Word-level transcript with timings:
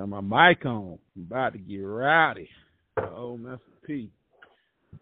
turn 0.00 0.10
my 0.10 0.20
mic 0.20 0.64
on. 0.64 0.98
I'm 1.16 1.22
about 1.22 1.52
to 1.52 1.58
get 1.58 1.78
rowdy. 1.78 2.48
Oh, 2.98 3.36
Master 3.36 3.60
P. 3.86 4.10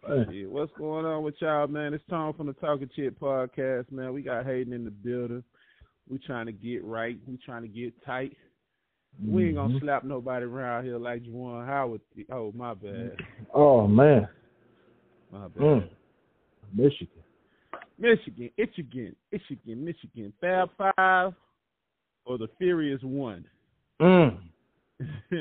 Yeah, 0.09 0.47
what's 0.49 0.73
going 0.77 1.07
on 1.07 1.23
with 1.23 1.35
y'all, 1.41 1.67
man? 1.67 1.95
It's 1.95 2.05
Tom 2.11 2.35
from 2.35 2.47
the 2.47 2.53
Talking 2.55 2.91
Chit 2.95 3.19
podcast, 3.19 3.91
man. 3.91 4.13
We 4.13 4.23
got 4.23 4.45
Hayden 4.45 4.73
in 4.73 4.85
the 4.85 4.91
building. 4.91 5.43
We 6.09 6.19
trying 6.19 6.47
to 6.47 6.53
get 6.53 6.85
right. 6.85 7.19
We 7.27 7.39
trying 7.45 7.63
to 7.63 7.69
get 7.69 7.95
tight. 8.05 8.37
Mm-hmm. 9.21 9.33
We 9.33 9.47
ain't 9.47 9.55
gonna 9.57 9.75
mm-hmm. 9.75 9.85
slap 9.85 10.05
nobody 10.05 10.45
around 10.45 10.85
here 10.85 10.99
like 10.99 11.23
Juwan 11.23 11.67
Howard. 11.67 12.01
Oh, 12.31 12.53
my 12.55 12.75
bad. 12.75 13.17
Oh 13.55 13.87
man. 13.87 14.29
My 15.33 15.49
bad. 15.49 15.63
Mm. 15.63 15.89
Michigan. 16.75 17.09
Michigan, 17.99 18.51
Michigan, 18.57 19.17
Michigan, 19.33 19.85
Michigan. 19.85 20.33
Fab 20.41 20.71
Five 20.77 21.33
or 22.25 22.39
the 22.39 22.49
Furious 22.59 23.01
One. 23.03 23.45
Mm. 24.01 24.39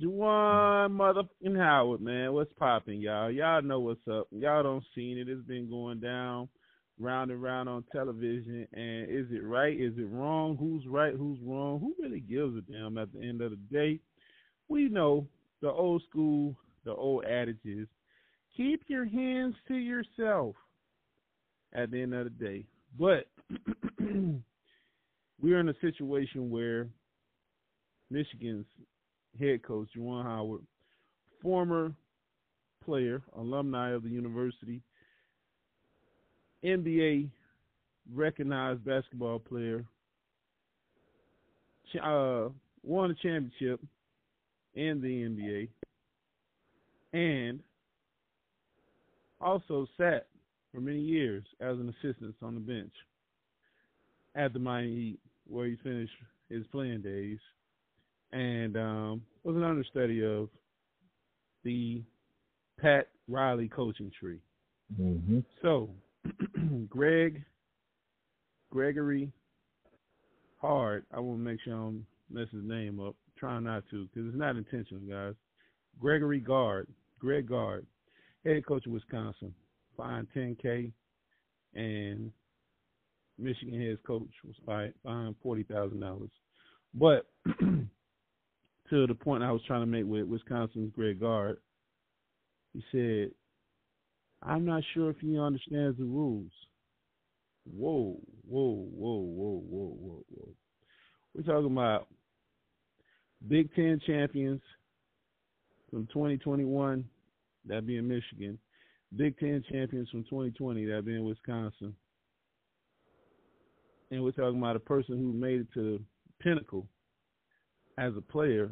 Juwan 0.00 0.90
motherfucking 0.92 1.56
Howard, 1.58 2.00
man. 2.00 2.32
What's 2.32 2.52
popping, 2.54 3.00
y'all? 3.00 3.30
Y'all 3.30 3.62
know 3.62 3.80
what's 3.80 4.06
up. 4.10 4.28
Y'all 4.30 4.62
don't 4.62 4.84
seen 4.94 5.18
it. 5.18 5.28
It's 5.28 5.46
been 5.46 5.68
going 5.68 6.00
down 6.00 6.48
round 6.98 7.30
and 7.30 7.42
round 7.42 7.68
on 7.68 7.84
television. 7.92 8.66
And 8.72 9.10
is 9.10 9.26
it 9.30 9.44
right? 9.44 9.78
Is 9.78 9.94
it 9.98 10.08
wrong? 10.10 10.56
Who's 10.58 10.86
right? 10.86 11.14
Who's 11.14 11.38
wrong? 11.42 11.80
Who 11.80 11.94
really 12.02 12.20
gives 12.20 12.56
a 12.56 12.60
damn 12.60 12.98
at 12.98 13.12
the 13.12 13.26
end 13.26 13.40
of 13.42 13.50
the 13.50 13.56
day? 13.56 14.00
We 14.68 14.88
know 14.88 15.26
the 15.60 15.70
old 15.70 16.02
school, 16.08 16.56
the 16.84 16.94
old 16.94 17.24
adages. 17.24 17.88
Keep 18.56 18.84
your 18.86 19.06
hands 19.06 19.54
to 19.68 19.74
yourself 19.74 20.54
at 21.72 21.90
the 21.90 22.00
end 22.02 22.14
of 22.14 22.24
the 22.24 22.30
day. 22.30 22.64
But 22.98 23.26
we're 25.40 25.60
in 25.60 25.68
a 25.68 25.80
situation 25.80 26.50
where 26.50 26.88
Michigan's 28.10 28.66
head 29.38 29.62
coach, 29.62 29.88
Juwan 29.96 30.24
Howard, 30.24 30.62
former 31.42 31.92
player, 32.84 33.22
alumni 33.36 33.90
of 33.90 34.02
the 34.02 34.08
university, 34.08 34.82
NBA 36.64 37.30
recognized 38.12 38.84
basketball 38.84 39.38
player, 39.38 39.84
uh, 42.02 42.48
won 42.82 43.10
a 43.10 43.14
championship 43.14 43.80
in 44.74 45.00
the 45.00 45.24
NBA, 45.24 45.68
and 47.12 47.60
also 49.40 49.86
sat 49.96 50.26
for 50.72 50.80
many 50.80 51.00
years 51.00 51.44
as 51.60 51.76
an 51.78 51.94
assistant 52.00 52.34
on 52.42 52.54
the 52.54 52.60
bench 52.60 52.92
at 54.34 54.52
the 54.52 54.58
Miami 54.58 54.94
Heat, 54.94 55.20
where 55.48 55.66
he 55.66 55.76
finished 55.82 56.12
his 56.48 56.66
playing 56.68 57.02
days, 57.02 57.38
and 58.32 58.76
um, 58.76 59.22
was 59.44 59.56
an 59.56 59.64
understudy 59.64 60.24
of 60.24 60.48
the 61.64 62.02
Pat 62.78 63.08
Riley 63.28 63.68
coaching 63.68 64.10
tree. 64.18 64.40
Mm-hmm. 65.00 65.40
So, 65.62 65.90
Greg, 66.88 67.42
Gregory 68.70 69.32
Hard, 70.60 71.04
I 71.12 71.20
want 71.20 71.38
to 71.38 71.44
make 71.44 71.60
sure 71.64 71.74
I 71.74 71.76
don't 71.76 72.06
mess 72.30 72.48
his 72.52 72.64
name 72.64 73.00
up. 73.00 73.14
Trying 73.38 73.64
not 73.64 73.84
to, 73.90 74.06
because 74.12 74.28
it's 74.28 74.38
not 74.38 74.56
intentional, 74.56 75.02
guys. 75.08 75.34
Gregory 75.98 76.40
Gard, 76.40 76.88
Greg 77.18 77.48
Gard, 77.48 77.86
head 78.44 78.66
coach 78.66 78.84
of 78.84 78.92
Wisconsin, 78.92 79.54
fined 79.96 80.26
10K, 80.36 80.92
and 81.74 82.30
Michigan 83.40 83.80
head 83.80 83.98
coach 84.06 84.28
was 84.44 84.54
fined 84.66 85.36
forty 85.42 85.62
thousand 85.62 86.00
dollars. 86.00 86.30
But 86.94 87.26
to 88.90 89.06
the 89.06 89.14
point 89.14 89.42
I 89.42 89.52
was 89.52 89.62
trying 89.66 89.82
to 89.82 89.86
make 89.86 90.04
with 90.04 90.26
Wisconsin's 90.26 90.92
Greg 90.94 91.20
Gard, 91.20 91.58
he 92.72 92.84
said, 92.92 93.32
"I'm 94.42 94.64
not 94.64 94.84
sure 94.92 95.10
if 95.10 95.18
he 95.20 95.38
understands 95.38 95.96
the 95.98 96.04
rules." 96.04 96.52
Whoa, 97.64 98.20
whoa, 98.48 98.88
whoa, 98.96 99.20
whoa, 99.20 99.62
whoa, 99.68 99.96
whoa, 99.98 100.24
whoa. 100.28 100.54
We're 101.34 101.42
talking 101.42 101.72
about 101.72 102.08
Big 103.46 103.72
Ten 103.74 104.00
champions 104.00 104.62
from 105.90 106.06
2021, 106.08 107.08
that 107.66 107.86
being 107.86 108.08
Michigan, 108.08 108.58
Big 109.16 109.38
Ten 109.38 109.62
champions 109.70 110.08
from 110.10 110.24
2020, 110.24 110.86
that 110.86 111.04
being 111.04 111.24
Wisconsin. 111.24 111.94
And 114.10 114.24
we're 114.24 114.32
talking 114.32 114.58
about 114.58 114.76
a 114.76 114.80
person 114.80 115.16
who 115.16 115.32
made 115.32 115.60
it 115.60 115.72
to 115.74 115.98
the 115.98 116.04
pinnacle 116.42 116.88
as 118.00 118.16
a 118.16 118.20
player, 118.20 118.70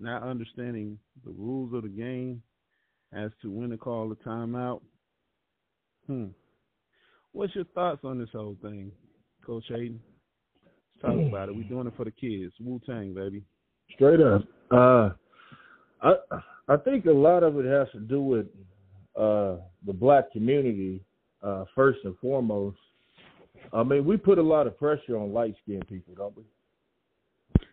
not 0.00 0.22
understanding 0.22 0.98
the 1.24 1.30
rules 1.30 1.74
of 1.74 1.82
the 1.82 1.88
game 1.88 2.42
as 3.12 3.30
to 3.42 3.50
when 3.50 3.70
to 3.70 3.76
call 3.76 4.08
the 4.08 4.16
timeout. 4.16 4.80
Hmm. 6.06 6.28
What's 7.32 7.54
your 7.54 7.64
thoughts 7.66 8.00
on 8.04 8.18
this 8.18 8.30
whole 8.32 8.56
thing, 8.62 8.90
Coach 9.44 9.64
Hayden? 9.68 10.00
Let's 10.64 11.14
talk 11.14 11.28
about 11.28 11.48
it. 11.48 11.56
We're 11.56 11.64
doing 11.64 11.86
it 11.86 11.92
for 11.96 12.04
the 12.04 12.10
kids. 12.10 12.52
Wu 12.58 12.80
Tang, 12.86 13.12
baby. 13.12 13.42
Straight 13.94 14.20
up. 14.20 14.42
Uh, 14.70 15.10
I 16.02 16.14
I 16.68 16.76
think 16.76 17.04
a 17.04 17.10
lot 17.10 17.42
of 17.42 17.58
it 17.58 17.66
has 17.66 17.88
to 17.92 18.00
do 18.00 18.22
with 18.22 18.46
uh, 19.16 19.56
the 19.86 19.92
black 19.92 20.32
community, 20.32 21.04
uh, 21.42 21.64
first 21.74 21.98
and 22.04 22.16
foremost. 22.18 22.78
I 23.72 23.82
mean, 23.82 24.04
we 24.04 24.16
put 24.16 24.38
a 24.38 24.42
lot 24.42 24.66
of 24.66 24.78
pressure 24.78 25.18
on 25.18 25.32
light 25.32 25.54
skinned 25.62 25.86
people, 25.88 26.14
don't 26.16 26.36
we? 26.36 26.44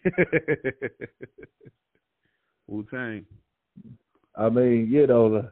Wu 2.67 2.85
Tang. 2.89 3.25
I 4.35 4.49
mean, 4.49 4.87
you 4.89 5.07
know, 5.07 5.49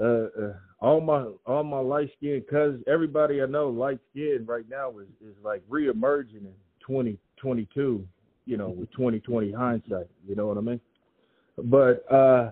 uh, 0.00 0.04
uh, 0.04 0.52
all 0.80 1.00
my 1.00 1.26
all 1.46 1.64
my 1.64 1.78
light 1.78 2.10
skinned 2.16 2.46
cousins, 2.50 2.84
everybody 2.86 3.40
I 3.40 3.46
know 3.46 3.68
light 3.68 3.98
skinned 4.10 4.46
right 4.46 4.68
now 4.68 4.98
is 4.98 5.08
is 5.26 5.34
like 5.42 5.62
reemerging 5.68 6.46
in 6.46 6.54
twenty 6.80 7.18
twenty 7.36 7.68
two. 7.74 8.06
You 8.46 8.58
know, 8.58 8.68
with 8.68 8.90
twenty 8.92 9.20
twenty 9.20 9.52
hindsight. 9.52 10.08
You 10.26 10.34
know 10.34 10.46
what 10.46 10.58
I 10.58 10.60
mean? 10.60 10.80
But 11.56 12.04
uh, 12.12 12.50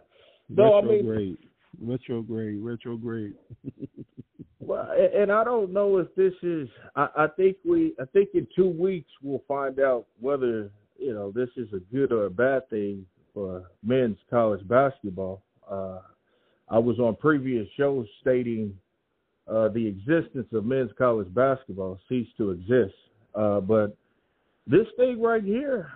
no, 0.48 0.78
I 0.78 0.82
mean 0.82 1.36
retrograde, 1.80 2.58
retrograde. 2.62 3.34
well, 4.60 4.88
and 5.14 5.30
I 5.30 5.44
don't 5.44 5.72
know 5.72 5.98
if 5.98 6.14
this 6.14 6.32
is. 6.42 6.68
I, 6.96 7.08
I 7.16 7.26
think 7.36 7.56
we. 7.64 7.94
I 8.00 8.04
think 8.12 8.30
in 8.34 8.46
two 8.54 8.68
weeks 8.68 9.10
we'll 9.22 9.42
find 9.46 9.80
out 9.80 10.06
whether 10.20 10.70
you 10.98 11.12
know 11.12 11.30
this 11.30 11.48
is 11.56 11.68
a 11.72 11.80
good 11.94 12.12
or 12.12 12.26
a 12.26 12.30
bad 12.30 12.68
thing 12.70 13.06
for 13.34 13.70
men's 13.82 14.18
college 14.30 14.66
basketball. 14.68 15.42
Uh, 15.70 16.00
I 16.68 16.78
was 16.78 16.98
on 16.98 17.16
previous 17.16 17.66
shows 17.76 18.06
stating 18.20 18.74
uh, 19.48 19.68
the 19.68 19.86
existence 19.86 20.46
of 20.52 20.64
men's 20.64 20.90
college 20.96 21.32
basketball 21.34 21.98
ceased 22.08 22.36
to 22.38 22.50
exist. 22.50 22.94
Uh, 23.34 23.60
but 23.60 23.96
this 24.66 24.86
thing 24.96 25.20
right 25.20 25.42
here, 25.42 25.90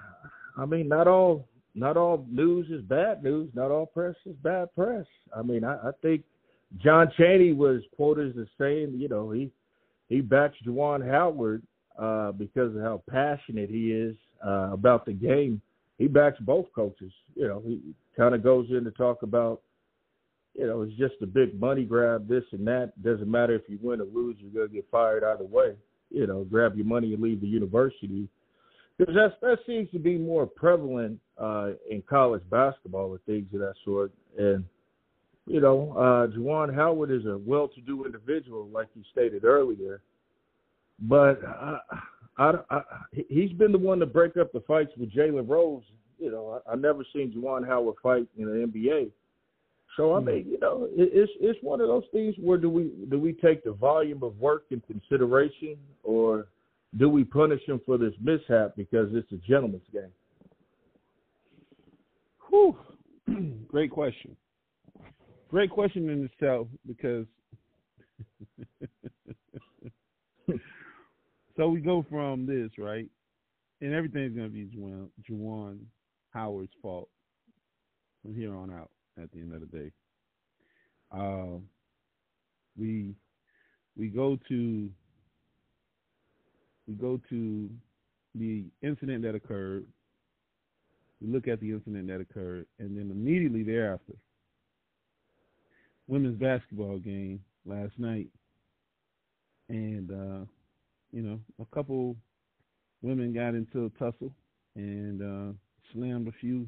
I 0.57 0.67
mean, 0.67 0.89
not 0.89 1.07
all 1.07 1.47
not 1.75 1.97
all 1.97 2.27
news 2.31 2.69
is 2.71 2.83
bad 2.83 3.23
news. 3.23 3.51
Not 3.55 3.71
all 3.71 3.87
press 3.87 4.17
is 4.25 4.35
bad 4.43 4.75
press. 4.75 5.07
I 5.37 5.43
mean, 5.43 5.63
I, 5.63 5.75
I 5.75 5.91
think 6.03 6.25
John 6.79 7.13
Chaney 7.17 7.53
was 7.53 7.83
quoted 7.95 8.39
as 8.39 8.47
saying, 8.59 8.95
you 8.97 9.09
know, 9.09 9.31
he 9.31 9.51
he 10.09 10.21
backs 10.21 10.57
Juwan 10.67 11.09
Howard 11.09 11.63
uh, 11.99 12.33
because 12.33 12.75
of 12.75 12.83
how 12.83 13.03
passionate 13.09 13.71
he 13.71 13.93
is 13.93 14.17
uh, 14.45 14.71
about 14.73 15.07
the 15.07 15.13
game. 15.13 15.61
He 15.99 16.09
backs 16.09 16.39
both 16.41 16.67
coaches. 16.75 17.13
You 17.35 17.49
know, 17.49 17.63
he 17.65 17.81
kind 18.17 18.35
of 18.35 18.43
goes 18.43 18.69
in 18.71 18.85
to 18.85 18.91
talk 18.91 19.23
about, 19.23 19.63
you 20.55 20.67
know, 20.67 20.83
it's 20.83 20.97
just 20.97 21.15
a 21.23 21.27
big 21.27 21.59
money 21.59 21.85
grab, 21.85 22.29
this 22.29 22.45
and 22.53 22.67
that. 22.67 22.93
Doesn't 23.03 23.31
matter 23.31 23.55
if 23.55 23.63
you 23.69 23.79
win 23.81 24.01
or 24.01 24.05
lose, 24.05 24.37
you're 24.39 24.67
gonna 24.67 24.75
get 24.75 24.91
fired 24.91 25.25
either 25.25 25.45
way. 25.45 25.75
You 26.11 26.27
know, 26.27 26.45
grab 26.45 26.77
your 26.77 26.87
money 26.87 27.15
and 27.15 27.23
leave 27.23 27.41
the 27.41 27.47
university 27.47 28.29
because 28.99 29.15
that 29.15 29.41
that 29.41 29.59
seems 29.67 29.91
to 29.91 29.99
be 29.99 30.17
more 30.17 30.47
prevalent 30.47 31.19
uh, 31.39 31.71
in 31.91 32.03
college 32.09 32.43
basketball 32.51 33.13
and 33.13 33.23
things 33.25 33.47
of 33.53 33.61
that 33.61 33.75
sort. 33.85 34.13
And 34.39 34.65
you 35.47 35.61
know, 35.61 35.93
uh, 35.93 36.27
Juwan 36.35 36.75
Howard 36.75 37.11
is 37.11 37.25
a 37.27 37.39
well-to-do 37.39 38.05
individual, 38.05 38.69
like 38.73 38.89
you 38.95 39.03
stated 39.13 39.45
earlier, 39.45 40.01
but 41.01 41.45
I, 41.45 41.79
I, 42.39 42.53
I, 42.71 42.81
he's 43.29 43.53
been 43.53 43.73
the 43.73 43.79
one 43.79 43.99
to 44.01 44.07
break 44.07 44.37
up 44.37 44.53
the 44.53 44.61
fights 44.61 44.93
with 44.99 45.13
Jalen 45.13 45.49
Rose. 45.49 45.83
You 46.19 46.31
know, 46.31 46.61
I, 46.67 46.73
I 46.73 46.77
never 46.77 47.05
seen 47.13 47.33
Juwan 47.33 47.67
Howard 47.67 47.97
fight 48.03 48.27
in 48.37 48.47
the 48.47 48.67
NBA. 48.67 49.11
So 49.97 50.15
I 50.15 50.21
hmm. 50.21 50.27
mean, 50.27 50.47
you 50.49 50.59
know, 50.61 50.89
it, 50.93 51.11
it's 51.13 51.33
it's 51.41 51.59
one 51.63 51.81
of 51.81 51.89
those 51.89 52.05
things 52.13 52.35
where 52.41 52.59
do 52.59 52.69
we 52.69 52.93
do 53.11 53.19
we 53.19 53.33
take 53.33 53.65
the 53.65 53.73
volume 53.73 54.23
of 54.23 54.39
work 54.39 54.65
in 54.71 54.81
consideration, 54.81 55.77
or 56.03 56.49
do 56.99 57.09
we 57.09 57.25
punish 57.25 57.63
him 57.67 57.81
for 57.85 57.99
this 57.99 58.13
mishap 58.21 58.77
because 58.77 59.09
it's 59.13 59.31
a 59.33 59.37
gentleman's 59.49 59.83
game? 59.93 60.13
Whew. 62.49 62.77
Great 63.69 63.91
question. 63.91 64.37
Great 65.51 65.71
question 65.71 66.09
in 66.11 66.25
itself 66.25 66.69
because 66.87 67.27
so 71.57 71.69
we 71.69 71.81
go 71.81 72.05
from 72.11 72.47
this, 72.47 72.71
right? 72.79 73.09
And 73.81 73.93
everything's 73.95 74.37
gonna 74.37 74.49
be 74.49 74.67
Juwan, 74.67 75.09
Juwan 75.29 75.79
Howard's 76.31 76.73
fault 76.83 77.09
from 78.23 78.35
here 78.35 78.55
on 78.55 78.73
out. 78.73 78.91
At 79.19 79.33
the 79.33 79.41
end 79.41 79.55
of 79.55 79.61
the 79.61 79.67
day, 79.67 79.91
uh, 81.11 81.59
we 82.79 83.15
we 83.97 84.09
go 84.09 84.39
to 84.49 84.91
we 86.87 86.95
go 86.95 87.19
to 87.31 87.71
the 88.35 88.65
incident 88.83 89.23
that 89.23 89.35
occurred. 89.35 89.87
We 91.23 91.33
look 91.33 91.49
at 91.49 91.61
the 91.61 91.71
incident 91.71 92.09
that 92.09 92.21
occurred, 92.21 92.67
and 92.79 92.95
then 92.95 93.11
immediately 93.11 93.63
thereafter, 93.63 94.13
women's 96.07 96.39
basketball 96.39 96.99
game 96.99 97.41
last 97.65 97.99
night, 97.99 98.29
and 99.71 100.11
uh, 100.11 100.45
you 101.13 101.23
know 101.23 101.41
a 101.61 101.65
couple 101.75 102.17
women 103.03 103.33
got 103.33 103.55
into 103.55 103.87
a 103.87 103.91
tussle 103.99 104.33
and 104.75 105.23
uh, 105.23 105.53
slammed 105.93 106.29
a 106.29 106.33
few, 106.41 106.67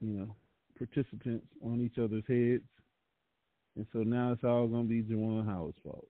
you 0.00 0.12
know, 0.12 0.34
participants 0.76 1.46
on 1.64 1.80
each 1.80 1.98
other's 1.98 2.24
heads, 2.28 2.64
and 3.76 3.86
so 3.92 4.00
now 4.00 4.32
it's 4.32 4.44
all 4.44 4.66
going 4.66 4.82
to 4.82 4.88
be 4.88 5.02
Juwan 5.02 5.46
Howard's 5.46 5.78
fault 5.82 6.08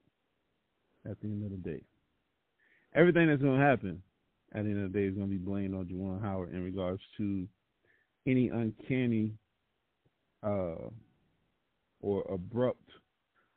at 1.08 1.20
the 1.20 1.28
end 1.28 1.44
of 1.44 1.50
the 1.50 1.70
day 1.70 1.82
everything 2.94 3.26
that's 3.28 3.42
going 3.42 3.58
to 3.58 3.64
happen 3.64 4.02
at 4.54 4.64
the 4.64 4.70
end 4.70 4.84
of 4.84 4.92
the 4.92 4.98
day 4.98 5.06
is 5.06 5.14
going 5.14 5.28
to 5.28 5.36
be 5.36 5.38
blamed 5.38 5.74
on 5.74 5.86
Juwan 5.86 6.22
Howard 6.22 6.52
in 6.52 6.62
regards 6.62 7.02
to 7.16 7.46
any 8.26 8.48
uncanny 8.48 9.32
uh, 10.42 10.88
or 12.00 12.24
abrupt 12.30 12.90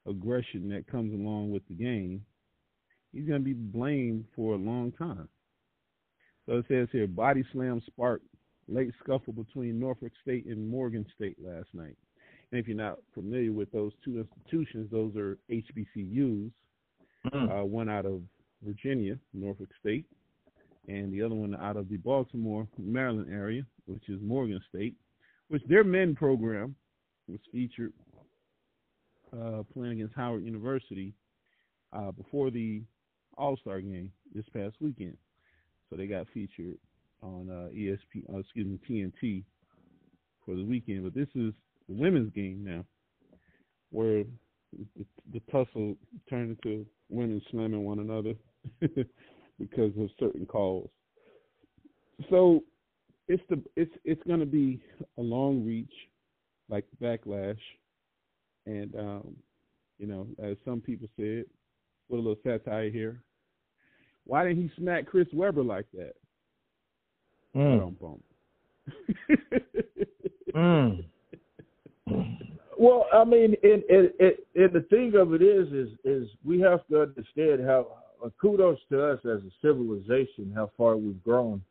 aggression 0.08 0.70
that 0.70 0.88
comes 0.88 1.14
along 1.14 1.52
with 1.52 1.62
the 1.68 1.76
game. 1.76 2.26
He's 3.18 3.26
going 3.28 3.42
to 3.42 3.46
be 3.46 3.54
blamed 3.54 4.26
for 4.36 4.54
a 4.54 4.58
long 4.58 4.92
time. 4.92 5.28
So 6.46 6.58
it 6.58 6.66
says 6.68 6.88
here, 6.92 7.08
body 7.08 7.44
slam 7.52 7.82
sparked 7.88 8.28
late 8.68 8.92
scuffle 9.04 9.34
between 9.34 9.80
Norfolk 9.80 10.12
State 10.22 10.46
and 10.46 10.70
Morgan 10.70 11.04
State 11.16 11.36
last 11.44 11.68
night. 11.74 11.98
And 12.52 12.62
if 12.62 12.68
you're 12.68 12.78
not 12.78 13.00
familiar 13.16 13.52
with 13.52 13.72
those 13.72 13.92
two 14.06 14.20
institutions, 14.20 14.90
those 14.92 15.16
are 15.16 15.40
HBCUs. 15.50 16.52
Mm. 17.34 17.62
Uh, 17.62 17.66
one 17.66 17.90
out 17.90 18.06
of 18.06 18.22
Virginia, 18.64 19.18
Norfolk 19.34 19.70
State, 19.80 20.06
and 20.88 21.12
the 21.12 21.24
other 21.24 21.36
one 21.36 21.56
out 21.56 21.76
of 21.76 21.90
the 21.90 21.98
Baltimore, 21.98 22.68
Maryland 22.78 23.34
area, 23.34 23.66
which 23.88 24.10
is 24.10 24.20
Morgan 24.22 24.62
State, 24.70 24.96
which 25.48 25.64
their 25.68 25.84
men 25.84 26.14
program 26.14 26.76
was 27.28 27.40
featured 27.52 27.94
uh, 29.34 29.64
playing 29.74 29.94
against 29.94 30.14
Howard 30.16 30.46
University 30.46 31.16
uh, 31.94 32.12
before 32.12 32.52
the 32.52 32.84
All 33.38 33.58
Star 33.58 33.82
game 33.82 34.12
this 34.34 34.46
past 34.54 34.76
weekend. 34.80 35.18
So 35.90 35.96
they 35.96 36.08
got 36.08 36.28
featured 36.34 36.78
on 37.22 37.50
uh, 37.50 37.70
ESP, 37.74 38.34
uh, 38.34 38.40
excuse 38.40 38.68
me, 38.68 38.80
TNT 38.90 39.44
for 40.46 40.56
the 40.56 40.64
weekend. 40.64 41.04
But 41.04 41.14
this 41.14 41.30
is 41.36 41.54
the 41.88 41.96
women's 41.96 42.34
game 42.34 42.64
now, 42.64 42.84
where 43.92 44.24
the, 44.74 45.06
the 45.34 45.40
tussle 45.52 45.96
turned 46.30 46.58
into 46.58 46.86
women 47.10 47.42
slamming 47.52 47.84
one 47.84 48.00
another 48.00 48.34
because 49.60 49.92
of 50.00 50.10
certain 50.20 50.46
calls. 50.46 50.90
So 52.30 52.64
it's 53.28 53.44
the 53.50 53.62
it's 53.76 53.92
it's 54.04 54.24
going 54.24 54.40
to 54.40 54.46
be 54.46 54.82
a 55.18 55.22
long 55.22 55.66
reach, 55.66 55.94
like 56.70 56.86
backlash, 57.02 57.60
and 58.66 58.94
um, 58.96 59.36
you 60.00 60.08
know, 60.08 60.28
as 60.44 60.58
some 60.66 60.82
people 60.82 61.08
said, 61.16 61.46
with 62.10 62.20
a 62.20 62.24
little 62.24 62.38
satire 62.44 62.90
here. 62.90 63.22
Why 64.28 64.44
didn't 64.44 64.62
he 64.62 64.72
smack 64.78 65.06
Chris 65.06 65.28
Webber 65.34 65.64
like 65.64 65.86
that? 65.94 66.14
Mm. 67.56 67.96
mm. 70.56 71.06
Well, 72.78 73.06
I 73.12 73.24
mean, 73.24 73.56
and, 73.64 73.84
and, 73.90 74.12
and 74.20 74.74
the 74.74 74.86
thing 74.90 75.14
of 75.16 75.34
it 75.34 75.42
is, 75.42 75.68
is, 75.70 75.90
is 76.04 76.28
we 76.46 76.60
have 76.60 76.86
to 76.88 77.02
understand 77.02 77.66
how 77.66 77.88
uh, 78.24 78.30
kudos 78.40 78.78
to 78.92 79.04
us 79.04 79.20
as 79.26 79.42
a 79.42 79.52
civilization, 79.62 80.52
how 80.54 80.72
far 80.78 80.98
we've 80.98 81.24
grown. 81.24 81.62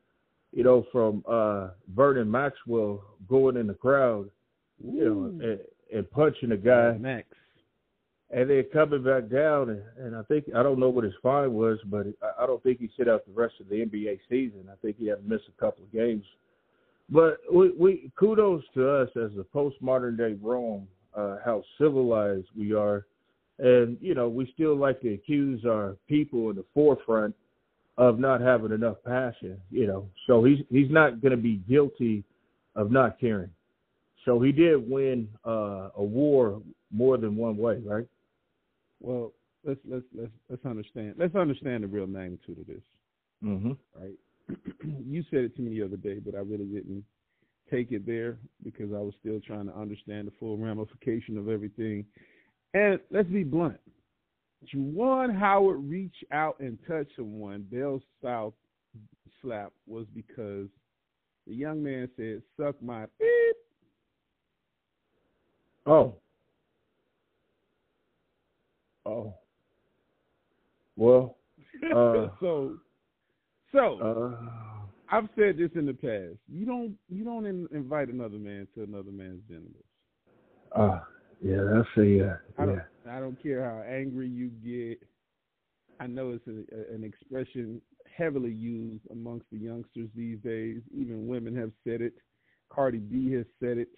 You 0.52 0.64
know, 0.64 0.86
from 0.90 1.22
uh, 1.28 1.68
Vernon 1.94 2.30
Maxwell 2.30 3.04
going 3.28 3.56
in 3.56 3.66
the 3.66 3.74
crowd, 3.74 4.30
Ooh. 4.84 4.92
you 4.92 5.04
know, 5.04 5.46
and, 5.46 5.60
and 5.94 6.10
punching 6.10 6.52
a 6.52 6.56
guy, 6.56 6.96
Max, 6.98 7.26
and 8.30 8.50
then 8.50 8.64
coming 8.72 9.04
back 9.04 9.28
down, 9.28 9.70
and, 9.70 9.82
and 9.98 10.16
I 10.16 10.22
think 10.22 10.46
I 10.54 10.62
don't 10.62 10.78
know 10.78 10.88
what 10.88 11.04
his 11.04 11.14
fine 11.22 11.52
was, 11.52 11.78
but 11.86 12.06
I, 12.22 12.44
I 12.44 12.46
don't 12.46 12.62
think 12.62 12.80
he 12.80 12.90
sit 12.96 13.08
out 13.08 13.24
the 13.26 13.32
rest 13.32 13.54
of 13.60 13.68
the 13.68 13.76
NBA 13.76 14.18
season. 14.28 14.68
I 14.70 14.74
think 14.82 14.96
he 14.98 15.06
had 15.06 15.22
to 15.22 15.28
miss 15.28 15.42
a 15.48 15.60
couple 15.60 15.84
of 15.84 15.92
games. 15.92 16.24
But 17.08 17.38
we, 17.52 17.70
we 17.78 18.10
kudos 18.18 18.64
to 18.74 18.90
us 18.90 19.08
as 19.16 19.30
a 19.38 19.44
postmodern 19.56 20.18
day 20.18 20.36
Rome, 20.42 20.88
uh, 21.16 21.36
how 21.44 21.62
civilized 21.78 22.48
we 22.56 22.72
are 22.72 23.06
and, 23.58 23.96
you 24.00 24.14
know, 24.14 24.28
we 24.28 24.50
still 24.52 24.76
like 24.76 25.00
to 25.00 25.14
accuse 25.14 25.64
our 25.64 25.96
people 26.08 26.50
in 26.50 26.56
the 26.56 26.64
forefront 26.74 27.34
of 27.96 28.18
not 28.18 28.40
having 28.40 28.72
enough 28.72 28.96
passion, 29.04 29.58
you 29.70 29.86
know. 29.86 30.06
So 30.26 30.44
he's 30.44 30.58
he's 30.70 30.90
not 30.90 31.22
going 31.22 31.30
to 31.30 31.38
be 31.38 31.62
guilty 31.68 32.22
of 32.74 32.90
not 32.90 33.18
caring. 33.18 33.50
So 34.26 34.40
he 34.40 34.52
did 34.52 34.88
win 34.88 35.28
uh, 35.46 35.88
a 35.96 36.02
war 36.02 36.60
more 36.90 37.16
than 37.16 37.36
one 37.36 37.56
way, 37.56 37.80
right? 37.84 38.06
Well, 39.06 39.32
let's 39.64 39.78
let's 39.88 40.04
let's 40.12 40.32
let's 40.50 40.66
understand. 40.66 41.14
Let's 41.16 41.36
understand 41.36 41.84
the 41.84 41.86
real 41.86 42.08
magnitude 42.08 42.58
of 42.58 42.66
this. 42.66 42.82
Mm-hmm. 43.44 43.72
Right? 43.94 44.18
you 45.06 45.22
said 45.30 45.40
it 45.44 45.54
to 45.56 45.62
me 45.62 45.78
the 45.78 45.84
other 45.84 45.96
day, 45.96 46.18
but 46.18 46.34
I 46.34 46.38
really 46.38 46.64
didn't 46.64 47.04
take 47.70 47.92
it 47.92 48.04
there 48.04 48.38
because 48.64 48.92
I 48.92 48.98
was 48.98 49.14
still 49.20 49.40
trying 49.46 49.66
to 49.66 49.76
understand 49.76 50.26
the 50.26 50.32
full 50.40 50.56
ramification 50.56 51.38
of 51.38 51.48
everything 51.48 52.04
and 52.74 52.98
let's 53.10 53.28
be 53.28 53.44
blunt. 53.44 53.78
Juwan 54.74 55.36
Howard 55.38 55.88
reach 55.88 56.16
out 56.32 56.58
and 56.58 56.78
touch 56.88 57.06
someone, 57.14 57.64
Bell 57.70 58.00
South 58.22 58.54
slap, 59.40 59.72
was 59.86 60.06
because 60.14 60.66
the 61.46 61.54
young 61.54 61.82
man 61.82 62.08
said, 62.16 62.42
suck 62.58 62.74
my 62.82 63.06
beep. 63.18 63.56
Oh. 65.86 66.16
Oh. 69.06 69.34
Well, 70.96 71.36
uh, 71.94 72.28
so, 72.40 72.78
so 73.72 74.00
uh, 74.00 74.50
I've 75.10 75.28
said 75.36 75.58
this 75.58 75.70
in 75.74 75.86
the 75.86 75.92
past. 75.92 76.38
You 76.48 76.66
don't, 76.66 76.96
you 77.08 77.24
don't 77.24 77.46
in, 77.46 77.68
invite 77.72 78.08
another 78.08 78.38
man 78.38 78.66
to 78.74 78.82
another 78.82 79.10
man's 79.10 79.42
genitals. 79.48 79.84
Uh, 80.74 81.00
yeah, 81.42 81.62
that's 81.62 81.88
a 81.98 82.28
uh, 82.28 82.36
I 82.58 82.66
don't, 82.66 82.82
I 83.08 83.20
don't 83.20 83.42
care 83.42 83.64
how 83.64 83.82
angry 83.82 84.28
you 84.28 84.48
get. 84.48 84.98
I 86.00 86.06
know 86.06 86.32
it's 86.32 86.46
a, 86.46 86.74
a, 86.74 86.94
an 86.94 87.04
expression 87.04 87.80
heavily 88.16 88.52
used 88.52 89.02
amongst 89.10 89.46
the 89.52 89.58
youngsters 89.58 90.08
these 90.16 90.38
days. 90.38 90.80
Even 90.94 91.26
women 91.26 91.54
have 91.56 91.72
said 91.84 92.00
it. 92.00 92.14
Cardi 92.70 92.98
B 92.98 93.32
has 93.32 93.46
said 93.60 93.78
it 93.78 93.88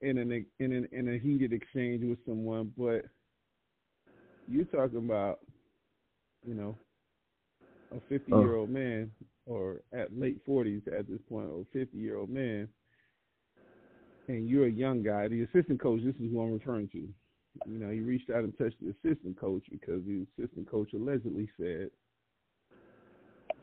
in 0.00 0.18
an 0.18 0.44
in 0.58 0.72
an, 0.72 0.88
in 0.92 1.14
a 1.14 1.18
heated 1.18 1.52
exchange 1.52 2.02
with 2.04 2.18
someone. 2.26 2.72
But 2.76 3.04
you're 4.48 4.64
talking 4.66 4.98
about, 4.98 5.40
you 6.46 6.54
know, 6.54 6.76
a 7.94 8.00
50 8.08 8.30
year 8.30 8.56
old 8.56 8.70
man 8.70 9.10
or 9.46 9.80
at 9.92 10.16
late 10.18 10.44
40s 10.46 10.86
at 10.88 11.08
this 11.08 11.20
point, 11.28 11.48
or 11.50 11.64
50 11.72 11.96
year 11.96 12.16
old 12.16 12.30
man 12.30 12.68
and 14.28 14.48
you're 14.48 14.66
a 14.66 14.70
young 14.70 15.02
guy, 15.02 15.28
the 15.28 15.42
assistant 15.42 15.80
coach, 15.80 16.00
this 16.04 16.14
is 16.14 16.30
who 16.30 16.40
I'm 16.40 16.52
referring 16.52 16.88
to. 16.88 17.08
You 17.66 17.78
know, 17.78 17.90
he 17.90 18.00
reached 18.00 18.30
out 18.30 18.44
and 18.44 18.56
touched 18.56 18.76
the 18.80 18.90
assistant 18.90 19.38
coach 19.38 19.62
because 19.70 20.02
the 20.06 20.26
assistant 20.38 20.70
coach 20.70 20.92
allegedly 20.94 21.50
said, 21.58 21.90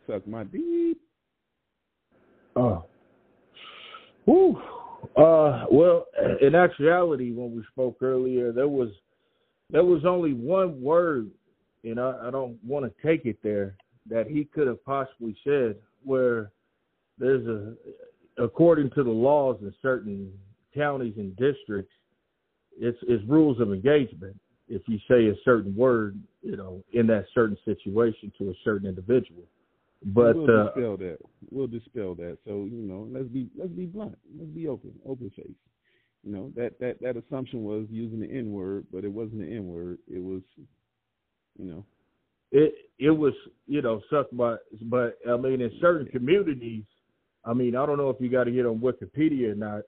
"Suck 0.05 0.27
my 0.27 0.43
deep." 0.43 1.01
Oh. 2.55 2.86
Whew. 4.25 4.62
Uh, 5.15 5.65
well, 5.71 6.05
in 6.41 6.53
actuality, 6.53 7.31
when 7.31 7.55
we 7.55 7.63
spoke 7.71 7.98
earlier, 8.01 8.51
there 8.51 8.67
was 8.67 8.89
there 9.69 9.83
was 9.83 10.05
only 10.05 10.33
one 10.33 10.81
word, 10.81 11.29
and 11.83 11.99
I, 11.99 12.27
I 12.27 12.31
don't 12.31 12.57
want 12.63 12.85
to 12.85 13.07
take 13.07 13.25
it 13.25 13.38
there, 13.43 13.75
that 14.09 14.27
he 14.27 14.45
could 14.45 14.67
have 14.67 14.83
possibly 14.85 15.35
said 15.43 15.75
where 16.03 16.51
there's 17.17 17.45
a 17.47 17.73
according 18.39 18.89
to 18.91 19.03
the 19.03 19.09
laws 19.09 19.57
in 19.61 19.73
certain 19.81 20.31
counties 20.75 21.13
and 21.17 21.35
districts, 21.35 21.93
it's, 22.79 22.97
it's 23.03 23.23
rules 23.27 23.59
of 23.59 23.73
engagement. 23.73 24.39
If 24.67 24.83
you 24.88 24.99
say 25.09 25.27
a 25.27 25.33
certain 25.43 25.75
word, 25.75 26.19
you 26.41 26.55
know, 26.55 26.83
in 26.93 27.07
that 27.07 27.25
certain 27.33 27.57
situation 27.65 28.31
to 28.38 28.49
a 28.49 28.53
certain 28.63 28.88
individual, 28.88 29.43
but 30.05 30.35
we'll 30.35 30.61
uh, 30.61 30.65
dispel 30.65 30.97
that. 30.97 31.17
We'll 31.49 31.67
dispel 31.67 32.15
that. 32.15 32.38
So 32.45 32.67
you 32.71 32.83
know, 32.88 33.07
let's 33.11 33.27
be 33.27 33.49
let's 33.57 33.71
be 33.71 33.85
blunt. 33.88 34.17
Let's 34.38 34.51
be 34.51 34.67
open, 34.67 34.93
open 35.05 35.31
face. 35.35 35.47
You 36.23 36.33
know 36.33 36.51
that 36.55 36.79
that 36.79 37.01
that 37.01 37.15
assumption 37.17 37.63
was 37.63 37.85
using 37.89 38.19
the 38.19 38.29
N 38.29 38.51
word, 38.51 38.85
but 38.91 39.05
it 39.05 39.11
wasn't 39.11 39.39
the 39.39 39.47
N 39.47 39.67
word. 39.67 39.99
It 40.07 40.21
was, 40.21 40.41
you 41.57 41.65
know, 41.65 41.85
it 42.51 42.73
it 42.97 43.11
was 43.11 43.33
you 43.67 43.81
know 43.81 44.01
sucked 44.09 44.35
by. 44.35 44.57
But 44.81 45.17
I 45.29 45.38
mean, 45.38 45.61
in 45.61 45.71
certain 45.79 46.07
communities, 46.07 46.83
I 47.45 47.53
mean, 47.53 47.75
I 47.75 47.85
don't 47.85 47.97
know 47.97 48.09
if 48.09 48.17
you 48.19 48.29
got 48.29 48.45
to 48.45 48.51
get 48.51 48.65
on 48.65 48.79
Wikipedia 48.79 49.51
or 49.51 49.55
not. 49.55 49.83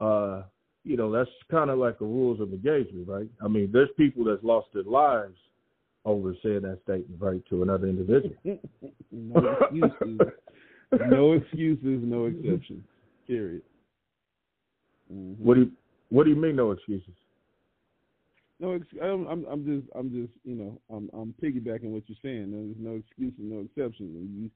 Uh, 0.00 0.42
you 0.84 0.96
know, 0.96 1.12
that's 1.12 1.30
kind 1.50 1.70
of 1.70 1.78
like 1.78 1.98
the 1.98 2.04
rules 2.06 2.40
of 2.40 2.52
engagement, 2.52 3.06
right? 3.06 3.28
I 3.44 3.48
mean, 3.48 3.70
there's 3.72 3.90
people 3.96 4.24
that's 4.24 4.42
lost 4.42 4.68
their 4.72 4.82
lives 4.82 5.36
over 6.04 6.34
saying 6.42 6.62
that 6.62 6.80
statement, 6.84 7.20
right, 7.20 7.42
to 7.50 7.62
another 7.62 7.86
individual. 7.86 8.34
no 9.12 9.56
excuses. 9.60 10.20
no 11.10 11.32
excuses, 11.32 12.00
no 12.02 12.24
exceptions. 12.26 12.82
Period. 13.26 13.62
Mm-hmm. 15.12 15.44
What 15.44 15.54
do 15.54 15.60
you 15.60 15.72
What 16.10 16.24
do 16.24 16.30
you 16.30 16.36
mean, 16.36 16.56
no 16.56 16.72
excuses? 16.72 17.14
No, 18.60 18.78
I'm, 19.02 19.26
I'm, 19.26 19.46
I'm 19.50 19.64
just, 19.64 19.90
I'm 19.96 20.10
just, 20.10 20.32
you 20.44 20.54
know, 20.54 20.78
I'm, 20.94 21.08
I'm 21.14 21.34
piggybacking 21.42 21.84
what 21.84 22.02
you're 22.08 22.18
saying. 22.22 22.50
There's 22.50 22.76
no 22.78 22.96
excuses, 22.96 23.38
no 23.38 23.60
exceptions. 23.60 24.14
When 24.14 24.42
you, 24.42 24.50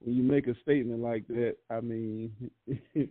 when 0.00 0.14
you 0.14 0.22
make 0.22 0.46
a 0.46 0.54
statement 0.62 1.00
like 1.00 1.26
that, 1.26 1.56
I 1.68 1.80
mean, 1.80 2.32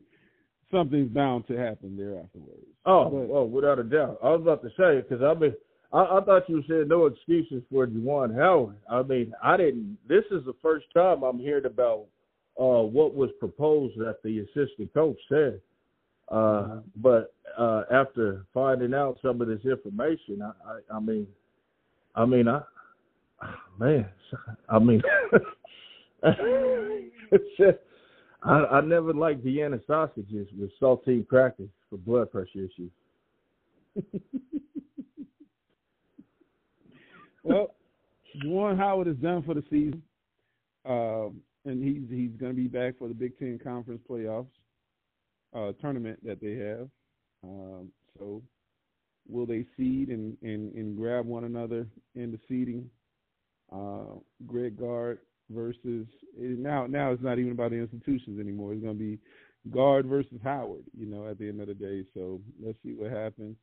something's 0.72 1.12
bound 1.12 1.48
to 1.48 1.58
happen 1.58 1.98
there 1.98 2.20
afterwards. 2.22 2.66
Oh, 2.86 3.10
but, 3.10 3.34
oh, 3.34 3.44
without 3.44 3.80
a 3.80 3.84
doubt. 3.84 4.20
I 4.24 4.30
was 4.30 4.42
about 4.42 4.64
to 4.64 4.70
say 4.78 5.02
because 5.02 5.22
I 5.22 5.38
mean, 5.38 5.54
I, 5.92 6.18
I 6.18 6.22
thought 6.24 6.50
you 6.50 6.64
said 6.68 6.88
no 6.88 7.06
excuses 7.06 7.64
for 7.72 7.88
Juwan 7.88 8.36
Howard. 8.36 8.76
I 8.90 9.04
mean, 9.04 9.34
I 9.44 9.58
didn't. 9.58 9.98
This 10.08 10.24
is 10.32 10.46
the 10.46 10.56
first 10.62 10.86
time 10.94 11.24
I'm 11.24 11.40
hearing 11.40 11.66
about 11.66 12.06
uh, 12.60 12.84
what 12.84 13.16
was 13.16 13.30
proposed 13.40 13.98
that 14.00 14.18
the 14.24 14.40
assistant 14.40 14.94
coach 14.94 15.18
said. 15.30 15.62
Uh. 16.30 16.80
But 16.96 17.34
uh, 17.58 17.84
after 17.92 18.46
finding 18.54 18.94
out 18.94 19.18
some 19.22 19.42
of 19.42 19.48
this 19.48 19.66
information, 19.66 20.42
I, 20.42 20.52
I, 20.70 20.80
I 20.98 21.00
mean, 21.00 21.28
I 22.16 22.26
mean, 22.26 22.48
I, 22.48 22.62
man, 23.80 24.08
I 24.70 24.80
mean, 24.80 25.02
I, 28.44 28.52
I 28.52 28.82
never 28.82 29.14
liked 29.14 29.44
Vienna 29.44 29.80
sausages 29.88 30.48
with 30.58 30.72
saltine 30.82 31.28
crackers 31.28 31.70
for 31.90 31.98
blood 31.98 32.32
pressure 32.32 32.50
issues. 32.60 32.92
well, 37.44 37.74
Juwan 38.44 38.78
Howard 38.78 39.08
is 39.08 39.18
done 39.18 39.42
for 39.42 39.56
the 39.56 39.64
season, 39.70 40.04
um, 40.86 41.42
and 41.66 41.84
he's 41.84 42.04
he's 42.10 42.40
going 42.40 42.52
to 42.52 42.62
be 42.62 42.68
back 42.68 43.00
for 43.00 43.08
the 43.08 43.16
Big 43.16 43.40
Ten 43.40 43.60
Conference 43.64 44.02
playoffs 44.08 44.46
uh, 45.56 45.72
tournament 45.82 46.20
that 46.26 46.42
they 46.42 46.56
have. 46.56 46.90
Um, 47.44 47.90
so, 48.18 48.42
will 49.28 49.46
they 49.46 49.66
seed 49.78 50.10
and, 50.10 50.38
and, 50.42 50.74
and 50.74 50.98
grab 50.98 51.26
one 51.26 51.44
another 51.44 51.88
in 52.16 52.32
the 52.32 52.40
seeding? 52.48 52.90
Uh, 53.72 54.16
Greg 54.46 54.78
Gard 54.78 55.20
versus 55.50 56.08
now 56.38 56.86
now 56.88 57.12
it's 57.12 57.24
not 57.24 57.40
even 57.40 57.52
about 57.52 57.72
the 57.72 57.78
institutions 57.78 58.40
anymore. 58.40 58.74
It's 58.74 58.84
going 58.84 58.98
to 58.98 59.00
be 59.00 59.20
Gard 59.72 60.06
versus 60.06 60.40
Howard. 60.44 60.84
You 60.98 61.06
know, 61.06 61.28
at 61.28 61.38
the 61.38 61.50
end 61.50 61.62
of 61.62 61.68
the 61.68 61.74
day. 61.74 62.04
So 62.14 62.42
let's 62.64 62.78
see 62.84 62.94
what 62.94 63.12
happens. 63.12 63.58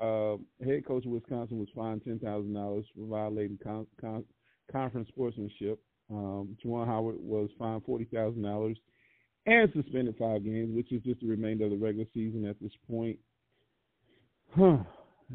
Uh, 0.00 0.36
head 0.64 0.84
coach 0.86 1.04
of 1.04 1.12
Wisconsin 1.12 1.58
was 1.58 1.68
fined 1.74 2.02
ten 2.02 2.18
thousand 2.18 2.52
dollars 2.52 2.84
for 2.96 3.06
violating 3.06 3.58
con- 3.62 3.86
con- 4.00 4.24
conference 4.70 5.08
sportsmanship. 5.08 5.78
Um, 6.10 6.56
Juwan 6.64 6.86
Howard 6.86 7.16
was 7.18 7.48
fined 7.58 7.84
forty 7.84 8.06
thousand 8.06 8.42
dollars 8.42 8.76
and 9.46 9.70
suspended 9.72 10.14
five 10.18 10.44
games, 10.44 10.74
which 10.74 10.92
is 10.92 11.02
just 11.02 11.20
the 11.20 11.26
remainder 11.26 11.64
of 11.64 11.70
the 11.70 11.76
regular 11.76 12.06
season 12.14 12.46
at 12.46 12.56
this 12.60 12.72
point. 12.90 13.18
Huh. 14.56 14.78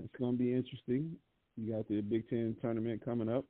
It's 0.03 0.15
going 0.17 0.33
to 0.33 0.37
be 0.37 0.53
interesting. 0.53 1.15
You 1.57 1.73
got 1.73 1.87
the 1.87 2.01
Big 2.01 2.29
Ten 2.29 2.55
tournament 2.61 3.03
coming 3.03 3.29
up, 3.29 3.45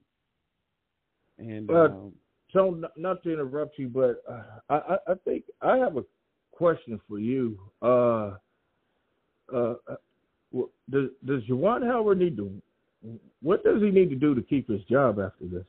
and 1.38 1.70
um, 1.70 2.14
so 2.52 2.82
not 2.98 3.22
to 3.24 3.32
interrupt 3.32 3.78
you, 3.78 3.88
but 3.88 4.24
uh, 4.28 4.42
I, 4.70 4.98
I 5.12 5.14
think 5.26 5.44
I 5.62 5.78
have 5.78 5.98
a 5.98 6.04
question 6.52 7.00
for 7.08 7.20
you. 7.20 7.60
Uh, 7.82 8.32
uh, 9.54 9.76
does 10.90 11.10
does 11.26 11.44
Juwan 11.44 11.86
Howard 11.86 12.18
need 12.18 12.36
to? 12.38 12.52
What 13.42 13.64
does 13.64 13.82
he 13.82 13.92
need 13.92 14.10
to 14.10 14.16
do 14.16 14.34
to 14.34 14.42
keep 14.42 14.68
his 14.68 14.82
job 14.86 15.20
after 15.20 15.46
this? 15.46 15.66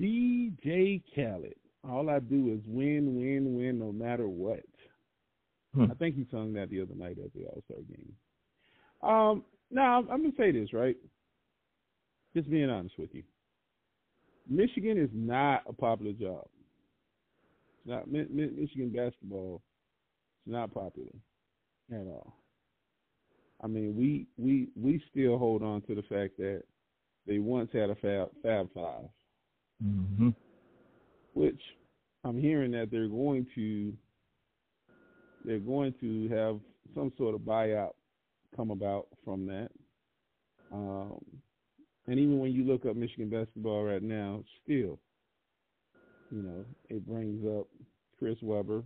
DJ 0.00 1.02
Khaled. 1.14 1.54
All 1.88 2.10
I 2.10 2.18
do 2.20 2.52
is 2.52 2.60
win, 2.66 3.16
win, 3.16 3.56
win, 3.56 3.78
no 3.78 3.92
matter 3.92 4.28
what. 4.28 4.60
Hmm. 5.74 5.90
I 5.90 5.94
think 5.94 6.16
he 6.16 6.26
sung 6.30 6.52
that 6.54 6.70
the 6.70 6.82
other 6.82 6.94
night 6.94 7.18
at 7.24 7.32
the 7.34 7.46
All 7.46 7.62
Star 7.66 7.78
game. 7.88 8.12
Um, 9.02 9.44
now 9.70 9.98
I'm 9.98 10.22
gonna 10.22 10.32
say 10.36 10.52
this 10.52 10.72
right. 10.72 10.96
Just 12.34 12.50
being 12.50 12.70
honest 12.70 12.98
with 12.98 13.10
you. 13.12 13.22
Michigan 14.48 14.98
is 14.98 15.10
not 15.12 15.62
a 15.68 15.72
popular 15.72 16.12
job. 16.12 16.46
It's 17.78 17.88
not 17.88 18.10
Michigan 18.10 18.90
basketball. 18.90 19.62
It's 20.44 20.52
not 20.52 20.72
popular 20.74 21.12
at 21.92 22.06
all. 22.06 22.34
I 23.62 23.66
mean, 23.66 23.96
we 23.96 24.26
we 24.36 24.68
we 24.74 25.02
still 25.10 25.38
hold 25.38 25.62
on 25.62 25.82
to 25.82 25.94
the 25.94 26.02
fact 26.02 26.36
that 26.38 26.62
they 27.26 27.38
once 27.38 27.70
had 27.72 27.90
a 27.90 27.94
Fab 27.96 28.30
Fab 28.42 28.68
5 28.74 29.04
mm-hmm. 29.82 30.30
which 31.34 31.60
I'm 32.24 32.38
hearing 32.38 32.72
that 32.72 32.90
they're 32.90 33.08
going 33.08 33.46
to 33.54 33.92
they're 35.44 35.58
going 35.58 35.94
to 36.00 36.28
have 36.28 36.60
some 36.94 37.12
sort 37.16 37.34
of 37.34 37.40
buyout 37.40 37.92
come 38.54 38.70
about 38.70 39.06
from 39.24 39.46
that. 39.46 39.68
Um, 40.72 41.18
and 42.06 42.18
even 42.18 42.38
when 42.38 42.52
you 42.52 42.64
look 42.64 42.84
up 42.84 42.96
Michigan 42.96 43.30
basketball 43.30 43.84
right 43.84 44.02
now, 44.02 44.42
still, 44.62 44.98
you 46.30 46.42
know, 46.42 46.64
it 46.88 47.06
brings 47.06 47.44
up 47.46 47.66
Chris 48.18 48.36
Webber, 48.42 48.82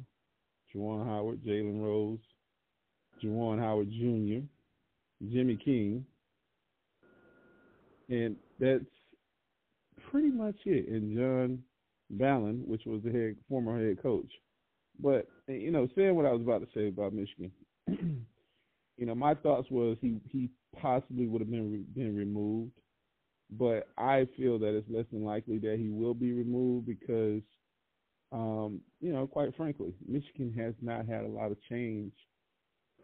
Juwan 0.75 1.05
Howard, 1.07 1.43
Jalen 1.43 1.83
Rose, 1.83 2.19
Juwan 3.23 3.59
Howard 3.59 3.91
Jr., 3.91 4.45
Jimmy 5.33 5.57
King, 5.57 6.05
and 8.09 8.37
that's 8.61 8.85
pretty 10.15 10.31
much 10.31 10.57
it. 10.65 10.89
And 10.89 11.17
John 11.17 11.59
Beilein, 12.17 12.65
which 12.67 12.83
was 12.87 13.03
the 13.03 13.11
head 13.11 13.37
former 13.49 13.85
head 13.85 14.03
coach. 14.03 14.31
But 15.01 15.27
you 15.49 15.71
know, 15.73 15.89
saying 15.97 16.15
what 16.15 16.27
I 16.27 16.33
was 16.33 16.43
about 16.43 16.61
to 16.61 16.69
say 16.75 16.89
about 16.89 17.13
Michigan, 17.13 17.51
you 17.89 19.07
know, 19.07 19.15
my 19.15 19.35
thoughts 19.35 19.69
was 19.71 19.97
he 20.01 20.21
he 20.31 20.51
possibly 20.81 21.27
would 21.27 21.41
have 21.41 21.51
been 21.51 21.85
been 21.95 22.15
removed 22.15 22.73
but 23.51 23.89
I 23.99 24.27
feel 24.37 24.59
that 24.59 24.77
it's 24.77 24.89
less 24.91 25.05
than 25.13 25.25
likely 25.25 25.59
that 25.59 25.77
he 25.79 25.89
will 25.89 26.15
be 26.15 26.33
removed 26.33 26.87
because, 26.87 27.43
um, 28.33 28.81
you 29.01 29.13
know, 29.13 29.27
quite 29.27 29.55
frankly, 29.57 29.95
Michigan 30.07 30.53
has 30.57 30.75
not 30.81 31.07
had 31.07 31.25
a 31.25 31.29
lot 31.29 31.53
of 31.53 31.63
change 31.69 32.13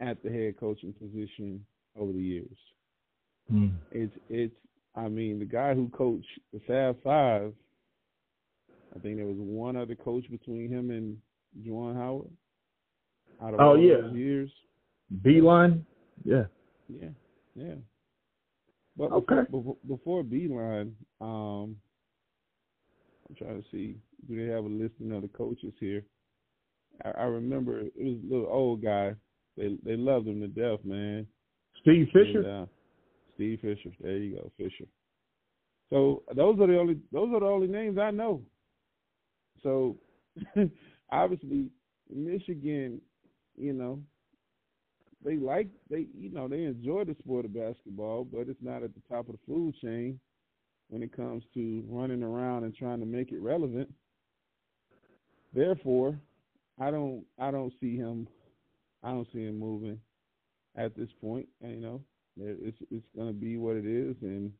at 0.00 0.22
the 0.22 0.30
head 0.30 0.58
coaching 0.58 0.92
position 0.92 1.64
over 1.98 2.12
the 2.12 2.22
years. 2.22 2.56
Mm. 3.52 3.72
It's 3.92 4.14
it's 4.28 4.54
I 4.94 5.08
mean 5.08 5.38
the 5.38 5.44
guy 5.44 5.74
who 5.74 5.88
coached 5.88 6.26
the 6.52 6.60
Fab 6.66 7.02
Five. 7.02 7.52
I 8.94 8.98
think 8.98 9.16
there 9.16 9.26
was 9.26 9.36
one 9.38 9.76
other 9.76 9.94
coach 9.94 10.28
between 10.30 10.68
him 10.68 10.90
and 10.90 11.16
Juwan 11.64 11.94
Howard. 11.94 12.30
Out 13.42 13.54
of 13.54 13.60
oh 13.60 13.68
all 13.70 13.78
yeah, 13.78 14.00
those 14.02 14.16
years. 14.16 14.50
Beilein. 15.22 15.82
Yeah. 16.24 16.44
Yeah. 16.88 17.08
Yeah. 17.54 17.74
But 18.96 19.12
okay. 19.12 19.42
before, 19.50 19.76
before 19.86 20.22
Beilein, 20.22 20.92
um, 21.20 21.76
I'm 23.28 23.36
trying 23.38 23.62
to 23.62 23.68
see. 23.70 23.96
Do 24.28 24.36
they 24.36 24.52
have 24.52 24.64
a 24.64 24.68
listing 24.68 25.12
of 25.12 25.22
the 25.22 25.28
coaches 25.28 25.72
here? 25.80 26.04
I, 27.04 27.10
I 27.10 27.24
remember 27.24 27.80
it 27.80 27.92
was 27.96 28.18
a 28.22 28.32
little 28.32 28.48
old 28.50 28.82
guy. 28.82 29.14
They 29.56 29.76
they 29.84 29.96
loved 29.96 30.28
him 30.28 30.40
to 30.40 30.48
death, 30.48 30.84
man. 30.84 31.26
Steve 31.80 32.08
Fisher. 32.12 32.40
And, 32.40 32.46
uh, 32.46 32.66
Steve 33.40 33.60
Fisher. 33.62 33.90
There 33.98 34.18
you 34.18 34.36
go, 34.36 34.52
Fisher. 34.58 34.84
So 35.88 36.24
those 36.36 36.60
are 36.60 36.66
the 36.66 36.78
only 36.78 36.98
those 37.10 37.30
are 37.32 37.40
the 37.40 37.46
only 37.46 37.68
names 37.68 37.96
I 37.96 38.10
know. 38.10 38.42
So 39.62 39.96
obviously 41.10 41.70
Michigan, 42.14 43.00
you 43.56 43.72
know, 43.72 43.98
they 45.24 45.36
like 45.36 45.68
they 45.88 46.06
you 46.14 46.30
know 46.30 46.48
they 46.48 46.64
enjoy 46.64 47.04
the 47.04 47.16
sport 47.18 47.46
of 47.46 47.54
basketball, 47.54 48.24
but 48.24 48.48
it's 48.50 48.62
not 48.62 48.82
at 48.82 48.90
the 48.92 49.00
top 49.08 49.30
of 49.30 49.36
the 49.36 49.40
food 49.46 49.74
chain 49.82 50.20
when 50.90 51.02
it 51.02 51.16
comes 51.16 51.42
to 51.54 51.82
running 51.88 52.22
around 52.22 52.64
and 52.64 52.74
trying 52.74 53.00
to 53.00 53.06
make 53.06 53.32
it 53.32 53.40
relevant. 53.40 53.90
Therefore, 55.54 56.14
I 56.78 56.90
don't 56.90 57.24
I 57.38 57.50
don't 57.50 57.72
see 57.80 57.96
him 57.96 58.28
I 59.02 59.12
don't 59.12 59.28
see 59.32 59.46
him 59.46 59.58
moving 59.58 59.98
at 60.76 60.94
this 60.94 61.08
point. 61.22 61.48
You 61.62 61.80
know, 61.80 62.00
it's 62.38 62.76
it's 62.90 63.06
going 63.16 63.28
to 63.28 63.34
be 63.34 63.56
what 63.56 63.76
it 63.76 63.86
is, 63.86 64.16
and 64.22 64.52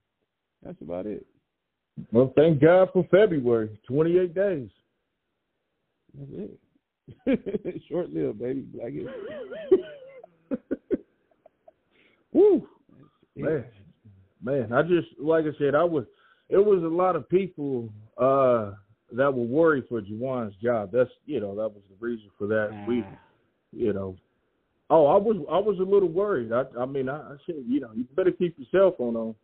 that's 0.63 0.81
about 0.83 1.07
it. 1.07 1.27
Well, 2.13 2.33
thank 2.37 2.61
God 2.61 2.89
for 2.93 3.05
February. 3.11 3.79
Twenty 3.87 4.19
eight 4.19 4.35
days. 4.35 4.71
That's 6.15 6.31
it. 7.27 7.83
Short 7.89 8.11
lived, 8.11 8.39
baby. 8.39 8.67
Like 8.75 8.95
it. 10.51 10.67
Woo, 12.33 12.67
man, 13.37 13.65
man. 14.43 14.73
I 14.73 14.83
just 14.83 15.09
like 15.19 15.45
I 15.45 15.57
said, 15.59 15.75
I 15.75 15.85
was. 15.85 16.05
It 16.49 16.59
was 16.59 16.83
a 16.83 16.87
lot 16.87 17.15
of 17.15 17.29
people 17.29 17.89
uh 18.19 18.73
that 19.13 19.33
were 19.33 19.45
worried 19.45 19.85
for 19.89 20.01
Juwan's 20.01 20.55
job. 20.63 20.91
That's 20.93 21.11
you 21.27 21.41
know 21.41 21.55
that 21.57 21.69
was 21.69 21.83
the 21.89 21.97
reason 22.05 22.31
for 22.39 22.47
that. 22.49 22.85
We, 22.87 23.05
you 23.73 23.93
know, 23.93 24.17
oh 24.91 25.07
I 25.07 25.17
was 25.17 25.37
I 25.51 25.59
was 25.59 25.79
a 25.79 25.83
little 25.83 26.09
worried. 26.09 26.53
I 26.53 26.65
I 26.79 26.87
mean 26.87 27.09
I, 27.09 27.17
I 27.17 27.37
said 27.47 27.57
you 27.67 27.81
know 27.81 27.91
you 27.95 28.05
better 28.15 28.33
keep 28.33 28.57
your 28.59 28.69
cell 28.71 28.95
phone 28.97 29.17
on. 29.17 29.35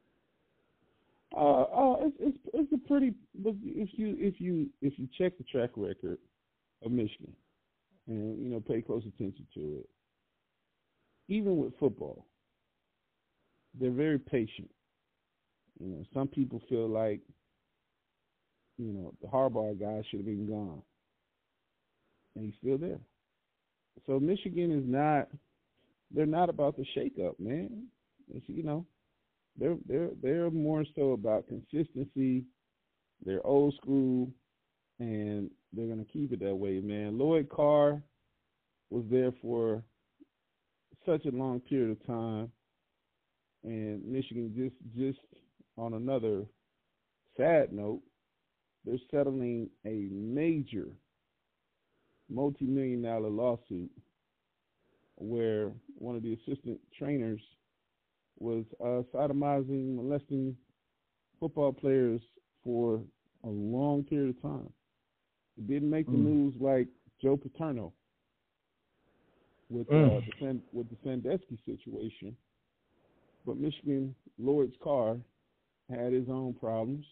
Uh, 1.37 1.63
uh, 1.63 1.97
it's 2.01 2.17
it's 2.21 2.39
it's 2.55 2.73
a 2.73 2.89
pretty. 2.89 3.15
If 3.45 3.91
you 3.93 4.17
if 4.19 4.41
you 4.41 4.69
if 4.81 4.99
you 4.99 5.09
check 5.19 5.37
the 5.39 5.45
track 5.45 5.71
record 5.77 6.19
of 6.85 6.93
Michigan, 6.93 7.33
and 8.07 8.39
you 8.43 8.51
know 8.51 8.61
pay 8.61 8.81
close 8.81 9.03
attention 9.03 9.47
to 9.55 9.61
it, 9.81 9.89
even 11.29 11.59
with 11.59 11.73
football, 11.79 12.27
they're 13.79 13.91
very 13.91 14.19
patient. 14.19 14.71
You 15.81 15.89
know, 15.89 16.05
some 16.15 16.29
people 16.29 16.63
feel 16.69 16.89
like, 16.89 17.21
you 18.79 18.93
know, 18.93 19.13
the 19.21 19.29
Harbaugh 19.29 19.79
guy 19.79 20.03
should 20.09 20.21
have 20.21 20.27
been 20.27 20.49
gone, 20.49 20.81
and 22.35 22.47
he's 22.47 22.55
still 22.61 22.79
there. 22.79 22.99
So 24.07 24.21
Michigan 24.21 24.71
is 24.71 24.85
not. 24.87 25.29
They're 26.13 26.27
not 26.27 26.49
about 26.49 26.77
the 26.77 26.85
shakeup, 26.97 27.39
man. 27.41 27.89
It's, 28.33 28.45
you 28.49 28.63
know, 28.63 28.87
they're 29.59 29.77
they're 29.87 30.11
they're 30.23 30.51
more 30.51 30.85
so 30.95 31.13
about 31.13 31.49
consistency. 31.49 32.45
They're 33.25 33.45
old 33.47 33.75
school, 33.83 34.31
and 34.99 35.51
they're 35.73 35.89
gonna 35.89 36.05
keep 36.05 36.33
it 36.33 36.41
that 36.41 36.55
way, 36.55 36.81
man. 36.81 37.19
Lloyd 37.19 37.49
Carr 37.49 38.03
was 38.91 39.05
there 39.11 39.33
for 39.43 39.83
such 41.05 41.25
a 41.25 41.37
long 41.37 41.61
period 41.61 41.91
of 41.91 42.07
time, 42.07 42.51
and 43.65 44.05
Michigan 44.05 44.53
just 44.55 44.77
just 44.97 45.27
on 45.77 45.95
another 45.95 46.45
sad 47.37 47.73
note, 47.73 48.03
they're 48.85 48.99
settling 49.11 49.69
a 49.85 50.09
major 50.11 50.89
multi-million 52.29 53.03
dollar 53.03 53.29
lawsuit 53.29 53.91
where 55.17 55.71
one 55.99 56.17
of 56.17 56.23
the 56.23 56.35
assistant 56.35 56.79
trainers 56.97 57.41
was 58.39 58.65
uh, 58.81 59.03
sodomizing, 59.15 59.97
molesting 59.97 60.57
football 61.41 61.73
players 61.73 62.21
for 62.63 63.01
a 63.45 63.49
long 63.49 64.03
period 64.05 64.37
of 64.37 64.43
time. 64.43 64.69
It 65.57 65.69
didn't 65.69 65.91
make 65.91 66.07
the 66.07 66.13
mm. 66.13 66.25
news 66.25 66.55
like 66.61 66.89
Joe 67.23 67.37
Paterno 67.37 67.93
with 69.71 69.89
mm. 69.89 70.19
uh, 70.19 70.21
the 70.41 70.61
with 70.73 70.89
the 70.91 70.97
Sandusky 71.03 71.59
situation, 71.65 72.37
but 73.47 73.57
Michigan 73.57 74.15
Lloyd's 74.39 74.77
car 74.83 75.17
had 75.89 76.13
his 76.13 76.29
own 76.29 76.55
problems, 76.55 77.07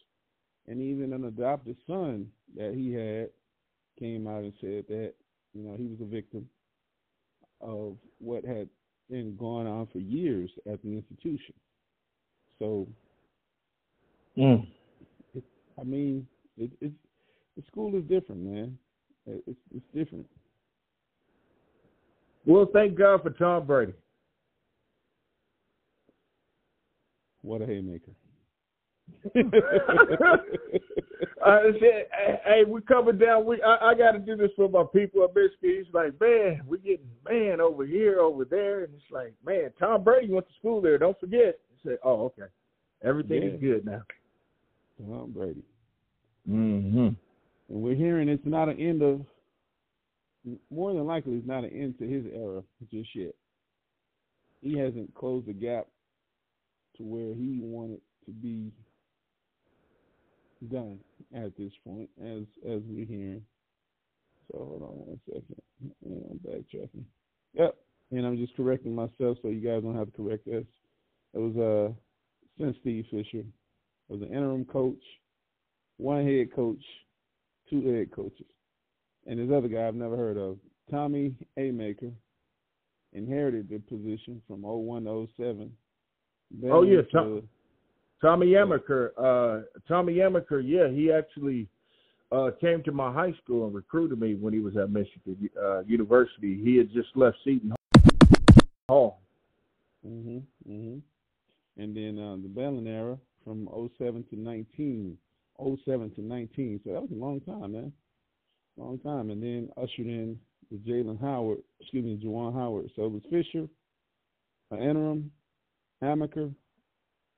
and 0.69 0.83
even 0.83 1.13
an 1.13 1.25
adopted 1.25 1.77
son 1.87 2.27
that 2.57 2.75
he 2.75 2.93
had 2.93 3.31
came 3.99 4.27
out 4.27 4.43
and 4.43 4.53
said 4.61 4.85
that 4.89 5.15
you 5.53 5.63
know 5.63 5.77
he 5.77 5.87
was 5.87 6.01
a 6.01 6.05
victim 6.05 6.49
of 7.61 7.97
what 8.19 8.45
had 8.45 8.69
been 9.11 9.37
going 9.37 9.67
on 9.67 9.87
for 9.93 9.99
years 9.99 10.51
at 10.71 10.83
the 10.83 10.97
institution. 10.97 11.55
So, 12.59 12.89
mm. 14.37 14.67
it, 15.35 15.45
I 15.79 15.85
mean, 15.85 16.27
it, 16.57 16.71
it's 16.81 16.95
the 17.57 17.63
school 17.67 17.95
is 17.97 18.03
different, 18.05 18.43
man. 18.43 18.79
It's 19.27 19.59
it's 19.75 19.87
different. 19.95 20.27
Well, 22.47 22.69
thank 22.73 22.97
God 22.99 23.23
for 23.23 23.31
Tom 23.31 23.67
Brady. 23.67 23.95
What 27.43 27.63
a 27.63 27.67
haymaker! 27.67 28.13
I 31.45 31.61
said, 31.81 32.07
hey, 32.45 32.65
we 32.67 32.81
coming 32.83 33.19
down. 33.19 33.45
We 33.47 33.61
I, 33.63 33.91
I 33.91 33.95
got 33.95 34.13
to 34.13 34.19
do 34.19 34.37
this 34.37 34.51
for 34.57 34.69
my 34.69 34.85
people 34.93 35.27
Michigan. 35.35 35.85
He's 35.85 35.93
like, 35.93 36.19
man, 36.21 36.63
we 36.67 36.79
getting 36.79 37.09
man 37.29 37.61
over 37.61 37.85
here, 37.87 38.21
over 38.21 38.45
there, 38.45 38.85
and 38.85 38.95
it's 38.95 39.11
like, 39.11 39.35
man, 39.45 39.71
Tom 39.79 40.05
Brady 40.05 40.33
went 40.33 40.47
to 40.49 40.55
school 40.59 40.81
there. 40.81 40.99
Don't 40.99 41.19
forget. 41.19 41.59
I 41.73 41.89
said, 41.89 41.99
oh, 42.05 42.25
okay, 42.27 42.51
everything 43.03 43.43
yeah. 43.43 43.49
is 43.49 43.61
good 43.61 43.85
now. 43.85 44.03
Tom 44.99 45.33
Brady. 45.33 45.65
Mm-hmm. 46.49 46.99
And 46.99 47.19
we're 47.69 47.95
hearing 47.95 48.29
it's 48.29 48.47
not 48.47 48.69
an 48.69 48.79
end 48.79 49.03
of. 49.03 49.21
More 50.71 50.93
than 50.93 51.07
likely, 51.07 51.35
it's 51.35 51.47
not 51.47 51.65
an 51.65 51.71
end 51.71 51.99
to 51.99 52.07
his 52.07 52.25
era 52.35 52.63
just 52.91 53.09
yet. 53.15 53.35
He 54.61 54.79
hasn't 54.79 55.15
closed 55.15 55.47
the 55.47 55.55
gap 55.55 55.87
to 56.97 57.03
where 57.03 57.35
he 57.35 57.61
wanted 57.63 58.01
to 58.27 58.31
be 58.31 58.73
done 60.71 60.99
at 61.35 61.57
this 61.57 61.73
point, 61.87 62.09
as 62.23 62.43
as 62.67 62.81
we're 62.89 63.07
hearing. 63.07 63.43
So 64.51 64.59
hold 64.59 64.83
on 64.83 64.89
one 64.89 65.21
second. 65.27 65.63
I'm 66.05 66.41
backtracking. 66.47 67.05
Yep, 67.55 67.77
and 68.11 68.27
I'm 68.27 68.37
just 68.37 68.57
correcting 68.57 68.95
myself 68.95 69.39
so 69.43 69.49
you 69.49 69.61
guys 69.61 69.83
don't 69.83 69.97
have 69.97 70.07
to 70.07 70.17
correct 70.17 70.47
us. 70.49 70.65
It 71.33 71.39
was 71.39 71.57
uh 71.57 71.93
since 72.59 72.77
Steve 72.81 73.07
Fisher. 73.11 73.39
It 73.39 73.47
was 74.09 74.23
an 74.23 74.29
interim 74.29 74.65
coach, 74.65 75.03
one 75.97 76.27
head 76.27 76.55
coach, 76.55 76.83
two 77.71 77.87
head 77.87 78.11
coaches, 78.13 78.47
and 79.27 79.39
this 79.39 79.55
other 79.57 79.69
guy 79.69 79.89
I've 79.89 79.95
never 79.95 80.17
heard 80.17 80.37
of, 80.37 80.59
Tommy 80.91 81.35
Amaker, 81.59 82.13
inherited 83.13 83.69
the 83.71 83.79
position 83.79 84.43
from 84.47 84.63
01 84.63 85.05
to 85.05 85.29
07. 85.37 85.73
oh 86.71 86.83
yeah, 86.83 87.01
Tom, 87.13 87.49
Tommy 88.25 88.47
Amaker. 88.53 89.11
Uh, 89.19 89.65
Tommy 89.87 90.15
Amaker, 90.15 90.63
yeah, 90.65 90.89
he 90.89 91.13
actually 91.13 91.69
uh, 92.33 92.51
came 92.59 92.83
to 92.85 92.91
my 92.91 93.13
high 93.13 93.35
school 93.43 93.67
and 93.67 93.75
recruited 93.75 94.19
me 94.19 94.35
when 94.35 94.55
he 94.55 94.61
was 94.61 94.79
at 94.79 94.89
Michigan 94.89 95.51
uh, 95.63 95.81
University. 95.81 96.59
He 96.65 96.79
had 96.79 96.91
just 96.91 97.09
left 97.17 97.37
Seton 97.45 97.75
Hall. 98.89 99.21
Mhm. 100.07 100.43
Mhm. 100.67 101.03
And 101.77 101.95
then 101.95 102.19
uh, 102.19 102.37
the 102.37 102.49
Beilein 102.49 102.87
era 102.87 103.19
from 103.45 103.69
07 103.99 104.25
to 104.31 104.41
19, 104.41 105.19
07 105.85 106.11
to 106.13 106.21
19. 106.23 106.81
So 106.83 106.93
that 106.93 107.03
was 107.03 107.11
a 107.11 107.15
long 107.15 107.41
time, 107.43 107.73
man. 107.73 107.93
Long 108.79 108.99
time. 109.01 109.31
And 109.31 109.43
then 109.43 109.69
ushered 109.77 110.07
in 110.07 110.39
the 110.71 110.79
Jalen 110.79 111.21
Howard, 111.21 111.59
excuse 111.79 112.05
me, 112.07 112.19
Juwan 112.25 112.55
Howard. 112.55 112.91
So 112.97 113.05
it 113.05 113.13
was 113.13 113.23
Fisher, 113.29 113.69
an 114.71 114.79
interim, 114.79 115.31
Amaker, 116.03 116.55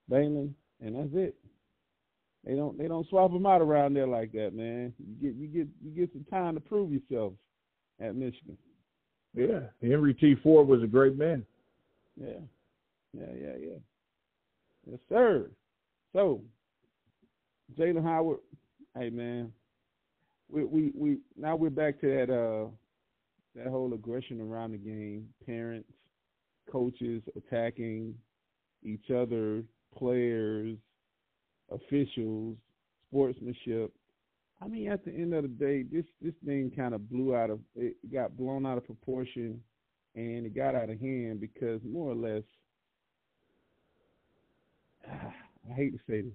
Beilein, 0.09 0.55
and 0.81 0.97
that's 0.97 1.11
it. 1.15 1.37
They 2.45 2.55
don't 2.55 2.79
they 2.79 2.87
don't 2.87 3.09
swap 3.09 3.33
them 3.33 3.47
out 3.47 3.61
around 3.61 3.95
there 3.95 4.07
like 4.07 4.33
that, 4.33 4.55
man. 4.55 4.93
You 4.99 5.15
get 5.21 5.35
you 5.41 5.49
get 5.49 5.69
you 5.85 5.91
get 5.91 6.13
some 6.13 6.25
time 6.31 6.55
to 6.55 6.61
prove 6.61 6.93
yourself 6.93 7.33
at 8.01 8.15
Michigan. 8.15 8.57
Yeah, 9.35 9.61
Henry 9.83 10.15
T. 10.15 10.37
Ford 10.43 10.69
was 10.69 10.83
a 10.83 10.87
great 10.87 11.19
man. 11.19 11.45
Yeah, 12.17 12.41
yeah, 13.13 13.33
yeah, 13.35 13.57
yeah. 13.61 13.79
Yes, 14.89 15.01
sir. 15.09 15.51
So, 16.13 16.41
Jalen 17.77 18.05
Howard, 18.05 18.39
hey 18.97 19.11
man, 19.11 19.53
we 20.49 20.65
we 20.65 20.93
we 20.95 21.19
now 21.37 21.57
we're 21.57 21.71
back 21.71 22.01
to 22.01 22.07
that 22.07 22.33
uh 22.33 22.71
that 23.57 23.67
whole 23.71 23.93
aggression 23.93 24.41
around 24.41 24.73
the 24.73 24.79
game. 24.79 25.29
Parents, 25.45 25.89
coaches 26.71 27.23
attacking 27.37 28.15
each 28.85 29.11
other, 29.11 29.63
players, 29.97 30.77
officials, 31.71 32.57
sportsmanship. 33.09 33.93
I 34.61 34.69
mean, 34.69 34.91
at 34.91 35.05
the 35.05 35.11
end 35.13 35.35
of 35.35 35.43
the 35.43 35.49
day, 35.49 35.83
this 35.83 36.05
this 36.21 36.35
thing 36.45 36.73
kind 36.75 36.95
of 36.95 37.11
blew 37.11 37.37
out 37.37 37.51
of 37.51 37.61
it 37.75 37.97
got 38.13 38.37
blown 38.37 38.65
out 38.65 38.79
of 38.79 38.87
proportion, 38.87 39.61
and 40.15 40.47
it 40.47 40.55
got 40.55 40.75
out 40.75 40.91
of 40.91 41.01
hand 41.01 41.41
because 41.41 41.81
more 41.85 42.11
or 42.11 42.15
less, 42.15 42.43
I 45.11 45.75
hate 45.75 45.93
to 45.93 45.99
say 46.09 46.23
this, 46.23 46.33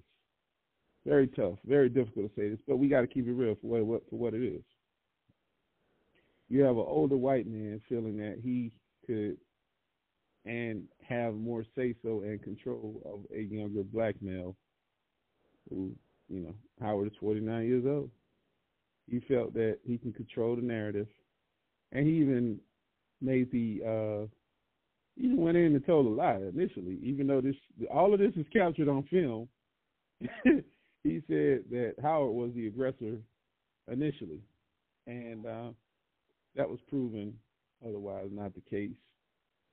very 1.04 1.26
tough, 1.28 1.58
very 1.64 1.88
difficult 1.88 2.34
to 2.34 2.40
say 2.40 2.48
this, 2.48 2.60
but 2.68 2.76
we 2.76 2.88
got 2.88 3.00
to 3.00 3.06
keep 3.08 3.26
it 3.26 3.32
real 3.32 3.56
for 3.60 3.66
what, 3.66 3.84
what 3.84 4.02
for 4.10 4.16
what 4.16 4.34
it 4.34 4.42
is. 4.42 4.62
You 6.48 6.62
have 6.62 6.76
an 6.76 6.84
older 6.86 7.16
white 7.16 7.46
man 7.46 7.80
feeling 7.88 8.18
that 8.18 8.38
he 8.42 8.72
could 9.06 9.36
and 10.44 10.84
have 11.08 11.34
more 11.34 11.64
say 11.76 11.94
so 12.02 12.22
and 12.22 12.42
control 12.42 13.00
of 13.04 13.20
a 13.36 13.42
younger 13.42 13.82
black 13.82 14.16
male 14.20 14.56
who, 15.68 15.92
you 16.28 16.40
know, 16.40 16.54
Howard 16.80 17.08
is 17.08 17.18
49 17.20 17.66
years 17.66 17.84
old. 17.86 18.10
He 19.08 19.20
felt 19.20 19.54
that 19.54 19.78
he 19.84 19.98
can 19.98 20.12
control 20.12 20.56
the 20.56 20.62
narrative. 20.62 21.06
And 21.92 22.06
he 22.06 22.14
even 22.14 22.58
made 23.20 23.52
the, 23.52 23.82
uh, 23.84 24.26
he 25.16 25.26
even 25.26 25.36
went 25.36 25.56
in 25.56 25.74
and 25.74 25.86
told 25.86 26.06
a 26.06 26.08
lie 26.08 26.40
initially, 26.54 26.98
even 27.02 27.26
though 27.26 27.40
this, 27.40 27.56
all 27.92 28.12
of 28.12 28.18
this 28.18 28.34
is 28.36 28.46
captured 28.52 28.88
on 28.88 29.04
film. 29.04 29.48
he 31.04 31.22
said 31.28 31.64
that 31.70 31.94
Howard 32.02 32.34
was 32.34 32.50
the 32.54 32.66
aggressor 32.66 33.18
initially. 33.90 34.40
And 35.06 35.46
uh, 35.46 35.70
that 36.56 36.68
was 36.68 36.78
proven 36.88 37.34
otherwise 37.86 38.28
not 38.32 38.54
the 38.54 38.60
case 38.60 38.90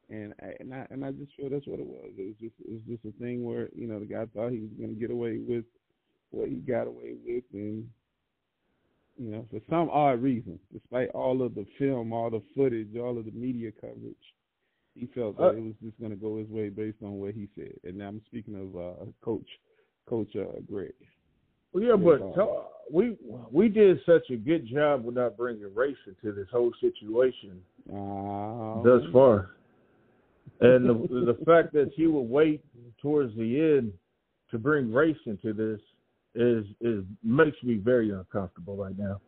and 0.09 0.33
I, 0.41 0.53
and 0.59 0.73
I 0.73 0.87
and 0.89 1.05
I 1.05 1.11
just 1.11 1.31
feel 1.35 1.49
that's 1.49 1.67
what 1.67 1.79
it 1.79 1.85
was. 1.85 2.11
It 2.17 2.25
was 2.25 2.35
just 2.39 2.55
it 2.67 2.71
was 2.71 2.81
just 2.87 3.05
a 3.05 3.17
thing 3.19 3.43
where 3.43 3.69
you 3.75 3.87
know 3.87 3.99
the 3.99 4.05
guy 4.05 4.25
thought 4.33 4.51
he 4.51 4.59
was 4.59 4.71
going 4.77 4.93
to 4.93 4.99
get 4.99 5.11
away 5.11 5.37
with 5.37 5.65
what 6.31 6.49
he 6.49 6.55
got 6.55 6.87
away 6.87 7.15
with, 7.25 7.43
and 7.53 7.87
You 9.17 9.31
know, 9.31 9.45
for 9.51 9.59
some 9.69 9.89
odd 9.89 10.21
reason, 10.21 10.59
despite 10.71 11.09
all 11.09 11.41
of 11.41 11.53
the 11.53 11.65
film, 11.77 12.13
all 12.13 12.29
the 12.29 12.41
footage, 12.55 12.95
all 12.97 13.17
of 13.17 13.25
the 13.25 13.31
media 13.31 13.71
coverage, 13.79 14.15
he 14.95 15.07
felt 15.13 15.37
that 15.37 15.43
uh, 15.43 15.51
it 15.51 15.63
was 15.63 15.73
just 15.83 15.99
going 15.99 16.11
to 16.11 16.17
go 16.17 16.37
his 16.37 16.47
way 16.49 16.69
based 16.69 17.03
on 17.03 17.13
what 17.19 17.33
he 17.33 17.49
said. 17.55 17.73
And 17.83 17.97
now 17.97 18.07
I'm 18.07 18.21
speaking 18.27 18.55
of 18.55 18.75
uh, 18.79 19.05
Coach 19.21 19.47
Coach 20.07 20.35
uh, 20.35 20.59
Greg. 20.69 20.93
Well, 21.73 21.83
yeah, 21.83 21.95
but 21.95 22.21
we 22.91 23.17
we 23.51 23.69
did 23.69 23.99
such 24.05 24.29
a 24.31 24.35
good 24.37 24.67
job 24.67 25.03
with 25.03 25.15
not 25.15 25.37
bringing 25.37 25.73
race 25.75 25.97
into 26.07 26.33
this 26.35 26.47
whole 26.51 26.71
situation 26.81 27.61
uh, 27.91 28.81
thus 28.81 29.03
far, 29.11 29.51
and 30.61 30.85
the 30.85 31.33
the 31.37 31.45
fact 31.45 31.73
that 31.73 31.91
he 31.95 32.07
would 32.07 32.21
wait 32.21 32.63
towards 33.01 33.35
the 33.35 33.77
end 33.77 33.93
to 34.51 34.57
bring 34.57 34.91
race 34.91 35.17
into 35.25 35.53
this 35.53 35.79
is 36.35 36.65
is 36.81 37.03
makes 37.23 37.61
me 37.63 37.75
very 37.75 38.11
uncomfortable 38.11 38.75
right 38.75 38.97
now. 38.97 39.19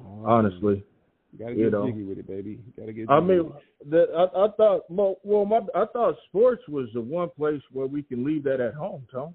Um, 0.00 0.24
honestly, 0.24 0.84
you 1.32 1.38
gotta 1.38 1.54
get 1.54 1.60
you 1.64 1.70
know, 1.70 1.86
jiggy 1.86 2.04
with 2.04 2.18
it, 2.18 2.28
baby. 2.28 2.60
You 2.64 2.72
gotta 2.78 2.92
get. 2.92 3.10
I 3.10 3.20
mean, 3.20 3.52
the, 3.88 4.06
I, 4.16 4.44
I 4.44 4.48
thought 4.56 4.82
well, 4.88 5.44
my, 5.44 5.60
I 5.74 5.86
thought 5.86 6.16
sports 6.28 6.62
was 6.68 6.88
the 6.94 7.00
one 7.00 7.30
place 7.36 7.62
where 7.72 7.86
we 7.86 8.02
can 8.02 8.24
leave 8.24 8.44
that 8.44 8.60
at 8.60 8.74
home, 8.74 9.06
Tom. 9.12 9.34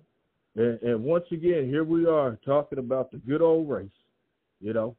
And, 0.56 0.82
and 0.82 1.04
once 1.04 1.26
again, 1.32 1.68
here 1.68 1.84
we 1.84 2.06
are 2.06 2.40
talking 2.46 2.80
about 2.80 3.12
the 3.12 3.18
good 3.18 3.42
old 3.42 3.70
race. 3.70 3.90
You 4.62 4.74
know, 4.74 4.96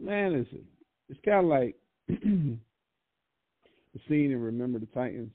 man, 0.00 0.32
listen, 0.32 0.64
it's 1.08 1.20
kind 1.24 1.44
of 1.44 1.46
like 1.46 1.76
scene 4.08 4.30
in 4.32 4.40
Remember 4.40 4.78
the 4.78 4.86
Titans 4.86 5.32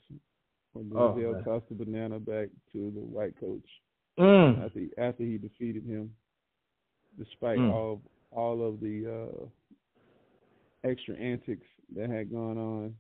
when 0.74 0.86
Denzel 0.86 1.36
oh, 1.36 1.42
tossed 1.44 1.70
the 1.70 1.76
banana 1.76 2.20
back 2.20 2.50
to 2.72 2.92
the 2.94 3.02
white 3.02 3.40
coach 3.40 3.68
mm. 4.20 4.66
after 4.66 4.80
he, 4.80 4.90
after 4.98 5.24
he 5.24 5.38
defeated 5.38 5.86
him, 5.86 6.12
despite 7.18 7.60
mm. 7.60 7.72
all 7.72 8.02
all 8.32 8.68
of 8.68 8.80
the 8.80 9.28
uh, 9.30 10.88
extra 10.88 11.16
antics 11.16 11.68
that 11.96 12.10
had 12.10 12.32
gone 12.32 12.58
on 12.58 12.96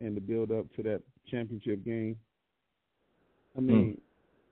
and 0.00 0.16
the 0.16 0.20
build 0.20 0.52
up 0.52 0.72
to 0.76 0.82
that 0.84 1.02
championship 1.28 1.84
game. 1.84 2.16
I 3.56 3.60
mean, 3.60 3.96
mm. 3.96 4.00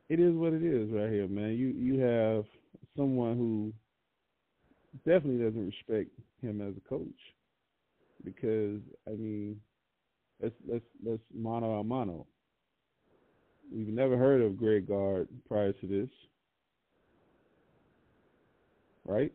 it 0.08 0.20
is 0.20 0.34
what 0.34 0.52
it 0.52 0.62
is 0.64 0.90
right 0.90 1.10
here, 1.10 1.28
man. 1.28 1.50
You 1.50 1.68
you 1.68 2.00
have 2.00 2.44
someone 2.96 3.36
who 3.36 3.72
definitely 5.08 5.44
doesn't 5.44 5.66
respect 5.66 6.10
him 6.42 6.60
as 6.60 6.74
a 6.76 6.88
coach 6.88 7.06
because 8.24 8.80
I 9.06 9.12
mean, 9.12 9.60
let's 10.42 10.54
let's 10.68 10.84
let's 11.04 11.22
mano 11.34 11.80
a 11.80 11.84
mano. 11.84 12.26
We've 13.72 13.88
never 13.88 14.16
heard 14.16 14.42
of 14.42 14.56
Greg 14.56 14.86
Gard 14.88 15.28
prior 15.48 15.72
to 15.72 15.86
this, 15.86 16.08
right? 19.04 19.32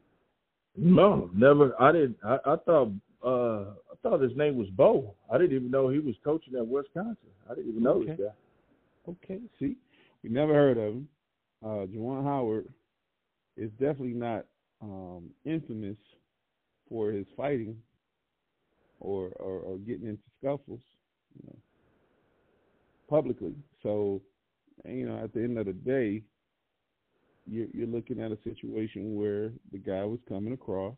No, 0.77 1.29
never. 1.33 1.79
I 1.81 1.91
didn't. 1.91 2.17
I, 2.23 2.37
I 2.45 2.55
thought. 2.65 2.91
Uh, 3.23 3.73
I 3.91 3.95
thought 4.01 4.21
his 4.21 4.35
name 4.35 4.57
was 4.57 4.67
Bo. 4.69 5.13
I 5.31 5.37
didn't 5.37 5.55
even 5.55 5.69
know 5.69 5.89
he 5.89 5.99
was 5.99 6.15
coaching 6.23 6.55
at 6.55 6.65
Wisconsin. 6.65 7.29
I 7.47 7.53
didn't 7.53 7.69
even 7.69 7.83
know 7.83 8.01
okay. 8.01 8.15
this 8.15 8.19
guy. 8.19 9.11
Okay. 9.11 9.41
See, 9.59 9.75
we 10.23 10.29
never 10.29 10.53
heard 10.55 10.77
of 10.77 10.93
him. 10.93 11.07
Uh, 11.63 11.85
Juwan 11.85 12.23
Howard 12.23 12.67
is 13.57 13.69
definitely 13.71 14.13
not 14.13 14.45
um, 14.81 15.29
infamous 15.45 15.97
for 16.89 17.11
his 17.11 17.27
fighting 17.37 17.75
or, 19.01 19.29
or, 19.39 19.59
or 19.59 19.77
getting 19.77 20.07
into 20.07 20.23
scuffles. 20.39 20.81
You 21.35 21.47
know 21.47 21.57
publicly. 23.11 23.53
So, 23.83 24.21
you 24.85 25.07
know, 25.07 25.21
at 25.21 25.33
the 25.33 25.41
end 25.41 25.59
of 25.59 25.67
the 25.67 25.73
day, 25.73 26.23
you're, 27.45 27.67
you're 27.73 27.87
looking 27.87 28.21
at 28.21 28.31
a 28.31 28.37
situation 28.43 29.15
where 29.15 29.51
the 29.71 29.77
guy 29.77 30.05
was 30.05 30.19
coming 30.27 30.53
across. 30.53 30.95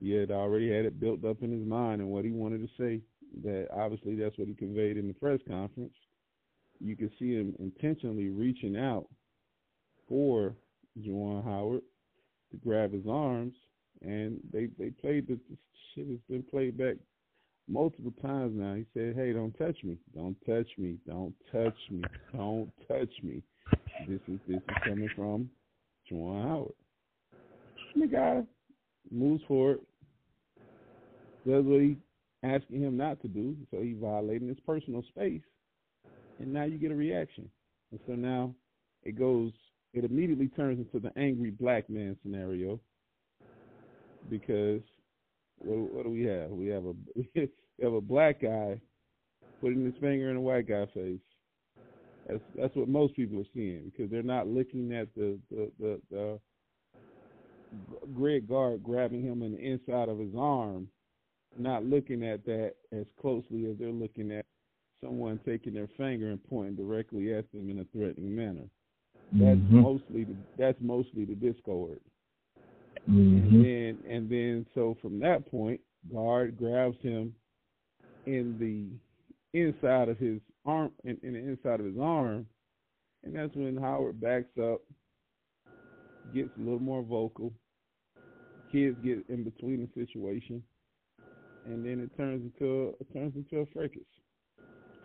He 0.00 0.12
had 0.12 0.30
already 0.30 0.70
had 0.70 0.84
it 0.84 1.00
built 1.00 1.24
up 1.24 1.42
in 1.42 1.50
his 1.50 1.66
mind 1.66 2.02
and 2.02 2.10
what 2.10 2.24
he 2.24 2.30
wanted 2.30 2.60
to 2.60 2.68
say. 2.78 3.00
That 3.42 3.68
obviously 3.74 4.14
that's 4.14 4.38
what 4.38 4.48
he 4.48 4.54
conveyed 4.54 4.96
in 4.96 5.08
the 5.08 5.14
press 5.14 5.40
conference. 5.48 5.94
You 6.78 6.94
can 6.94 7.10
see 7.18 7.34
him 7.34 7.54
intentionally 7.58 8.28
reaching 8.28 8.76
out 8.76 9.06
for 10.08 10.54
Juwan 11.00 11.42
Howard 11.44 11.82
to 12.52 12.56
grab 12.58 12.92
his 12.92 13.04
arms, 13.08 13.54
and 14.02 14.38
they 14.52 14.68
they 14.78 14.90
played 14.90 15.26
the 15.26 15.38
shit 15.94 16.06
has 16.08 16.18
been 16.28 16.42
played 16.42 16.76
back 16.76 16.96
multiple 17.68 18.12
times 18.22 18.52
now. 18.56 18.74
He 18.74 18.86
said, 18.94 19.14
"Hey, 19.16 19.32
don't 19.32 19.56
touch 19.58 19.76
me! 19.84 19.98
Don't 20.14 20.36
touch 20.46 20.68
me! 20.78 20.98
Don't 21.06 21.34
touch 21.52 21.78
me! 21.90 22.02
Don't 22.34 22.72
touch 22.88 23.22
me!" 23.22 23.42
This 24.08 24.20
is 24.28 24.38
this 24.46 24.56
is 24.56 24.62
coming 24.84 25.10
from 25.14 25.50
Juwan 26.10 26.42
Howard. 26.42 26.74
The 27.94 28.06
guy 28.06 28.42
moves 29.10 29.42
forward, 29.48 29.80
does 31.46 31.64
what 31.64 31.80
he 31.80 31.96
asking 32.42 32.80
him 32.80 32.96
not 32.96 33.20
to 33.22 33.28
do, 33.28 33.56
so 33.70 33.80
he's 33.82 33.98
violating 34.00 34.48
his 34.48 34.60
personal 34.60 35.02
space, 35.08 35.42
and 36.38 36.52
now 36.52 36.64
you 36.64 36.78
get 36.78 36.92
a 36.92 36.96
reaction. 36.96 37.50
And 37.90 38.00
so 38.06 38.12
now 38.14 38.54
it 39.02 39.18
goes, 39.18 39.52
it 39.92 40.04
immediately 40.04 40.48
turns 40.48 40.78
into 40.78 41.00
the 41.00 41.16
angry 41.18 41.50
black 41.50 41.88
man 41.90 42.16
scenario 42.22 42.78
because 44.30 44.82
what, 45.58 45.94
what 45.94 46.04
do 46.04 46.10
we 46.10 46.24
have? 46.24 46.50
We 46.50 46.66
have 46.68 46.84
a 46.84 46.94
we 47.34 47.48
have 47.82 47.92
a 47.92 48.00
black 48.00 48.42
guy 48.42 48.80
putting 49.60 49.84
his 49.84 49.94
finger 50.00 50.30
in 50.30 50.36
a 50.36 50.40
white 50.40 50.68
guy's 50.68 50.88
face. 50.94 51.20
That's 52.28 52.42
that's 52.56 52.76
what 52.76 52.88
most 52.88 53.16
people 53.16 53.40
are 53.40 53.52
seeing 53.54 53.90
because 53.90 54.10
they're 54.10 54.22
not 54.22 54.46
looking 54.46 54.92
at 54.92 55.08
the 55.14 55.38
the 55.50 55.70
the, 55.78 56.00
the 56.10 56.40
Greg 58.14 58.48
Gard 58.48 58.82
grabbing 58.82 59.22
him 59.22 59.42
in 59.42 59.52
the 59.52 59.58
inside 59.58 60.08
of 60.08 60.18
his 60.18 60.34
arm, 60.38 60.88
not 61.58 61.84
looking 61.84 62.24
at 62.24 62.44
that 62.46 62.74
as 62.92 63.06
closely 63.20 63.66
as 63.66 63.76
they're 63.78 63.90
looking 63.90 64.32
at 64.32 64.46
someone 65.02 65.38
taking 65.46 65.74
their 65.74 65.88
finger 65.96 66.30
and 66.30 66.42
pointing 66.48 66.76
directly 66.76 67.34
at 67.34 67.50
them 67.52 67.70
in 67.70 67.80
a 67.80 67.84
threatening 67.96 68.34
manner. 68.34 68.68
That's 69.32 69.58
mm-hmm. 69.58 69.80
mostly 69.80 70.24
the, 70.24 70.36
that's 70.56 70.78
mostly 70.80 71.24
the 71.24 71.34
discord. 71.34 72.00
Mm-hmm. 73.08 73.54
And 73.54 73.64
then 73.64 73.98
and 74.10 74.30
then 74.30 74.66
so 74.74 74.96
from 75.00 75.18
that 75.20 75.50
point, 75.50 75.80
Gard 76.12 76.56
grabs 76.56 77.00
him 77.00 77.34
in 78.26 78.56
the 78.58 79.58
inside 79.58 80.08
of 80.08 80.18
his 80.18 80.40
arm 80.66 80.92
in, 81.04 81.16
in 81.22 81.32
the 81.32 81.38
inside 81.38 81.80
of 81.80 81.86
his 81.86 81.98
arm, 82.00 82.46
and 83.24 83.34
that's 83.34 83.54
when 83.54 83.76
Howard 83.76 84.20
backs 84.20 84.50
up, 84.62 84.80
gets 86.34 86.50
a 86.56 86.60
little 86.60 86.80
more 86.80 87.02
vocal. 87.02 87.52
Kids 88.70 88.96
get 89.02 89.24
in 89.30 89.44
between 89.44 89.80
the 89.80 90.06
situation, 90.06 90.62
and 91.64 91.84
then 91.84 92.00
it 92.00 92.14
turns 92.16 92.42
into 92.42 92.72
a, 92.72 92.88
it 93.00 93.12
turns 93.14 93.34
into 93.34 93.62
a 93.62 93.66
fracas. 93.72 94.02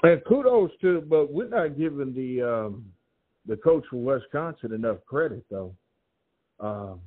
And 0.03 0.21
kudos 0.25 0.71
to, 0.81 0.99
but 0.99 1.31
we're 1.31 1.47
not 1.47 1.77
giving 1.77 2.13
the 2.13 2.41
um, 2.41 2.85
the 3.45 3.55
coach 3.55 3.85
from 3.89 4.03
Wisconsin 4.03 4.73
enough 4.73 4.97
credit 5.05 5.45
though. 5.49 5.73
Um, 6.59 6.99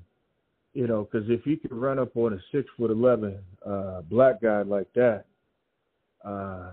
you 0.76 0.86
know, 0.86 1.08
because 1.10 1.30
if 1.30 1.46
you 1.46 1.56
can 1.56 1.74
run 1.74 1.98
up 1.98 2.14
on 2.18 2.34
a 2.34 2.38
six 2.52 2.68
foot 2.76 2.90
eleven 2.90 3.38
uh, 3.64 4.02
black 4.02 4.42
guy 4.42 4.60
like 4.60 4.88
that, 4.94 5.24
uh, 6.22 6.72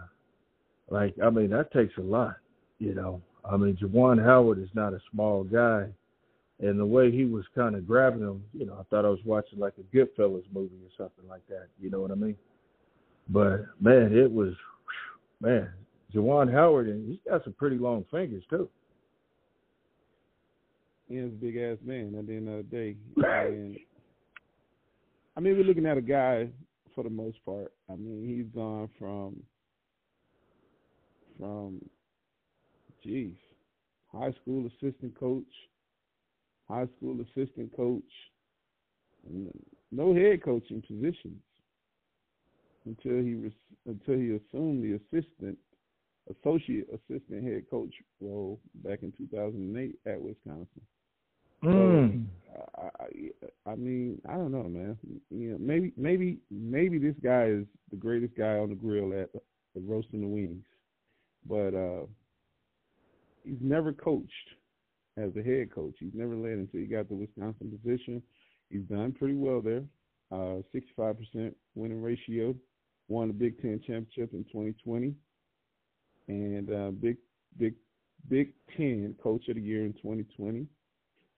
like 0.89 1.15
I 1.23 1.29
mean 1.29 1.49
that 1.51 1.71
takes 1.71 1.97
a 1.97 2.01
lot. 2.01 2.35
You 2.79 2.95
know, 2.95 3.21
I 3.45 3.55
mean 3.55 3.77
Juwan 3.77 4.21
Howard 4.21 4.59
is 4.59 4.67
not 4.73 4.91
a 4.91 4.99
small 5.09 5.45
guy, 5.45 5.87
and 6.59 6.77
the 6.77 6.85
way 6.85 7.11
he 7.11 7.23
was 7.23 7.45
kind 7.55 7.77
of 7.77 7.87
grabbing 7.87 8.19
him, 8.19 8.43
you 8.51 8.65
know, 8.65 8.73
I 8.77 8.83
thought 8.89 9.05
I 9.05 9.09
was 9.09 9.23
watching 9.23 9.57
like 9.57 9.75
a 9.77 9.95
Goodfellas 9.95 10.43
movie 10.53 10.75
or 10.83 10.91
something 10.97 11.29
like 11.29 11.47
that. 11.47 11.67
You 11.79 11.89
know 11.89 12.01
what 12.01 12.11
I 12.11 12.15
mean? 12.15 12.35
But 13.29 13.67
man, 13.79 14.13
it 14.13 14.29
was 14.29 14.53
man 15.39 15.69
Juwan 16.13 16.51
Howard, 16.51 16.89
and 16.89 17.07
he's 17.07 17.19
got 17.25 17.45
some 17.45 17.53
pretty 17.53 17.77
long 17.77 18.03
fingers 18.11 18.43
too. 18.49 18.67
He's 21.07 21.23
a 21.23 21.27
big 21.27 21.55
ass 21.55 21.77
man 21.85 22.15
at 22.19 22.27
the 22.27 22.33
end 22.33 22.49
of 22.49 22.69
the 22.69 22.75
day. 22.75 22.95
And 23.23 23.77
I 25.35 25.39
mean, 25.39 25.57
we're 25.57 25.63
looking 25.63 25.85
at 25.85 25.97
a 25.97 26.01
guy 26.01 26.49
for 26.93 27.03
the 27.03 27.09
most 27.09 27.43
part. 27.45 27.73
I 27.89 27.95
mean, 27.95 28.27
he's 28.27 28.53
gone 28.53 28.89
from 28.99 29.41
from 31.39 31.81
geez, 33.03 33.35
high 34.11 34.31
school 34.41 34.67
assistant 34.67 35.19
coach, 35.19 35.43
high 36.69 36.87
school 36.97 37.19
assistant 37.21 37.75
coach, 37.75 38.03
no 39.91 40.13
head 40.13 40.43
coaching 40.43 40.81
positions 40.81 41.41
until 42.85 43.17
he 43.17 43.51
until 43.87 44.15
he 44.15 44.37
assumed 44.37 44.83
the 44.83 44.99
assistant 45.17 45.57
associate 46.29 46.87
assistant 46.93 47.43
head 47.43 47.63
coach 47.69 47.93
role 48.21 48.59
back 48.75 48.99
in 49.01 49.11
2008 49.17 49.95
at 50.05 50.21
Wisconsin. 50.21 50.81
Mm. 51.63 52.25
So, 52.45 52.89
I, 52.99 53.71
I, 53.71 53.75
mean, 53.75 54.21
I 54.27 54.33
don't 54.33 54.51
know, 54.51 54.63
man. 54.63 54.97
You 55.29 55.51
know, 55.51 55.57
maybe, 55.59 55.93
maybe, 55.97 56.39
maybe 56.51 56.97
this 56.97 57.15
guy 57.23 57.45
is 57.45 57.65
the 57.91 57.97
greatest 57.97 58.35
guy 58.37 58.57
on 58.57 58.69
the 58.69 58.75
grill 58.75 59.13
at, 59.13 59.29
at 59.33 59.81
roasting 59.83 60.21
the 60.21 60.27
wings, 60.27 60.63
but 61.47 61.73
uh, 61.73 62.05
he's 63.43 63.61
never 63.61 63.93
coached 63.93 64.49
as 65.17 65.31
a 65.37 65.43
head 65.43 65.73
coach. 65.73 65.95
He's 65.99 66.13
never 66.13 66.35
led 66.35 66.53
until 66.53 66.79
he 66.79 66.85
got 66.85 67.09
the 67.09 67.15
Wisconsin 67.15 67.71
position. 67.71 68.21
he's 68.69 68.83
done 68.83 69.11
pretty 69.11 69.35
well 69.35 69.61
there. 69.61 69.83
Uh, 70.31 70.61
65% 70.73 71.53
winning 71.75 72.01
ratio. 72.01 72.55
Won 73.09 73.27
the 73.27 73.33
Big 73.33 73.61
Ten 73.61 73.79
championship 73.85 74.33
in 74.33 74.43
2020, 74.45 75.13
and 76.29 76.73
uh, 76.73 76.91
Big 76.91 77.17
Big 77.59 77.75
Big 78.29 78.53
Ten 78.77 79.13
Coach 79.21 79.49
of 79.49 79.55
the 79.55 79.61
Year 79.61 79.85
in 79.85 79.93
2020. 79.93 80.65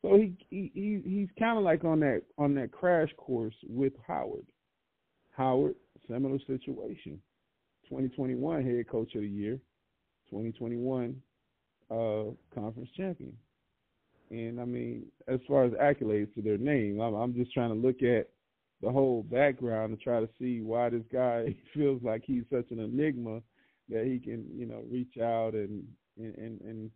So 0.06 0.18
he 0.18 0.34
he 0.52 1.02
he's 1.04 1.30
kind 1.40 1.58
of 1.58 1.64
like 1.64 1.84
on 1.84 2.00
that 2.02 2.22
on 2.38 2.54
that 2.56 2.72
crash 2.72 3.10
course 3.18 3.56
with 3.68 3.94
Howard. 4.08 4.46
Howard, 5.36 5.74
similar 6.08 6.38
situation. 6.46 7.20
2021 7.90 8.64
Head 8.64 8.88
Coach 8.88 9.16
of 9.16 9.22
the 9.22 9.28
Year, 9.28 9.60
2021 10.30 11.16
uh, 11.90 12.24
Conference 12.54 12.90
Champion. 12.96 13.34
And 14.30 14.62
I 14.62 14.66
mean, 14.66 15.08
as 15.28 15.40
far 15.48 15.66
as 15.66 15.72
accolades 15.74 16.34
to 16.36 16.42
their 16.44 16.60
name, 16.60 17.00
I'm, 17.00 17.16
I'm 17.16 17.34
just 17.34 17.52
trying 17.54 17.70
to 17.70 17.76
look 17.76 18.04
at 18.04 18.30
the 18.84 18.92
whole 18.92 19.24
background 19.24 19.92
and 19.92 20.02
try 20.02 20.20
to 20.20 20.30
see 20.40 20.62
why 20.62 20.90
this 20.90 21.04
guy 21.12 21.56
feels 21.74 22.02
like 22.04 22.22
he's 22.26 22.44
such 22.52 22.70
an 22.70 22.80
enigma 22.80 23.42
that 23.90 24.06
he 24.06 24.20
can, 24.20 24.46
you 24.56 24.68
know, 24.68 24.84
reach 24.92 25.18
out 25.18 25.56
and 25.56 25.84
and 26.18 26.62
and 26.62 26.92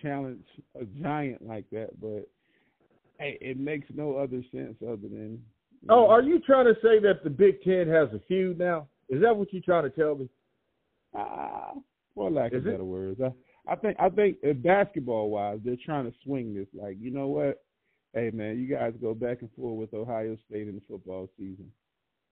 challenge 0.00 0.44
a 0.80 0.84
giant 1.02 1.46
like 1.46 1.64
that. 1.70 2.00
But 2.00 2.28
hey, 3.18 3.38
it 3.40 3.58
makes 3.58 3.88
no 3.94 4.16
other 4.16 4.42
sense 4.52 4.76
other 4.82 4.96
than. 4.96 5.42
Oh, 5.88 6.02
know, 6.02 6.08
are 6.08 6.22
you 6.22 6.38
trying 6.40 6.66
to 6.66 6.74
say 6.74 7.00
that 7.00 7.24
the 7.24 7.30
Big 7.30 7.62
Ten 7.62 7.88
has 7.88 8.08
a 8.12 8.20
feud 8.28 8.58
now? 8.58 8.88
Is 9.08 9.20
that 9.22 9.36
what 9.36 9.52
you're 9.52 9.62
trying 9.62 9.84
to 9.84 9.90
tell 9.90 10.14
me? 10.14 10.28
Ah, 11.14 11.70
uh, 11.70 11.74
for 12.14 12.30
lack 12.30 12.52
of 12.52 12.64
better 12.64 12.84
words, 12.84 13.20
I, 13.20 13.32
I 13.70 13.76
think 13.76 13.96
I 14.00 14.08
think 14.08 14.38
uh, 14.48 14.52
basketball 14.54 15.30
wise, 15.30 15.58
they're 15.64 15.76
trying 15.84 16.04
to 16.04 16.16
swing 16.24 16.54
this. 16.54 16.68
Like, 16.74 16.96
you 17.00 17.10
know 17.10 17.28
what? 17.28 17.62
Hey 18.14 18.30
man, 18.32 18.58
you 18.58 18.74
guys 18.74 18.92
go 19.00 19.14
back 19.14 19.38
and 19.40 19.50
forth 19.52 19.78
with 19.78 19.94
Ohio 19.94 20.36
State 20.48 20.68
in 20.68 20.74
the 20.74 20.82
football 20.88 21.28
season. 21.38 21.70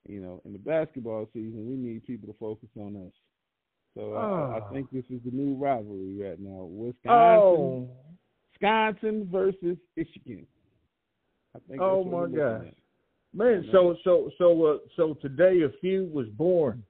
You 0.09 0.21
know, 0.21 0.41
in 0.45 0.53
the 0.53 0.59
basketball 0.59 1.29
season, 1.33 1.69
we 1.69 1.77
need 1.77 2.07
people 2.07 2.29
to 2.29 2.39
focus 2.39 2.69
on 2.77 2.97
us. 2.97 3.13
So 3.97 4.15
uh, 4.15 4.61
I 4.61 4.73
think 4.73 4.91
this 4.91 5.05
is 5.11 5.21
the 5.25 5.33
new 5.33 5.57
rivalry 5.57 6.17
right 6.23 6.39
now: 6.39 6.69
Wisconsin, 6.71 7.11
oh. 7.11 7.89
Wisconsin 8.53 9.29
versus 9.31 9.77
Michigan. 9.97 10.47
I 11.55 11.59
think. 11.69 11.81
Oh 11.83 12.05
my 12.05 12.27
gosh, 12.35 12.73
man! 13.35 13.69
So 13.73 13.97
so 14.05 14.31
so 14.39 14.65
uh, 14.67 14.77
so 14.97 15.15
today 15.15 15.63
a 15.63 15.71
feud 15.81 16.13
was 16.13 16.29
born 16.29 16.85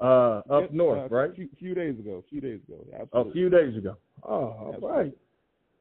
uh, 0.00 0.42
up 0.50 0.62
yep, 0.62 0.72
north, 0.72 1.10
uh, 1.10 1.14
right? 1.14 1.30
A 1.30 1.34
few, 1.34 1.48
few, 1.58 1.74
days 1.74 1.98
ago. 1.98 2.22
A 2.26 2.28
few 2.28 2.40
days 2.40 2.60
ago. 2.68 2.84
Absolutely. 2.92 3.30
A 3.30 3.32
few 3.32 3.48
days 3.50 3.76
ago. 3.76 3.96
Oh, 4.22 4.30
all 4.32 4.78
right. 4.82 5.12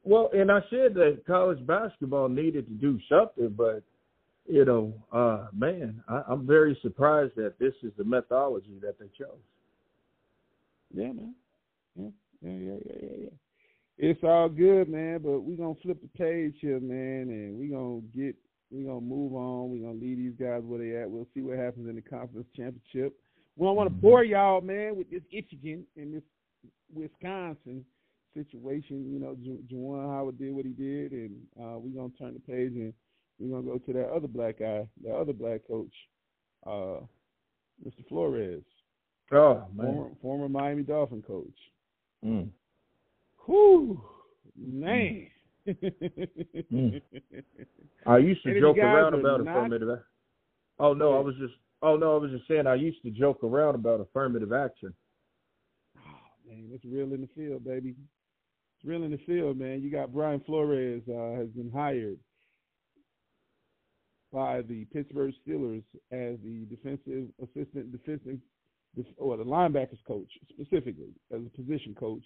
Well, 0.04 0.30
and 0.34 0.52
I 0.52 0.60
said 0.70 0.94
that 0.94 1.24
college 1.28 1.66
basketball 1.66 2.30
needed 2.30 2.68
to 2.68 2.74
do 2.74 3.00
something, 3.10 3.50
but 3.58 3.84
you 4.48 4.64
know, 4.64 4.94
uh, 5.12 5.48
man, 5.54 6.02
I, 6.08 6.22
I'm 6.30 6.46
very 6.46 6.78
surprised 6.82 7.34
that 7.36 7.60
this 7.60 7.74
is 7.84 7.92
the 7.98 8.04
methodology 8.04 8.80
that 8.82 9.00
they 9.00 9.08
chose. 9.18 9.40
Yeah, 10.96 11.12
man. 11.12 11.36
Yeah, 11.96 12.10
yeah, 12.42 12.52
yeah, 12.52 12.78
yeah, 12.86 13.00
yeah. 13.02 13.18
yeah. 13.24 13.30
It's 13.98 14.24
all 14.24 14.50
good, 14.50 14.90
man. 14.90 15.20
But 15.24 15.42
we 15.42 15.56
gonna 15.56 15.76
flip 15.82 16.02
the 16.02 16.18
page 16.18 16.56
here, 16.62 16.80
man, 16.80 17.30
and 17.30 17.58
we 17.58 17.68
gonna 17.68 18.02
get, 18.16 18.36
we 18.72 18.84
gonna 18.84 19.02
move 19.02 19.34
on. 19.34 19.72
We 19.72 19.80
gonna 19.80 20.00
leave 20.00 20.18
these 20.18 20.40
guys 20.40 20.62
where 20.64 20.80
they 20.80 21.02
at. 21.02 21.10
We'll 21.10 21.28
see 21.34 21.42
what 21.42 21.58
happens 21.58 21.90
in 21.90 21.96
the 21.96 22.02
conference 22.02 22.48
championship. 22.56 23.18
We 23.56 23.66
don't 23.66 23.76
want 23.76 23.90
to 23.90 23.94
mm-hmm. 23.94 24.08
bore 24.08 24.24
y'all, 24.24 24.62
man, 24.62 24.96
with 24.98 25.10
this 25.10 25.22
Michigan 25.32 25.86
and 25.96 26.14
this 26.14 26.24
Wisconsin 26.94 27.86
situation. 28.34 29.12
You 29.12 29.20
know, 29.20 29.36
Ju- 29.42 29.64
Juwan 29.72 30.14
Howard 30.14 30.38
did 30.38 30.54
what 30.54 30.66
he 30.66 30.72
did, 30.72 31.12
and 31.12 31.36
uh, 31.60 31.78
we're 31.78 31.96
gonna 31.96 32.14
turn 32.20 32.34
the 32.34 32.40
page 32.40 32.74
and 32.76 32.94
we're 33.40 33.56
gonna 33.56 33.72
go 33.72 33.78
to 33.78 33.94
that 33.94 34.10
other 34.10 34.28
black 34.28 34.60
guy, 34.60 34.88
that 35.04 35.16
other 35.16 35.34
black 35.34 35.62
coach, 35.68 35.94
uh, 36.66 37.00
Mr. 37.86 38.08
Flores. 38.10 38.64
Oh 39.32 39.66
man, 39.74 39.86
former, 39.86 40.10
former 40.22 40.50
Miami 40.50 40.84
Dolphin 40.84 41.22
coach. 41.22 41.58
Mm. 42.24 42.50
Whew, 43.46 44.02
man. 44.58 45.28
mm. 45.68 47.02
I 48.06 48.18
used 48.18 48.44
to 48.44 48.60
joke 48.60 48.78
around 48.78 49.16
about 49.16 49.44
not... 49.44 49.58
affirmative. 49.58 50.00
Oh 50.80 50.94
no. 50.94 51.18
I 51.18 51.22
was 51.22 51.36
just 51.40 51.54
Oh 51.82 51.98
no, 51.98 52.16
I 52.16 52.20
was 52.20 52.32
just 52.32 52.48
saying 52.48 52.68
I 52.68 52.76
used 52.76 53.02
to 53.04 53.12
joke 53.12 53.44
around 53.44 53.76
about 53.76 54.00
affirmative 54.00 54.54
action. 54.54 54.94
Oh 55.98 56.50
man, 56.50 56.70
it's 56.74 56.86
real 56.86 57.14
in 57.14 57.22
the 57.22 57.30
field, 57.36 57.64
baby. 57.64 57.90
It's 57.90 58.86
real 58.86 59.04
in 59.04 59.12
the 59.12 59.20
field, 59.26 59.58
man. 59.60 59.82
You 59.82 59.92
got 59.92 60.14
Brian 60.14 60.42
Flores 60.46 61.04
uh, 61.08 61.38
has 61.38 61.48
been 61.50 61.72
hired 61.74 62.18
by 64.34 64.64
the 64.64 64.86
Pittsburgh 64.86 65.34
Steelers 65.48 65.84
as 66.12 66.38
the 66.44 66.66
defensive 66.70 67.28
assistant 67.42 67.92
defensive 67.92 68.40
or 69.18 69.38
the 69.38 69.44
linebackers 69.44 70.04
coach 70.08 70.30
specifically 70.50 71.14
as 71.34 71.42
a 71.46 71.62
position 71.62 71.96
coach 71.98 72.24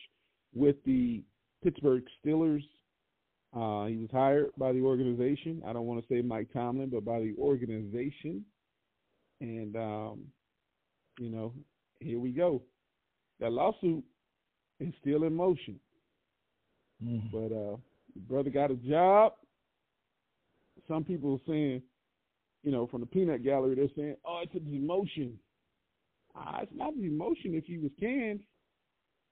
with 0.54 0.76
the 0.86 1.24
Pittsburgh 1.64 2.04
Steelers. 2.26 2.64
Uh, 3.56 3.88
he 3.88 3.98
was 3.98 4.10
hired 4.12 4.52
by 4.58 4.72
the 4.72 4.82
organization. 4.82 5.62
I 5.66 5.74
don't 5.74 5.88
want 5.88 6.02
to 6.02 6.14
say 6.14 6.22
Mike 6.22 6.50
Tomlin, 6.54 6.90
but 6.90 7.04
by 7.04 7.20
the 7.20 7.34
organization. 7.40 8.46
And 9.42 9.76
um, 9.76 10.20
you 11.18 11.30
know, 11.30 11.54
here 12.00 12.20
we 12.20 12.32
go. 12.32 12.62
That 13.40 13.52
lawsuit 13.52 14.04
is 14.80 14.94
still 15.02 15.24
in 15.24 15.36
motion. 15.36 15.80
Mm-hmm. 17.04 17.28
But 17.32 17.56
uh, 17.56 17.78
brother 18.28 18.50
got 18.50 18.72
a 18.72 18.76
job. 18.76 19.34
Some 20.88 21.04
people 21.04 21.34
are 21.34 21.52
saying, 21.52 21.82
you 22.64 22.72
know, 22.72 22.88
from 22.88 23.02
the 23.02 23.08
peanut 23.08 23.44
gallery, 23.44 23.76
they're 23.76 23.88
saying, 23.96 24.16
"Oh, 24.26 24.42
it's 24.44 24.56
a 24.56 24.60
demotion." 24.60 25.34
Ah, 26.36 26.60
it's 26.62 26.72
not 26.76 26.94
a 26.94 26.98
demotion 26.98 27.58
if 27.58 27.66
he 27.66 27.78
was 27.78 27.92
canned, 28.00 28.42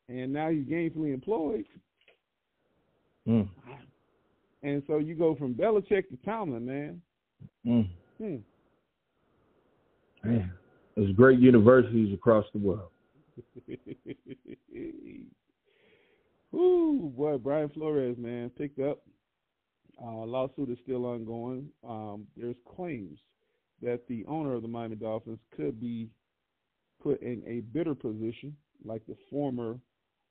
and 0.10 0.33
now 0.33 0.49
he's 0.49 0.65
gainfully 0.65 1.13
employed. 1.13 1.65
Mm. 3.27 3.49
And 4.63 4.83
so 4.88 4.97
you 4.97 5.15
go 5.15 5.36
from 5.36 5.53
Belichick 5.53 6.10
to 6.10 6.17
Tomlin, 6.25 6.65
man. 6.65 7.01
Mm. 7.65 7.89
Hmm. 8.17 8.38
Man, 10.23 10.51
there's 10.95 11.12
great 11.15 11.39
universities 11.39 12.13
across 12.13 12.45
the 12.53 12.60
world. 12.60 12.89
Ooh, 16.55 17.13
boy, 17.15 17.38
Brian 17.38 17.69
Flores, 17.69 18.17
man, 18.17 18.49
picked 18.57 18.79
up. 18.79 18.99
Uh, 20.01 20.25
lawsuit 20.25 20.69
is 20.69 20.77
still 20.83 21.05
ongoing. 21.05 21.69
Um, 21.88 22.25
there's 22.36 22.55
claims 22.75 23.19
that 23.81 24.07
the 24.07 24.25
owner 24.27 24.55
of 24.55 24.62
the 24.62 24.67
Miami 24.67 24.95
Dolphins 24.95 25.39
could 25.55 25.79
be 25.79 26.10
put 27.08 27.22
in 27.22 27.41
a 27.48 27.62
bitter 27.74 27.96
position, 27.96 28.56
like 28.84 29.02
the 29.08 29.15
former 29.30 29.78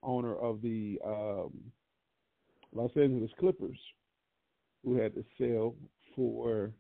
owner 0.03 0.37
of 0.37 0.61
the 0.61 0.99
um, 1.05 1.53
Los 2.75 2.91
Angeles 2.97 3.31
Clippers, 3.41 3.79
who 4.85 4.97
had 5.01 5.15
to 5.15 5.25
sell 5.39 5.75
for 6.15 6.71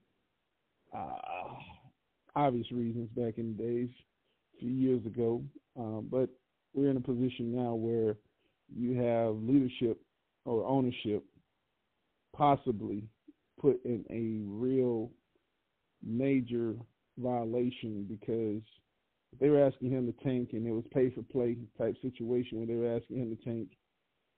uh, 0.94 1.54
obvious 2.34 2.70
reasons 2.72 3.08
back 3.16 3.38
in 3.38 3.56
the 3.56 3.62
days, 3.62 3.88
a 4.56 4.60
few 4.60 4.70
years 4.70 5.04
ago. 5.06 5.42
Um, 5.78 6.08
but 6.10 6.28
we're 6.74 6.90
in 6.90 6.98
a 6.98 7.00
position 7.00 7.54
now 7.54 7.74
where 7.74 8.16
you 8.74 9.00
have 9.00 9.36
leadership 9.36 9.98
or 10.44 10.66
ownership 10.66 11.24
possibly 12.36 13.04
put 13.58 13.82
in 13.86 14.04
a 14.10 14.44
real 14.46 15.10
major 16.04 16.74
violation 17.16 18.04
because 18.06 18.62
they 19.40 19.48
were 19.48 19.64
asking 19.64 19.90
him 19.90 20.06
to 20.06 20.24
tank 20.24 20.50
and 20.52 20.66
it 20.66 20.72
was 20.72 20.84
pay 20.92 21.10
for 21.10 21.22
play 21.22 21.56
type 21.78 21.96
situation 22.02 22.58
where 22.58 22.66
they 22.66 22.74
were 22.74 22.96
asking 22.96 23.18
him 23.18 23.36
to 23.36 23.44
tank 23.44 23.68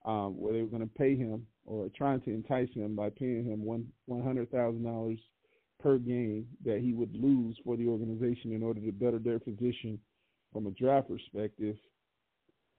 um, 0.04 0.38
where 0.38 0.52
they 0.52 0.62
were 0.62 0.68
going 0.68 0.82
to 0.82 0.94
pay 0.98 1.16
him 1.16 1.46
or 1.64 1.88
trying 1.96 2.20
to 2.22 2.30
entice 2.30 2.68
him 2.74 2.94
by 2.94 3.10
paying 3.10 3.44
him 3.44 3.64
one 3.64 3.86
one 4.06 4.22
hundred 4.22 4.50
thousand 4.50 4.84
dollars 4.84 5.18
per 5.82 5.98
game 5.98 6.46
that 6.64 6.80
he 6.80 6.92
would 6.92 7.14
lose 7.14 7.56
for 7.64 7.76
the 7.76 7.86
organization 7.86 8.52
in 8.52 8.62
order 8.62 8.80
to 8.80 8.92
better 8.92 9.18
their 9.18 9.38
position 9.38 9.98
from 10.52 10.66
a 10.66 10.70
draft 10.72 11.08
perspective. 11.08 11.76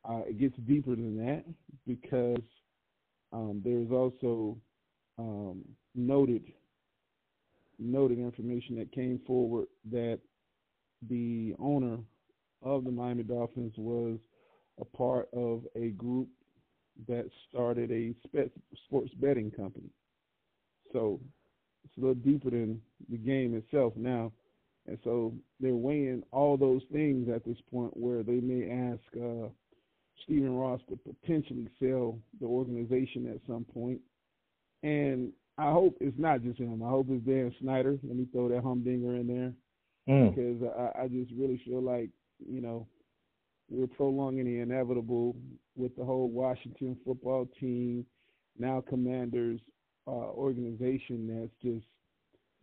Uh, 0.09 0.21
it 0.27 0.39
gets 0.39 0.55
deeper 0.67 0.95
than 0.95 1.17
that 1.17 1.43
because 1.85 2.41
um, 3.31 3.61
there's 3.63 3.91
also 3.91 4.57
um, 5.17 5.63
noted 5.95 6.43
noted 7.77 8.19
information 8.19 8.77
that 8.77 8.91
came 8.91 9.19
forward 9.25 9.67
that 9.89 10.19
the 11.07 11.55
owner 11.59 11.97
of 12.61 12.83
the 12.83 12.91
Miami 12.91 13.23
Dolphins 13.23 13.73
was 13.77 14.17
a 14.79 14.85
part 14.85 15.29
of 15.33 15.63
a 15.75 15.89
group 15.91 16.27
that 17.07 17.29
started 17.49 17.91
a 17.91 18.13
sports 18.85 19.11
betting 19.15 19.51
company. 19.51 19.89
So 20.91 21.19
it's 21.85 21.97
a 21.97 22.01
little 22.01 22.15
deeper 22.15 22.49
than 22.49 22.81
the 23.09 23.17
game 23.17 23.55
itself 23.55 23.93
now. 23.95 24.31
And 24.87 24.97
so 25.03 25.33
they're 25.59 25.75
weighing 25.75 26.23
all 26.31 26.57
those 26.57 26.81
things 26.91 27.29
at 27.33 27.45
this 27.45 27.57
point 27.71 27.95
where 27.95 28.23
they 28.23 28.39
may 28.41 28.69
ask 28.69 29.01
uh, 29.15 29.47
Stephen 30.23 30.55
Ross 30.55 30.81
to 30.89 30.97
potentially 30.97 31.69
sell 31.79 32.17
the 32.41 32.47
organization 32.47 33.29
at 33.29 33.39
some 33.47 33.65
point. 33.65 33.99
And 34.83 35.31
I 35.57 35.71
hope 35.71 35.97
it's 35.99 36.17
not 36.17 36.41
just 36.41 36.59
him. 36.59 36.81
I 36.83 36.89
hope 36.89 37.07
it's 37.09 37.25
Dan 37.25 37.53
Snyder. 37.61 37.97
Let 38.03 38.15
me 38.15 38.27
throw 38.31 38.49
that 38.49 38.63
humdinger 38.63 39.15
in 39.15 39.27
there 39.27 39.53
Mm. 40.09 40.33
because 40.33 40.73
I, 40.97 41.03
I 41.03 41.07
just 41.07 41.31
really 41.37 41.61
feel 41.65 41.83
like 41.83 42.09
you 42.39 42.61
know 42.61 42.87
we're 43.69 43.85
prolonging 43.85 44.45
the 44.45 44.59
inevitable 44.59 45.35
with 45.75 45.95
the 45.95 46.03
whole 46.03 46.29
Washington 46.29 46.97
football 47.05 47.47
team, 47.59 48.05
now 48.57 48.83
Commanders 48.89 49.59
uh, 50.07 50.31
organization 50.31 51.27
that's 51.27 51.53
just 51.61 51.85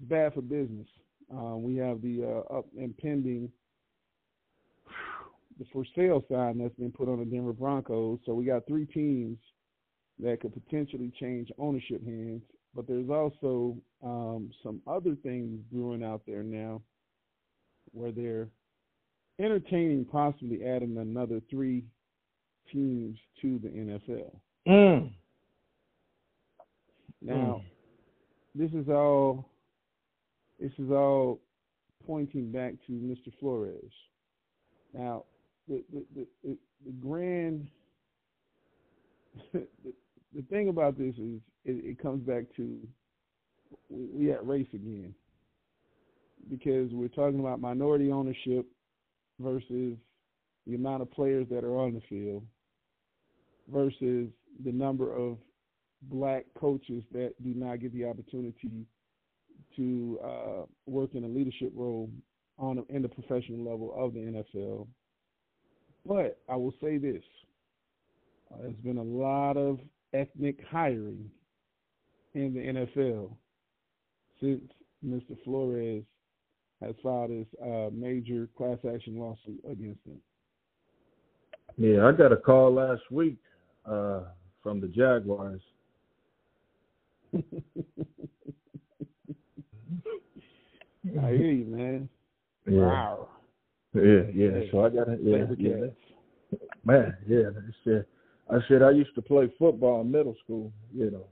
bad 0.01 0.35
for 0.35 0.43
business. 0.43 0.89
Uh, 1.33 1.57
we 1.57 1.77
have 1.77 2.03
the 2.03 2.25
uh, 2.25 2.59
up 2.59 2.67
impending 2.77 3.49
the 5.59 5.65
for 5.73 5.85
sale 5.95 6.25
sign 6.29 6.59
that's 6.59 6.75
been 6.75 6.91
put 6.91 7.09
on 7.09 7.21
the 7.21 7.25
Denver 7.25 7.53
Broncos. 7.53 8.19
So 8.27 8.35
we 8.35 8.45
got 8.45 8.67
three 8.67 8.87
teams 8.87 9.39
that 10.19 10.41
could 10.41 10.53
potentially 10.53 11.13
change 11.21 11.51
ownership 11.59 12.05
hands. 12.05 12.43
But 12.75 12.89
there's 12.89 13.09
also 13.09 13.77
um, 14.03 14.51
some 14.63 14.83
other 14.87 15.15
things 15.23 15.61
brewing 15.71 16.03
out 16.03 16.23
there 16.27 16.43
now 16.43 16.83
where 17.93 18.13
they're 18.13 18.49
entertaining 19.39 20.05
possibly 20.05 20.65
adding 20.65 20.97
another 20.99 21.41
three 21.51 21.85
teams 22.73 23.19
to 23.43 23.59
the 23.63 23.69
NFL. 23.69 24.35
Mm. 24.67 25.11
Now, 27.23 27.63
this 28.55 28.71
is 28.73 28.89
all 28.89 29.49
this 30.61 30.73
is 30.79 30.91
all 30.91 31.41
pointing 32.07 32.51
back 32.51 32.75
to 32.87 32.93
Mr. 32.93 33.33
Flores. 33.41 33.93
Now, 34.95 35.25
the 35.69 35.83
the 35.93 36.05
the, 36.15 36.27
the, 36.45 36.57
the 36.85 36.93
grand 37.01 37.69
the, 39.53 39.67
the 40.35 40.43
thing 40.51 40.69
about 40.69 40.99
this 40.99 41.15
is 41.17 41.41
it, 41.65 41.85
it 41.85 42.03
comes 42.03 42.23
back 42.27 42.45
to 42.57 42.79
we, 43.89 44.07
we 44.13 44.33
at 44.33 44.47
race 44.47 44.69
again 44.73 45.15
because 46.49 46.91
we're 46.93 47.09
talking 47.09 47.41
about 47.41 47.61
minority 47.61 48.11
ownership 48.11 48.67
versus 49.41 49.97
the 50.67 50.75
amount 50.75 51.03
of 51.03 51.11
players 51.11 51.47
that 51.51 51.65
are 51.65 51.79
on 51.79 51.95
the 51.95 52.03
field 52.09 52.45
versus 53.73 54.29
the 54.65 54.73
number 54.73 55.15
of 55.15 55.39
black 56.03 56.45
coaches 56.59 57.03
that 57.13 57.35
do 57.43 57.55
not 57.55 57.81
get 57.81 57.93
the 57.93 58.05
opportunity 58.05 58.87
to 59.77 60.19
uh, 60.25 60.63
work 60.87 61.11
in 61.15 61.25
a 61.25 61.29
leadership 61.29 61.73
role 61.75 62.11
on 62.59 62.85
in 62.89 63.03
the 63.03 63.09
professional 63.09 63.71
level 63.71 63.93
of 63.97 64.15
the 64.15 64.21
NFL. 64.21 64.87
But 66.07 66.39
I 66.49 66.57
will 66.57 66.75
say 66.81 66.99
this: 66.99 67.23
uh, 68.53 68.59
there's 68.63 68.77
been 68.77 68.99
a 68.99 69.03
lot 69.03 69.57
of 69.57 69.79
ethnic 70.15 70.59
hiring 70.71 71.31
in 72.35 72.55
the 72.55 72.61
NFL 72.61 73.33
since 74.41 74.63
Mr. 75.05 75.37
Flores 75.45 76.05
has 76.83 76.95
filed 77.03 77.31
his 77.31 77.47
uh, 77.63 77.91
major 77.93 78.49
class 78.57 78.79
action 78.93 79.19
lawsuit 79.19 79.61
against 79.71 80.01
him. 80.07 80.21
Yeah, 81.79 82.07
I 82.07 82.13
got 82.13 82.33
a 82.33 82.37
call 82.37 82.75
last 82.75 83.03
week 83.11 83.37
uh, 83.85 84.21
from 84.63 84.81
the 84.81 84.89
Jaguars. 84.89 85.61
I 91.23 91.31
hear 91.31 91.53
you, 91.53 91.67
man. 91.67 92.09
Yeah, 92.67 92.81
Wow. 92.81 93.29
yeah, 93.95 94.23
yeah. 94.35 94.61
So 94.71 94.85
I 94.85 94.89
got 94.91 95.09
it. 95.09 95.21
Yeah, 95.23 95.45
yeah. 95.59 95.87
Cats. 95.87 96.61
Man, 96.85 97.17
yeah. 97.27 97.51
I 97.57 97.73
said, 97.85 98.07
I 98.51 98.59
said 98.69 98.83
I 98.83 98.91
used 98.91 99.15
to 99.15 99.23
play 99.23 99.53
football 99.59 100.01
in 100.01 100.11
middle 100.11 100.37
school. 100.43 100.73
You 100.95 101.11
know, 101.11 101.27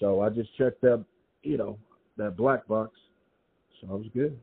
so 0.00 0.20
I 0.20 0.30
just 0.30 0.56
checked 0.56 0.80
that, 0.82 1.04
you 1.42 1.56
know, 1.56 1.78
that 2.16 2.36
black 2.36 2.66
box. 2.66 2.92
So 3.80 3.88
I 3.90 3.94
was 3.94 4.06
good. 4.14 4.38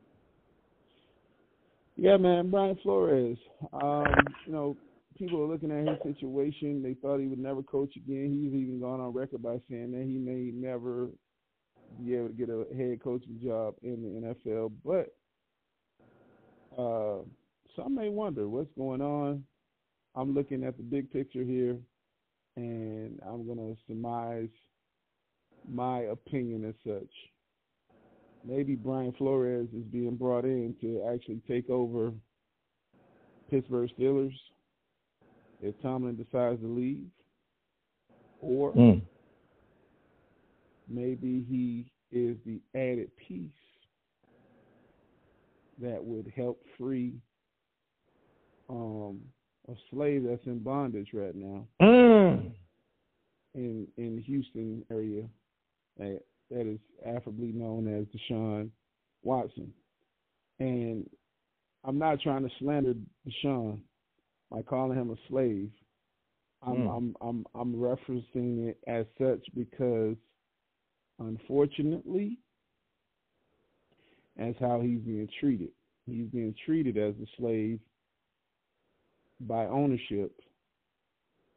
Yeah, 1.96 2.17
man, 2.17 2.50
Brian 2.50 2.78
Flores. 2.82 3.38
Um, 3.74 4.06
you 4.46 4.54
know, 4.54 4.78
people 5.17 5.41
are 5.41 5.48
looking 5.48 5.72
at 5.72 5.88
his 5.88 6.15
situation. 6.15 6.82
They 6.82 6.96
thought 6.96 7.20
he 7.20 7.28
would 7.28 7.39
never 7.39 7.62
coach 7.62 7.96
again. 7.96 8.32
He's 8.32 8.60
even 8.60 8.80
gone 8.80 9.00
on 9.00 9.13
record 9.13 9.44
by 9.44 9.60
saying 9.70 9.91
that 9.91 10.04
he 10.04 10.17
may 10.17 10.52
never 10.54 11.10
be 12.04 12.15
able 12.15 12.30
to 12.30 12.34
get 12.34 12.50
a 12.50 12.65
head 12.76 13.04
coaching 13.04 13.39
job 13.44 13.76
in 13.84 14.02
the 14.02 14.50
NFL. 14.50 14.72
But 14.84 15.13
uh, 16.82 17.24
some 17.76 17.96
may 17.96 18.10
wonder 18.10 18.48
what's 18.48 18.72
going 18.78 19.02
on. 19.02 19.44
I'm 20.15 20.34
looking 20.34 20.63
at 20.63 20.78
the 20.78 20.84
big 20.84 21.12
picture 21.12 21.44
here, 21.44 21.78
and 22.56 23.20
I'm 23.26 23.46
going 23.46 23.58
to 23.58 23.78
surmise 23.88 24.50
my 25.72 26.00
opinion 26.00 26.65
as 26.65 26.76
such. 26.86 27.12
Maybe 28.44 28.76
Brian 28.76 29.14
Flores 29.14 29.68
is 29.76 29.84
being 29.92 30.16
brought 30.16 30.46
in 30.46 30.76
to 30.82 31.04
actually 31.14 31.42
take 31.48 31.70
over 31.70 32.12
Pittsburgh 33.50 33.90
Steelers 33.98 34.34
if 35.62 35.80
Tomlin 35.82 36.16
decides 36.16 36.60
to 36.62 36.68
leave, 36.68 37.08
or 38.42 38.74
Mm. 38.74 39.02
maybe 40.88 41.44
he 41.44 41.92
is 42.12 42.38
the 42.46 42.60
added 42.74 43.16
piece 43.18 43.52
that 45.78 46.04
would 46.04 46.28
help 46.36 46.66
free 46.78 47.22
um, 48.70 49.22
a 49.68 49.76
slave 49.90 50.24
that's 50.24 50.46
in 50.46 50.60
bondage 50.60 51.14
right 51.14 51.36
now 51.36 51.68
Mm. 51.82 52.52
in 53.54 53.88
in 53.98 54.16
the 54.16 54.22
Houston 54.22 54.86
area 54.90 55.30
that 56.52 56.68
is 56.68 56.80
affably 57.06 57.52
known 57.52 57.88
as 57.88 58.06
Deshaun 58.08 58.70
Watson. 59.24 59.74
And 60.60 61.10
I'm 61.84 61.98
not 61.98 62.22
trying 62.22 62.44
to 62.44 62.50
slander 62.60 62.94
Deshaun 63.28 63.80
by 64.52 64.62
calling 64.62 64.98
him 64.98 65.10
a 65.10 65.16
slave. 65.30 65.72
I'm 66.62 66.76
Mm. 66.76 66.98
I'm 66.98 67.16
I'm 67.22 67.46
I'm 67.56 67.74
referencing 67.74 68.68
it 68.70 68.80
as 68.86 69.06
such 69.18 69.44
because 69.56 70.16
unfortunately 71.20 72.38
that's 74.36 74.60
how 74.60 74.82
he's 74.82 75.00
being 75.00 75.28
treated. 75.40 75.72
He's 76.06 76.28
being 76.28 76.54
treated 76.66 76.98
as 76.98 77.16
a 77.16 77.26
slave 77.38 77.80
by 79.40 79.66
ownership. 79.66 80.40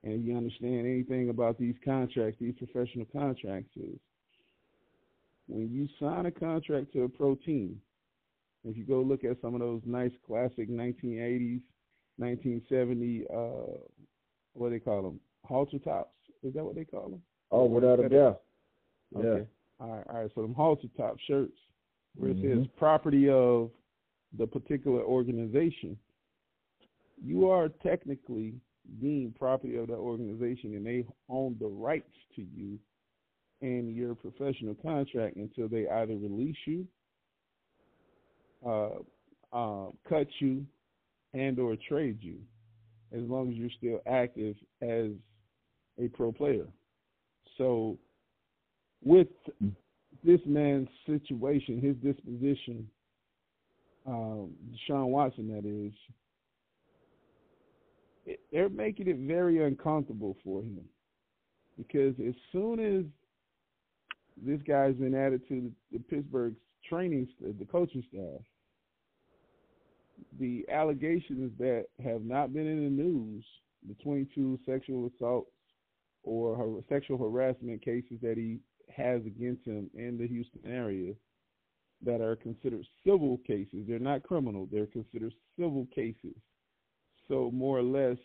And 0.03 0.13
if 0.15 0.27
you 0.27 0.37
understand 0.37 0.87
anything 0.87 1.31
about 1.31 1.59
these 1.59 1.77
contracts, 1.85 2.39
these 2.41 2.55
professional 2.57 3.07
contracts 3.07 3.77
is 3.77 3.99
when 5.49 5.71
you 5.71 5.89
sign 6.01 6.27
a 6.27 6.31
contract 6.31 6.93
to 6.93 7.03
a 7.03 7.09
pro 7.09 7.35
team, 7.35 7.81
if 8.65 8.77
you 8.77 8.85
go 8.85 9.01
look 9.01 9.25
at 9.25 9.41
some 9.43 9.55
of 9.55 9.61
those 9.61 9.83
nice 9.85 10.13
classic 10.27 10.71
1980s, 10.71 11.61
1970, 12.17 13.27
uh, 13.33 13.79
what 14.55 14.69
do 14.69 14.75
they 14.75 14.81
call 14.81 15.03
them? 15.03 15.21
Halter 15.45 15.79
tops. 15.79 16.15
Is 16.43 16.55
that 16.55 16.65
what 16.65 16.75
they 16.75 16.85
call 16.85 17.11
them? 17.11 17.23
Oh, 17.51 17.65
without 17.65 18.01
a 18.01 18.09
doubt. 18.09 18.43
Yeah. 19.13 19.41
All 19.81 19.97
right. 19.97 20.07
All 20.09 20.21
right. 20.23 20.31
So 20.35 20.43
them 20.43 20.55
halter 20.55 20.89
top 20.97 21.19
shirts, 21.27 21.59
where 22.17 22.31
it 22.31 22.37
says 22.41 22.67
Mhm. 22.67 22.77
property 22.77 23.29
of 23.29 23.71
the 24.33 24.47
particular 24.47 25.03
organization, 25.03 25.99
you 27.23 27.49
are 27.49 27.69
technically 27.69 28.61
deemed 29.01 29.35
property 29.37 29.77
of 29.77 29.89
that 29.89 29.97
organization, 29.97 30.75
and 30.75 30.87
they 30.87 31.07
own 31.29 31.57
the 31.59 31.69
rights 31.69 32.15
to 32.35 32.43
you 32.43 32.79
and 33.65 33.97
your 33.97 34.15
professional 34.15 34.75
contract 34.75 35.37
until 35.37 35.69
they 35.69 35.89
either 35.89 36.15
release 36.15 36.57
you, 36.67 36.87
uh, 38.67 38.91
uh, 39.55 39.87
cut 40.07 40.27
you, 40.41 40.67
and 41.33 41.59
or 41.59 41.75
trade 41.89 42.19
you, 42.21 42.37
as 43.17 43.23
long 43.23 43.49
as 43.49 43.55
you're 43.55 43.71
still 43.79 44.01
active 44.07 44.55
as 44.83 45.07
a 45.99 46.09
pro 46.09 46.31
player. 46.31 46.67
So, 47.57 47.97
with 49.03 49.29
this 50.23 50.41
man's 50.45 50.89
situation, 51.07 51.81
his 51.81 51.97
disposition, 51.97 52.87
um, 54.07 54.51
Deshaun 54.73 55.07
Watson, 55.07 55.49
that 55.49 55.65
is, 55.65 55.93
it, 58.27 58.41
they're 58.53 58.69
making 58.69 59.09
it 59.09 59.17
very 59.21 59.65
uncomfortable 59.65 60.37
for 60.45 60.61
him 60.61 60.85
because 61.79 62.15
as 62.27 62.35
soon 62.53 62.79
as 62.79 63.05
this 64.43 64.61
guy's 64.67 64.95
been 64.97 65.15
added 65.15 65.47
to 65.49 65.73
the, 65.93 65.99
the 65.99 66.05
Pittsburgh's 66.05 66.57
training, 66.89 67.29
the 67.41 67.65
coaching 67.67 68.05
staff, 68.09 68.41
the 70.39 70.65
allegations 70.71 71.53
that 71.59 71.87
have 72.03 72.23
not 72.23 72.53
been 72.53 72.67
in 72.67 72.85
the 72.85 73.03
news, 73.03 73.45
the 73.89 73.95
22 74.03 74.59
sexual 74.67 75.11
assaults 75.15 75.51
or 76.23 76.83
sexual 76.89 77.19
harassment 77.19 77.85
cases 77.85 78.19
that 78.23 78.37
he 78.37 78.59
has 78.95 79.21
against 79.27 79.65
him 79.67 79.91
in 79.95 80.17
the 80.19 80.27
Houston 80.27 80.61
area 80.67 81.13
that 82.05 82.21
are 82.21 82.37
considered 82.37 82.85
civil 83.05 83.39
cases. 83.47 83.85
They're 83.87 83.99
not 83.99 84.23
criminal, 84.23 84.69
they're 84.71 84.87
considered 84.87 85.33
civil 85.59 85.87
cases. 85.95 86.35
So, 87.29 87.51
more 87.53 87.79
or 87.79 87.83
less, 87.83 88.19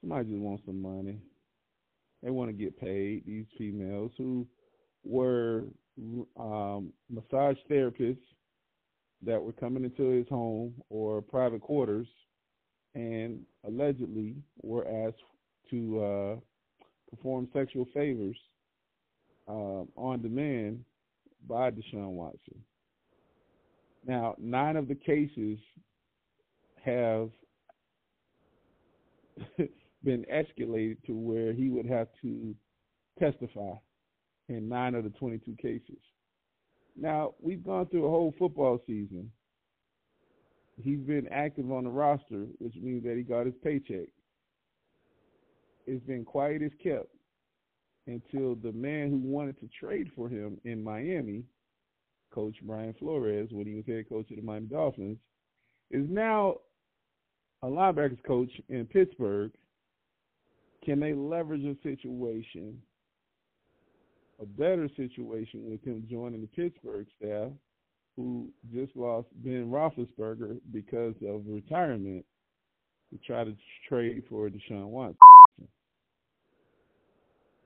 somebody 0.00 0.28
just 0.28 0.40
wants 0.40 0.64
some 0.66 0.80
money. 0.80 1.18
They 2.22 2.30
want 2.30 2.50
to 2.50 2.52
get 2.52 2.78
paid, 2.78 3.24
these 3.26 3.46
females 3.56 4.12
who 4.16 4.46
were 5.04 5.64
um, 6.38 6.92
massage 7.10 7.56
therapists 7.70 8.18
that 9.24 9.40
were 9.40 9.52
coming 9.52 9.84
into 9.84 10.08
his 10.10 10.28
home 10.28 10.74
or 10.88 11.22
private 11.22 11.60
quarters 11.60 12.06
and 12.94 13.40
allegedly 13.66 14.34
were 14.62 14.86
asked 15.06 15.22
to 15.70 16.02
uh, 16.02 16.36
perform 17.10 17.48
sexual 17.52 17.86
favors 17.94 18.36
uh, 19.48 19.84
on 19.96 20.20
demand 20.22 20.84
by 21.48 21.70
Deshaun 21.70 22.10
Watson. 22.10 22.62
Now, 24.06 24.34
nine 24.38 24.76
of 24.76 24.88
the 24.88 24.94
cases 24.94 25.58
have 26.84 27.30
been 30.04 30.24
escalated 30.32 30.96
to 31.06 31.12
where 31.12 31.52
he 31.52 31.68
would 31.70 31.86
have 31.86 32.08
to 32.22 32.54
testify 33.18 33.74
in 34.48 34.68
nine 34.68 34.94
of 34.94 35.04
the 35.04 35.10
22 35.10 35.56
cases. 35.60 36.02
Now, 36.96 37.34
we've 37.40 37.64
gone 37.64 37.86
through 37.86 38.06
a 38.06 38.10
whole 38.10 38.34
football 38.38 38.80
season. 38.86 39.30
He's 40.76 41.00
been 41.00 41.28
active 41.30 41.70
on 41.70 41.84
the 41.84 41.90
roster, 41.90 42.46
which 42.58 42.74
means 42.76 43.04
that 43.04 43.16
he 43.16 43.22
got 43.22 43.46
his 43.46 43.54
paycheck. 43.62 44.08
It's 45.86 46.04
been 46.06 46.24
quiet 46.24 46.62
as 46.62 46.70
kept 46.82 47.08
until 48.06 48.56
the 48.56 48.72
man 48.72 49.10
who 49.10 49.18
wanted 49.18 49.58
to 49.60 49.68
trade 49.78 50.10
for 50.14 50.28
him 50.28 50.58
in 50.64 50.82
Miami, 50.82 51.44
Coach 52.32 52.56
Brian 52.62 52.94
Flores, 52.98 53.48
when 53.52 53.66
he 53.66 53.74
was 53.74 53.84
head 53.86 54.08
coach 54.08 54.30
of 54.30 54.36
the 54.36 54.42
Miami 54.42 54.66
Dolphins, 54.66 55.18
is 55.90 56.06
now 56.08 56.56
a 57.62 57.66
linebackers 57.66 58.22
coach 58.26 58.50
in 58.68 58.86
Pittsburgh. 58.86 59.52
Can 60.84 60.98
they 60.98 61.14
leverage 61.14 61.64
a 61.64 61.76
situation 61.82 62.78
a 64.42 64.46
better 64.46 64.88
situation 64.96 65.70
with 65.70 65.84
him 65.84 66.04
joining 66.10 66.40
the 66.40 66.48
Pittsburgh 66.48 67.06
staff, 67.16 67.50
who 68.16 68.48
just 68.74 68.94
lost 68.96 69.28
Ben 69.44 69.70
Roethlisberger 69.70 70.58
because 70.72 71.14
of 71.26 71.42
retirement, 71.46 72.24
to 73.10 73.18
try 73.26 73.44
to 73.44 73.54
trade 73.88 74.22
for 74.28 74.48
Deshaun 74.48 74.86
Watson. 74.86 75.16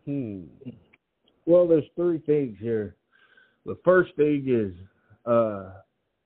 Hmm. 0.05 0.43
Well, 1.47 1.67
there's 1.67 1.85
three 1.95 2.19
things 2.19 2.57
here. 2.61 2.97
The 3.65 3.79
first 3.85 4.15
thing 4.17 4.45
is, 4.47 4.73
uh, 5.25 5.71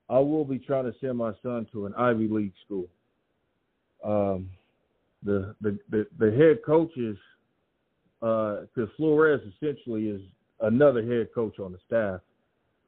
I 0.09 0.19
will 0.19 0.45
be 0.45 0.59
trying 0.59 0.85
to 0.85 0.95
send 1.01 1.17
my 1.17 1.33
son 1.43 1.67
to 1.73 1.87
an 1.87 1.95
Ivy 1.95 2.29
League 2.29 2.53
school. 2.65 2.89
Um, 4.05 4.51
the, 5.23 5.55
the 5.61 5.79
the 5.91 6.07
the 6.19 6.33
head 6.33 6.59
coaches, 6.65 7.19
because 8.21 8.69
uh, 8.79 8.97
Flores 8.97 9.41
essentially 9.55 10.09
is 10.09 10.23
another 10.63 11.03
head 11.03 11.29
coach 11.35 11.59
on 11.59 11.73
the 11.73 11.79
staff 11.87 12.21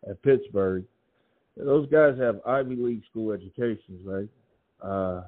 at 0.08 0.22
Pittsburgh. 0.22 0.84
Those 1.56 1.88
guys 1.90 2.18
have 2.18 2.40
Ivy 2.46 2.76
League 2.76 3.02
school 3.10 3.32
educations, 3.32 4.00
right? 4.04 4.28
Uh, 4.82 5.22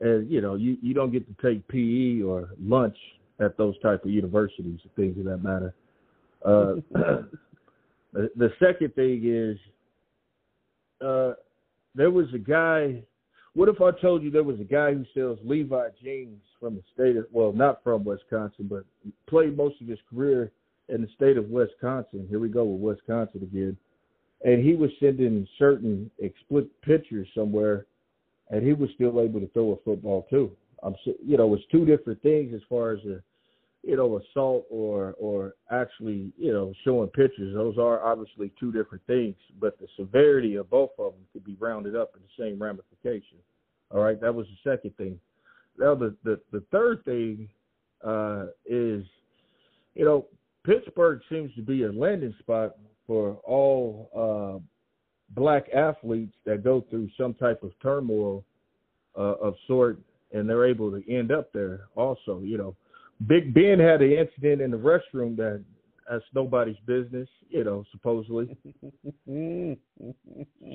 and 0.00 0.30
you 0.30 0.40
know, 0.40 0.54
you 0.54 0.76
you 0.82 0.94
don't 0.94 1.12
get 1.12 1.26
to 1.26 1.42
take 1.42 1.66
PE 1.68 2.22
or 2.22 2.50
lunch 2.60 2.96
at 3.40 3.56
those 3.56 3.78
type 3.80 4.04
of 4.04 4.10
universities, 4.10 4.80
things 4.96 5.18
of 5.18 5.24
that 5.24 5.38
matter. 5.38 5.74
Uh, 6.44 6.74
the, 8.12 8.30
the 8.36 8.52
second 8.58 8.94
thing 8.94 9.22
is, 9.24 9.58
uh, 11.06 11.34
there 11.94 12.10
was 12.10 12.26
a 12.34 12.38
guy. 12.38 13.02
What 13.54 13.68
if 13.68 13.80
I 13.80 13.90
told 14.00 14.22
you 14.22 14.30
there 14.30 14.44
was 14.44 14.60
a 14.60 14.64
guy 14.64 14.94
who 14.94 15.04
sells 15.12 15.38
Levi 15.44 15.88
jeans 16.02 16.40
from 16.58 16.76
the 16.76 16.82
state 16.94 17.16
of 17.16 17.26
well, 17.32 17.52
not 17.52 17.82
from 17.84 18.04
Wisconsin, 18.04 18.68
but 18.70 18.84
played 19.28 19.56
most 19.56 19.80
of 19.82 19.88
his 19.88 19.98
career 20.08 20.50
in 20.90 21.02
the 21.02 21.08
state 21.14 21.36
of 21.36 21.48
Wisconsin. 21.48 22.26
Here 22.28 22.38
we 22.38 22.48
go 22.48 22.64
with 22.64 22.98
Wisconsin 22.98 23.42
again. 23.42 23.76
And 24.44 24.64
he 24.64 24.74
was 24.74 24.90
sending 25.00 25.46
certain 25.58 26.10
explicit 26.18 26.70
pictures 26.82 27.28
somewhere, 27.34 27.86
and 28.50 28.66
he 28.66 28.72
was 28.72 28.88
still 28.94 29.20
able 29.20 29.40
to 29.40 29.48
throw 29.48 29.72
a 29.72 29.76
football 29.84 30.26
too. 30.30 30.50
I'm, 30.82 30.94
you 31.04 31.36
know, 31.36 31.52
it's 31.54 31.62
two 31.70 31.84
different 31.84 32.22
things 32.22 32.54
as 32.54 32.62
far 32.68 32.92
as 32.92 33.00
a, 33.04 33.20
you 33.82 33.96
know, 33.96 34.18
assault 34.18 34.64
or 34.70 35.14
or 35.18 35.54
actually, 35.70 36.32
you 36.38 36.52
know, 36.52 36.72
showing 36.84 37.08
pictures. 37.08 37.54
Those 37.54 37.76
are 37.78 38.02
obviously 38.02 38.50
two 38.58 38.72
different 38.72 39.06
things, 39.06 39.36
but 39.60 39.78
the 39.78 39.86
severity 39.98 40.56
of 40.56 40.70
both 40.70 40.90
of 40.98 41.12
them 41.12 41.22
could 41.32 41.44
be 41.44 41.56
rounded 41.60 41.94
up 41.94 42.12
in 42.14 42.22
the 42.22 42.42
same 42.42 42.60
ramification. 42.62 43.38
All 43.90 44.00
right, 44.00 44.20
that 44.20 44.34
was 44.34 44.46
the 44.46 44.70
second 44.70 44.96
thing. 44.96 45.20
Now 45.78 45.94
the 45.94 46.16
the, 46.24 46.40
the 46.50 46.62
third 46.72 47.04
thing 47.04 47.48
uh, 48.02 48.46
is, 48.64 49.04
you 49.94 50.04
know, 50.06 50.26
Pittsburgh 50.70 51.20
seems 51.28 51.52
to 51.56 51.62
be 51.62 51.82
a 51.82 51.90
landing 51.90 52.34
spot 52.38 52.76
for 53.04 53.40
all 53.44 54.08
uh, 54.16 54.60
black 55.30 55.64
athletes 55.74 56.36
that 56.46 56.62
go 56.62 56.84
through 56.88 57.08
some 57.18 57.34
type 57.34 57.64
of 57.64 57.72
turmoil 57.82 58.44
uh, 59.18 59.34
of 59.42 59.54
sort, 59.66 59.98
and 60.32 60.48
they're 60.48 60.64
able 60.66 60.92
to 60.92 61.02
end 61.12 61.32
up 61.32 61.52
there. 61.52 61.88
Also, 61.96 62.40
you 62.44 62.56
know, 62.56 62.76
Big 63.26 63.52
Ben 63.52 63.80
had 63.80 64.00
an 64.00 64.12
incident 64.12 64.62
in 64.62 64.70
the 64.70 64.76
restroom 64.76 65.36
that 65.38 65.64
that's 66.08 66.22
nobody's 66.34 66.76
business, 66.86 67.28
you 67.48 67.64
know, 67.64 67.84
supposedly. 67.90 68.56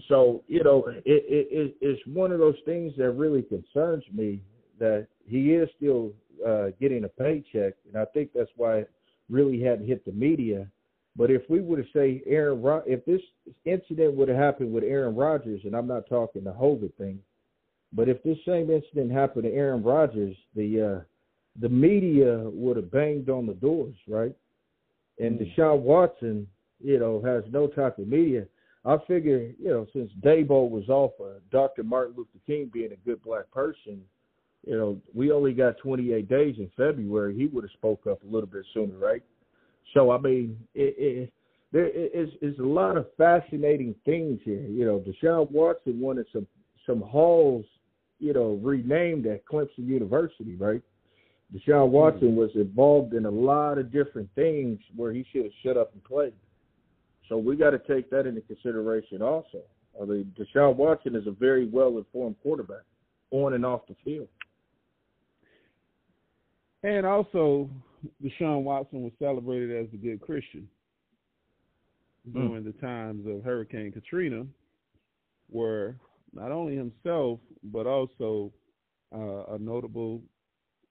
so, 0.09 0.43
you 0.47 0.61
know, 0.61 0.83
it, 0.87 1.01
it, 1.05 1.77
it's 1.79 2.01
one 2.05 2.33
of 2.33 2.39
those 2.39 2.57
things 2.65 2.91
that 2.97 3.11
really 3.11 3.43
concerns 3.43 4.03
me 4.13 4.41
that 4.77 5.07
he 5.25 5.53
is 5.53 5.69
still 5.77 6.11
uh, 6.45 6.67
getting 6.81 7.05
a 7.05 7.09
paycheck, 7.09 7.75
and 7.87 7.97
I 7.97 8.03
think 8.13 8.31
that's 8.33 8.51
why 8.57 8.83
really 9.30 9.61
hadn't 9.61 9.88
hit 9.88 10.05
the 10.05 10.11
media. 10.11 10.67
But 11.15 11.32
if 11.32 11.43
we 11.49 11.61
were 11.61 11.78
to 11.78 11.88
say 11.93 12.21
Aaron, 12.26 12.84
if 12.86 13.05
this 13.05 13.21
incident 13.63 14.15
would 14.15 14.28
have 14.28 14.38
happened 14.38 14.73
with 14.73 14.84
Aaron 14.84 15.15
Rodgers, 15.15 15.61
and 15.63 15.76
I'm 15.76 15.88
not 15.88 16.09
talking 16.09 16.43
the 16.43 16.51
Hogan 16.51 16.91
thing, 16.97 17.19
but 17.93 18.09
if 18.09 18.21
this 18.23 18.38
same 18.45 18.69
incident 18.69 19.11
happened 19.11 19.43
to 19.43 19.53
Aaron 19.53 19.82
Rodgers, 19.82 20.36
the 20.55 20.97
uh, 20.97 21.03
the 21.61 21.69
media 21.69 22.41
would 22.43 22.76
have 22.76 22.91
banged 22.91 23.30
on 23.30 23.45
the 23.45 23.53
doors, 23.53 23.95
right? 24.07 24.36
And 25.19 25.39
mm. 25.39 25.55
Deshaun 25.55 25.80
Watson, 25.80 26.47
you 26.84 26.99
know, 26.99 27.21
has 27.23 27.43
no 27.51 27.67
type 27.67 27.97
of 27.97 28.07
media. 28.07 28.45
I 28.84 28.97
figure, 29.07 29.51
you 29.57 29.69
know, 29.69 29.88
since 29.93 30.11
Dabo 30.21 30.69
was 30.69 30.89
off 30.89 31.13
of 31.19 31.49
Dr. 31.49 31.84
Martin 31.84 32.15
Luther 32.17 32.39
King 32.45 32.69
being 32.71 32.91
a 32.91 33.07
good 33.07 33.21
black 33.23 33.49
person, 33.51 34.01
you 34.66 34.78
know, 34.78 34.99
we 35.13 35.32
only 35.32 35.53
got 35.53 35.78
28 35.78 36.28
days 36.28 36.55
in 36.57 36.70
February. 36.76 37.36
He 37.36 37.47
would 37.47 37.63
have 37.63 37.72
spoke 37.72 38.07
up 38.09 38.22
a 38.24 38.26
little 38.26 38.49
bit 38.49 38.66
sooner, 38.74 38.97
right? 38.97 39.24
So 39.93 40.11
I 40.11 40.20
mean, 40.20 40.57
it, 40.74 40.95
it, 40.97 41.34
there 41.72 41.88
is 41.88 42.30
is 42.41 42.57
a 42.59 42.63
lot 42.63 42.97
of 42.97 43.07
fascinating 43.18 43.95
things 44.05 44.39
here. 44.43 44.66
You 44.68 44.86
know, 44.86 45.03
Deshaun 45.05 45.49
Watson 45.51 45.99
wanted 45.99 46.26
some 46.34 46.47
some 46.86 47.01
halls, 47.01 47.66
you 48.20 48.34
know, 48.34 48.59
renamed 48.61 49.28
at 49.28 49.45
Clemson 49.45 49.86
University, 49.86 50.55
right? 50.55 50.82
Deshaun 51.53 51.89
Watson 51.89 52.30
mm-hmm. 52.30 52.38
was 52.38 52.51
involved 52.55 53.13
in 53.13 53.26
a 53.26 53.30
lot 53.32 53.78
of 53.78 53.91
different 53.91 54.30
things 54.36 54.80
where 54.95 55.11
he 55.11 55.26
should 55.32 55.43
have 55.43 55.53
shut 55.63 55.78
up 55.78 55.93
and 55.93 56.03
played. 56.03 56.34
So 57.30 57.38
we 57.38 57.55
got 57.55 57.72
to 57.72 57.80
take 57.80 58.09
that 58.09 58.28
into 58.28 58.41
consideration 58.41 59.22
also. 59.22 59.61
I 60.01 60.05
mean, 60.05 60.34
Deshaun 60.38 60.76
Watson 60.76 61.16
is 61.16 61.28
a 61.28 61.32
very 61.32 61.68
well 61.68 61.97
informed 61.97 62.36
quarterback 62.41 62.84
on 63.32 63.53
and 63.53 63.66
off 63.66 63.82
the 63.88 63.95
field. 64.03 64.28
And 66.86 67.03
also, 67.03 67.67
Deshaun 68.23 68.61
Watson 68.61 69.01
was 69.01 69.11
celebrated 69.17 69.71
as 69.75 69.91
a 69.91 69.97
good 69.97 70.21
Christian 70.21 70.67
during 72.31 72.61
mm. 72.61 72.65
the 72.65 72.73
times 72.73 73.25
of 73.25 73.43
Hurricane 73.43 73.91
Katrina, 73.91 74.45
where 75.49 75.95
not 76.31 76.51
only 76.51 76.75
himself 76.75 77.39
but 77.63 77.88
also 77.88 78.51
uh, 79.11 79.55
a 79.55 79.57
notable 79.57 80.21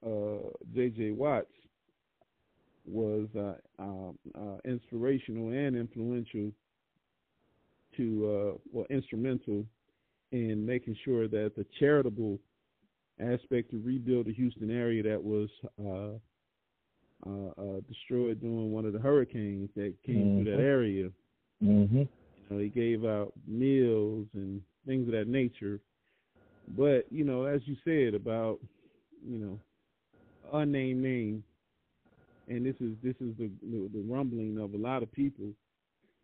uh, 0.05 0.49
J.J. 0.73 1.11
Watts 1.11 1.47
was 2.85 3.29
uh, 3.37 3.53
um, 3.81 4.17
uh, 4.37 4.57
inspirational 4.65 5.53
and 5.53 5.77
influential 5.77 6.51
to, 7.95 8.53
uh, 8.53 8.57
well, 8.73 8.85
instrumental 8.89 9.65
in 10.33 10.65
making 10.65 10.97
sure 11.05 11.29
that 11.29 11.53
the 11.55 11.65
charitable 11.79 12.37
aspect 13.19 13.71
to 13.71 13.81
rebuild 13.83 14.27
the 14.27 14.33
Houston 14.33 14.71
area 14.71 15.03
that 15.03 15.23
was 15.23 15.49
uh, 15.79 16.17
uh, 17.27 17.49
uh, 17.57 17.79
destroyed 17.87 18.41
during 18.41 18.71
one 18.71 18.85
of 18.85 18.93
the 18.93 18.99
hurricanes 18.99 19.69
that 19.75 19.93
came 20.05 20.15
mm-hmm. 20.15 20.43
through 20.43 20.51
that 20.51 20.59
mm-hmm. 20.59 20.67
area. 20.67 21.09
Mm-hmm. 21.63 21.97
You 21.97 22.07
know, 22.49 22.59
he 22.59 22.69
gave 22.69 23.05
out 23.05 23.33
meals 23.47 24.27
and 24.33 24.61
things 24.85 25.07
of 25.07 25.13
that 25.13 25.27
nature. 25.27 25.79
But 26.77 27.05
you 27.11 27.23
know, 27.23 27.43
as 27.45 27.61
you 27.65 27.75
said 27.83 28.13
about 28.13 28.59
you 29.25 29.37
know 29.37 29.59
unnamed 30.53 31.01
name, 31.01 31.43
and 32.47 32.65
this 32.65 32.75
is 32.79 32.95
this 33.03 33.15
is 33.21 33.35
the 33.37 33.49
the 33.61 34.03
rumbling 34.07 34.57
of 34.59 34.73
a 34.73 34.77
lot 34.77 35.03
of 35.03 35.11
people 35.11 35.51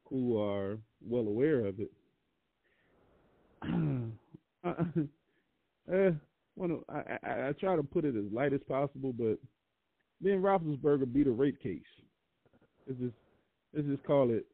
who 0.09 0.39
are 0.41 0.77
well 1.07 1.27
aware 1.27 1.65
of 1.65 1.75
it. 1.79 1.91
uh, 5.91 6.11
I, 6.89 7.17
I, 7.23 7.49
I 7.49 7.51
try 7.53 7.75
to 7.75 7.83
put 7.83 8.05
it 8.05 8.15
as 8.15 8.31
light 8.31 8.53
as 8.53 8.61
possible, 8.67 9.13
but 9.13 9.37
Ben 10.21 10.41
Roethlisberger 10.41 11.11
beat 11.11 11.27
a 11.27 11.31
rape 11.31 11.61
case. 11.61 11.81
It's 12.87 12.99
just 12.99 13.15
let's 13.73 13.87
just 13.87 14.03
call 14.03 14.29
it 14.31 14.45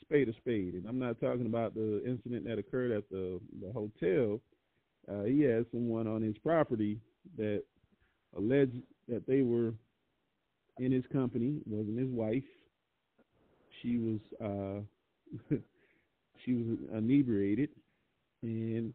spade 0.00 0.28
a 0.28 0.34
spade. 0.34 0.74
And 0.74 0.86
I'm 0.86 0.98
not 0.98 1.20
talking 1.20 1.46
about 1.46 1.74
the 1.74 2.02
incident 2.06 2.44
that 2.46 2.58
occurred 2.58 2.92
at 2.92 3.08
the 3.10 3.40
the 3.60 3.72
hotel. 3.72 4.40
Uh, 5.10 5.24
he 5.24 5.40
had 5.42 5.66
someone 5.70 6.06
on 6.06 6.22
his 6.22 6.36
property 6.38 6.98
that 7.36 7.62
alleged 8.36 8.82
that 9.08 9.26
they 9.26 9.42
were 9.42 9.72
in 10.78 10.92
his 10.92 11.04
company. 11.12 11.60
It 11.60 11.66
wasn't 11.66 11.98
his 11.98 12.10
wife. 12.10 12.42
She 13.82 13.98
was 13.98 14.20
uh, 14.40 15.54
she 16.44 16.54
was 16.54 16.78
inebriated, 16.92 17.70
and 18.42 18.92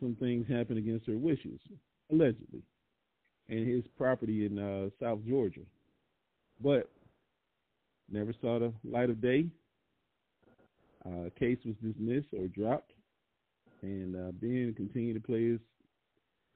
some 0.00 0.16
things 0.18 0.46
happen 0.48 0.78
against 0.78 1.06
her 1.06 1.16
wishes, 1.16 1.60
allegedly, 2.10 2.62
and 3.48 3.68
his 3.68 3.84
property 3.96 4.46
in 4.46 4.58
uh, 4.58 4.88
South 5.02 5.20
Georgia. 5.26 5.60
But 6.62 6.90
never 8.10 8.34
saw 8.40 8.58
the 8.58 8.72
light 8.84 9.10
of 9.10 9.20
day. 9.20 9.46
Uh, 11.06 11.30
case 11.38 11.58
was 11.64 11.76
dismissed 11.82 12.28
or 12.36 12.46
dropped, 12.48 12.92
and 13.82 14.14
uh, 14.14 14.32
Ben 14.32 14.74
continued 14.76 15.14
to 15.14 15.26
play 15.26 15.50
his 15.50 15.60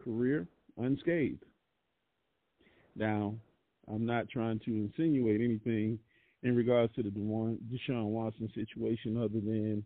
career 0.03 0.47
unscathed. 0.77 1.45
Now, 2.97 3.35
I'm 3.89 4.05
not 4.05 4.29
trying 4.29 4.61
to 4.61 4.71
insinuate 4.71 5.41
anything 5.41 5.99
in 6.43 6.55
regards 6.55 6.95
to 6.95 7.03
the 7.03 7.09
Deshaun 7.09 8.05
Watson 8.05 8.51
situation, 8.55 9.17
other 9.17 9.41
than, 9.41 9.83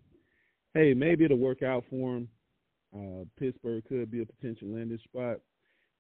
hey, 0.75 0.93
maybe 0.93 1.25
it'll 1.25 1.39
work 1.39 1.63
out 1.63 1.85
for 1.89 2.17
him. 2.17 2.29
Uh, 2.95 3.25
Pittsburgh 3.39 3.85
could 3.89 4.11
be 4.11 4.23
a 4.23 4.27
potential 4.27 4.69
landing 4.69 4.99
spot, 5.05 5.39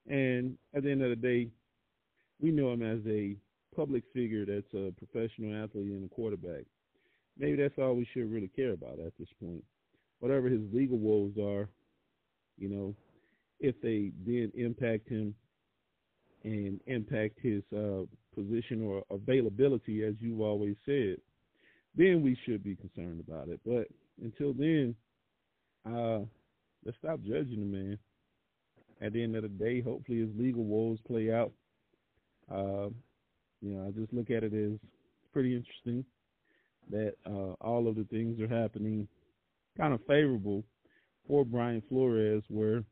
and 0.08 0.56
at 0.74 0.82
the 0.82 0.90
end 0.90 1.02
of 1.02 1.10
the 1.10 1.16
day, 1.16 1.48
we 2.40 2.50
know 2.50 2.72
him 2.72 2.82
as 2.82 3.00
a 3.06 3.36
public 3.76 4.04
figure 4.14 4.46
that's 4.46 4.72
a 4.74 4.92
professional 4.92 5.62
athlete 5.62 5.86
and 5.86 6.10
a 6.10 6.14
quarterback. 6.14 6.64
Maybe 7.38 7.56
that's 7.56 7.78
all 7.78 7.94
we 7.94 8.08
should 8.12 8.30
really 8.30 8.48
care 8.48 8.72
about 8.72 8.98
at 8.98 9.12
this 9.18 9.28
point. 9.40 9.62
Whatever 10.20 10.48
his 10.48 10.62
legal 10.72 10.98
woes 10.98 11.32
are, 11.40 11.68
you 12.56 12.68
know, 12.68 12.94
if 13.60 13.80
they 13.80 14.12
did 14.24 14.54
impact 14.54 15.08
him 15.08 15.34
and 16.44 16.80
impact 16.86 17.38
his 17.40 17.62
uh, 17.76 18.02
position 18.34 18.82
or 18.82 19.04
availability, 19.10 20.04
as 20.04 20.14
you've 20.20 20.40
always 20.40 20.76
said, 20.86 21.16
then 21.94 22.22
we 22.22 22.36
should 22.44 22.62
be 22.62 22.76
concerned 22.76 23.22
about 23.26 23.48
it. 23.48 23.60
But 23.66 23.88
until 24.22 24.52
then, 24.52 24.94
uh, 25.86 26.20
let's 26.84 26.98
stop 26.98 27.20
judging 27.22 27.60
the 27.60 27.66
man. 27.66 27.98
At 29.00 29.12
the 29.12 29.22
end 29.22 29.36
of 29.36 29.42
the 29.42 29.48
day, 29.48 29.80
hopefully 29.80 30.20
his 30.20 30.30
legal 30.36 30.64
woes 30.64 30.98
play 31.06 31.32
out. 31.32 31.52
Uh, 32.50 32.88
you 33.60 33.74
know, 33.74 33.86
I 33.86 33.90
just 33.90 34.12
look 34.12 34.30
at 34.30 34.42
it 34.42 34.52
as 34.52 34.78
pretty 35.32 35.54
interesting 35.54 36.04
that 36.90 37.14
uh, 37.26 37.52
all 37.60 37.86
of 37.86 37.96
the 37.96 38.04
things 38.04 38.40
are 38.40 38.48
happening 38.48 39.06
kind 39.76 39.94
of 39.94 40.00
favorable 40.06 40.64
for 41.26 41.44
Brian 41.44 41.82
Flores, 41.88 42.42
where 42.48 42.82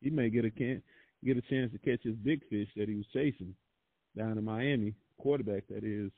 he 0.00 0.10
may 0.10 0.30
get 0.30 0.44
a 0.44 0.50
can 0.50 0.82
get 1.24 1.36
a 1.36 1.42
chance 1.42 1.70
to 1.72 1.78
catch 1.78 2.02
his 2.02 2.14
big 2.16 2.40
fish 2.48 2.68
that 2.76 2.88
he 2.88 2.94
was 2.94 3.04
chasing 3.12 3.54
down 4.16 4.38
in 4.38 4.44
Miami, 4.44 4.94
quarterback 5.18 5.64
that 5.68 5.84
is, 5.84 6.10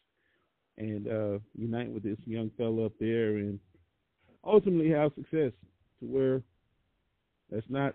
and 0.78 1.08
uh, 1.08 1.38
unite 1.56 1.90
with 1.90 2.02
this 2.02 2.18
young 2.24 2.50
fellow 2.56 2.86
up 2.86 2.92
there 3.00 3.38
and 3.38 3.58
ultimately 4.44 4.90
have 4.90 5.12
success 5.14 5.52
to 6.00 6.06
where 6.06 6.42
let's 7.53 7.66
not 7.68 7.94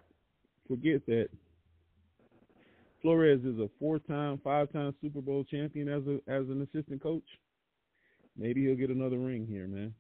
forget 0.68 1.06
that 1.08 1.30
Flores 3.02 3.42
is 3.44 3.60
a 3.60 3.70
four-time, 3.80 4.40
five-time 4.44 4.94
Super 5.02 5.22
Bowl 5.22 5.44
champion 5.44 5.88
as 5.88 6.04
a 6.08 6.16
as 6.32 6.48
an 6.50 6.62
assistant 6.62 7.02
coach. 7.02 7.24
Maybe 8.38 8.66
he'll 8.66 8.76
get 8.76 8.90
another 8.90 9.18
ring 9.18 9.48
here, 9.50 9.68
man, 9.68 9.94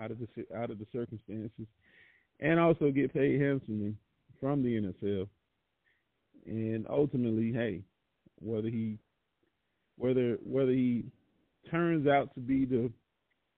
out 0.00 0.10
of 0.10 0.18
the 0.18 0.26
out 0.56 0.70
of 0.70 0.78
the 0.78 0.86
circumstances, 0.92 1.66
and 2.40 2.60
also 2.60 2.90
get 2.90 3.12
paid 3.12 3.40
handsomely 3.40 3.94
from 4.40 4.62
the 4.62 4.92
NFL. 5.08 5.28
And 6.46 6.86
ultimately, 6.90 7.52
hey, 7.52 7.82
whether 8.40 8.68
he 8.68 8.98
whether 9.96 10.38
whether 10.44 10.72
he 10.72 11.04
turns 11.70 12.06
out 12.06 12.34
to 12.34 12.40
be 12.40 12.64
the 12.64 12.90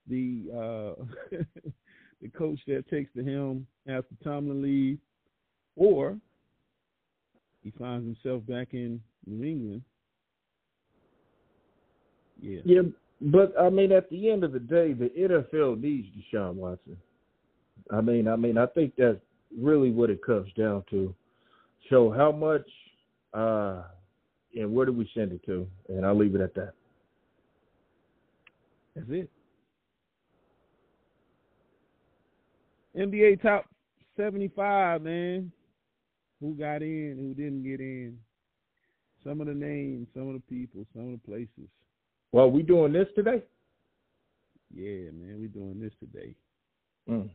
the 0.09 0.45
uh, 0.53 1.37
the 2.22 2.29
coach 2.29 2.61
that 2.66 2.89
takes 2.89 3.11
the 3.14 3.24
helm 3.24 3.66
after 3.89 4.14
Tomlin 4.22 4.62
leaves, 4.62 5.01
or 5.77 6.16
he 7.62 7.72
finds 7.79 8.05
himself 8.07 8.47
back 8.47 8.68
in 8.72 9.01
New 9.27 9.45
England. 9.45 9.83
Yeah. 12.41 12.61
Yeah, 12.64 12.83
but 13.20 13.55
I 13.61 13.70
mean, 13.70 13.93
at 13.93 14.11
the 14.11 14.31
end 14.31 14.45
of 14.45 14.53
the 14.53 14.61
day, 14.61 14.93
the 14.93 15.11
NFL 15.16 15.81
needs 15.81 16.09
Deshaun 16.09 16.55
Watson. 16.55 16.97
I 17.91 18.01
mean, 18.01 18.29
I 18.29 18.37
mean, 18.37 18.59
I 18.59 18.66
think 18.66 18.95
that's 18.97 19.18
really 19.57 19.91
what 19.91 20.11
it 20.11 20.24
comes 20.24 20.53
down 20.57 20.85
to. 20.91 21.14
So, 21.91 22.11
how 22.11 22.33
much, 22.33 22.66
uh, 23.33 23.83
and 24.55 24.72
where 24.72 24.87
do 24.87 24.93
we 24.93 25.09
send 25.14 25.33
it 25.33 25.45
to? 25.47 25.66
And 25.89 26.05
I'll 26.05 26.16
leave 26.16 26.35
it 26.35 26.41
at 26.41 26.55
that. 26.55 26.72
That's 28.95 29.09
it. 29.11 29.31
NBA 32.97 33.43
top 33.43 33.66
seventy-five, 34.16 35.03
man. 35.03 35.53
Who 36.41 36.55
got 36.55 36.82
in? 36.82 37.16
Who 37.18 37.34
didn't 37.34 37.62
get 37.62 37.80
in? 37.80 38.18
Some 39.24 39.41
of 39.41 39.47
the 39.47 39.55
names, 39.55 40.09
some 40.14 40.28
of 40.28 40.34
the 40.34 40.43
people, 40.49 40.87
some 40.95 41.12
of 41.14 41.20
the 41.20 41.26
places. 41.26 41.68
Well, 42.32 42.51
we 42.51 42.62
doing 42.62 42.93
this 42.93 43.09
today? 43.14 43.43
Yeah, 44.74 45.11
man, 45.12 45.39
we 45.41 45.49
doing 45.49 45.80
this 45.80 45.93
today. 46.01 46.34
Mm. 47.09 47.30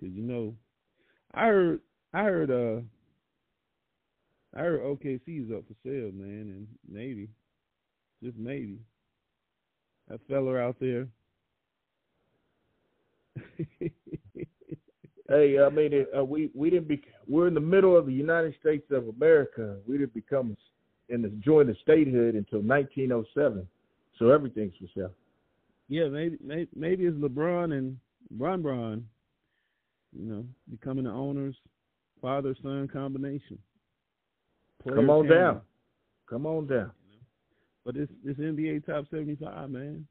Cause 0.00 0.10
you 0.12 0.22
know, 0.22 0.54
I 1.34 1.46
heard, 1.46 1.80
I 2.12 2.22
heard, 2.22 2.50
uh, 2.50 2.80
I 4.56 4.60
heard 4.62 4.82
OKC 4.82 5.44
is 5.44 5.50
up 5.52 5.64
for 5.66 5.74
sale, 5.84 6.10
man, 6.14 6.48
and 6.54 6.66
maybe, 6.88 7.28
just 8.22 8.38
maybe, 8.38 8.78
that 10.08 10.20
fella 10.28 10.56
out 10.58 10.76
there. 10.80 11.08
hey, 15.28 15.58
I 15.60 15.68
mean, 15.70 16.06
uh, 16.16 16.24
we 16.24 16.50
we 16.54 16.70
didn't 16.70 16.88
be. 16.88 17.02
We're 17.26 17.48
in 17.48 17.54
the 17.54 17.60
middle 17.60 17.96
of 17.96 18.06
the 18.06 18.12
United 18.12 18.54
States 18.60 18.86
of 18.90 19.08
America. 19.08 19.76
We 19.86 19.98
didn't 19.98 20.14
become 20.14 20.56
in 21.08 21.22
the 21.22 21.28
join 21.28 21.66
the 21.66 21.76
statehood 21.82 22.34
until 22.34 22.60
1907, 22.60 23.66
so 24.18 24.30
everything's 24.30 24.74
for 24.78 24.86
sale. 24.94 25.12
Yeah, 25.88 26.08
maybe 26.08 26.38
maybe, 26.42 26.68
maybe 26.74 27.04
it's 27.04 27.16
LeBron 27.16 27.76
and 27.76 27.96
Bron 28.32 28.62
Bron, 28.62 29.06
you 30.12 30.26
know, 30.28 30.44
becoming 30.70 31.04
the 31.04 31.10
owners, 31.10 31.54
father 32.20 32.56
son 32.62 32.88
combination. 32.88 33.58
Player 34.82 34.96
Come 34.96 35.10
on 35.10 35.28
down. 35.28 35.60
Come 36.28 36.46
on 36.46 36.66
down. 36.66 36.90
But 37.84 37.94
this 37.94 38.08
this 38.24 38.36
NBA 38.36 38.86
top 38.86 39.04
75, 39.10 39.70
man. 39.70 40.06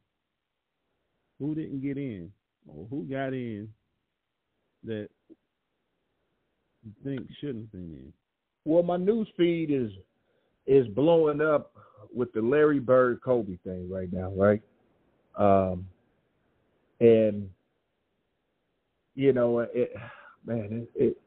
Who 1.40 1.54
didn't 1.54 1.82
get 1.82 1.98
in, 1.98 2.32
or 2.66 2.88
who 2.90 3.04
got 3.04 3.34
in 3.34 3.68
that 4.86 5.10
you 6.84 6.92
think 7.04 7.28
shouldn't 7.40 7.72
be 7.72 7.80
in? 7.80 8.14
Well, 8.66 8.84
my 8.84 8.98
news 8.98 9.28
feed 9.38 9.72
is 9.72 9.92
is 10.68 10.88
blowing 10.90 11.42
up 11.42 11.74
with 12.14 12.32
the 12.34 12.42
Larry 12.42 12.80
Bird 12.80 13.22
Kobe 13.24 13.58
thing 13.64 13.90
right 13.90 14.12
now, 14.12 14.32
right? 14.36 14.62
Um, 15.38 15.88
and 17.00 17.50
you 19.16 19.34
know, 19.34 19.60
it, 19.60 19.94
man, 20.46 20.88
it, 20.96 21.04
it, 21.04 21.18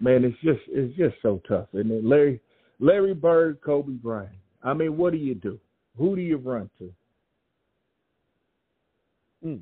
man, 0.00 0.24
it's 0.24 0.38
just 0.42 0.60
it's 0.68 0.96
just 0.96 1.16
so 1.22 1.40
tough. 1.48 1.68
And 1.72 1.90
then 1.90 2.08
Larry 2.08 2.40
Larry 2.80 3.14
Bird, 3.14 3.58
Kobe 3.64 3.92
Bryant. 3.92 4.32
I 4.62 4.74
mean, 4.74 4.96
what 4.96 5.12
do 5.12 5.18
you 5.18 5.34
do? 5.34 5.58
Who 5.96 6.16
do 6.16 6.22
you 6.22 6.36
run 6.36 6.70
to? 6.78 6.92
Mm. 9.44 9.60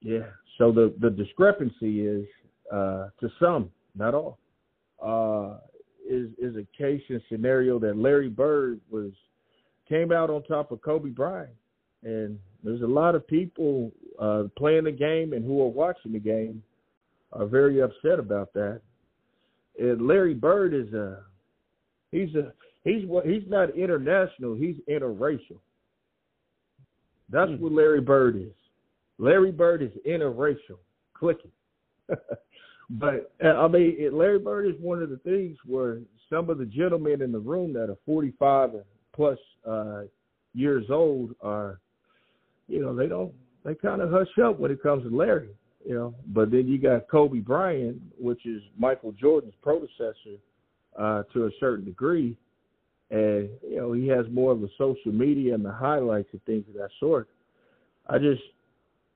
Yeah. 0.00 0.26
So 0.58 0.72
the 0.72 0.94
the 1.00 1.10
discrepancy 1.10 2.06
is 2.06 2.26
uh, 2.70 3.08
to 3.20 3.30
some, 3.40 3.70
not 3.94 4.14
all, 4.14 4.38
uh, 5.04 5.58
is 6.08 6.30
is 6.38 6.56
a 6.56 6.66
case 6.76 7.02
and 7.08 7.20
scenario 7.28 7.78
that 7.78 7.96
Larry 7.96 8.28
Bird 8.28 8.80
was 8.90 9.12
came 9.88 10.12
out 10.12 10.30
on 10.30 10.42
top 10.44 10.70
of 10.72 10.80
Kobe 10.82 11.10
Bryant, 11.10 11.50
and 12.02 12.38
there's 12.62 12.82
a 12.82 12.86
lot 12.86 13.14
of 13.14 13.26
people 13.26 13.92
uh, 14.20 14.44
playing 14.56 14.84
the 14.84 14.92
game 14.92 15.32
and 15.32 15.44
who 15.44 15.62
are 15.62 15.68
watching 15.68 16.12
the 16.12 16.18
game 16.18 16.62
are 17.32 17.46
very 17.46 17.80
upset 17.80 18.18
about 18.18 18.52
that. 18.54 18.80
And 19.78 20.06
Larry 20.06 20.34
Bird 20.34 20.74
is 20.74 20.92
a 20.92 21.22
he's 22.10 22.34
a 22.34 22.52
he's 22.84 23.06
what 23.06 23.26
he's 23.26 23.44
not 23.48 23.76
international, 23.76 24.54
he's 24.54 24.76
interracial. 24.88 25.58
That's 27.30 27.50
mm. 27.50 27.60
what 27.60 27.72
Larry 27.72 28.00
Bird 28.00 28.36
is. 28.36 28.52
Larry 29.18 29.52
Bird 29.52 29.82
is 29.82 29.92
interracial. 30.06 30.78
Click 31.14 31.38
it. 31.44 32.18
but 32.90 33.32
uh, 33.44 33.48
I 33.48 33.68
mean, 33.68 33.96
Larry 34.12 34.38
Bird 34.38 34.66
is 34.66 34.80
one 34.80 35.02
of 35.02 35.10
the 35.10 35.18
things 35.18 35.56
where 35.64 35.98
some 36.28 36.50
of 36.50 36.58
the 36.58 36.66
gentlemen 36.66 37.22
in 37.22 37.32
the 37.32 37.38
room 37.38 37.72
that 37.72 37.90
are 37.90 37.98
45 38.06 38.70
plus 39.14 39.38
uh, 39.66 40.02
years 40.54 40.86
old 40.90 41.34
are 41.40 41.80
you 42.70 42.80
know, 42.80 42.94
they 42.94 43.08
don't 43.08 43.32
they 43.64 43.74
kind 43.74 44.00
of 44.00 44.10
hush 44.10 44.38
up 44.42 44.58
when 44.58 44.70
it 44.70 44.82
comes 44.82 45.02
to 45.02 45.14
Larry, 45.14 45.50
you 45.84 45.94
know. 45.94 46.14
But 46.28 46.50
then 46.50 46.66
you 46.66 46.78
got 46.78 47.08
Kobe 47.10 47.40
Bryant, 47.40 48.00
which 48.18 48.46
is 48.46 48.62
Michael 48.78 49.12
Jordan's 49.12 49.54
predecessor 49.60 50.38
uh, 50.98 51.24
to 51.34 51.46
a 51.46 51.50
certain 51.58 51.84
degree, 51.84 52.38
and 53.10 53.50
you 53.68 53.76
know 53.76 53.92
he 53.92 54.06
has 54.06 54.24
more 54.30 54.52
of 54.52 54.60
the 54.60 54.70
social 54.78 55.12
media 55.12 55.54
and 55.54 55.64
the 55.64 55.72
highlights 55.72 56.28
and 56.32 56.42
things 56.44 56.64
of 56.68 56.74
that 56.74 56.90
sort. 57.00 57.28
I 58.08 58.18
just 58.18 58.42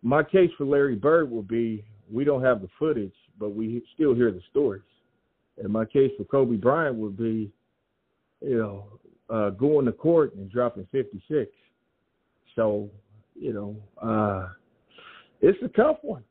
my 0.03 0.23
case 0.23 0.51
for 0.59 0.65
Larry 0.65 0.97
Bird 0.97 1.31
would 1.31 1.49
be 1.49 1.85
we 2.13 2.25
don't 2.25 2.43
have 2.43 2.61
the 2.61 2.69
footage, 2.79 3.15
but 3.39 3.55
we 3.55 3.83
still 3.95 4.15
hear 4.15 4.31
the 4.31 4.41
stories. 4.51 4.83
And 5.59 5.73
my 5.73 5.85
case 5.85 6.11
for 6.17 6.25
Kobe 6.25 6.57
Bryant 6.57 6.97
would 6.97 7.17
be, 7.17 7.53
you 8.41 8.59
know, 8.59 8.99
uh, 9.31 9.51
going 9.51 9.87
to 9.87 9.93
court 9.93 10.35
and 10.35 10.51
dropping 10.51 10.87
56. 10.93 11.51
So, 12.57 12.91
you 13.35 13.53
know, 13.53 13.77
uh, 14.03 14.49
it's 15.41 15.63
a 15.63 15.69
tough 15.69 15.99
one. 16.03 16.25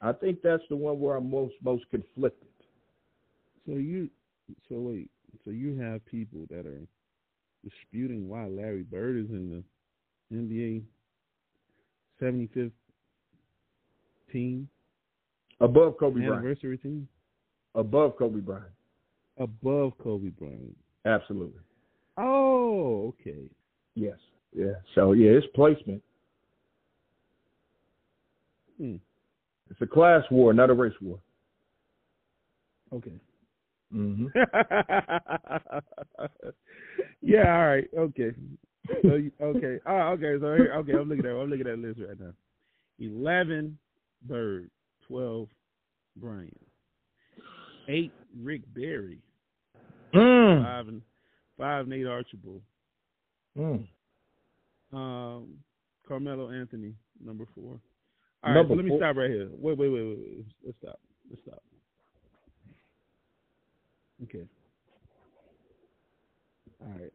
I 0.00 0.12
think 0.12 0.42
that's 0.42 0.62
the 0.68 0.76
one 0.76 1.00
where 1.00 1.16
I'm 1.16 1.30
most 1.30 1.54
most 1.62 1.84
conflicted. 1.90 2.48
So 3.66 3.72
you, 3.72 4.08
so 4.68 4.76
wait, 4.76 5.10
so 5.44 5.50
you 5.50 5.78
have 5.80 6.04
people 6.06 6.46
that 6.50 6.66
are 6.66 6.86
disputing 7.64 8.28
why 8.28 8.46
Larry 8.46 8.82
Bird 8.82 9.16
is 9.16 9.30
in 9.30 9.64
the 10.30 10.36
NBA 10.36 10.82
75th 12.20 12.70
team 14.32 14.68
Above 15.60 15.96
Kobe 15.98 16.20
Bryant. 16.20 16.34
Anniversary 16.34 16.78
team? 16.78 17.08
Above 17.74 18.16
Kobe 18.16 18.40
Bryant. 18.40 18.72
Above 19.38 19.92
Kobe 20.02 20.30
Bryant. 20.30 20.76
Absolutely. 21.04 21.60
Oh, 22.16 23.14
okay. 23.20 23.50
Yes. 23.94 24.18
Yeah. 24.54 24.74
So 24.94 25.12
yeah, 25.12 25.30
it's 25.30 25.46
placement. 25.54 26.02
Hmm. 28.78 28.96
It's 29.70 29.80
a 29.80 29.86
class 29.86 30.22
war, 30.30 30.52
not 30.52 30.70
a 30.70 30.74
race 30.74 30.94
war. 31.00 31.18
Okay. 32.92 33.18
Mm-hmm. 33.94 34.26
yeah. 37.22 37.56
All 37.56 37.66
right. 37.66 37.88
Okay. 37.96 38.30
So, 39.02 39.20
okay. 39.42 39.78
Oh, 39.86 40.14
okay. 40.14 40.36
So 40.40 40.54
here, 40.54 40.72
okay, 40.76 40.92
I'm 40.92 41.08
looking 41.08 41.26
at 41.26 41.32
I'm 41.32 41.50
looking 41.50 41.66
at 41.66 41.78
list 41.78 42.00
right 42.00 42.18
now. 42.20 42.32
Eleven 42.98 43.78
birds. 44.22 44.70
12, 45.08 45.48
Brian. 46.16 46.54
Eight, 47.88 48.12
Rick 48.40 48.62
Barry. 48.74 49.20
Mm. 50.14 50.64
Five 50.64 50.88
and 50.88 51.02
five, 51.58 51.88
Nate 51.88 52.06
Archibald. 52.06 52.62
Mm. 53.56 53.86
Um, 54.92 55.48
Carmelo 56.06 56.50
Anthony, 56.50 56.94
number 57.24 57.44
four. 57.54 57.80
All 58.42 58.54
right, 58.54 58.68
let 58.68 58.84
me 58.84 58.88
four. 58.90 58.98
stop 58.98 59.16
right 59.16 59.30
here. 59.30 59.48
Wait, 59.52 59.78
wait, 59.78 59.88
wait, 59.88 60.02
wait, 60.02 60.18
wait. 60.18 60.44
Let's 60.64 60.78
stop. 60.82 61.00
Let's 61.30 61.42
stop. 61.42 61.62
Okay. 64.22 64.46
All 66.80 66.92
right. 66.98 67.12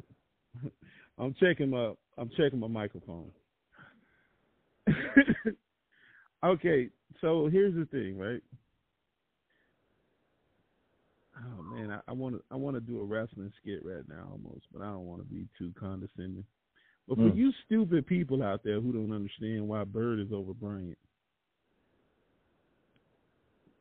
I'm 1.17 1.33
checking 1.39 1.69
my 1.69 1.93
I'm 2.17 2.29
checking 2.37 2.59
my 2.59 2.67
microphone. 2.67 3.31
okay, 6.43 6.89
so 7.21 7.47
here's 7.51 7.75
the 7.75 7.85
thing, 7.85 8.17
right? 8.17 8.41
Oh 11.37 11.61
man, 11.63 12.01
I 12.07 12.11
want 12.11 12.35
to 12.35 12.41
I 12.51 12.55
want 12.55 12.75
to 12.75 12.81
do 12.81 12.99
a 12.99 13.03
wrestling 13.03 13.51
skit 13.61 13.83
right 13.85 14.03
now 14.07 14.29
almost, 14.31 14.65
but 14.73 14.81
I 14.81 14.87
don't 14.87 15.05
want 15.05 15.21
to 15.21 15.27
be 15.33 15.47
too 15.57 15.73
condescending. 15.79 16.45
But 17.07 17.17
for 17.17 17.29
Mm. 17.29 17.35
you 17.35 17.51
stupid 17.65 18.05
people 18.05 18.43
out 18.43 18.63
there 18.63 18.79
who 18.81 18.93
don't 18.93 19.13
understand 19.13 19.67
why 19.67 19.83
Bird 19.83 20.19
is 20.19 20.31
over 20.33 20.53
Bryant, 20.53 20.97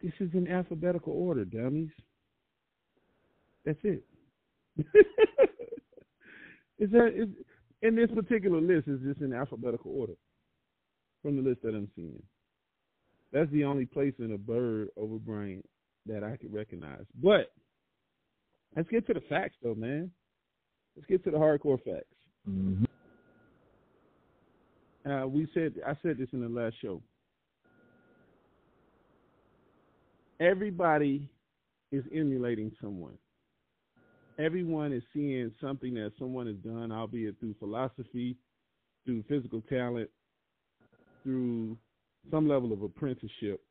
this 0.02 0.12
is 0.20 0.30
in 0.34 0.48
alphabetical 0.48 1.12
order, 1.12 1.44
dummies. 1.44 1.90
That's 3.64 3.78
it. 3.84 4.04
is 6.78 6.90
that 6.90 7.12
is 7.14 7.28
in 7.82 7.94
this 7.96 8.10
particular 8.10 8.60
list 8.60 8.88
is 8.88 9.00
just 9.02 9.20
in 9.20 9.32
alphabetical 9.34 9.92
order 9.94 10.14
from 11.22 11.36
the 11.36 11.42
list 11.42 11.62
that 11.62 11.74
I'm 11.74 11.90
seeing. 11.94 12.22
That's 13.32 13.50
the 13.52 13.64
only 13.64 13.86
place 13.86 14.14
in 14.18 14.32
a 14.32 14.38
Bird 14.38 14.88
over 14.96 15.16
Bryant 15.16 15.64
that 16.06 16.24
I 16.24 16.36
could 16.36 16.52
recognize. 16.52 17.04
But 17.22 17.52
let's 18.76 18.88
get 18.88 19.06
to 19.06 19.14
the 19.14 19.22
facts, 19.28 19.56
though, 19.62 19.74
man. 19.74 20.10
Let's 20.96 21.06
get 21.06 21.24
to 21.24 21.30
the 21.30 21.36
hardcore 21.38 21.78
facts. 21.82 22.06
Mm-hmm. 22.48 22.84
Uh, 25.10 25.26
we 25.26 25.48
said 25.54 25.74
I 25.86 25.94
said 26.02 26.18
this 26.18 26.28
in 26.32 26.40
the 26.42 26.48
last 26.48 26.74
show. 26.82 27.02
Everybody 30.40 31.28
is 31.92 32.04
emulating 32.14 32.72
someone. 32.80 33.16
Everyone 34.38 34.92
is 34.92 35.02
seeing 35.12 35.52
something 35.60 35.94
that 35.94 36.12
someone 36.18 36.46
has 36.46 36.56
done, 36.56 36.92
albeit 36.92 37.38
through 37.38 37.54
philosophy, 37.58 38.36
through 39.04 39.22
physical 39.28 39.60
talent, 39.62 40.08
through 41.22 41.76
some 42.30 42.48
level 42.48 42.72
of 42.72 42.82
apprenticeship. 42.82 43.62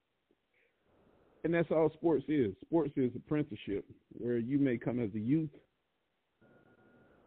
And 1.44 1.54
that's 1.54 1.72
all 1.72 1.90
sports 1.94 2.26
is. 2.28 2.54
Sports 2.62 2.92
is 2.98 3.12
apprenticeship, 3.16 3.86
where 4.12 4.38
you 4.38 4.60
may 4.60 4.78
come 4.78 5.00
as 5.00 5.10
a 5.16 5.20
youth, 5.20 5.50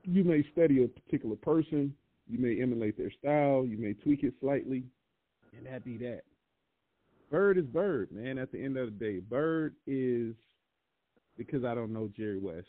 you 0.04 0.24
may 0.24 0.44
study 0.52 0.84
a 0.84 0.88
particular 0.88 1.36
person, 1.36 1.94
you 2.28 2.38
may 2.38 2.60
emulate 2.60 2.98
their 2.98 3.10
style, 3.10 3.64
you 3.66 3.78
may 3.78 3.94
tweak 3.94 4.22
it 4.22 4.34
slightly, 4.40 4.84
and 5.56 5.66
that 5.66 5.84
be 5.84 5.96
that. 5.98 6.22
Bird 7.30 7.56
is 7.56 7.64
Bird, 7.64 8.12
man. 8.12 8.36
At 8.36 8.52
the 8.52 8.62
end 8.62 8.76
of 8.76 8.86
the 8.86 9.04
day, 9.04 9.18
Bird 9.20 9.74
is 9.86 10.34
because 11.38 11.64
I 11.64 11.74
don't 11.74 11.92
know 11.92 12.10
Jerry 12.14 12.38
West. 12.38 12.66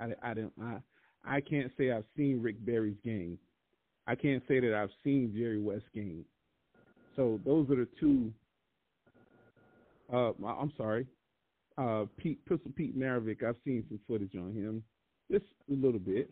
I, 0.00 0.14
I 0.22 0.34
don't 0.34 0.52
I 0.60 0.78
I 1.24 1.40
can't 1.40 1.70
say 1.76 1.92
I've 1.92 2.04
seen 2.16 2.40
Rick 2.40 2.64
Barry's 2.64 2.96
game. 3.04 3.38
I 4.06 4.14
can't 4.14 4.42
say 4.48 4.60
that 4.60 4.74
I've 4.74 4.90
seen 5.04 5.32
Jerry 5.36 5.60
West's 5.60 5.88
game. 5.94 6.24
So 7.16 7.40
those 7.44 7.68
are 7.70 7.76
the 7.76 7.88
two. 8.00 8.32
Uh, 10.12 10.32
I'm 10.46 10.72
sorry, 10.76 11.06
uh, 11.78 12.04
Pete 12.18 12.44
Pistol 12.46 12.70
Pete 12.76 12.98
Maravich. 12.98 13.42
I've 13.42 13.56
seen 13.64 13.84
some 13.88 13.98
footage 14.06 14.36
on 14.36 14.52
him, 14.52 14.82
just 15.30 15.44
a 15.70 15.74
little 15.74 16.00
bit. 16.00 16.30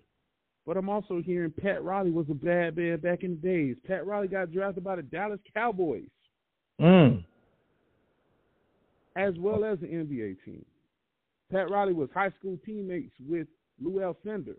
But 0.66 0.76
I'm 0.76 0.88
also 0.90 1.22
hearing 1.22 1.50
Pat 1.50 1.82
Riley 1.82 2.10
was 2.10 2.26
a 2.30 2.34
bad 2.34 2.76
man 2.76 2.98
back 3.00 3.22
in 3.24 3.30
the 3.30 3.48
days. 3.48 3.76
Pat 3.86 4.06
Riley 4.06 4.28
got 4.28 4.52
drafted 4.52 4.84
by 4.84 4.96
the 4.96 5.02
Dallas 5.02 5.40
Cowboys 5.54 6.08
Mm. 6.78 7.24
as 9.16 9.34
well 9.38 9.64
as 9.64 9.78
the 9.80 9.86
NBA 9.86 10.36
team. 10.44 10.64
Pat 11.50 11.70
Riley 11.70 11.92
was 11.94 12.10
high 12.12 12.30
school 12.38 12.58
teammates 12.64 13.12
with 13.28 13.48
Lew 13.82 14.00
Alcindor, 14.00 14.56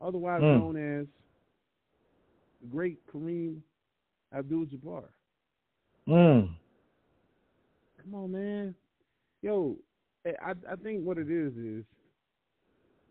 otherwise 0.00 0.40
Hmm. 0.42 0.58
known 0.58 0.76
as 0.76 1.06
the 2.62 2.68
great 2.68 3.04
Kareem 3.08 3.60
Abdul-Jabbar. 4.32 5.04
Mm. 6.08 6.50
Come 8.02 8.14
on, 8.14 8.32
man. 8.32 8.74
Yo, 9.42 9.76
I 10.24 10.52
I 10.70 10.76
think 10.82 11.04
what 11.04 11.18
it 11.18 11.30
is 11.30 11.52
is 11.56 11.84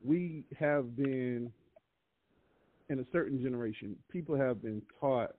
we 0.03 0.43
have 0.57 0.95
been 0.95 1.51
in 2.89 2.99
a 2.99 3.05
certain 3.11 3.41
generation, 3.41 3.95
people 4.11 4.35
have 4.35 4.61
been 4.61 4.81
taught 4.99 5.35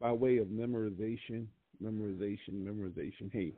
by 0.00 0.12
way 0.12 0.38
of 0.38 0.48
memorization, 0.48 1.46
memorization, 1.82 2.64
memorization. 2.64 3.30
Hey, 3.32 3.52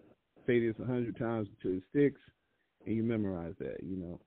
say 0.47 0.61
this 0.61 0.75
a 0.83 0.87
hundred 0.87 1.19
times 1.19 1.49
until 1.57 1.79
it 1.79 1.85
sticks, 1.91 2.21
and 2.87 2.97
you 2.97 3.03
memorize 3.03 3.55
that. 3.59 3.83
You 3.83 3.97
know. 3.97 4.21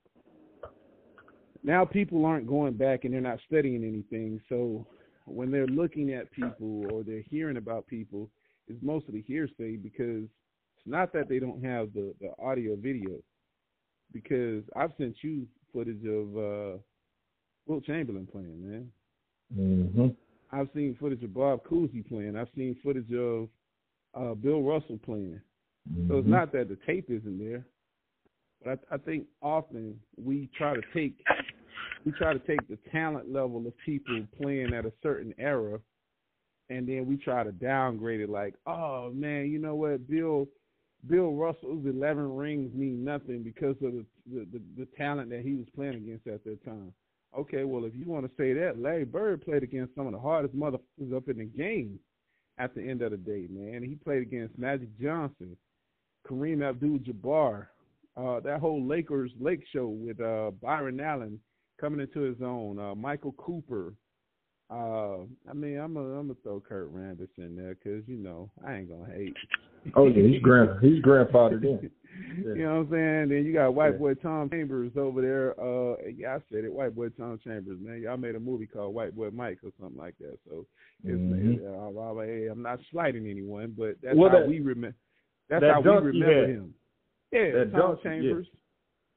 Now 1.63 1.83
people 1.85 2.25
aren't 2.25 2.47
going 2.47 2.73
back 2.73 3.05
and 3.05 3.13
they're 3.13 3.21
not 3.21 3.39
studying 3.47 3.83
anything, 3.83 4.39
so 4.49 4.85
when 5.25 5.51
they're 5.51 5.67
looking 5.67 6.13
at 6.13 6.31
people 6.31 6.85
or 6.91 7.03
they're 7.03 7.23
hearing 7.29 7.57
about 7.57 7.87
people, 7.87 8.29
it's 8.67 8.81
mostly 8.81 9.23
hearsay 9.27 9.75
because 9.75 10.23
it's 10.77 10.85
not 10.85 11.13
that 11.13 11.29
they 11.29 11.39
don't 11.39 11.63
have 11.63 11.93
the, 11.93 12.13
the 12.21 12.31
audio 12.43 12.75
video. 12.75 13.17
Because 14.11 14.63
I've 14.75 14.91
sent 14.97 15.15
you 15.21 15.47
footage 15.73 16.05
of 16.05 16.37
uh 16.37 16.77
Wilt 17.67 17.83
Chamberlain 17.85 18.27
playing, 18.31 18.69
man. 18.69 18.91
Mm-hmm. 19.57 20.07
I've 20.51 20.69
seen 20.75 20.95
footage 20.99 21.23
of 21.23 21.33
Bob 21.33 21.61
Cousy 21.63 22.07
playing. 22.07 22.37
I've 22.37 22.47
seen 22.55 22.77
footage 22.83 23.11
of 23.13 23.49
uh 24.15 24.35
Bill 24.35 24.61
Russell 24.61 24.99
playing. 25.03 25.41
So 26.07 26.17
it's 26.17 26.27
not 26.27 26.51
that 26.53 26.67
the 26.69 26.77
tape 26.87 27.11
isn't 27.11 27.37
there, 27.37 27.63
but 28.63 28.79
I, 28.89 28.95
I 28.95 28.97
think 28.97 29.27
often 29.43 29.99
we 30.17 30.49
try 30.57 30.73
to 30.73 30.81
take 30.95 31.15
we 32.05 32.11
try 32.11 32.33
to 32.33 32.39
take 32.39 32.65
the 32.67 32.77
talent 32.91 33.31
level 33.31 33.65
of 33.65 33.73
people 33.85 34.21
playing 34.39 34.73
at 34.73 34.85
a 34.85 34.93
certain 35.01 35.33
era, 35.37 35.79
and 36.69 36.87
then 36.87 37.05
we 37.07 37.17
try 37.17 37.43
to 37.43 37.51
downgrade 37.51 38.21
it. 38.21 38.29
Like, 38.29 38.53
oh 38.67 39.11
man, 39.13 39.49
you 39.51 39.59
know 39.59 39.75
what, 39.75 40.07
Bill 40.07 40.47
Bill 41.09 41.31
Russell's 41.31 41.85
eleven 41.85 42.35
rings 42.35 42.73
mean 42.73 43.03
nothing 43.03 43.43
because 43.43 43.75
of 43.83 43.93
the 43.93 44.05
the, 44.31 44.47
the, 44.53 44.61
the 44.77 44.87
talent 44.97 45.29
that 45.31 45.41
he 45.41 45.55
was 45.55 45.65
playing 45.75 45.95
against 45.95 46.27
at 46.27 46.43
that 46.45 46.63
time. 46.63 46.93
Okay, 47.37 47.65
well, 47.65 47.83
if 47.83 47.93
you 47.93 48.05
want 48.05 48.25
to 48.25 48.31
say 48.37 48.53
that, 48.53 48.79
Larry 48.79 49.03
Bird 49.03 49.43
played 49.43 49.63
against 49.63 49.93
some 49.95 50.07
of 50.07 50.13
the 50.13 50.19
hardest 50.19 50.55
motherfuckers 50.55 51.15
up 51.15 51.27
in 51.27 51.39
the 51.39 51.45
game 51.45 51.99
at 52.57 52.73
the 52.73 52.81
end 52.81 53.01
of 53.01 53.11
the 53.11 53.17
day, 53.17 53.47
man. 53.49 53.83
He 53.83 53.95
played 53.95 54.21
against 54.21 54.57
Magic 54.57 54.87
Johnson, 54.97 55.57
Kareem 56.25 56.65
Abdul-Jabbar, 56.67 57.67
uh, 58.15 58.39
that 58.39 58.61
whole 58.61 58.87
Lakers 58.87 59.31
Lake 59.37 59.63
show 59.73 59.87
with 59.87 60.21
uh, 60.21 60.51
Byron 60.61 61.01
Allen 61.01 61.37
coming 61.79 61.99
into 61.99 62.21
his 62.21 62.41
own, 62.41 62.79
uh, 62.79 62.95
Michael 62.95 63.33
Cooper. 63.33 63.93
Uh, 64.69 65.19
I 65.49 65.53
mean, 65.53 65.77
I'm 65.77 65.95
a, 65.95 65.99
I'm 65.99 66.27
gonna 66.27 66.35
throw 66.41 66.59
Kurt 66.59 66.93
Rambis 66.93 67.29
in 67.37 67.55
there 67.55 67.75
because 67.75 68.07
you 68.07 68.17
know 68.17 68.49
I 68.65 68.75
ain't 68.75 68.89
gonna 68.89 69.13
hate. 69.13 69.35
Oh 69.95 70.07
yeah, 70.07 70.27
he's 70.27 70.41
grand, 70.41 70.79
he's 70.81 71.03
grandfathered 71.03 71.63
in. 71.63 71.79
Yeah. 71.81 71.89
You 72.45 72.63
know 72.63 72.75
what 72.75 72.79
I'm 72.79 72.91
saying? 72.91 73.29
Then 73.29 73.45
you 73.45 73.51
got 73.51 73.75
white 73.75 73.91
yeah. 73.91 73.97
boy 73.97 74.13
Tom 74.13 74.49
Chambers 74.49 74.93
over 74.95 75.21
there. 75.21 75.51
Uh, 75.59 75.97
yeah, 76.17 76.35
I 76.35 76.39
said 76.49 76.63
it, 76.63 76.71
white 76.71 76.95
boy 76.95 77.09
Tom 77.09 77.37
Chambers, 77.43 77.77
man. 77.81 78.01
Y'all 78.01 78.15
made 78.15 78.35
a 78.35 78.39
movie 78.39 78.67
called 78.67 78.95
White 78.95 79.13
Boy 79.13 79.31
Mike 79.31 79.57
or 79.65 79.71
something 79.77 79.97
like 79.97 80.17
that. 80.19 80.37
So 80.47 80.65
it's, 81.03 81.13
mm-hmm. 81.13 81.99
uh, 81.99 82.23
hey, 82.23 82.47
I'm 82.49 82.61
not 82.61 82.79
slighting 82.89 83.27
anyone, 83.27 83.75
but 83.77 83.95
that's 84.01 84.15
well, 84.15 84.29
how 84.29 84.39
that, 84.39 84.47
we 84.47 84.61
remember. 84.61 84.95
That's 85.49 85.61
that 85.61 85.73
how 85.73 85.81
we 85.81 85.89
remember 85.89 86.47
him. 86.47 86.73
Yeah, 87.33 87.51
that 87.51 87.71
Tom 87.73 87.81
dunk, 87.81 88.03
Chambers. 88.03 88.47
Yeah. 88.49 88.59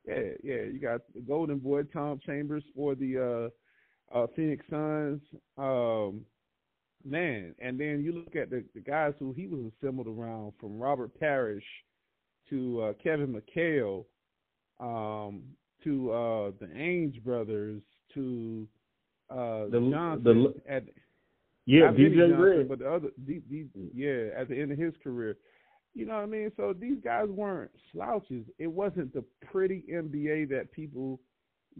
Yeah, 0.08 0.30
yeah. 0.42 0.62
You 0.62 0.78
got 0.80 1.00
the 1.14 1.20
Golden 1.20 1.58
Boy 1.58 1.82
Tom 1.84 2.20
Chambers 2.24 2.64
for 2.74 2.94
the 2.94 3.50
uh, 4.12 4.18
uh, 4.18 4.26
Phoenix 4.34 4.64
Suns. 4.70 5.20
Um, 5.56 6.22
man, 7.04 7.54
and 7.58 7.78
then 7.78 8.02
you 8.02 8.12
look 8.12 8.36
at 8.36 8.50
the, 8.50 8.64
the 8.74 8.80
guys 8.80 9.14
who 9.18 9.32
he 9.32 9.46
was 9.46 9.70
assembled 9.76 10.06
around, 10.06 10.52
from 10.60 10.78
Robert 10.78 11.18
Parish 11.18 11.64
to 12.50 12.82
uh, 12.82 12.92
Kevin 13.02 13.34
McHale, 13.34 14.04
um, 14.80 15.42
to 15.84 16.10
uh, 16.10 16.50
the 16.60 16.66
Ainge 16.74 17.22
brothers, 17.22 17.82
to 18.14 18.66
uh, 19.30 19.68
the, 19.70 19.88
Johnson 19.92 20.54
the, 20.66 20.72
at 20.72 20.84
yeah, 21.66 21.92
DJ 21.92 22.30
Johnson, 22.30 22.40
Red. 22.40 22.68
but 22.68 22.78
the 22.78 22.90
other, 22.90 23.08
the, 23.26 23.42
the, 23.50 23.66
yeah, 23.94 24.40
at 24.40 24.48
the 24.48 24.58
end 24.58 24.72
of 24.72 24.78
his 24.78 24.94
career. 25.02 25.36
You 25.98 26.06
know 26.06 26.14
what 26.14 26.22
I 26.22 26.26
mean? 26.26 26.52
So 26.56 26.72
these 26.78 26.98
guys 27.02 27.26
weren't 27.28 27.72
slouches. 27.90 28.44
It 28.60 28.68
wasn't 28.68 29.12
the 29.12 29.24
pretty 29.50 29.82
NBA 29.92 30.48
that 30.50 30.70
people 30.70 31.18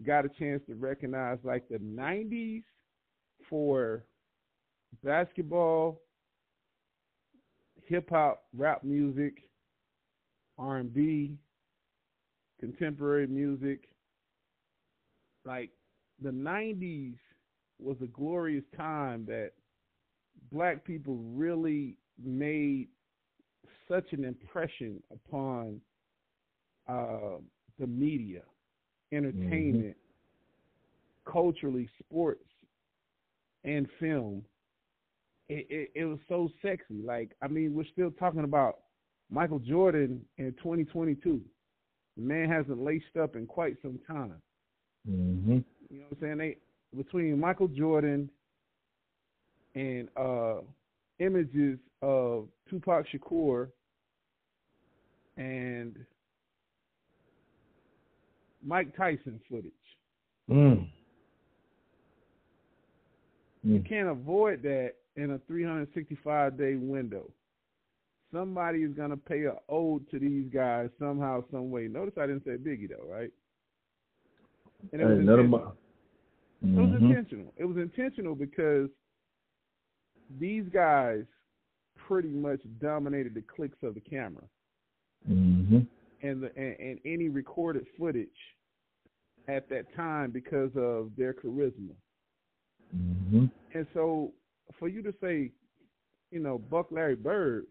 got 0.05 0.25
a 0.25 0.29
chance 0.37 0.61
to 0.67 0.75
recognize 0.75 1.37
like 1.45 1.69
the 1.69 1.77
90s 1.77 2.63
for 3.49 4.03
basketball, 5.05 6.01
hip 7.85 8.09
hop, 8.09 8.43
rap 8.53 8.83
music, 8.83 9.35
R&B, 10.57 11.37
contemporary 12.59 13.27
music. 13.27 13.87
Like 15.45 15.69
the 16.21 16.31
90s 16.31 17.15
was 17.79 17.95
a 18.03 18.07
glorious 18.07 18.65
time 18.75 19.25
that 19.27 19.51
black 20.51 20.83
people 20.83 21.15
really 21.33 21.95
made 22.21 22.89
such 23.89 24.13
an 24.13 24.23
impression 24.23 25.01
upon 25.11 25.81
uh, 26.87 27.37
the 27.79 27.87
media, 27.87 28.41
entertainment, 29.11 29.95
mm-hmm. 29.95 31.31
culturally, 31.31 31.89
sports, 31.99 32.45
and 33.63 33.87
film. 33.99 34.43
It, 35.49 35.65
it, 35.69 35.91
it 35.95 36.05
was 36.05 36.19
so 36.27 36.49
sexy. 36.61 37.01
Like, 37.03 37.31
I 37.41 37.47
mean, 37.47 37.73
we're 37.73 37.85
still 37.91 38.11
talking 38.11 38.43
about 38.43 38.79
Michael 39.31 39.59
Jordan 39.59 40.21
in 40.37 40.53
2022. 40.53 41.41
The 42.17 42.23
man 42.23 42.49
hasn't 42.49 42.81
laced 42.81 43.17
up 43.21 43.35
in 43.35 43.47
quite 43.47 43.77
some 43.81 43.99
time. 44.07 44.35
Mm-hmm. 45.09 45.59
You 45.89 45.99
know 45.99 46.05
what 46.09 46.17
I'm 46.17 46.21
saying? 46.21 46.37
They 46.37 46.57
between 46.95 47.39
Michael 47.39 47.67
Jordan 47.67 48.29
and 49.75 50.09
uh, 50.17 50.61
images 51.19 51.79
of 52.01 52.47
Tupac 52.69 53.05
Shakur 53.13 53.69
and 55.39 55.95
Mike 58.63 58.95
Tyson 58.95 59.39
footage. 59.49 59.71
Mm. 60.51 60.87
You 63.63 63.83
can't 63.87 64.09
avoid 64.09 64.61
that 64.63 64.93
in 65.15 65.31
a 65.31 65.39
365 65.47 66.57
day 66.57 66.75
window. 66.75 67.29
Somebody 68.33 68.79
is 68.79 68.93
gonna 68.93 69.17
pay 69.17 69.45
a 69.45 69.55
ode 69.69 70.09
to 70.11 70.19
these 70.19 70.45
guys 70.53 70.89
somehow, 70.99 71.43
some 71.51 71.71
way. 71.71 71.87
Notice 71.87 72.13
I 72.17 72.27
didn't 72.27 72.43
say 72.43 72.57
Biggie 72.57 72.89
though, 72.89 73.11
right? 73.11 73.31
And 74.91 75.01
it 75.01 75.05
was, 75.05 75.19
intentional. 75.19 75.75
Mm-hmm. 76.63 76.79
it 76.79 76.81
was 76.81 77.01
intentional. 77.01 77.53
It 77.57 77.65
was 77.65 77.77
intentional 77.77 78.35
because 78.35 78.89
these 80.39 80.65
guys 80.71 81.23
pretty 82.07 82.29
much 82.29 82.61
dominated 82.79 83.35
the 83.35 83.41
clicks 83.41 83.77
of 83.83 83.93
the 83.93 84.01
camera 84.01 84.43
mm-hmm. 85.27 85.79
and, 86.21 86.43
the, 86.43 86.51
and, 86.55 86.75
and 86.79 86.99
any 87.05 87.29
recorded 87.29 87.85
footage 87.97 88.29
at 89.47 89.69
that 89.69 89.93
time 89.95 90.31
because 90.31 90.71
of 90.75 91.11
their 91.17 91.33
charisma. 91.33 91.95
Mm-hmm. 92.95 93.45
And 93.73 93.87
so, 93.93 94.33
for 94.77 94.87
you 94.87 95.01
to 95.03 95.13
say, 95.21 95.51
you 96.31 96.39
know, 96.39 96.57
Buck 96.57 96.87
Larry 96.91 97.15
Bird, 97.15 97.65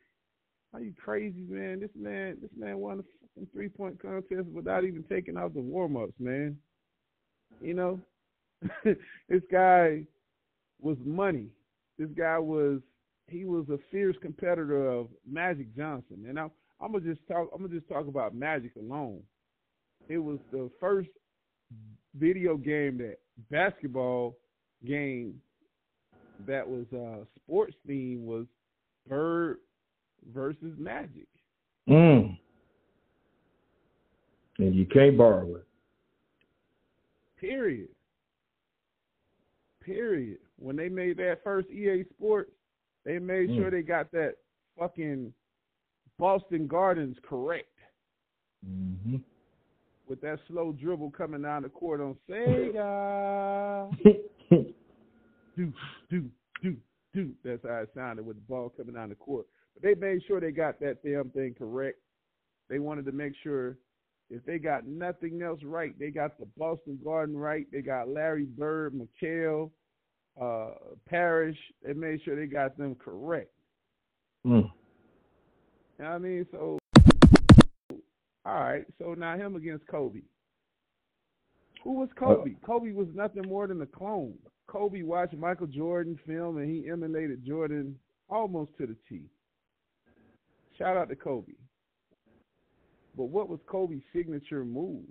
are 0.74 0.80
you 0.80 0.92
crazy, 1.02 1.46
man? 1.48 1.80
This 1.80 1.90
man, 1.96 2.36
this 2.40 2.50
man 2.56 2.78
won 2.78 3.00
a 3.00 3.46
three 3.52 3.68
point 3.68 4.00
contest 4.00 4.46
without 4.52 4.84
even 4.84 5.04
taking 5.08 5.36
out 5.36 5.54
the 5.54 5.60
warm 5.60 5.96
ups, 5.96 6.12
man. 6.18 6.56
You 7.60 7.74
know, 7.74 8.00
this 8.84 9.42
guy 9.50 10.04
was 10.80 10.96
money. 11.04 11.46
This 11.98 12.10
guy 12.16 12.38
was 12.38 12.80
he 13.28 13.44
was 13.44 13.66
a 13.70 13.78
fierce 13.90 14.16
competitor 14.20 14.88
of 14.88 15.08
Magic 15.30 15.74
Johnson, 15.76 16.24
and 16.28 16.38
I, 16.38 16.46
I'm 16.80 16.92
gonna 16.92 17.04
just 17.04 17.26
talk. 17.26 17.48
I'm 17.52 17.62
gonna 17.62 17.74
just 17.74 17.88
talk 17.88 18.06
about 18.06 18.34
Magic 18.34 18.72
alone. 18.76 19.20
It 20.08 20.18
was 20.18 20.38
the 20.52 20.70
first 20.80 21.10
video 22.14 22.56
game 22.56 22.98
that 22.98 23.18
basketball 23.50 24.36
game 24.86 25.40
that 26.46 26.68
was 26.68 26.86
uh, 26.92 27.24
sports 27.36 27.74
theme 27.86 28.24
was 28.24 28.46
Bird 29.08 29.58
versus 30.32 30.74
Magic. 30.78 31.26
Mm. 31.88 32.38
And 34.58 34.74
you 34.74 34.86
can't 34.86 35.16
borrow 35.16 35.56
it. 35.56 35.66
Period. 37.40 37.88
Period. 39.82 40.38
When 40.58 40.76
they 40.76 40.88
made 40.88 41.16
that 41.18 41.40
first 41.44 41.68
EA 41.70 42.04
Sports, 42.10 42.50
they 43.04 43.18
made 43.18 43.50
mm. 43.50 43.56
sure 43.56 43.70
they 43.70 43.82
got 43.82 44.10
that 44.12 44.34
fucking 44.78 45.32
Boston 46.18 46.66
Gardens 46.66 47.16
correct. 47.22 47.66
Mm-hmm. 48.66 49.16
With 50.08 50.20
that 50.22 50.38
slow 50.48 50.72
dribble 50.72 51.10
coming 51.12 51.42
down 51.42 51.62
the 51.62 51.68
court 51.68 52.00
on 52.00 52.16
Sega. 52.28 53.90
do, 55.56 55.72
do, 56.10 56.30
do, 56.62 56.76
do. 57.14 57.30
That's 57.44 57.62
how 57.62 57.82
it 57.82 57.90
sounded 57.94 58.24
with 58.24 58.36
the 58.36 58.42
ball 58.48 58.72
coming 58.76 58.94
down 58.94 59.10
the 59.10 59.14
court. 59.14 59.46
But 59.74 59.82
they 59.82 59.94
made 59.94 60.22
sure 60.26 60.40
they 60.40 60.50
got 60.50 60.80
that 60.80 61.02
damn 61.04 61.30
thing 61.30 61.54
correct. 61.58 61.98
They 62.70 62.78
wanted 62.78 63.04
to 63.06 63.12
make 63.12 63.34
sure 63.42 63.76
if 64.30 64.44
they 64.44 64.58
got 64.58 64.86
nothing 64.86 65.42
else 65.42 65.60
right, 65.62 65.98
they 65.98 66.10
got 66.10 66.38
the 66.38 66.46
Boston 66.56 66.98
Garden 67.02 67.36
right. 67.36 67.66
They 67.72 67.80
got 67.80 68.08
Larry 68.08 68.44
Bird, 68.44 68.94
McHale, 68.94 69.70
uh, 70.40 70.70
Parish. 71.08 71.56
They 71.84 71.92
made 71.92 72.20
sure 72.24 72.36
they 72.36 72.46
got 72.46 72.76
them 72.76 72.94
correct. 72.94 73.50
Mm. 74.46 74.70
You 75.98 76.04
know 76.04 76.10
I 76.10 76.18
mean? 76.18 76.46
So, 76.52 76.78
all 78.44 78.54
right. 78.54 78.84
So 78.98 79.14
now 79.14 79.36
him 79.36 79.56
against 79.56 79.86
Kobe. 79.88 80.20
Who 81.84 81.94
was 81.94 82.08
Kobe? 82.18 82.52
Uh, 82.52 82.66
Kobe 82.66 82.92
was 82.92 83.08
nothing 83.14 83.42
more 83.48 83.66
than 83.66 83.82
a 83.82 83.86
clone. 83.86 84.34
Kobe 84.66 85.02
watched 85.02 85.34
Michael 85.34 85.66
Jordan 85.66 86.18
film 86.26 86.58
and 86.58 86.70
he 86.70 86.90
emulated 86.90 87.44
Jordan 87.44 87.96
almost 88.28 88.72
to 88.78 88.86
the 88.86 88.96
T. 89.08 89.22
Shout 90.76 90.96
out 90.96 91.08
to 91.08 91.16
Kobe. 91.16 91.52
But 93.16 93.24
what 93.24 93.48
was 93.48 93.58
Kobe's 93.66 94.02
signature 94.14 94.64
move? 94.64 95.04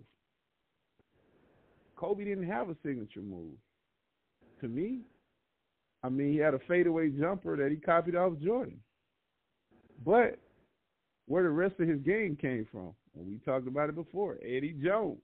Kobe 1.98 2.24
didn't 2.24 2.48
have 2.48 2.70
a 2.70 2.76
signature 2.84 3.22
move. 3.22 3.56
To 4.62 4.68
me, 4.68 5.02
I 6.04 6.10
mean, 6.10 6.32
he 6.32 6.38
had 6.38 6.54
a 6.54 6.60
fadeaway 6.68 7.10
jumper 7.10 7.58
that 7.58 7.72
he 7.72 7.78
copied 7.78 8.16
off 8.16 8.34
Jordan. 8.40 8.80
But 10.06 10.40
where 11.28 11.44
the 11.44 11.50
rest 11.50 11.76
of 11.80 11.88
his 11.88 12.00
game 12.02 12.38
came 12.40 12.66
from, 12.72 12.94
and 13.16 13.28
we 13.28 13.38
talked 13.46 13.68
about 13.68 13.90
it 13.90 13.96
before, 13.96 14.38
Eddie 14.42 14.76
Jones. 14.84 15.20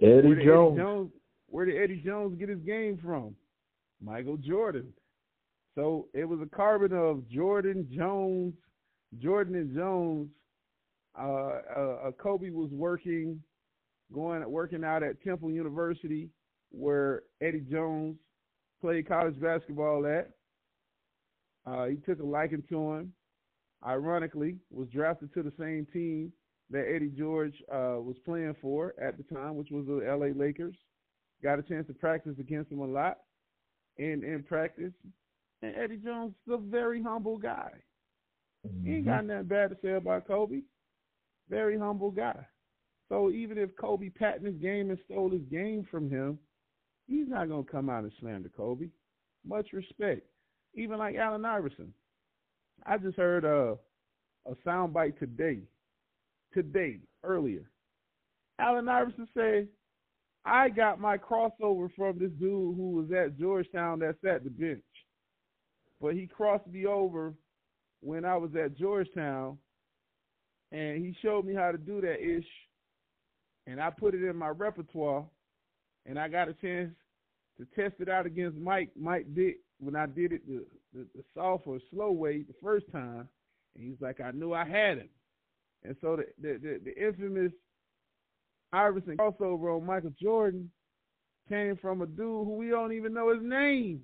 Eddie 0.00 0.28
where 0.28 0.44
Jones. 0.44 0.72
Eddie 0.72 0.82
Jones. 0.82 1.10
Where 1.48 1.64
did 1.64 1.80
Eddie 1.80 2.02
Jones 2.04 2.38
get 2.38 2.48
his 2.48 2.60
game 2.60 2.98
from? 3.02 3.36
Michael 4.02 4.36
Jordan. 4.36 4.92
So 5.74 6.08
it 6.12 6.24
was 6.24 6.40
a 6.40 6.56
carbon 6.56 6.92
of 6.92 7.28
Jordan, 7.28 7.86
Jones, 7.94 8.54
Jordan 9.18 9.54
and 9.54 9.74
Jones. 9.74 10.28
Uh, 11.18 11.60
uh, 11.76 11.96
uh, 12.08 12.10
Kobe 12.12 12.50
was 12.50 12.70
working, 12.72 13.40
going 14.12 14.48
working 14.50 14.84
out 14.84 15.02
at 15.02 15.22
Temple 15.22 15.50
University 15.50 16.28
where 16.70 17.22
Eddie 17.40 17.64
Jones 17.70 18.16
played 18.80 19.08
college 19.08 19.40
basketball 19.40 20.06
at. 20.06 20.30
Uh, 21.66 21.86
he 21.86 21.96
took 21.96 22.20
a 22.20 22.24
liking 22.24 22.62
to 22.68 22.92
him. 22.92 23.12
Ironically, 23.86 24.56
was 24.70 24.88
drafted 24.88 25.32
to 25.34 25.42
the 25.42 25.52
same 25.58 25.86
team 25.92 26.32
that 26.70 26.86
Eddie 26.92 27.12
George 27.16 27.54
uh, 27.72 28.00
was 28.00 28.16
playing 28.24 28.56
for 28.60 28.94
at 29.00 29.16
the 29.16 29.34
time, 29.34 29.56
which 29.56 29.68
was 29.70 29.86
the 29.86 30.04
L.A. 30.08 30.32
Lakers. 30.36 30.74
Got 31.42 31.60
a 31.60 31.62
chance 31.62 31.86
to 31.86 31.94
practice 31.94 32.34
against 32.40 32.72
him 32.72 32.80
a 32.80 32.86
lot, 32.86 33.18
in 33.98 34.24
in 34.24 34.42
practice. 34.42 34.92
And 35.62 35.74
Eddie 35.76 35.98
Jones 35.98 36.34
is 36.46 36.54
a 36.54 36.56
very 36.56 37.02
humble 37.02 37.38
guy. 37.38 37.70
Mm-hmm. 38.66 38.86
He 38.86 38.94
ain't 38.96 39.06
got 39.06 39.18
mm-hmm. 39.20 39.28
nothing 39.28 39.46
bad 39.46 39.70
to 39.70 39.76
say 39.82 39.92
about 39.92 40.26
Kobe. 40.26 40.62
Very 41.48 41.78
humble 41.78 42.10
guy. 42.10 42.46
So 43.08 43.30
even 43.30 43.56
if 43.56 43.76
Kobe 43.76 44.08
patented 44.08 44.54
his 44.54 44.62
game 44.62 44.90
and 44.90 44.98
stole 45.04 45.30
his 45.30 45.42
game 45.50 45.86
from 45.90 46.10
him, 46.10 46.38
he's 47.06 47.28
not 47.28 47.48
gonna 47.48 47.62
come 47.62 47.88
out 47.88 48.02
and 48.02 48.12
slander 48.20 48.50
Kobe. 48.56 48.88
Much 49.46 49.72
respect. 49.72 50.22
Even 50.74 50.98
like 50.98 51.14
Allen 51.14 51.44
Iverson. 51.44 51.92
I 52.84 52.98
just 52.98 53.16
heard 53.16 53.44
a 53.44 53.76
a 54.46 54.54
soundbite 54.66 55.18
today, 55.18 55.60
today 56.54 57.00
earlier. 57.24 57.68
Allen 58.58 58.88
Iverson 58.88 59.28
said, 59.34 59.68
"I 60.44 60.68
got 60.68 61.00
my 61.00 61.18
crossover 61.18 61.92
from 61.94 62.18
this 62.18 62.30
dude 62.32 62.76
who 62.76 62.90
was 62.90 63.10
at 63.10 63.36
Georgetown 63.38 63.98
that's 63.98 64.22
at 64.24 64.44
the 64.44 64.50
bench, 64.50 64.84
but 66.00 66.14
he 66.14 66.26
crossed 66.26 66.66
me 66.68 66.86
over 66.86 67.34
when 68.00 68.24
I 68.24 68.36
was 68.36 68.54
at 68.54 68.76
Georgetown, 68.76 69.58
and 70.70 71.04
he 71.04 71.12
showed 71.22 71.44
me 71.44 71.54
how 71.54 71.72
to 71.72 71.78
do 71.78 72.00
that 72.00 72.22
ish, 72.22 72.46
and 73.66 73.80
I 73.80 73.90
put 73.90 74.14
it 74.14 74.22
in 74.22 74.36
my 74.36 74.48
repertoire, 74.50 75.26
and 76.04 76.18
I 76.18 76.28
got 76.28 76.48
a 76.48 76.54
chance 76.54 76.94
to 77.58 77.66
test 77.74 78.00
it 78.00 78.08
out 78.08 78.26
against 78.26 78.58
Mike. 78.58 78.90
Mike 78.94 79.26
did 79.34 79.56
when 79.78 79.96
I 79.96 80.06
did 80.06 80.32
it 80.32 80.46
the, 80.46 80.64
the, 80.94 81.06
the 81.14 81.24
soft 81.34 81.66
or 81.66 81.78
slow 81.90 82.12
way 82.12 82.42
the 82.42 82.54
first 82.62 82.86
time, 82.92 83.28
and 83.74 83.84
he's 83.84 84.00
like, 84.00 84.20
I 84.20 84.30
knew 84.30 84.52
I 84.52 84.64
had 84.64 84.98
him. 84.98 85.08
And 85.84 85.96
so 86.00 86.16
the 86.16 86.24
the, 86.40 86.58
the, 86.58 86.80
the 86.84 87.06
infamous 87.06 87.52
Iverson 88.72 89.16
crossover 89.16 89.76
on 89.76 89.86
Michael 89.86 90.12
Jordan 90.20 90.70
came 91.48 91.76
from 91.76 92.02
a 92.02 92.06
dude 92.06 92.18
who 92.18 92.56
we 92.56 92.68
don't 92.68 92.92
even 92.92 93.14
know 93.14 93.32
his 93.32 93.42
name. 93.42 94.00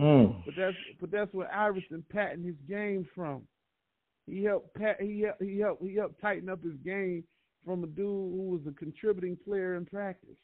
Mm. 0.00 0.44
But 0.44 0.54
that's 0.56 0.76
but 1.00 1.10
that's 1.10 1.32
where 1.32 1.52
Iverson 1.54 2.04
patented 2.10 2.46
his 2.46 2.68
game 2.68 3.06
from. 3.14 3.42
He 4.26 4.44
helped 4.44 4.74
pat 4.74 5.00
he 5.00 5.20
helped 5.20 5.42
he 5.42 5.58
helped 5.58 5.82
he 5.82 5.94
helped 5.94 6.20
tighten 6.20 6.48
up 6.48 6.62
his 6.62 6.76
game 6.84 7.24
from 7.64 7.84
a 7.84 7.86
dude 7.86 8.06
who 8.06 8.50
was 8.50 8.60
a 8.68 8.72
contributing 8.72 9.38
player 9.44 9.76
in 9.76 9.86
practice. 9.86 10.36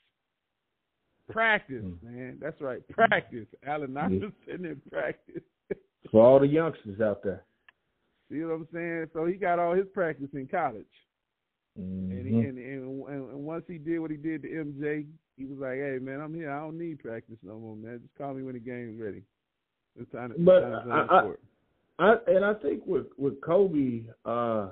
Practice, 1.30 1.84
mm. 1.84 2.02
man. 2.02 2.38
That's 2.40 2.60
right. 2.60 2.86
Practice. 2.88 3.46
Allen 3.66 3.96
Iverson 3.96 4.32
in 4.48 4.80
practice. 4.90 5.42
For 6.10 6.24
all 6.24 6.40
the 6.40 6.46
youngsters 6.46 7.00
out 7.00 7.22
there. 7.22 7.44
See 8.30 8.42
what 8.42 8.54
I'm 8.54 8.68
saying? 8.72 9.06
So 9.12 9.26
he 9.26 9.34
got 9.34 9.58
all 9.58 9.74
his 9.74 9.86
practice 9.92 10.28
in 10.34 10.46
college. 10.46 10.84
Mm-hmm. 11.78 12.10
And, 12.10 12.26
he, 12.26 12.34
and, 12.48 12.58
and, 12.58 13.08
and 13.08 13.44
once 13.44 13.64
he 13.66 13.78
did 13.78 13.98
what 13.98 14.10
he 14.10 14.16
did 14.16 14.42
to 14.42 14.48
MJ, 14.48 15.06
he 15.36 15.46
was 15.46 15.58
like, 15.58 15.76
"Hey 15.76 15.98
man, 16.00 16.20
I'm 16.20 16.34
here. 16.34 16.50
I 16.50 16.60
don't 16.60 16.78
need 16.78 16.98
practice 16.98 17.36
no 17.42 17.58
more, 17.58 17.76
man. 17.76 18.00
Just 18.02 18.16
call 18.18 18.34
me 18.34 18.42
when 18.42 18.54
the 18.54 18.60
game's 18.60 19.00
ready." 19.00 19.22
It's 19.98 20.10
time 20.12 20.32
to, 20.32 20.38
but 20.38 20.60
time 20.60 20.88
to 20.88 20.92
I, 20.92 22.06
I, 22.06 22.12
I, 22.12 22.16
and 22.26 22.44
I 22.44 22.54
think 22.54 22.82
with 22.86 23.06
with 23.16 23.40
Kobe, 23.40 24.04
uh, 24.24 24.68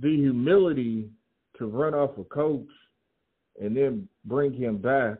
the 0.00 0.08
humility 0.08 1.10
to 1.58 1.66
run 1.66 1.94
off 1.94 2.16
a 2.18 2.24
coach 2.24 2.68
and 3.60 3.76
then 3.76 4.08
bring 4.24 4.52
him 4.52 4.78
back 4.78 5.18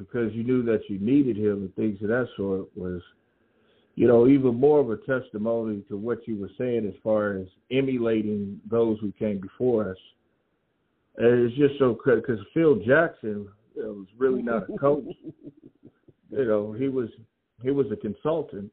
because 0.00 0.32
you 0.32 0.42
knew 0.42 0.62
that 0.62 0.80
you 0.88 0.98
needed 0.98 1.36
him 1.36 1.62
and 1.62 1.76
things 1.76 2.00
of 2.02 2.08
that 2.08 2.26
sort 2.34 2.66
was, 2.74 3.02
you 3.96 4.08
know, 4.08 4.26
even 4.26 4.54
more 4.54 4.80
of 4.80 4.90
a 4.90 4.96
testimony 4.96 5.84
to 5.88 5.96
what 5.96 6.26
you 6.26 6.38
were 6.40 6.50
saying 6.56 6.86
as 6.88 6.94
far 7.04 7.36
as 7.36 7.46
emulating 7.70 8.58
those 8.70 8.98
who 9.00 9.12
came 9.12 9.38
before 9.38 9.90
us. 9.90 9.96
And 11.18 11.46
it's 11.46 11.56
just 11.56 11.78
so 11.78 11.98
because 12.02 12.38
Phil 12.54 12.76
Jackson 12.76 13.46
you 13.76 13.82
know, 13.82 13.92
was 13.92 14.06
really 14.16 14.40
not 14.40 14.64
a 14.70 14.78
coach. 14.78 15.04
you 16.30 16.44
know, 16.46 16.72
he 16.72 16.88
was 16.88 17.10
he 17.62 17.70
was 17.70 17.86
a 17.92 17.96
consultant 17.96 18.70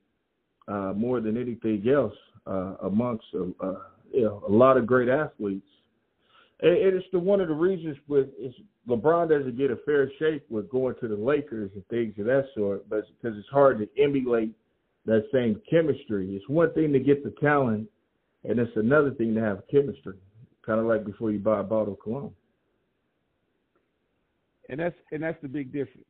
uh, 0.70 0.94
more 0.96 1.20
than 1.20 1.36
anything 1.36 1.84
else 1.94 2.16
uh, 2.46 2.76
amongst 2.84 3.26
uh, 3.36 3.74
you 4.14 4.22
know 4.22 4.44
a 4.48 4.52
lot 4.52 4.78
of 4.78 4.88
great 4.88 5.10
athletes. 5.10 5.68
And 6.60 6.72
it's 6.72 7.06
the 7.12 7.20
one 7.20 7.40
of 7.40 7.50
the 7.50 7.54
reasons 7.54 7.98
with 8.08 8.30
is 8.40 8.54
LeBron 8.88 9.30
doesn't 9.30 9.58
get 9.58 9.70
a 9.70 9.78
fair 9.86 10.12
shake 10.18 10.44
with 10.50 10.70
going 10.72 10.96
to 11.02 11.08
the 11.08 11.16
Lakers 11.16 11.70
and 11.76 11.88
things 11.88 12.16
of 12.18 12.26
that 12.26 12.46
sort, 12.56 12.90
but 12.90 13.04
because 13.22 13.38
it's 13.38 13.48
hard 13.50 13.78
to 13.78 13.88
emulate 14.02 14.56
that 15.06 15.24
same 15.32 15.62
chemistry. 15.70 16.36
It's 16.36 16.50
one 16.50 16.74
thing 16.74 16.92
to 16.94 17.00
get 17.00 17.24
the 17.24 17.34
talent, 17.42 17.88
and 18.44 18.60
it's 18.60 18.76
another 18.76 19.12
thing 19.12 19.36
to 19.36 19.42
have 19.42 19.64
chemistry. 19.70 20.18
Kind 20.66 20.80
of 20.80 20.88
like 20.88 21.06
before 21.06 21.32
you 21.32 21.40
buy 21.40 21.60
a 21.60 21.64
bottle 21.64 21.94
of 21.94 22.00
cologne. 22.02 22.34
And 24.70 24.80
that's 24.80 24.96
and 25.12 25.24
that's 25.24 25.42
the 25.42 25.48
big 25.48 25.72
difference. 25.72 26.08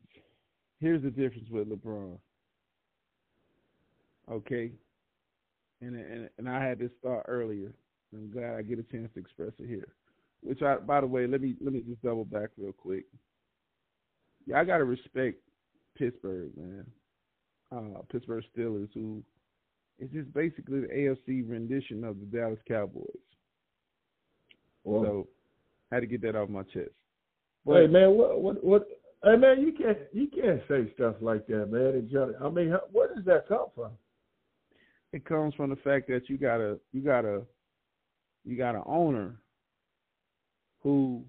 Here's 0.80 1.04
the 1.04 1.12
difference 1.12 1.50
with 1.52 1.70
LeBron. 1.70 2.18
Okay, 4.32 4.72
and 5.82 5.96
and 5.96 6.30
and 6.38 6.50
I 6.50 6.64
had 6.64 6.80
this 6.80 6.92
thought 7.04 7.24
earlier. 7.28 7.72
I'm 8.14 8.32
glad 8.32 8.56
I 8.56 8.62
get 8.62 8.80
a 8.80 8.84
chance 8.84 9.10
to 9.14 9.20
express 9.20 9.52
it 9.60 9.68
here. 9.68 9.90
Which 10.48 10.62
I, 10.62 10.78
by 10.78 11.02
the 11.02 11.08
way, 11.08 11.28
let 11.28 11.42
me 11.42 11.56
let 11.62 11.74
me 11.74 11.82
just 11.82 12.02
double 12.02 12.24
back 12.24 12.52
real 12.58 12.72
quick. 12.72 13.04
Yeah, 14.46 14.60
I 14.60 14.64
gotta 14.64 14.86
respect 14.86 15.40
Pittsburgh, 15.98 16.52
man. 16.56 16.86
Uh, 17.70 18.00
Pittsburgh 18.10 18.46
Steelers, 18.56 18.88
who 18.94 19.22
is 20.00 20.10
just 20.12 20.34
basically 20.34 20.80
the 20.80 20.88
AFC 20.88 21.50
rendition 21.50 22.06
of 22.06 22.18
the 22.20 22.26
Dallas 22.26 22.60
Cowboys. 22.66 23.04
Well, 24.86 25.04
so, 25.04 25.28
I 25.92 25.96
had 25.96 26.02
to 26.02 26.08
get 26.08 26.22
that 26.22 26.38
off 26.38 26.48
my 26.48 26.64
chest. 26.64 26.92
But, 27.66 27.82
hey 27.82 27.88
man, 27.88 28.12
what 28.12 28.42
what 28.42 28.64
what? 28.64 28.88
Hey 29.26 29.36
man, 29.36 29.60
you 29.60 29.74
can't 29.74 29.98
you 30.14 30.28
can't 30.28 30.62
say 30.70 30.90
stuff 30.94 31.16
like 31.20 31.46
that, 31.48 31.70
man. 31.70 32.10
I 32.42 32.50
mean, 32.50 32.74
where 32.94 33.14
does 33.14 33.26
that 33.26 33.50
come 33.50 33.66
from? 33.76 33.92
It 35.12 35.26
comes 35.26 35.54
from 35.56 35.72
the 35.72 35.76
fact 35.78 36.08
that 36.08 36.30
you 36.30 36.38
got 36.38 36.62
a 36.62 36.80
you 36.94 37.02
got 37.02 37.26
a 37.26 37.42
you 38.46 38.58
got 38.58 38.76
an 38.76 38.84
owner 38.86 39.36
who 40.88 41.22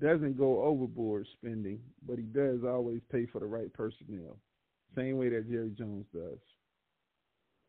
doesn't 0.00 0.36
go 0.36 0.64
overboard 0.64 1.28
spending, 1.34 1.78
but 2.04 2.18
he 2.18 2.24
does 2.24 2.58
always 2.66 3.00
pay 3.08 3.24
for 3.24 3.38
the 3.38 3.46
right 3.46 3.72
personnel, 3.72 4.36
same 4.96 5.16
way 5.16 5.28
that 5.28 5.48
Jerry 5.48 5.70
Jones 5.78 6.06
does. 6.12 6.38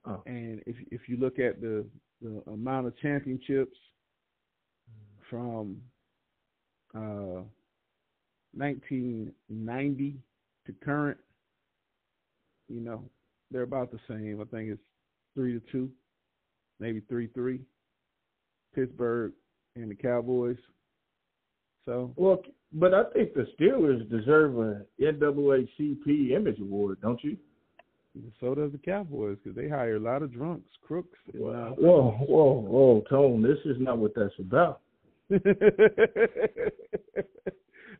Oh. 0.08 0.24
And 0.26 0.64
if 0.66 0.76
if 0.90 1.02
you 1.08 1.18
look 1.18 1.38
at 1.38 1.62
the 1.62 1.86
the 2.24 2.42
amount 2.52 2.88
of 2.88 2.98
championships 2.98 3.78
from 5.30 5.78
uh, 6.96 7.44
1990 8.56 10.18
to 10.66 10.74
current, 10.84 11.20
you 12.68 12.80
know, 12.80 13.04
they're 13.52 13.62
about 13.62 13.92
the 13.92 14.00
same. 14.08 14.42
I 14.42 14.46
think 14.46 14.72
it's 14.72 14.82
three 15.36 15.54
to 15.54 15.62
two, 15.72 15.92
maybe 16.80 17.02
three 17.02 17.28
three. 17.28 17.60
Pittsburgh 18.74 19.34
and 19.76 19.92
the 19.92 19.96
Cowboys 19.96 20.58
so 21.90 22.14
well, 22.16 22.40
but 22.72 22.94
I 22.94 23.04
think 23.16 23.34
the 23.34 23.48
Steelers 23.60 24.08
deserve 24.12 24.60
an 24.60 24.86
NAACP 25.02 26.32
Image 26.32 26.60
Award, 26.60 27.02
don't 27.02 27.24
you? 27.24 27.36
So 28.40 28.54
does 28.54 28.72
the 28.72 28.78
Cowboys 28.78 29.38
because 29.44 29.56
they 29.56 29.68
hire 29.68 29.96
a 29.96 30.00
lot 30.00 30.22
of 30.22 30.32
drunks, 30.32 30.70
crooks. 30.86 31.18
Whoa, 31.34 31.50
uh, 31.50 31.70
whoa, 31.82 32.12
whoa, 32.28 32.52
whoa, 32.62 33.04
Tone! 33.10 33.42
This 33.42 33.58
is 33.66 33.78
not 33.80 33.98
what 33.98 34.14
that's 34.16 34.34
about. 34.40 34.82
but 35.30 35.42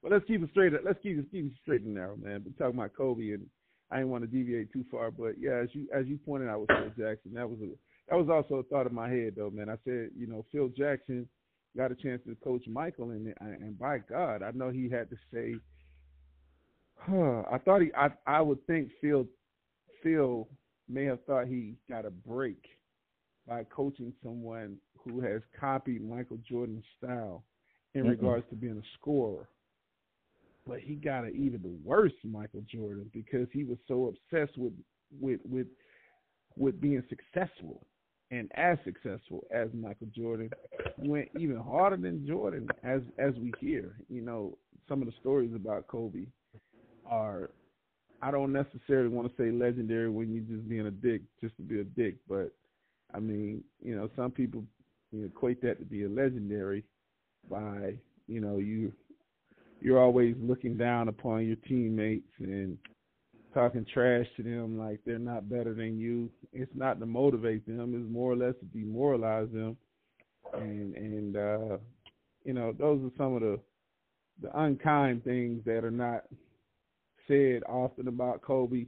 let's 0.04 0.26
keep 0.26 0.44
it 0.44 0.50
straight. 0.52 0.74
Let's 0.86 1.00
keep 1.02 1.18
it, 1.18 1.32
keep 1.32 1.46
it 1.46 1.54
straight 1.64 1.82
and 1.82 1.96
narrow, 1.96 2.16
man. 2.16 2.44
We're 2.46 2.64
talking 2.64 2.80
about 2.80 2.96
Kobe, 2.96 3.32
and 3.32 3.48
I 3.90 3.98
didn't 3.98 4.12
want 4.12 4.24
to 4.24 4.28
deviate 4.28 4.72
too 4.72 4.86
far. 4.92 5.10
But 5.10 5.40
yeah, 5.40 5.56
as 5.64 5.70
you 5.74 5.88
as 5.96 6.06
you 6.06 6.20
pointed 6.24 6.50
out 6.50 6.62
with 6.62 6.70
Phil 6.70 7.06
Jackson, 7.06 7.34
that 7.34 7.50
was 7.50 7.58
a 7.62 7.70
that 8.10 8.18
was 8.18 8.30
also 8.30 8.56
a 8.56 8.64
thought 8.64 8.88
in 8.88 8.94
my 8.94 9.10
head, 9.10 9.34
though, 9.36 9.50
man. 9.50 9.70
I 9.70 9.78
said, 9.84 10.10
you 10.16 10.28
know, 10.28 10.46
Phil 10.52 10.70
Jackson 10.70 11.28
got 11.76 11.92
a 11.92 11.96
chance 11.96 12.22
to 12.28 12.36
coach 12.44 12.64
Michael, 12.68 13.12
and 13.12 13.34
and 13.40 13.78
by 13.78 14.00
God, 14.00 14.42
I 14.44 14.52
know 14.52 14.70
he 14.70 14.90
had 14.90 15.10
to 15.10 15.16
say. 15.34 15.56
Huh, 17.02 17.44
I 17.50 17.58
thought 17.60 17.82
he, 17.82 17.92
I, 17.96 18.10
I 18.28 18.42
would 18.42 18.66
think 18.68 18.90
Phil, 19.00 19.26
Phil 20.04 20.50
may 20.90 21.06
have 21.06 21.24
thought 21.24 21.48
he 21.48 21.76
got 21.90 22.06
a 22.06 22.10
break 22.10 22.62
by 23.48 23.64
coaching 23.64 24.12
someone 24.22 24.78
who 24.98 25.22
has 25.22 25.42
copied 25.58 26.08
Michael 26.08 26.40
Jordan's 26.48 26.84
style 26.98 27.46
in 27.94 28.02
mm-hmm. 28.02 28.10
regards 28.10 28.46
to 28.50 28.56
being 28.56 28.78
a 28.78 28.88
scorer. 29.00 29.48
But 30.68 30.80
he 30.80 30.96
got 30.96 31.24
an 31.24 31.34
even 31.36 31.62
the 31.62 31.78
worse 31.84 32.14
Michael 32.24 32.64
Jordan 32.72 33.10
because 33.14 33.48
he 33.54 33.64
was 33.64 33.78
so 33.88 34.14
obsessed 34.14 34.58
with 34.58 34.74
with 35.20 35.40
with 35.50 35.68
with 36.58 36.80
being 36.82 37.04
successful 37.10 37.88
and 38.32 38.52
as 38.56 38.78
successful 38.84 39.46
as 39.52 39.70
Michael 39.74 40.08
Jordan, 40.16 40.50
went 40.98 41.30
even 41.40 41.58
harder 41.58 41.98
than 41.98 42.28
Jordan, 42.28 42.68
as 42.84 43.02
as 43.18 43.34
we 43.36 43.54
hear. 43.60 43.96
You 44.10 44.22
know, 44.22 44.58
some 44.88 45.02
of 45.02 45.08
the 45.08 45.14
stories 45.20 45.52
about 45.56 45.88
Kobe 45.88 46.26
are 47.06 47.50
I 48.22 48.32
don't 48.32 48.52
necessarily 48.52 49.10
want 49.10 49.30
to 49.30 49.42
say 49.42 49.52
legendary 49.52 50.10
when 50.10 50.34
you're 50.34 50.58
just 50.58 50.68
being 50.68 50.88
a 50.88 50.92
dick 50.92 51.22
just 51.42 51.56
to 51.58 51.64
be 51.64 51.80
a 51.80 51.84
dick, 51.84 52.16
but 52.28 52.52
I 53.14 53.20
mean, 53.20 53.64
you 53.84 53.96
know, 53.96 54.10
some 54.16 54.32
people 54.32 54.64
you 55.12 55.22
know, 55.22 55.26
equate 55.28 55.62
that 55.62 55.80
to 55.80 55.86
be 55.86 56.04
a 56.04 56.10
legendary 56.10 56.84
by, 57.50 57.96
you 58.28 58.42
know, 58.42 58.58
you 58.58 58.92
you're 59.82 60.02
always 60.02 60.36
looking 60.42 60.76
down 60.76 61.08
upon 61.08 61.46
your 61.46 61.56
teammates 61.68 62.30
and 62.40 62.78
talking 63.54 63.86
trash 63.94 64.26
to 64.38 64.44
them 64.44 64.78
like 64.78 65.00
they're 65.06 65.20
not 65.20 65.50
better 65.50 65.74
than 65.74 65.98
you. 65.98 66.30
It's 66.54 66.72
not 66.76 67.00
to 67.00 67.06
motivate 67.06 67.66
them, 67.66 67.94
it's 67.96 68.12
more 68.12 68.32
or 68.32 68.36
less 68.36 68.56
to 68.60 68.66
demoralize 68.66 69.50
them. 69.52 69.78
And 70.54 70.96
and 70.96 71.36
uh 71.36 71.78
you 72.44 72.54
know, 72.54 72.74
those 72.78 73.04
are 73.04 73.12
some 73.18 73.36
of 73.36 73.42
the 73.42 73.60
the 74.42 74.60
unkind 74.60 75.24
things 75.24 75.62
that 75.66 75.84
are 75.84 75.92
not 75.92 76.24
said 77.28 77.62
often 77.68 78.08
about 78.08 78.42
Kobe, 78.42 78.86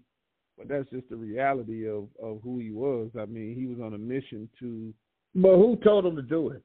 but 0.57 0.67
that's 0.67 0.89
just 0.89 1.09
the 1.09 1.15
reality 1.15 1.87
of 1.87 2.07
of 2.21 2.39
who 2.43 2.59
he 2.59 2.71
was. 2.71 3.09
I 3.19 3.25
mean, 3.25 3.55
he 3.55 3.67
was 3.67 3.79
on 3.79 3.93
a 3.93 3.97
mission 3.97 4.49
to. 4.59 4.93
But 5.35 5.55
who 5.55 5.77
told 5.83 6.05
him 6.05 6.15
to 6.15 6.21
do 6.21 6.49
it? 6.49 6.63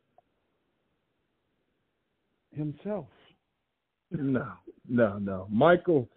Himself. 2.55 3.07
No, 4.11 4.53
no, 4.89 5.19
no. 5.19 5.47
Michael. 5.51 6.09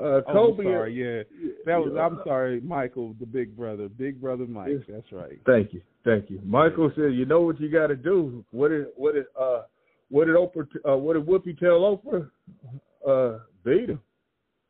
Uh, 0.00 0.04
oh, 0.04 0.22
Kobe. 0.32 0.64
I'm 0.64 0.72
sorry, 0.74 0.94
yeah, 0.94 1.50
that 1.66 1.76
was. 1.78 1.96
I'm 2.00 2.20
sorry, 2.24 2.60
Michael, 2.60 3.14
the 3.18 3.26
big 3.26 3.56
brother, 3.56 3.88
big 3.88 4.20
brother 4.20 4.46
Mike. 4.46 4.70
That's 4.88 5.10
right. 5.10 5.40
Thank 5.44 5.72
you, 5.72 5.82
thank 6.04 6.30
you. 6.30 6.40
Michael 6.44 6.92
said, 6.94 7.14
"You 7.14 7.24
know 7.24 7.40
what 7.40 7.60
you 7.60 7.68
got 7.68 7.88
to 7.88 7.96
do. 7.96 8.44
What 8.52 8.68
did 8.68 8.86
what 8.94 9.14
did 9.14 9.24
uh 9.38 9.62
what 10.08 10.26
did 10.26 10.36
Oprah 10.36 10.66
uh, 10.88 10.96
what 10.96 11.14
did 11.14 11.26
Whoopi 11.26 11.58
tell 11.58 11.80
Oprah? 11.80 12.30
Uh, 13.06 13.40
beat 13.64 13.90
him. 13.90 14.00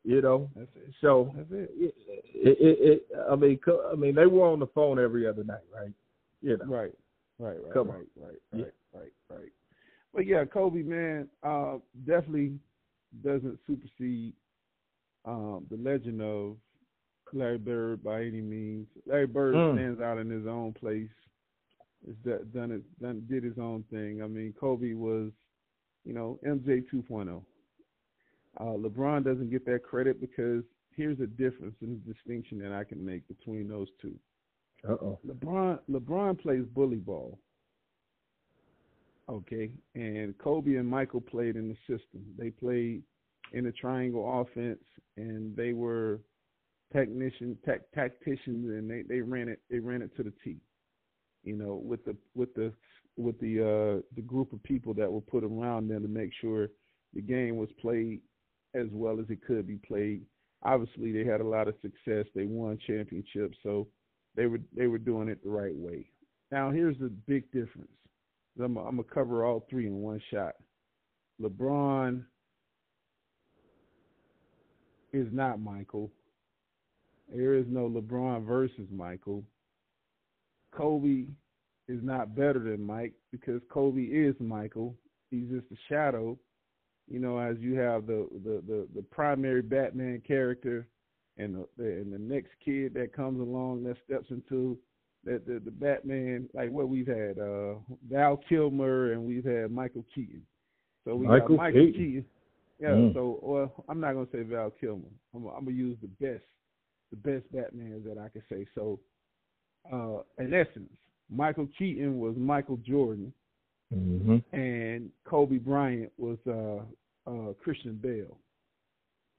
You 0.04 0.22
know, 0.22 0.48
that's 0.56 0.70
it. 0.76 0.94
So 1.02 1.30
that's 1.36 1.50
it. 1.50 1.70
It, 1.76 1.94
it, 2.34 2.78
it, 2.80 3.06
I 3.30 3.36
mean, 3.36 3.58
I 3.92 3.94
mean, 3.94 4.14
they 4.14 4.26
were 4.26 4.46
on 4.46 4.60
the 4.60 4.66
phone 4.68 4.98
every 4.98 5.26
other 5.26 5.44
night, 5.44 5.64
right? 5.74 5.92
You 6.40 6.56
know. 6.56 6.64
Right, 6.64 6.92
right, 7.38 7.58
right, 7.62 7.74
Come 7.74 7.88
right, 7.88 7.96
on. 7.96 8.06
right, 8.16 8.34
right, 8.52 8.60
yeah. 8.92 8.98
right, 8.98 9.12
right. 9.28 9.52
But 10.14 10.26
yeah, 10.26 10.44
Kobe, 10.46 10.82
man, 10.82 11.28
uh, 11.42 11.76
definitely 12.06 12.52
doesn't 13.22 13.58
supersede 13.66 14.32
um, 15.28 15.66
the 15.70 15.76
legend 15.76 16.22
of 16.22 16.56
Larry 17.32 17.58
Bird 17.58 18.02
by 18.02 18.22
any 18.22 18.40
means. 18.40 18.86
Larry 19.06 19.26
Bird 19.26 19.54
Mm. 19.54 19.74
stands 19.74 20.00
out 20.00 20.18
in 20.18 20.30
his 20.30 20.46
own 20.46 20.72
place. 20.72 21.10
Is 22.06 22.16
that 22.24 22.52
done 22.54 22.70
it? 22.70 22.82
Done 23.00 23.26
did 23.28 23.42
his 23.44 23.58
own 23.58 23.82
thing. 23.90 24.22
I 24.22 24.26
mean, 24.26 24.54
Kobe 24.58 24.94
was, 24.94 25.30
you 26.04 26.14
know, 26.14 26.38
MJ 26.46 26.80
2.0. 26.90 27.44
Uh, 28.58 28.64
LeBron 28.64 29.24
doesn't 29.24 29.50
get 29.50 29.66
that 29.66 29.82
credit 29.82 30.20
because 30.20 30.64
here's 30.96 31.20
a 31.20 31.26
difference 31.26 31.74
and 31.82 32.00
a 32.02 32.12
distinction 32.12 32.58
that 32.60 32.72
I 32.72 32.84
can 32.84 33.04
make 33.04 33.26
between 33.28 33.68
those 33.68 33.88
two. 34.00 34.18
Uh 34.88 34.92
oh. 34.92 35.18
LeBron 35.26 35.80
LeBron 35.90 36.40
plays 36.40 36.64
bully 36.72 36.96
ball. 36.98 37.38
Okay, 39.28 39.70
and 39.94 40.36
Kobe 40.38 40.76
and 40.76 40.88
Michael 40.88 41.20
played 41.20 41.56
in 41.56 41.68
the 41.68 41.76
system. 41.86 42.24
They 42.38 42.50
played 42.50 43.02
in 43.52 43.66
a 43.66 43.72
triangle 43.72 44.42
offense, 44.42 44.82
and 45.16 45.56
they 45.56 45.72
were 45.72 46.20
technician 46.92 47.56
tech, 47.64 47.90
tacticians, 47.94 48.68
and 48.68 48.90
they, 48.90 49.02
they 49.02 49.20
ran 49.20 49.48
it 49.48 49.60
they 49.70 49.78
ran 49.78 50.02
it 50.02 50.14
to 50.16 50.22
the 50.22 50.32
T. 50.44 50.56
You 51.44 51.56
know, 51.56 51.80
with 51.82 52.04
the 52.04 52.16
with 52.34 52.54
the 52.54 52.72
with 53.16 53.38
the 53.40 53.60
uh, 53.60 54.02
the 54.14 54.22
group 54.22 54.52
of 54.52 54.62
people 54.62 54.94
that 54.94 55.10
were 55.10 55.20
put 55.20 55.44
around 55.44 55.88
them 55.88 56.02
to 56.02 56.08
make 56.08 56.30
sure 56.40 56.68
the 57.14 57.22
game 57.22 57.56
was 57.56 57.68
played 57.80 58.20
as 58.74 58.86
well 58.92 59.18
as 59.20 59.26
it 59.30 59.44
could 59.46 59.66
be 59.66 59.76
played. 59.76 60.22
Obviously, 60.62 61.12
they 61.12 61.24
had 61.24 61.40
a 61.40 61.46
lot 61.46 61.68
of 61.68 61.74
success. 61.80 62.26
They 62.34 62.44
won 62.44 62.78
championships, 62.86 63.56
so 63.62 63.88
they 64.36 64.46
were 64.46 64.60
they 64.76 64.86
were 64.86 64.98
doing 64.98 65.28
it 65.28 65.42
the 65.42 65.50
right 65.50 65.74
way. 65.74 66.10
Now, 66.50 66.70
here's 66.70 66.98
the 66.98 67.10
big 67.26 67.50
difference. 67.52 67.90
I'm, 68.58 68.76
I'm 68.76 68.96
gonna 68.96 69.04
cover 69.04 69.44
all 69.44 69.66
three 69.70 69.86
in 69.86 69.96
one 69.96 70.20
shot. 70.32 70.54
LeBron 71.40 72.24
is 75.12 75.28
not 75.32 75.60
Michael. 75.60 76.10
There 77.34 77.54
is 77.54 77.66
no 77.68 77.88
LeBron 77.88 78.46
versus 78.46 78.88
Michael. 78.90 79.44
Kobe 80.72 81.26
is 81.88 82.00
not 82.02 82.34
better 82.34 82.58
than 82.58 82.82
Mike 82.82 83.14
because 83.32 83.60
Kobe 83.70 84.02
is 84.02 84.34
Michael. 84.38 84.94
He's 85.30 85.48
just 85.48 85.66
a 85.72 85.76
shadow. 85.88 86.38
You 87.10 87.18
know, 87.20 87.38
as 87.38 87.56
you 87.58 87.74
have 87.78 88.06
the 88.06 88.28
the 88.44 88.62
the, 88.66 88.88
the 88.94 89.02
primary 89.02 89.62
Batman 89.62 90.22
character 90.26 90.86
and 91.38 91.64
the, 91.76 91.84
and 91.84 92.12
the 92.12 92.18
next 92.18 92.50
kid 92.62 92.94
that 92.94 93.14
comes 93.14 93.40
along 93.40 93.84
that 93.84 93.96
steps 94.04 94.26
into 94.30 94.78
the, 95.24 95.40
the 95.46 95.60
the 95.64 95.70
Batman 95.70 96.48
like 96.52 96.70
what 96.70 96.88
we've 96.88 97.06
had 97.06 97.38
uh 97.38 97.74
Val 98.10 98.38
Kilmer 98.48 99.12
and 99.12 99.24
we've 99.24 99.44
had 99.44 99.70
Michael 99.70 100.04
Keaton. 100.14 100.42
So 101.04 101.14
we 101.14 101.26
Michael 101.26 101.56
got 101.56 101.56
Michael 101.56 101.86
Keaton. 101.86 101.92
Keaton. 101.92 102.24
Yeah, 102.80 102.90
Mm. 102.90 103.12
so 103.14 103.38
well 103.42 103.84
I'm 103.88 104.00
not 104.00 104.12
gonna 104.14 104.28
say 104.32 104.42
Val 104.42 104.70
Kilmer. 104.70 105.08
I'm 105.34 105.46
I'm 105.46 105.64
gonna 105.64 105.76
use 105.76 105.96
the 106.00 106.08
best 106.24 106.44
the 107.10 107.16
best 107.16 107.50
Batman 107.52 108.02
that 108.06 108.18
I 108.18 108.28
can 108.28 108.42
say. 108.48 108.66
So 108.74 109.00
uh 109.92 110.22
in 110.42 110.52
essence, 110.54 110.92
Michael 111.30 111.68
Keaton 111.78 112.18
was 112.20 112.34
Michael 112.36 112.76
Jordan 112.78 113.32
Mm-hmm. 113.94 114.36
and 114.54 115.10
Kobe 115.24 115.56
Bryant 115.56 116.12
was 116.18 116.38
uh 116.46 116.82
uh 117.30 117.52
Christian 117.54 117.94
Bale. 117.96 118.36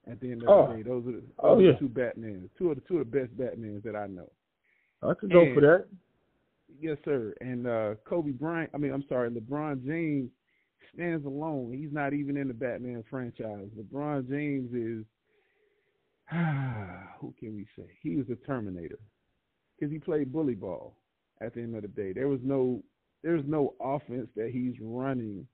At 0.10 0.20
the 0.22 0.32
end 0.32 0.42
of 0.44 0.50
Oh. 0.50 0.68
the 0.68 0.78
day, 0.78 0.82
those 0.82 1.04
are 1.08 1.12
the, 1.12 1.18
those 1.18 1.28
Oh, 1.40 1.60
yeah. 1.60 1.74
two 1.74 1.88
Batmans, 1.90 2.50
two 2.58 2.72
of 2.72 2.76
the 2.76 2.82
two 2.88 2.98
of 2.98 3.12
the 3.12 3.20
best 3.20 3.38
Batmans 3.38 3.84
that 3.84 3.96
I 3.96 4.08
know. 4.08 4.30
I 5.04 5.14
could 5.14 5.32
go 5.32 5.54
for 5.54 5.62
that. 5.62 5.86
Yes, 6.82 6.98
sir. 7.06 7.34
And 7.42 7.68
uh 7.68 7.96
Kobe 8.06 8.32
Bryant, 8.32 8.72
I 8.74 8.78
mean, 8.78 8.92
I'm 8.92 9.04
sorry, 9.08 9.30
LeBron 9.30 9.86
James 9.86 10.32
stands 10.94 11.26
alone. 11.26 11.74
He's 11.74 11.92
not 11.92 12.14
even 12.14 12.38
in 12.38 12.48
the 12.48 12.54
Batman 12.54 13.04
franchise. 13.10 13.70
LeBron 13.78 14.30
James 14.30 14.74
is 14.74 15.06
who 17.20 17.34
can 17.40 17.56
we 17.56 17.66
say? 17.78 17.90
He 18.02 18.16
was 18.16 18.28
a 18.30 18.36
Terminator 18.48 19.00
because 19.76 19.92
he 19.92 20.00
played 20.00 20.32
bully 20.32 20.56
ball. 20.56 20.96
At 21.42 21.54
the 21.54 21.62
end 21.62 21.76
of 21.76 21.84
the 21.84 21.88
day, 21.88 22.12
there 22.12 22.28
was 22.28 22.42
no 22.44 22.84
there's 23.24 23.46
no 23.48 23.74
offense 23.82 24.28
that 24.36 24.52
he's 24.52 24.76
running 24.82 25.48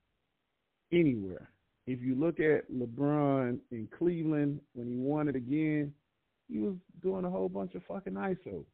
anywhere. 0.92 1.48
If 1.86 2.00
you 2.02 2.16
look 2.16 2.40
at 2.40 2.70
LeBron 2.70 3.58
in 3.70 3.88
Cleveland 3.96 4.60
when 4.74 4.88
he 4.88 4.96
won 4.96 5.28
it 5.28 5.36
again, 5.36 5.92
he 6.48 6.58
was 6.58 6.74
doing 7.02 7.24
a 7.24 7.30
whole 7.30 7.48
bunch 7.48 7.74
of 7.74 7.82
fucking 7.86 8.14
ISO. 8.14 8.64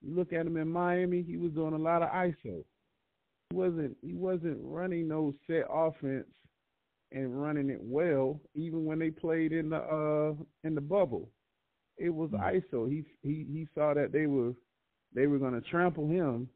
You 0.00 0.16
look 0.16 0.32
at 0.32 0.46
him 0.46 0.56
in 0.56 0.68
Miami, 0.68 1.22
he 1.22 1.36
was 1.36 1.52
doing 1.52 1.74
a 1.74 1.78
lot 1.78 2.02
of 2.02 2.10
ISO. 2.10 2.64
He 3.52 3.58
wasn't 3.58 3.96
he 4.02 4.14
wasn't 4.14 4.58
running 4.62 5.08
no 5.08 5.34
set 5.46 5.66
offense 5.70 6.26
and 7.12 7.40
running 7.40 7.68
it 7.70 7.80
well, 7.82 8.40
even 8.54 8.84
when 8.84 8.98
they 8.98 9.10
played 9.10 9.52
in 9.52 9.70
the 9.70 9.76
uh 9.78 10.34
in 10.64 10.74
the 10.74 10.80
bubble. 10.80 11.28
It 11.98 12.10
was 12.10 12.30
Mm. 12.30 12.40
ISO. 12.40 12.88
He 12.90 13.04
he 13.22 13.44
he 13.50 13.68
saw 13.74 13.94
that 13.94 14.12
they 14.12 14.26
were 14.26 14.54
they 15.14 15.26
were 15.26 15.38
gonna 15.38 15.60
trample 15.60 16.08
him. 16.08 16.48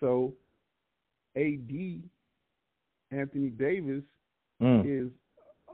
So 0.00 0.34
AD 1.36 2.02
Anthony 3.10 3.50
Davis 3.50 4.04
Mm. 4.60 4.84
is 4.86 5.10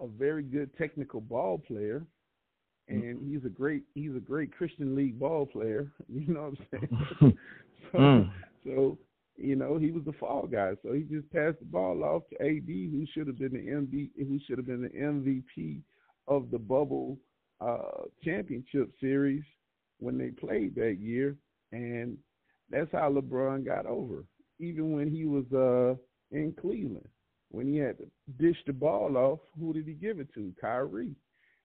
a 0.00 0.06
very 0.06 0.42
good 0.42 0.76
technical 0.76 1.20
ball 1.20 1.58
player, 1.58 2.04
and 2.88 3.18
he's 3.30 3.44
a 3.44 3.48
great 3.48 3.82
he's 3.94 4.14
a 4.16 4.20
great 4.20 4.52
Christian 4.52 4.94
league 4.96 5.18
ball 5.18 5.46
player. 5.46 5.92
You 6.08 6.34
know 6.34 6.50
what 6.50 6.58
I'm 6.72 6.80
saying? 7.20 7.36
so, 7.92 7.98
Mm. 7.98 8.30
so 8.64 8.98
you 9.42 9.56
know 9.56 9.78
he 9.78 9.90
was 9.90 10.04
the 10.04 10.12
fall 10.12 10.46
guy. 10.46 10.72
So 10.82 10.92
he 10.92 11.02
just 11.02 11.30
passed 11.32 11.58
the 11.58 11.66
ball 11.66 12.02
off 12.04 12.22
to 12.30 12.42
AD, 12.42 12.66
who 12.66 13.04
should 13.12 13.26
have 13.26 13.38
been 13.38 13.52
the 13.52 13.58
MV 13.58 14.10
who 14.16 14.38
should 14.46 14.58
have 14.58 14.66
been 14.66 14.82
the 14.82 14.88
MVP 14.88 15.80
of 16.28 16.50
the 16.50 16.58
bubble 16.58 17.18
uh, 17.60 18.04
championship 18.24 18.90
series 19.00 19.44
when 19.98 20.18
they 20.18 20.30
played 20.30 20.74
that 20.76 20.98
year, 21.00 21.36
and 21.72 22.16
that's 22.70 22.90
how 22.92 23.12
LeBron 23.12 23.64
got 23.64 23.86
over. 23.86 24.24
Even 24.58 24.92
when 24.92 25.10
he 25.10 25.24
was 25.24 25.44
uh, 25.52 25.96
in 26.36 26.54
Cleveland 26.60 27.08
when 27.50 27.66
he 27.66 27.76
had 27.76 27.98
to 27.98 28.06
dish 28.38 28.56
the 28.66 28.72
ball 28.72 29.14
off, 29.16 29.40
who 29.60 29.74
did 29.74 29.86
he 29.86 29.92
give 29.92 30.18
it 30.18 30.32
to? 30.32 30.54
Kyrie 30.58 31.14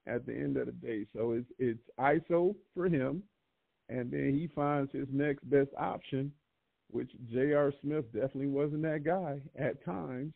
at 0.06 0.26
the 0.26 0.34
end 0.34 0.58
of 0.58 0.66
the 0.66 0.72
day. 0.72 1.06
So 1.16 1.32
it's 1.32 1.50
it's 1.58 1.80
ISO 1.98 2.54
for 2.74 2.86
him 2.86 3.22
and 3.88 4.10
then 4.10 4.34
he 4.34 4.48
finds 4.54 4.92
his 4.92 5.08
next 5.10 5.48
best 5.48 5.70
option, 5.78 6.32
which 6.90 7.10
J.R. 7.32 7.72
Smith 7.82 8.04
definitely 8.12 8.48
wasn't 8.48 8.82
that 8.82 9.04
guy 9.04 9.40
at 9.58 9.84
times 9.84 10.32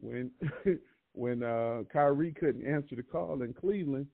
when 0.00 0.30
when 1.14 1.42
uh 1.42 1.82
Kyrie 1.92 2.32
couldn't 2.32 2.66
answer 2.66 2.96
the 2.96 3.02
call 3.02 3.42
in 3.42 3.52
Cleveland. 3.52 4.06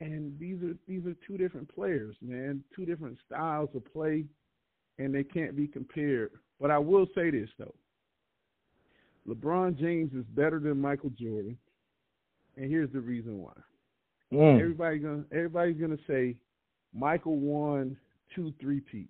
And 0.00 0.38
these 0.38 0.62
are 0.62 0.74
these 0.88 1.06
are 1.06 1.14
two 1.26 1.38
different 1.38 1.72
players, 1.72 2.16
man, 2.20 2.62
two 2.74 2.84
different 2.84 3.18
styles 3.26 3.70
of 3.74 3.84
play 3.92 4.24
and 4.98 5.14
they 5.14 5.24
can't 5.24 5.56
be 5.56 5.66
compared. 5.66 6.30
But 6.60 6.70
I 6.70 6.78
will 6.78 7.06
say 7.14 7.30
this 7.30 7.48
though. 7.58 7.74
LeBron 9.28 9.78
James 9.78 10.12
is 10.12 10.24
better 10.34 10.60
than 10.60 10.80
Michael 10.80 11.10
Jordan, 11.10 11.56
and 12.56 12.70
here's 12.70 12.92
the 12.92 13.00
reason 13.00 13.42
why. 13.42 13.54
Mm. 14.32 14.60
Everybody 14.60 14.98
gonna 14.98 15.24
everybody's 15.32 15.80
gonna 15.80 15.98
say 16.06 16.36
Michael 16.92 17.36
won 17.36 17.96
two 18.34 18.52
three 18.60 18.80
peats. 18.80 19.08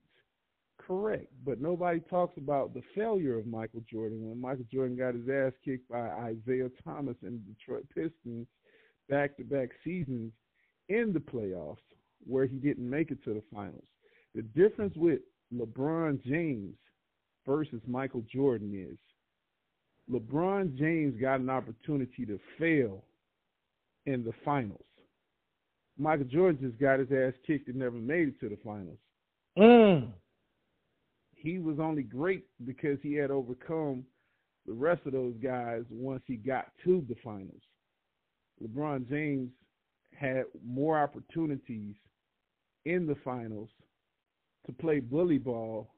Correct, 0.87 1.29
but 1.47 1.61
nobody 1.61 2.01
talks 2.11 2.37
about 2.37 2.75
the 2.75 2.83
failure 2.95 3.39
of 3.39 3.47
Michael 3.47 3.83
Jordan 3.91 4.29
when 4.29 4.41
Michael 4.41 4.67
Jordan 4.71 4.97
got 4.97 5.15
his 5.15 5.29
ass 5.29 5.53
kicked 5.65 5.89
by 5.89 6.09
Isiah 6.31 6.69
Thomas 6.85 7.17
and 7.23 7.41
the 7.41 7.53
Detroit 7.55 7.87
Pistons 7.95 8.47
back 9.09 9.37
to 9.37 9.45
back 9.45 9.71
seasons 9.83 10.33
in 10.89 11.13
the 11.13 11.21
playoffs 11.21 11.79
where 12.27 12.47
he 12.47 12.57
didn't 12.57 12.89
make 12.89 13.11
it 13.11 13.23
to 13.25 13.35
the 13.35 13.43
finals. 13.53 13.85
The 14.35 14.43
difference 14.43 14.95
with 14.97 15.21
LeBron 15.55 16.23
James 16.25 16.77
versus 17.47 17.81
Michael 17.87 18.25
Jordan 18.33 18.73
is 18.75 18.99
LeBron 20.13 20.77
James 20.77 21.19
got 21.19 21.41
an 21.41 21.49
opportunity 21.49 22.27
to 22.27 22.39
fail 22.59 23.05
in 24.07 24.23
the 24.23 24.33
finals. 24.45 24.85
Michael 25.97 26.27
Jordan 26.27 26.61
just 26.61 26.81
got 26.81 26.99
his 26.99 27.11
ass 27.13 27.33
kicked 27.47 27.69
and 27.69 27.77
never 27.79 27.97
made 27.97 28.29
it 28.29 28.41
to 28.41 28.49
the 28.49 28.59
finals. 28.65 28.99
Mm. 29.57 30.13
He 31.45 31.59
was 31.59 31.79
only 31.79 32.03
great 32.03 32.47
because 32.65 32.99
he 33.03 33.13
had 33.15 33.31
overcome 33.31 34.05
the 34.67 34.73
rest 34.73 35.03
of 35.05 35.13
those 35.13 35.35
guys 35.43 35.83
once 35.91 36.23
he 36.27 36.37
got 36.37 36.73
to 36.85 37.05
the 37.07 37.17
finals. 37.23 37.61
LeBron 38.63 39.07
James 39.11 39.51
had 40.19 40.45
more 40.67 40.99
opportunities 40.99 41.97
in 42.87 43.07
the 43.07 43.17
finals 43.23 43.69
to 44.65 44.73
play 44.73 45.01
bully 45.01 45.37
ball, 45.37 45.91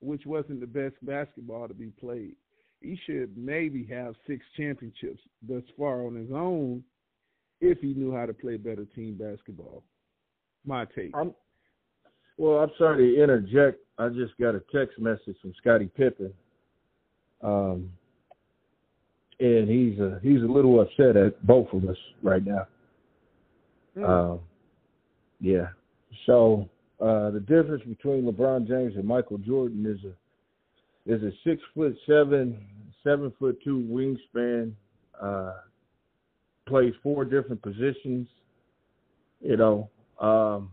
which 0.00 0.24
wasn't 0.24 0.60
the 0.60 0.66
best 0.66 0.94
basketball 1.02 1.68
to 1.68 1.74
be 1.74 1.90
played. 2.00 2.36
He 2.80 2.98
should 3.04 3.36
maybe 3.36 3.84
have 3.90 4.14
six 4.26 4.46
championships 4.56 5.20
thus 5.46 5.64
far 5.76 6.06
on 6.06 6.14
his 6.14 6.30
own 6.32 6.82
if 7.60 7.78
he 7.80 7.92
knew 7.92 8.14
how 8.14 8.24
to 8.24 8.32
play 8.32 8.56
better 8.56 8.86
team 8.86 9.18
basketball. 9.18 9.82
My 10.64 10.86
take. 10.96 11.10
I'm, 11.14 11.34
well, 12.38 12.60
I'm 12.60 12.70
sorry 12.78 13.14
to 13.14 13.22
interject. 13.22 13.80
I 13.98 14.08
just 14.08 14.32
got 14.40 14.54
a 14.54 14.62
text 14.72 14.98
message 14.98 15.36
from 15.42 15.52
Scottie 15.58 15.90
Pippen, 15.96 16.32
um, 17.42 17.90
and 19.40 19.68
he's 19.68 19.98
a, 19.98 20.20
he's 20.22 20.42
a 20.42 20.46
little 20.46 20.80
upset 20.80 21.16
at 21.16 21.44
both 21.44 21.66
of 21.72 21.84
us 21.88 21.96
right 22.22 22.44
now. 22.44 22.66
Mm. 23.96 24.08
Um, 24.08 24.40
yeah. 25.40 25.66
So 26.26 26.68
uh, 27.00 27.30
the 27.30 27.40
difference 27.40 27.82
between 27.84 28.24
LeBron 28.24 28.68
James 28.68 28.94
and 28.96 29.04
Michael 29.04 29.38
Jordan 29.38 29.84
is 29.86 30.04
a 30.04 31.12
is 31.12 31.22
a 31.22 31.30
six 31.42 31.60
foot 31.74 31.96
seven, 32.06 32.58
seven 33.02 33.32
foot 33.38 33.58
two 33.64 33.86
wingspan. 33.90 34.72
Uh, 35.20 35.54
plays 36.68 36.94
four 37.02 37.24
different 37.24 37.62
positions. 37.62 38.28
You 39.40 39.56
know, 39.56 39.90
um, 40.20 40.72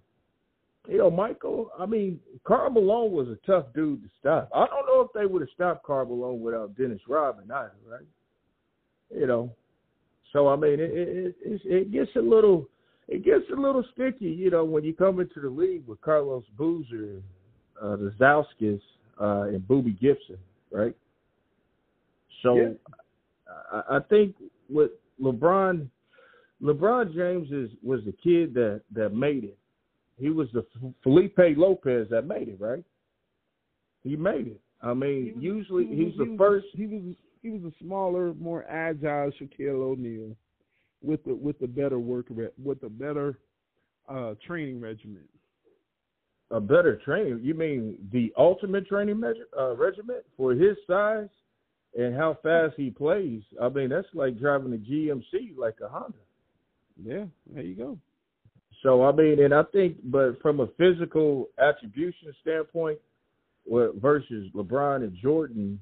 you 0.87 0.97
know, 0.97 1.11
Michael. 1.11 1.71
I 1.79 1.85
mean, 1.85 2.19
Karl 2.43 2.69
Malone 2.69 3.11
was 3.11 3.27
a 3.27 3.37
tough 3.45 3.65
dude 3.73 4.03
to 4.03 4.09
stop. 4.19 4.49
I 4.53 4.65
don't 4.67 4.85
know 4.85 5.01
if 5.01 5.09
they 5.13 5.25
would 5.25 5.41
have 5.41 5.49
stopped 5.53 5.83
Karl 5.83 6.05
Malone 6.05 6.41
without 6.41 6.77
Dennis 6.77 7.01
Rodman 7.07 7.51
either, 7.51 7.71
right? 7.89 8.05
You 9.13 9.27
know, 9.27 9.51
so 10.33 10.47
I 10.47 10.55
mean, 10.55 10.79
it 10.79 10.91
it, 10.91 11.35
it, 11.43 11.61
it 11.65 11.91
gets 11.91 12.11
a 12.15 12.19
little 12.19 12.67
it 13.07 13.23
gets 13.23 13.45
a 13.55 13.59
little 13.59 13.83
sticky, 13.93 14.25
you 14.25 14.49
know, 14.49 14.65
when 14.65 14.83
you 14.83 14.93
come 14.93 15.19
into 15.19 15.39
the 15.39 15.49
league 15.49 15.85
with 15.87 16.01
Carlos 16.01 16.43
Boozer, 16.57 17.21
uh, 17.81 17.95
the 17.95 18.13
Zauskis, 18.19 18.81
uh, 19.21 19.47
and 19.49 19.61
Boobie 19.61 19.99
Gibson, 19.99 20.37
right? 20.71 20.95
So 22.41 22.55
yeah. 22.55 22.69
I, 23.71 23.97
I 23.97 23.99
think 24.09 24.35
with 24.69 24.91
LeBron, 25.21 25.87
LeBron 26.61 27.13
James 27.13 27.51
is 27.51 27.69
was 27.83 28.01
the 28.05 28.13
kid 28.23 28.53
that 28.55 28.81
that 28.93 29.13
made 29.13 29.43
it. 29.43 29.57
He 30.17 30.29
was 30.29 30.47
the 30.53 30.65
Felipe 31.03 31.37
Lopez 31.57 32.07
that 32.09 32.25
made 32.25 32.47
it, 32.47 32.59
right? 32.59 32.83
He 34.03 34.15
made 34.15 34.47
it. 34.47 34.61
I 34.81 34.93
mean, 34.93 35.33
was, 35.35 35.43
usually 35.43 35.87
he 35.87 36.05
was, 36.05 36.13
he's 36.13 36.17
the 36.17 36.25
he 36.25 36.37
first. 36.37 36.67
He 36.73 36.85
was 36.87 37.01
he 37.41 37.49
was 37.49 37.61
a 37.63 37.83
smaller, 37.83 38.33
more 38.35 38.65
agile 38.69 39.31
Shaquille 39.31 39.81
O'Neal 39.81 40.35
with 41.01 41.23
the 41.25 41.35
with 41.35 41.59
the 41.59 41.67
better 41.67 41.99
work 41.99 42.27
with 42.29 42.83
a 42.83 42.89
better 42.89 43.39
uh, 44.07 44.35
training 44.45 44.79
regimen. 44.79 45.23
A 46.51 46.59
better 46.59 46.97
training? 47.03 47.39
You 47.41 47.55
mean 47.55 47.97
the 48.11 48.31
ultimate 48.37 48.87
training 48.87 49.19
measure, 49.19 49.47
uh, 49.57 49.75
regiment 49.75 50.23
for 50.37 50.53
his 50.53 50.77
size 50.87 51.27
and 51.97 52.15
how 52.15 52.37
fast 52.43 52.75
he 52.77 52.89
plays? 52.89 53.41
I 53.61 53.69
mean, 53.69 53.89
that's 53.89 54.07
like 54.13 54.39
driving 54.39 54.73
a 54.73 54.77
GMC 54.77 55.57
like 55.57 55.75
a 55.83 55.87
Honda. 55.87 56.17
Yeah, 57.03 57.25
there 57.51 57.63
you 57.63 57.75
go. 57.75 57.97
So 58.83 59.03
I 59.03 59.11
mean, 59.11 59.43
and 59.43 59.53
I 59.53 59.63
think, 59.73 59.97
but 60.03 60.41
from 60.41 60.59
a 60.59 60.67
physical 60.77 61.49
attribution 61.57 62.33
standpoint, 62.41 62.99
versus 63.67 64.49
LeBron 64.53 64.97
and 64.97 65.15
Jordan, 65.21 65.79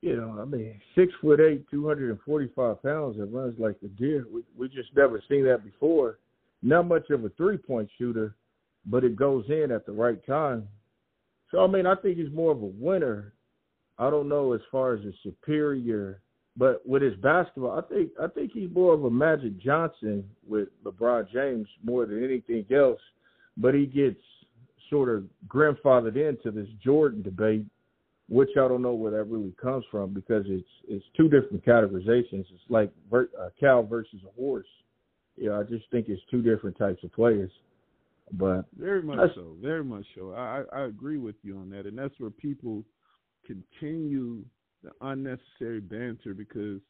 you 0.00 0.16
know, 0.16 0.38
I 0.40 0.44
mean, 0.44 0.80
six 0.94 1.12
foot 1.20 1.40
eight, 1.40 1.64
two 1.70 1.86
hundred 1.88 2.10
and 2.10 2.20
forty 2.20 2.50
five 2.54 2.82
pounds 2.82 3.16
that 3.18 3.26
runs 3.26 3.58
like 3.58 3.76
a 3.84 3.88
deer. 3.88 4.26
We 4.32 4.42
we 4.56 4.68
just 4.68 4.94
never 4.94 5.22
seen 5.28 5.44
that 5.46 5.64
before. 5.64 6.18
Not 6.62 6.86
much 6.86 7.10
of 7.10 7.24
a 7.24 7.30
three 7.30 7.56
point 7.56 7.88
shooter, 7.98 8.36
but 8.86 9.04
it 9.04 9.16
goes 9.16 9.44
in 9.48 9.70
at 9.70 9.86
the 9.86 9.92
right 9.92 10.24
time. 10.26 10.68
So 11.50 11.64
I 11.64 11.66
mean, 11.66 11.86
I 11.86 11.94
think 11.94 12.18
he's 12.18 12.32
more 12.32 12.52
of 12.52 12.62
a 12.62 12.66
winner. 12.66 13.32
I 13.98 14.10
don't 14.10 14.28
know 14.28 14.52
as 14.52 14.60
far 14.70 14.94
as 14.94 15.00
a 15.04 15.12
superior, 15.22 16.20
but 16.56 16.86
with 16.86 17.02
his 17.02 17.16
basketball, 17.16 17.78
I 17.78 17.82
think 17.92 18.10
I 18.20 18.28
think 18.28 18.52
he's 18.52 18.70
more 18.72 18.94
of 18.94 19.04
a 19.04 19.10
Magic 19.10 19.58
Johnson 19.58 20.24
with 20.46 20.68
LeBron 20.84 21.30
James 21.32 21.66
more 21.82 22.06
than 22.06 22.22
anything 22.22 22.64
else. 22.74 23.00
But 23.56 23.74
he 23.74 23.86
gets 23.86 24.20
sort 24.90 25.08
of 25.08 25.24
grandfathered 25.48 26.16
into 26.16 26.50
this 26.50 26.68
Jordan 26.82 27.22
debate 27.22 27.64
which 28.28 28.50
I 28.56 28.66
don't 28.68 28.82
know 28.82 28.94
where 28.94 29.12
that 29.12 29.24
really 29.24 29.54
comes 29.60 29.84
from 29.90 30.14
because 30.14 30.44
it's 30.48 30.68
it's 30.88 31.04
two 31.16 31.28
different 31.28 31.64
categorizations. 31.64 32.46
It's 32.52 32.62
like 32.68 32.90
a 33.12 33.16
uh, 33.16 33.50
cow 33.60 33.82
versus 33.82 34.20
a 34.26 34.40
horse. 34.40 34.66
Yeah, 35.36 35.44
you 35.44 35.50
know, 35.50 35.60
I 35.60 35.62
just 35.64 35.90
think 35.90 36.08
it's 36.08 36.22
two 36.30 36.42
different 36.42 36.78
types 36.78 37.02
of 37.04 37.12
players. 37.12 37.50
But 38.32 38.64
very 38.78 39.02
much 39.02 39.34
so, 39.34 39.56
very 39.60 39.84
much 39.84 40.06
so. 40.16 40.32
I 40.32 40.62
I 40.72 40.84
agree 40.84 41.18
with 41.18 41.34
you 41.42 41.58
on 41.58 41.68
that, 41.70 41.86
and 41.86 41.98
that's 41.98 42.14
where 42.18 42.30
people 42.30 42.82
continue 43.46 44.42
the 44.84 44.90
unnecessary 45.00 45.80
banter 45.80 46.34
because 46.34 46.80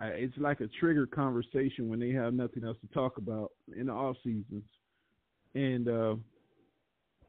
I, 0.00 0.06
it's 0.06 0.36
like 0.38 0.60
a 0.60 0.68
trigger 0.80 1.06
conversation 1.06 1.88
when 1.88 2.00
they 2.00 2.10
have 2.10 2.34
nothing 2.34 2.64
else 2.64 2.78
to 2.80 2.94
talk 2.94 3.18
about 3.18 3.52
in 3.76 3.86
the 3.86 3.92
off 3.92 4.16
seasons, 4.24 4.64
and 5.54 5.88
uh, 5.88 6.16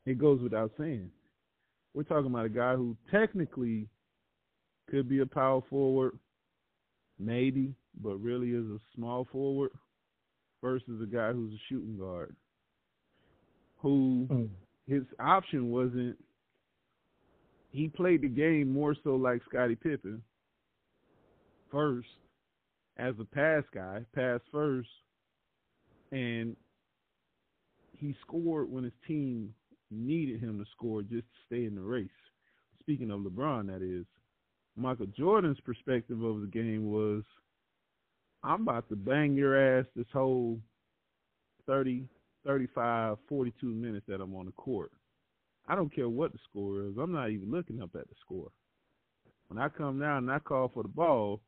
it 0.05 0.17
goes 0.17 0.41
without 0.41 0.71
saying 0.77 1.09
we're 1.93 2.03
talking 2.03 2.27
about 2.27 2.45
a 2.45 2.49
guy 2.49 2.75
who 2.75 2.95
technically 3.11 3.87
could 4.89 5.07
be 5.09 5.19
a 5.19 5.25
power 5.25 5.61
forward, 5.69 6.17
maybe, 7.19 7.73
but 8.01 8.17
really 8.17 8.49
is 8.49 8.65
a 8.65 8.79
small 8.95 9.27
forward 9.31 9.71
versus 10.61 11.01
a 11.01 11.05
guy 11.05 11.31
who's 11.31 11.53
a 11.53 11.61
shooting 11.69 11.97
guard 11.97 12.35
who 13.77 14.27
mm. 14.31 14.49
his 14.87 15.03
option 15.19 15.69
wasn't 15.69 16.17
he 17.75 17.89
played 17.89 18.21
the 18.21 18.27
game 18.27 18.71
more 18.71 18.95
so 19.03 19.15
like 19.15 19.41
Scottie 19.49 19.75
Pippen 19.75 20.21
first 21.69 22.07
as 22.97 23.13
a 23.19 23.25
pass 23.25 23.63
guy, 23.73 24.05
pass 24.15 24.39
first, 24.49 24.87
and 26.11 26.55
he 27.99 28.15
scored 28.21 28.71
when 28.71 28.85
his 28.85 28.93
team 29.05 29.53
needed 29.91 30.39
him 30.39 30.57
to 30.57 30.65
score 30.71 31.01
just 31.01 31.25
to 31.25 31.45
stay 31.47 31.65
in 31.65 31.75
the 31.75 31.81
race. 31.81 32.07
Speaking 32.79 33.11
of 33.11 33.21
LeBron, 33.21 33.67
that 33.67 33.81
is. 33.81 34.05
Michael 34.77 35.07
Jordan's 35.07 35.59
perspective 35.61 36.21
of 36.21 36.41
the 36.41 36.47
game 36.47 36.91
was 36.91 37.23
I'm 38.43 38.61
about 38.61 38.87
to 38.89 38.95
bang 38.95 39.35
your 39.35 39.79
ass 39.79 39.85
this 39.95 40.07
whole 40.13 40.59
30, 41.67 42.05
35, 42.45 43.17
42 43.27 43.65
minutes 43.65 44.05
that 44.07 44.21
I'm 44.21 44.35
on 44.35 44.45
the 44.45 44.51
court. 44.53 44.91
I 45.67 45.75
don't 45.75 45.93
care 45.93 46.09
what 46.09 46.31
the 46.31 46.39
score 46.49 46.81
is. 46.81 46.93
I'm 46.99 47.11
not 47.11 47.31
even 47.31 47.51
looking 47.51 47.81
up 47.81 47.91
at 47.95 48.07
the 48.07 48.15
score. 48.23 48.51
When 49.47 49.59
I 49.59 49.69
come 49.69 49.99
down 49.99 50.17
and 50.17 50.31
I 50.31 50.39
call 50.39 50.69
for 50.73 50.83
the 50.83 50.89
ball, 50.89 51.41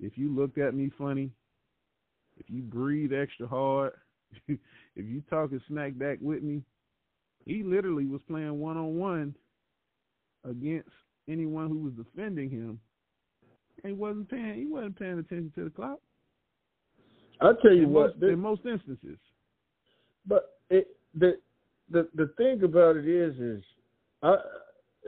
if 0.00 0.16
you 0.16 0.34
looked 0.34 0.58
at 0.58 0.74
me 0.74 0.90
funny, 0.98 1.30
if 2.38 2.46
you 2.48 2.62
breathe 2.62 3.12
extra 3.12 3.46
hard, 3.46 3.92
if 4.48 4.58
you 4.96 5.22
talk 5.30 5.52
a 5.52 5.58
snack 5.68 5.98
back 5.98 6.18
with 6.20 6.42
me, 6.42 6.62
he 7.44 7.62
literally 7.62 8.06
was 8.06 8.20
playing 8.28 8.58
one 8.58 8.76
on 8.76 8.96
one 8.96 9.34
against 10.44 10.90
anyone 11.28 11.68
who 11.68 11.78
was 11.78 11.92
defending 11.94 12.50
him. 12.50 12.80
And 13.82 13.92
he 13.92 13.92
wasn't 13.92 14.28
paying 14.30 14.54
he 14.54 14.66
wasn't 14.66 14.98
paying 14.98 15.18
attention 15.18 15.52
to 15.54 15.64
the 15.64 15.70
clock. 15.70 15.98
I'll 17.40 17.56
tell 17.56 17.72
you 17.72 17.84
in 17.84 17.92
what 17.92 18.18
most, 18.18 18.32
in 18.32 18.40
most 18.40 18.62
instances. 18.66 19.18
But 20.26 20.58
it 20.70 20.88
the 21.14 21.34
the 21.90 22.08
the 22.14 22.30
thing 22.36 22.62
about 22.62 22.96
it 22.96 23.08
is 23.08 23.36
is 23.38 23.62
I, 24.22 24.36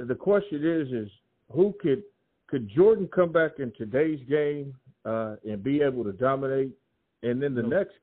the 0.07 0.15
question 0.15 0.65
is 0.65 0.93
is 0.93 1.11
who 1.53 1.75
could 1.81 2.03
could 2.47 2.69
Jordan 2.69 3.09
come 3.15 3.33
back 3.33 3.53
in 3.59 3.73
today's 3.77 4.21
game 4.29 4.75
uh, 5.05 5.37
and 5.47 5.63
be 5.63 5.83
able 5.83 6.05
to 6.05 6.13
dominate? 6.13 6.73
And 7.23 7.43
then 7.43 7.55
the 7.55 7.63
no. 7.63 7.69
next 7.69 7.95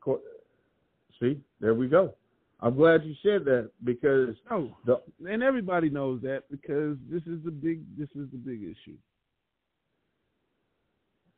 See, 1.20 1.40
there 1.62 1.74
we 1.74 1.88
go. 1.88 2.14
I'm 2.60 2.76
glad 2.76 3.04
you 3.06 3.16
said 3.24 3.46
that 3.46 3.70
because 3.84 4.36
no, 4.50 4.76
the, 4.86 5.02
and 5.30 5.42
everybody 5.42 5.90
knows 5.90 6.22
that 6.24 6.44
because 6.52 6.98
this 7.10 7.24
is 7.24 7.44
the 7.44 7.52
big 7.52 7.82
this 7.98 8.10
is 8.10 8.30
the 8.32 8.38
big 8.38 8.64
issue. 8.64 8.98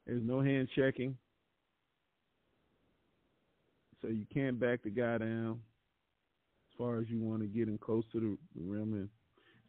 There's 0.05 0.23
no 0.23 0.41
hand 0.41 0.69
checking, 0.75 1.17
so 4.01 4.07
you 4.07 4.25
can't 4.33 4.59
back 4.59 4.83
the 4.83 4.89
guy 4.89 5.17
down 5.19 5.59
far 6.77 6.99
as 6.99 7.09
you 7.09 7.19
want 7.19 7.41
to 7.41 7.47
get 7.47 7.67
him 7.67 7.77
close 7.77 8.03
to 8.11 8.19
the 8.19 8.37
rim 8.61 8.93
and 8.93 9.09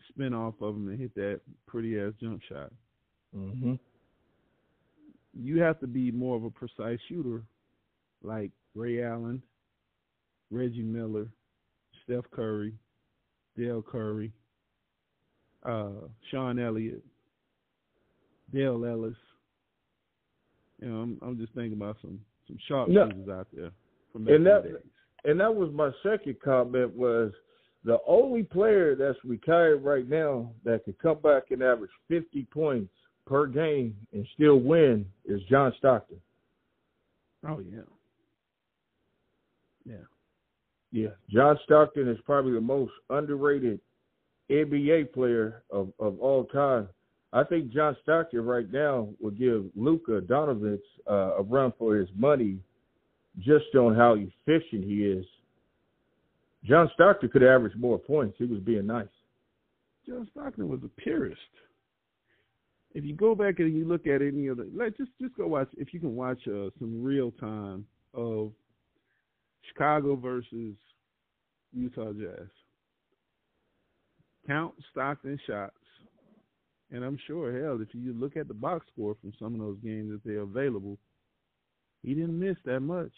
spin 0.08 0.34
off 0.34 0.54
of 0.60 0.76
him 0.76 0.88
and 0.88 0.98
hit 0.98 1.14
that 1.14 1.40
pretty 1.66 1.98
ass 1.98 2.12
jump 2.20 2.40
shot. 2.48 2.72
Mm-hmm. 3.36 3.74
You 5.34 5.60
have 5.60 5.78
to 5.80 5.86
be 5.86 6.10
more 6.10 6.36
of 6.36 6.44
a 6.44 6.50
precise 6.50 6.98
shooter, 7.08 7.42
like 8.22 8.50
Ray 8.74 9.02
Allen, 9.02 9.42
Reggie 10.50 10.82
Miller, 10.82 11.28
Steph 12.04 12.24
Curry, 12.30 12.74
Dell 13.58 13.82
Curry, 13.82 14.32
uh, 15.64 16.06
Sean 16.30 16.58
Elliott, 16.58 17.04
Dale 18.52 18.84
Ellis. 18.84 19.16
You 20.80 20.88
know, 20.88 21.00
I'm, 21.00 21.18
I'm 21.22 21.38
just 21.38 21.52
thinking 21.54 21.74
about 21.74 21.98
some 22.00 22.20
some 22.46 22.58
sharp 22.66 22.88
no. 22.88 23.08
shooters 23.08 23.28
out 23.28 23.46
there 23.52 23.70
from 24.12 24.26
and 24.28 24.46
that, 24.46 24.64
days. 24.64 24.72
And 25.28 25.38
that 25.40 25.54
was 25.54 25.70
my 25.74 25.90
second 26.02 26.36
comment 26.42 26.96
was 26.96 27.32
the 27.84 27.98
only 28.06 28.44
player 28.44 28.96
that's 28.96 29.22
retired 29.26 29.84
right 29.84 30.08
now 30.08 30.50
that 30.64 30.86
could 30.86 30.98
come 30.98 31.18
back 31.18 31.50
and 31.50 31.62
average 31.62 31.90
50 32.08 32.46
points 32.50 32.90
per 33.26 33.46
game 33.46 33.94
and 34.14 34.26
still 34.32 34.56
win 34.56 35.04
is 35.26 35.42
John 35.50 35.74
Stockton. 35.76 36.18
Oh 37.46 37.58
yeah. 37.58 37.82
Yeah. 39.84 39.96
Yeah. 40.92 41.10
John 41.28 41.58
Stockton 41.64 42.08
is 42.08 42.18
probably 42.24 42.52
the 42.52 42.62
most 42.62 42.92
underrated 43.10 43.80
NBA 44.50 45.12
player 45.12 45.62
of, 45.70 45.92
of 46.00 46.18
all 46.20 46.44
time. 46.44 46.88
I 47.34 47.44
think 47.44 47.70
John 47.70 47.94
Stockton 48.02 48.46
right 48.46 48.72
now 48.72 49.10
would 49.20 49.38
give 49.38 49.66
Luka 49.76 50.22
Doncic 50.22 50.80
uh, 51.06 51.36
a 51.36 51.42
run 51.42 51.74
for 51.78 51.96
his 51.96 52.08
money 52.16 52.60
just 53.38 53.74
on 53.74 53.94
how 53.94 54.14
efficient 54.14 54.84
he 54.84 55.04
is. 55.04 55.24
John 56.64 56.90
Stockton 56.94 57.28
could 57.28 57.42
average 57.42 57.76
more 57.76 57.98
points. 57.98 58.36
He 58.38 58.44
was 58.44 58.60
being 58.60 58.86
nice. 58.86 59.06
John 60.06 60.28
Stockton 60.32 60.68
was 60.68 60.80
a 60.84 61.00
purist. 61.00 61.40
If 62.94 63.04
you 63.04 63.14
go 63.14 63.34
back 63.34 63.58
and 63.58 63.76
you 63.76 63.86
look 63.86 64.06
at 64.06 64.22
any 64.22 64.48
of 64.48 64.56
the, 64.56 64.68
like, 64.74 64.96
just 64.96 65.10
just 65.20 65.36
go 65.36 65.46
watch 65.46 65.68
if 65.76 65.92
you 65.92 66.00
can 66.00 66.16
watch 66.16 66.40
uh, 66.48 66.70
some 66.78 67.02
real 67.02 67.30
time 67.32 67.86
of 68.14 68.52
Chicago 69.68 70.16
versus 70.16 70.74
Utah 71.72 72.12
Jazz. 72.12 72.48
Count 74.46 74.74
Stockton 74.90 75.38
shots, 75.46 75.76
and 76.90 77.04
I'm 77.04 77.18
sure, 77.26 77.52
hell, 77.62 77.80
if 77.82 77.88
you 77.92 78.14
look 78.14 78.36
at 78.36 78.48
the 78.48 78.54
box 78.54 78.86
score 78.92 79.14
from 79.20 79.34
some 79.38 79.54
of 79.54 79.60
those 79.60 79.76
games 79.84 80.10
that 80.10 80.24
they're 80.24 80.40
available, 80.40 80.96
he 82.08 82.14
didn't 82.14 82.38
miss 82.38 82.56
that 82.64 82.80
much. 82.80 83.12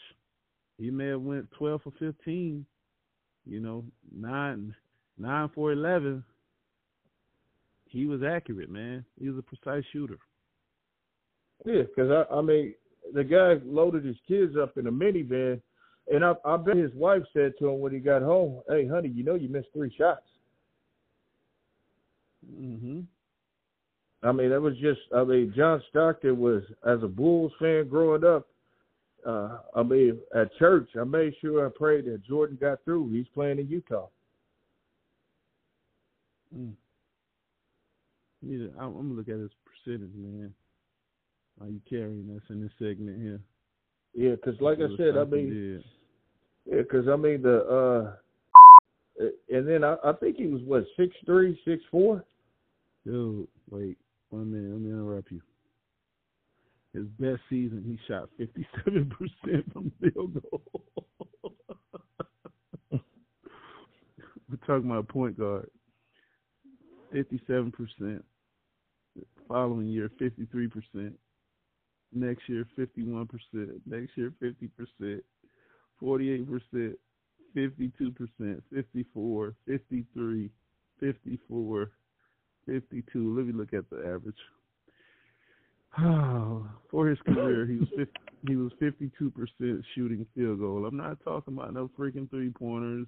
He 0.78 0.90
may 0.90 1.08
have 1.08 1.20
went 1.20 1.50
12 1.52 1.82
for 1.82 1.92
15, 1.98 2.64
you 3.46 3.60
know, 3.60 3.84
nine 4.14 4.74
nine 5.18 5.50
for 5.54 5.72
11. 5.72 6.24
He 7.86 8.06
was 8.06 8.22
accurate, 8.22 8.70
man. 8.70 9.04
He 9.20 9.28
was 9.28 9.38
a 9.38 9.42
precise 9.42 9.84
shooter. 9.92 10.18
Yeah, 11.64 11.82
because 11.82 12.10
I, 12.10 12.34
I 12.34 12.40
mean, 12.40 12.74
the 13.12 13.24
guy 13.24 13.54
loaded 13.64 14.04
his 14.04 14.16
kids 14.26 14.54
up 14.60 14.78
in 14.78 14.86
a 14.86 14.92
minivan 14.92 15.60
and 16.10 16.24
I, 16.24 16.32
I 16.44 16.56
bet 16.56 16.76
his 16.76 16.92
wife 16.94 17.22
said 17.32 17.52
to 17.58 17.68
him 17.68 17.80
when 17.80 17.92
he 17.92 18.00
got 18.00 18.22
home, 18.22 18.62
"Hey, 18.68 18.86
honey, 18.86 19.08
you 19.08 19.22
know 19.22 19.36
you 19.36 19.48
missed 19.48 19.68
three 19.72 19.94
shots." 19.96 20.26
Mhm. 22.52 23.04
I 24.22 24.32
mean, 24.32 24.50
that 24.50 24.60
was 24.60 24.76
just. 24.78 25.00
I 25.14 25.24
mean, 25.24 25.52
John 25.56 25.82
Stockton 25.90 26.38
was 26.38 26.62
as 26.84 27.02
a 27.02 27.08
Bulls 27.08 27.52
fan 27.58 27.88
growing 27.88 28.24
up. 28.24 28.49
Uh, 29.26 29.59
I 29.74 29.82
mean, 29.82 30.18
at 30.34 30.55
church, 30.56 30.90
I 30.98 31.05
made 31.05 31.34
sure 31.40 31.66
I 31.66 31.70
prayed 31.74 32.06
that 32.06 32.24
Jordan 32.24 32.59
got 32.60 32.82
through. 32.84 33.10
He's 33.12 33.28
playing 33.34 33.59
in 33.59 33.68
Utah. 33.68 34.09
Mm. 36.56 36.72
Yeah, 38.42 38.68
I'm, 38.78 38.97
I'm 38.97 39.09
gonna 39.09 39.14
look 39.14 39.28
at 39.28 39.38
his 39.38 39.51
percentage, 39.64 40.14
man. 40.16 40.52
Are 41.60 41.68
you 41.68 41.80
carrying 41.88 42.34
us 42.34 42.42
in 42.48 42.62
this 42.62 42.72
segment 42.78 43.20
here? 43.20 43.40
Yeah, 44.14 44.30
because 44.30 44.60
like 44.60 44.78
I 44.78 44.97
said, 44.97 45.16
I 45.16 45.24
mean, 45.24 45.82
yeah, 46.64 46.78
because 46.78 47.06
I 47.06 47.16
mean 47.16 47.42
the, 47.42 47.59
uh 47.59 48.12
and 49.51 49.68
then 49.68 49.84
I, 49.84 49.97
I 50.02 50.12
think 50.14 50.36
he 50.36 50.47
was 50.47 50.62
what 50.62 50.84
six 50.97 51.14
three, 51.26 51.60
six 51.64 51.82
four. 51.90 52.24
Dude, 53.05 53.47
wait 53.70 53.98
one 54.30 54.51
minute. 54.51 54.72
Let 54.72 54.80
me 54.80 54.90
interrupt 54.90 55.30
you. 55.30 55.42
His 56.92 57.06
best 57.18 57.40
season, 57.48 57.84
he 57.86 57.98
shot 58.12 58.28
fifty 58.36 58.66
seven 58.84 59.10
percent 59.44 59.72
from 59.72 59.92
the 60.00 60.10
field 60.10 60.42
goal. 60.42 60.62
We're 64.48 64.66
talking 64.66 64.90
about 64.90 65.08
point 65.08 65.38
guard. 65.38 65.70
Fifty 67.12 67.40
seven 67.46 67.70
percent. 67.72 68.24
The 69.16 69.22
Following 69.48 69.86
year, 69.88 70.10
fifty 70.18 70.46
three 70.50 70.68
percent. 70.68 71.16
Next 72.12 72.48
year, 72.48 72.66
51%. 72.76 73.28
Next 73.86 74.16
year, 74.16 74.32
50%. 74.42 75.20
48%. 76.02 76.94
52%. 77.56 78.62
54. 78.74 79.54
53. 79.66 80.50
54. 80.98 81.90
52. 82.66 83.36
Let 83.36 83.46
me 83.46 83.52
look 83.52 83.72
at 83.72 83.88
the 83.90 83.98
average. 83.98 84.34
Oh, 85.98 86.66
for 86.90 87.08
his 87.08 87.18
career, 87.20 87.66
he 87.66 87.76
was 87.76 87.88
50, 87.96 88.12
he 88.46 88.56
was 88.56 88.72
52% 88.80 89.82
shooting 89.94 90.26
field 90.34 90.60
goal. 90.60 90.86
I'm 90.86 90.96
not 90.96 91.18
talking 91.24 91.54
about 91.54 91.74
no 91.74 91.90
freaking 91.98 92.28
three 92.30 92.50
pointers. 92.50 93.06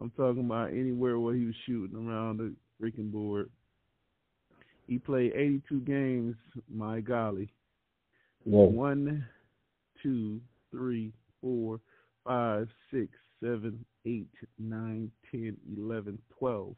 I'm 0.00 0.10
talking 0.10 0.44
about 0.44 0.70
anywhere 0.70 1.18
where 1.18 1.34
he 1.34 1.46
was 1.46 1.54
shooting 1.66 1.96
around 1.96 2.38
the 2.38 2.52
freaking 2.80 3.12
board. 3.12 3.50
He 4.86 4.98
played 4.98 5.32
82 5.34 5.80
games. 5.80 6.36
My 6.72 7.00
golly, 7.00 7.48
Whoa. 8.44 8.64
one, 8.64 9.26
two, 10.02 10.40
three, 10.70 11.12
four, 11.40 11.80
five, 12.24 12.68
six, 12.90 13.08
seven, 13.42 13.84
eight, 14.04 14.28
nine, 14.58 15.10
ten, 15.30 15.56
eleven, 15.76 16.18
twelve. 16.38 16.74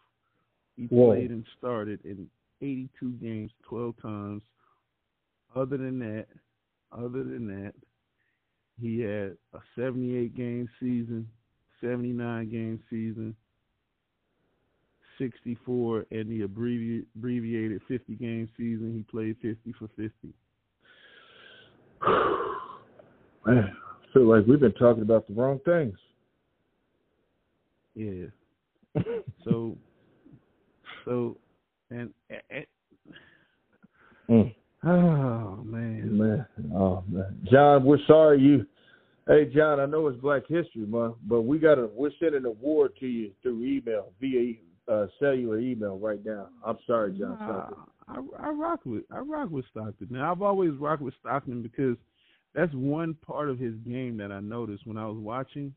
He 0.76 0.84
Whoa. 0.84 1.14
played 1.14 1.30
and 1.30 1.44
started 1.58 2.00
in 2.04 2.28
82 2.60 3.10
games, 3.12 3.50
12 3.68 3.94
times. 4.00 4.42
Other 5.56 5.78
than 5.78 5.98
that, 6.00 6.26
other 6.92 7.24
than 7.24 7.46
that, 7.48 7.72
he 8.80 9.00
had 9.00 9.36
a 9.54 9.60
78 9.74 10.36
game 10.36 10.68
season, 10.78 11.26
79 11.80 12.50
game 12.50 12.78
season, 12.90 13.34
64, 15.18 16.04
and 16.10 16.30
the 16.30 16.46
abbrevi- 16.46 17.06
abbreviated 17.16 17.80
50 17.88 18.16
game 18.16 18.48
season. 18.58 18.92
He 18.94 19.02
played 19.10 19.36
50 19.40 19.72
for 19.78 19.88
50. 19.96 20.12
Man, 23.46 23.72
I 23.72 24.12
feel 24.12 24.26
like 24.26 24.46
we've 24.46 24.60
been 24.60 24.72
talking 24.72 25.02
about 25.02 25.26
the 25.26 25.32
wrong 25.32 25.58
things. 25.64 25.96
Yeah. 27.94 28.26
so, 29.44 29.78
so, 31.06 31.38
and, 31.90 32.12
and 32.50 32.66
Mm. 34.28 34.52
Oh 34.86 35.64
man, 35.64 36.18
Man, 36.18 36.46
oh 36.74 37.02
man, 37.08 37.38
John, 37.50 37.84
we're 37.84 37.98
sorry 38.06 38.40
you. 38.40 38.66
Hey, 39.26 39.50
John, 39.52 39.80
I 39.80 39.86
know 39.86 40.06
it's 40.06 40.20
Black 40.20 40.42
History 40.48 40.86
Month, 40.86 41.16
but 41.26 41.42
we 41.42 41.58
got 41.58 41.74
to 41.74 41.90
we're 41.92 42.12
sending 42.20 42.40
an 42.40 42.46
award 42.46 42.92
to 43.00 43.06
you 43.06 43.32
through 43.42 43.64
email 43.64 44.12
via 44.20 44.54
uh, 44.90 45.06
cellular 45.18 45.58
email 45.58 45.98
right 45.98 46.24
now. 46.24 46.48
I'm 46.64 46.78
sorry, 46.86 47.18
John. 47.18 47.36
Nah, 47.40 47.70
I, 48.08 48.46
I 48.46 48.50
rock 48.50 48.80
with 48.84 49.02
I 49.12 49.18
rock 49.18 49.50
with 49.50 49.64
Stockton. 49.70 50.08
Now 50.10 50.30
I've 50.30 50.42
always 50.42 50.72
rocked 50.78 51.02
with 51.02 51.14
Stockton 51.20 51.62
because 51.62 51.96
that's 52.54 52.72
one 52.72 53.14
part 53.14 53.50
of 53.50 53.58
his 53.58 53.74
game 53.86 54.16
that 54.18 54.30
I 54.30 54.40
noticed 54.40 54.86
when 54.86 54.96
I 54.96 55.06
was 55.06 55.18
watching. 55.18 55.74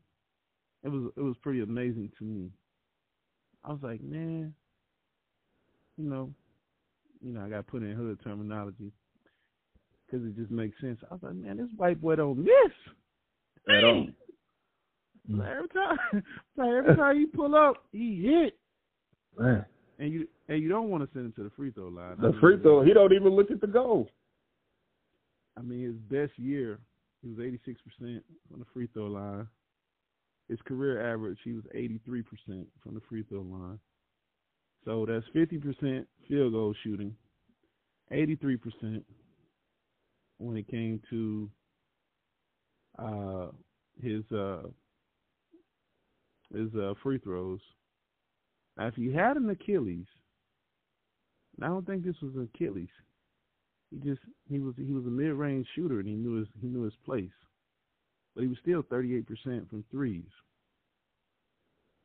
It 0.84 0.88
was 0.88 1.10
it 1.16 1.20
was 1.20 1.36
pretty 1.42 1.60
amazing 1.60 2.12
to 2.18 2.24
me. 2.24 2.50
I 3.64 3.70
was 3.70 3.80
like, 3.82 4.02
man, 4.02 4.54
you 5.98 6.04
know, 6.04 6.30
you 7.20 7.32
know, 7.32 7.44
I 7.44 7.48
got 7.48 7.56
to 7.56 7.62
put 7.64 7.82
in 7.82 7.92
hood 7.92 8.18
terminology 8.22 8.92
because 10.10 10.26
it 10.26 10.36
just 10.36 10.50
makes 10.50 10.80
sense. 10.80 10.98
I 11.10 11.14
was 11.14 11.22
like, 11.22 11.34
man, 11.34 11.58
this 11.58 11.68
white 11.76 12.00
boy 12.00 12.16
don't 12.16 12.38
miss 12.38 12.72
At 13.68 13.84
all. 13.84 14.08
Like 15.28 15.48
every 15.50 15.68
time, 15.68 15.98
like 16.56 16.68
every 16.68 16.96
time 16.96 17.18
you 17.20 17.28
pull 17.28 17.54
up, 17.54 17.76
he 17.92 18.22
hit, 18.22 18.58
Man, 19.38 19.64
and 19.98 20.12
you 20.12 20.28
and 20.48 20.62
you 20.62 20.68
don't 20.68 20.88
want 20.90 21.04
to 21.04 21.10
send 21.14 21.26
him 21.26 21.32
to 21.36 21.44
the 21.44 21.50
free 21.56 21.70
throw 21.70 21.88
line. 21.88 22.16
I 22.18 22.22
the 22.22 22.32
mean, 22.32 22.40
free 22.40 22.58
throw, 22.60 22.82
he 22.82 22.92
don't 22.94 23.12
even 23.12 23.30
look 23.36 23.50
at 23.50 23.60
the 23.60 23.68
goal. 23.68 24.08
I 25.58 25.62
mean, 25.62 25.82
his 25.84 25.96
best 25.96 26.38
year, 26.38 26.80
he 27.22 27.28
was 27.28 27.38
eighty 27.40 27.60
six 27.64 27.80
percent 27.82 28.24
on 28.52 28.58
the 28.60 28.66
free 28.74 28.88
throw 28.92 29.06
line. 29.06 29.46
his 30.48 30.58
career 30.66 31.12
average, 31.12 31.38
he 31.44 31.52
was 31.52 31.64
83% 31.76 32.24
from 32.82 32.94
the 32.94 33.00
free 33.08 33.22
throw 33.28 33.42
line. 33.42 33.78
So 34.84 35.06
that's 35.06 35.26
50% 35.36 36.06
field 36.28 36.52
goal 36.52 36.74
shooting, 36.82 37.14
83% 38.12 39.04
when 40.40 40.56
it 40.56 40.68
came 40.68 41.00
to 41.10 41.50
uh, 42.98 43.46
his 44.02 44.22
uh, 44.32 44.62
his 46.54 46.74
uh, 46.74 46.94
free 47.02 47.18
throws. 47.18 47.60
Now, 48.76 48.86
if 48.88 48.94
he 48.94 49.12
had 49.12 49.36
an 49.36 49.50
Achilles, 49.50 50.06
I 51.62 51.66
don't 51.66 51.86
think 51.86 52.04
this 52.04 52.20
was 52.22 52.32
Achilles. 52.36 52.88
He 53.90 53.98
just 53.98 54.20
he 54.48 54.58
was 54.58 54.74
he 54.76 54.92
was 54.92 55.04
a 55.06 55.10
mid 55.10 55.32
range 55.34 55.66
shooter 55.74 56.00
and 56.00 56.08
he 56.08 56.14
knew 56.14 56.38
his 56.38 56.48
he 56.60 56.68
knew 56.68 56.82
his 56.82 56.94
place 57.04 57.30
but 58.34 58.42
he 58.42 58.48
was 58.48 58.58
still 58.62 58.82
38% 58.82 59.26
from 59.68 59.84
threes. 59.90 60.24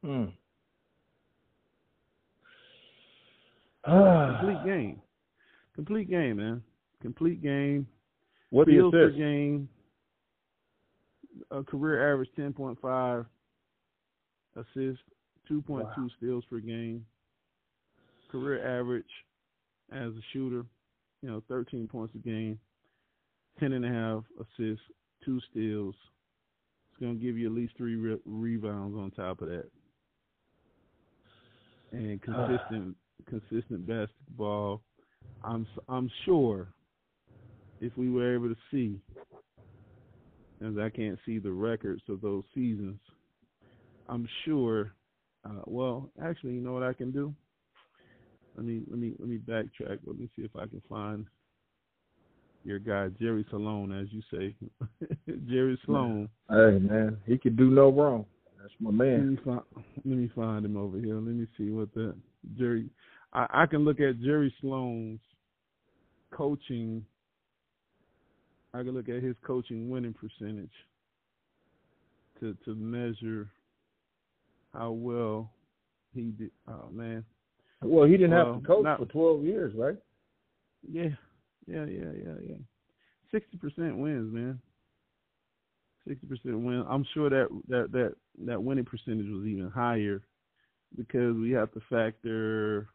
Hmm. 0.04 0.26
Complete 3.86 4.66
game. 4.66 5.02
Complete 5.76 6.10
game, 6.10 6.38
man. 6.38 6.64
Complete 7.02 7.42
game. 7.44 7.88
What 8.56 8.68
do 8.68 8.90
per 8.90 9.10
game. 9.10 9.68
A 11.52 11.62
career 11.62 12.14
average 12.14 12.30
10.5 12.40 13.26
assists, 14.56 15.04
2.2 15.52 15.68
wow. 15.68 15.94
steals 16.16 16.46
per 16.50 16.60
game. 16.60 17.06
Career 18.32 18.80
average 18.80 19.04
as 19.92 20.14
a 20.14 20.22
shooter, 20.32 20.66
you 21.22 21.30
know, 21.30 21.44
13 21.50 21.90
points 21.90 22.16
a 22.16 22.20
game, 22.20 22.58
10 23.60 23.74
and 23.74 23.84
a 23.84 23.90
half 23.90 24.24
assists, 24.40 24.86
two 25.26 25.42
steals, 25.52 25.96
it's 26.90 27.02
going 27.02 27.20
to 27.20 27.26
give 27.26 27.38
you 27.38 27.48
at 27.48 27.54
least 27.54 27.74
three 27.76 27.98
re- 27.98 28.22
rebounds 28.24 28.96
on 28.96 29.12
top 29.12 29.42
of 29.42 29.50
that, 29.50 29.70
and 31.92 32.22
ah. 32.30 32.48
consistent 32.48 32.96
consistent 33.28 33.86
basketball. 33.86 34.82
I'm 35.44 35.68
I'm 35.90 36.10
sure 36.24 36.70
if 37.82 37.96
we 37.98 38.10
were 38.10 38.36
able 38.36 38.50
to 38.50 38.56
see, 38.72 39.00
as 40.66 40.78
I 40.80 40.90
can't 40.90 41.20
see 41.26 41.40
the 41.40 41.52
records 41.52 42.02
of 42.10 42.22
those 42.22 42.44
seasons, 42.54 43.00
I'm 44.08 44.28
sure. 44.46 44.94
Uh, 45.44 45.62
well, 45.66 46.10
actually, 46.24 46.54
you 46.54 46.62
know 46.62 46.74
what 46.74 46.84
I 46.84 46.94
can 46.94 47.12
do? 47.12 47.34
Let 48.56 48.66
me 48.66 48.82
let 48.90 49.00
me 49.00 49.14
let 49.20 49.28
me 49.28 49.38
backtrack. 49.38 50.00
Let 50.06 50.18
me 50.18 50.30
see 50.36 50.44
if 50.44 50.56
I 50.56 50.66
can 50.66 50.82
find 50.90 51.26
your 52.64 52.80
guy 52.80 53.10
Jerry 53.20 53.46
Sloan, 53.50 53.92
as 53.92 54.08
you 54.12 54.22
say, 54.32 54.56
Jerry 55.48 55.80
Sloan. 55.86 56.30
Hey 56.50 56.80
man, 56.80 57.18
he 57.26 57.38
could 57.38 57.58
do 57.58 57.70
no 57.70 57.92
wrong. 57.92 58.26
That's 58.60 58.74
my 58.80 58.92
man. 58.92 59.20
Let 59.20 59.28
me 59.28 59.38
find, 59.46 59.86
let 60.06 60.18
me 60.18 60.32
find 60.36 60.66
him 60.66 60.78
over 60.78 60.98
here. 60.98 61.16
Let 61.16 61.36
me 61.36 61.48
see 61.58 61.70
what 61.70 61.94
the 61.94 62.16
Jerry. 62.58 62.90
I, 63.34 63.46
I 63.50 63.66
can 63.66 63.86
look 63.86 64.00
at 64.00 64.22
Jerry 64.22 64.54
Sloan's 64.62 65.20
coaching. 66.34 67.06
I 68.76 68.84
can 68.84 68.94
look 68.94 69.08
at 69.08 69.24
his 69.24 69.36
coaching 69.46 69.90
winning 69.90 70.14
percentage 70.14 70.72
to 72.40 72.58
to 72.66 72.76
measure 72.76 73.50
how 74.74 74.92
well 74.92 75.50
he 76.14 76.32
did. 76.38 76.52
Oh 76.68 76.90
man. 76.92 77.24
Well, 77.82 78.06
he 78.06 78.18
didn't 78.18 78.32
well, 78.32 78.54
have 78.54 78.62
to 78.62 78.68
coach 78.68 78.84
not, 78.84 79.00
for 79.00 79.06
twelve 79.06 79.44
years, 79.44 79.74
right? 79.76 79.96
Yeah, 80.92 81.10
yeah, 81.68 81.86
yeah, 81.86 82.12
yeah, 82.18 82.34
yeah. 82.50 82.56
Sixty 83.32 83.58
percent 83.58 83.98
wins, 83.98 84.34
man. 84.34 84.60
Sixty 86.06 86.28
percent 86.28 86.60
win. 86.60 86.84
I'm 86.90 87.06
sure 87.14 87.30
that 87.30 87.48
that 87.70 87.92
that 87.94 88.16
that 88.46 88.62
winning 88.62 88.86
percentage 88.86 89.30
was 89.30 89.46
even 89.46 89.72
higher 89.74 90.22
because 90.98 91.38
we 91.38 91.52
have 91.52 91.72
to 91.74 91.82
factor. 91.90 92.90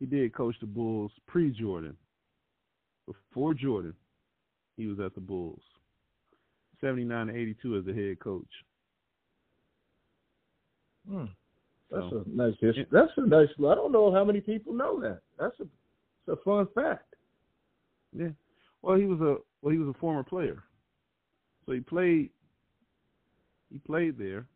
He 0.00 0.06
did 0.06 0.34
coach 0.34 0.56
the 0.60 0.66
Bulls 0.66 1.12
pre 1.26 1.50
Jordan. 1.50 1.96
Before 3.06 3.54
Jordan, 3.54 3.94
he 4.76 4.86
was 4.86 4.98
at 5.00 5.14
the 5.14 5.20
Bulls. 5.20 5.62
79 6.80 7.28
to 7.28 7.34
82 7.34 7.76
as 7.78 7.84
the 7.84 7.94
head 7.94 8.18
coach. 8.20 8.44
Hmm. 11.08 11.24
That's 11.90 12.10
so, 12.10 12.24
a 12.26 12.36
nice 12.36 12.54
history. 12.60 12.86
That's 12.90 13.12
a 13.16 13.26
nice. 13.26 13.48
I 13.58 13.74
don't 13.74 13.92
know 13.92 14.12
how 14.12 14.24
many 14.24 14.40
people 14.40 14.74
know 14.74 15.00
that. 15.00 15.20
That's 15.38 15.58
a, 15.60 15.64
it's 15.64 16.28
a 16.28 16.36
fun 16.44 16.66
fact. 16.74 17.14
Yeah. 18.16 18.30
Well, 18.82 18.96
he 18.96 19.04
was 19.04 19.20
a 19.20 19.36
well, 19.62 19.72
he 19.72 19.78
was 19.78 19.94
a 19.94 19.98
former 19.98 20.24
player, 20.24 20.62
so 21.64 21.72
he 21.72 21.80
played. 21.80 22.30
He 23.70 23.78
played 23.78 24.18
there 24.18 24.46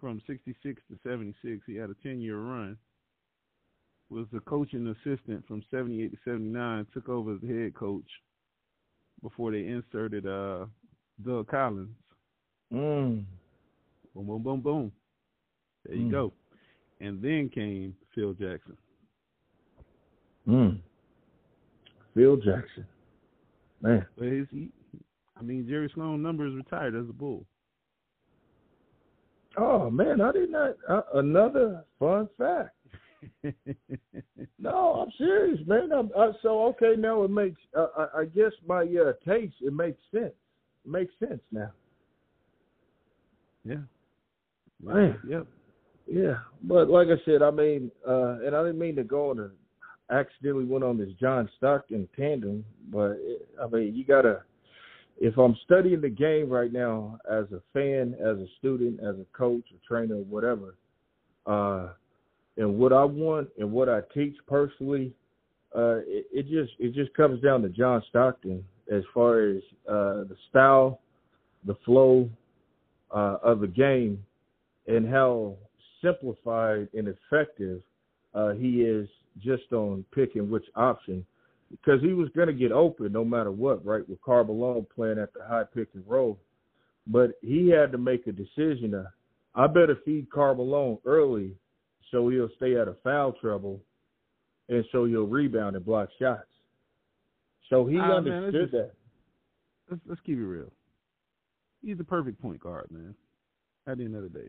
from 0.00 0.22
'66 0.26 0.82
to 0.90 0.98
'76. 1.02 1.62
He 1.66 1.76
had 1.76 1.90
a 1.90 1.94
10-year 2.06 2.38
run. 2.38 2.76
Was 4.10 4.26
the 4.32 4.40
coaching 4.40 4.86
assistant 4.88 5.46
from 5.46 5.62
'78 5.70 6.10
to 6.10 6.16
'79. 6.24 6.86
Took 6.92 7.08
over 7.08 7.34
as 7.34 7.40
the 7.40 7.48
head 7.48 7.74
coach 7.74 8.08
before 9.22 9.50
they 9.50 9.66
inserted 9.66 10.26
uh, 10.26 10.66
Doug 11.24 11.48
Collins. 11.48 11.88
Mm. 12.72 13.24
Boom, 14.14 14.26
boom, 14.26 14.42
boom, 14.42 14.60
boom. 14.60 14.92
There 15.86 15.96
you 15.96 16.06
mm. 16.06 16.10
go. 16.10 16.32
And 17.00 17.20
then 17.20 17.50
came 17.52 17.94
Phil 18.14 18.32
Jackson. 18.34 18.76
Mm. 20.48 20.78
Phil 22.14 22.36
Jackson. 22.36 22.86
Man. 23.80 24.06
But 24.16 24.28
his, 24.28 24.46
he, 24.50 24.68
I 25.38 25.42
mean, 25.42 25.66
Jerry 25.68 25.90
Sloan 25.94 26.22
number 26.22 26.46
is 26.46 26.54
retired 26.54 26.94
as 26.94 27.08
a 27.08 27.12
Bull. 27.12 27.44
Oh 29.56 29.90
man, 29.90 30.20
I 30.20 30.32
did 30.32 30.50
not. 30.50 30.74
Uh, 30.88 31.02
another 31.14 31.84
fun 31.98 32.28
fact. 32.36 32.70
No, 34.58 34.70
I'm 34.70 35.12
serious, 35.18 35.60
man. 35.66 35.90
I'm, 35.92 36.10
uh, 36.16 36.32
so 36.42 36.64
okay, 36.66 36.94
now 36.98 37.22
it 37.24 37.30
makes. 37.30 37.60
Uh, 37.76 37.86
I, 37.96 38.20
I 38.20 38.24
guess 38.26 38.52
my 38.66 38.82
uh, 38.82 39.12
taste 39.26 39.54
it 39.60 39.72
makes 39.72 40.00
sense. 40.12 40.34
It 40.84 40.90
makes 40.90 41.12
sense 41.18 41.40
now. 41.52 41.70
Yeah. 43.64 43.76
Man. 44.82 45.18
Yep. 45.28 45.46
Yeah, 46.06 46.36
but 46.62 46.90
like 46.90 47.08
I 47.08 47.22
said, 47.24 47.42
I 47.42 47.50
mean, 47.50 47.90
uh, 48.06 48.40
and 48.44 48.54
I 48.54 48.62
didn't 48.62 48.78
mean 48.78 48.96
to 48.96 49.04
go 49.04 49.30
on 49.30 49.38
a 49.38 49.50
accidentally 50.10 50.64
went 50.64 50.84
on 50.84 50.98
this 50.98 51.12
John 51.20 51.48
Stockton 51.56 52.08
tandem, 52.16 52.64
but 52.90 53.12
it, 53.20 53.48
I 53.62 53.66
mean, 53.68 53.94
you 53.94 54.04
gotta. 54.04 54.42
If 55.16 55.38
I'm 55.38 55.56
studying 55.64 56.00
the 56.00 56.10
game 56.10 56.50
right 56.50 56.72
now 56.72 57.18
as 57.30 57.44
a 57.52 57.62
fan, 57.72 58.16
as 58.20 58.36
a 58.36 58.46
student, 58.58 58.98
as 58.98 59.14
a 59.14 59.24
coach, 59.32 59.64
a 59.72 59.86
trainer, 59.86 60.16
whatever, 60.16 60.74
uh, 61.46 61.90
and 62.56 62.78
what 62.78 62.92
I 62.92 63.04
want 63.04 63.48
and 63.58 63.70
what 63.70 63.88
I 63.88 64.00
teach 64.12 64.36
personally, 64.46 65.12
uh, 65.74 65.98
it, 66.06 66.26
it 66.32 66.42
just 66.42 66.72
it 66.78 66.94
just 66.94 67.14
comes 67.14 67.42
down 67.42 67.62
to 67.62 67.68
John 67.68 68.02
Stockton 68.08 68.64
as 68.92 69.02
far 69.12 69.40
as 69.40 69.56
uh, 69.88 70.24
the 70.28 70.36
style, 70.50 71.00
the 71.66 71.74
flow 71.84 72.28
uh, 73.10 73.38
of 73.42 73.60
the 73.60 73.66
game, 73.66 74.22
and 74.86 75.08
how 75.08 75.56
simplified 76.02 76.88
and 76.94 77.08
effective 77.08 77.80
uh, 78.34 78.50
he 78.50 78.82
is 78.82 79.08
just 79.42 79.72
on 79.72 80.04
picking 80.14 80.50
which 80.50 80.66
option 80.76 81.24
because 81.70 82.00
he 82.02 82.12
was 82.12 82.28
going 82.36 82.46
to 82.46 82.52
get 82.52 82.70
open 82.70 83.12
no 83.12 83.24
matter 83.24 83.50
what, 83.50 83.84
right? 83.84 84.08
With 84.08 84.20
Karl 84.22 84.44
Malone 84.44 84.86
playing 84.94 85.18
at 85.18 85.32
the 85.32 85.44
high 85.44 85.64
pick 85.74 85.88
and 85.94 86.04
roll, 86.06 86.38
but 87.06 87.32
he 87.42 87.68
had 87.68 87.90
to 87.92 87.98
make 87.98 88.26
a 88.26 88.32
decision. 88.32 88.94
Of, 88.94 89.06
I 89.56 89.66
better 89.66 89.98
feed 90.04 90.30
Karl 90.30 90.54
Malone 90.54 90.98
early 91.04 91.56
so 92.14 92.28
he'll 92.28 92.48
stay 92.56 92.78
out 92.78 92.86
of 92.86 92.96
foul 93.02 93.32
trouble, 93.32 93.80
and 94.68 94.84
so 94.92 95.04
he'll 95.04 95.26
rebound 95.26 95.74
and 95.74 95.84
block 95.84 96.08
shots. 96.16 96.46
So 97.68 97.86
he 97.86 97.98
ah, 97.98 98.18
understood 98.18 98.52
man, 98.54 98.62
just, 98.62 98.72
that. 98.72 98.90
Let's, 99.90 100.02
let's 100.06 100.20
keep 100.24 100.38
it 100.38 100.44
real. 100.44 100.70
He's 101.82 101.98
the 101.98 102.04
perfect 102.04 102.40
point 102.40 102.60
guard, 102.60 102.86
man. 102.92 103.16
At 103.88 103.98
the 103.98 104.04
end 104.04 104.14
of 104.14 104.22
the 104.22 104.28
day. 104.28 104.48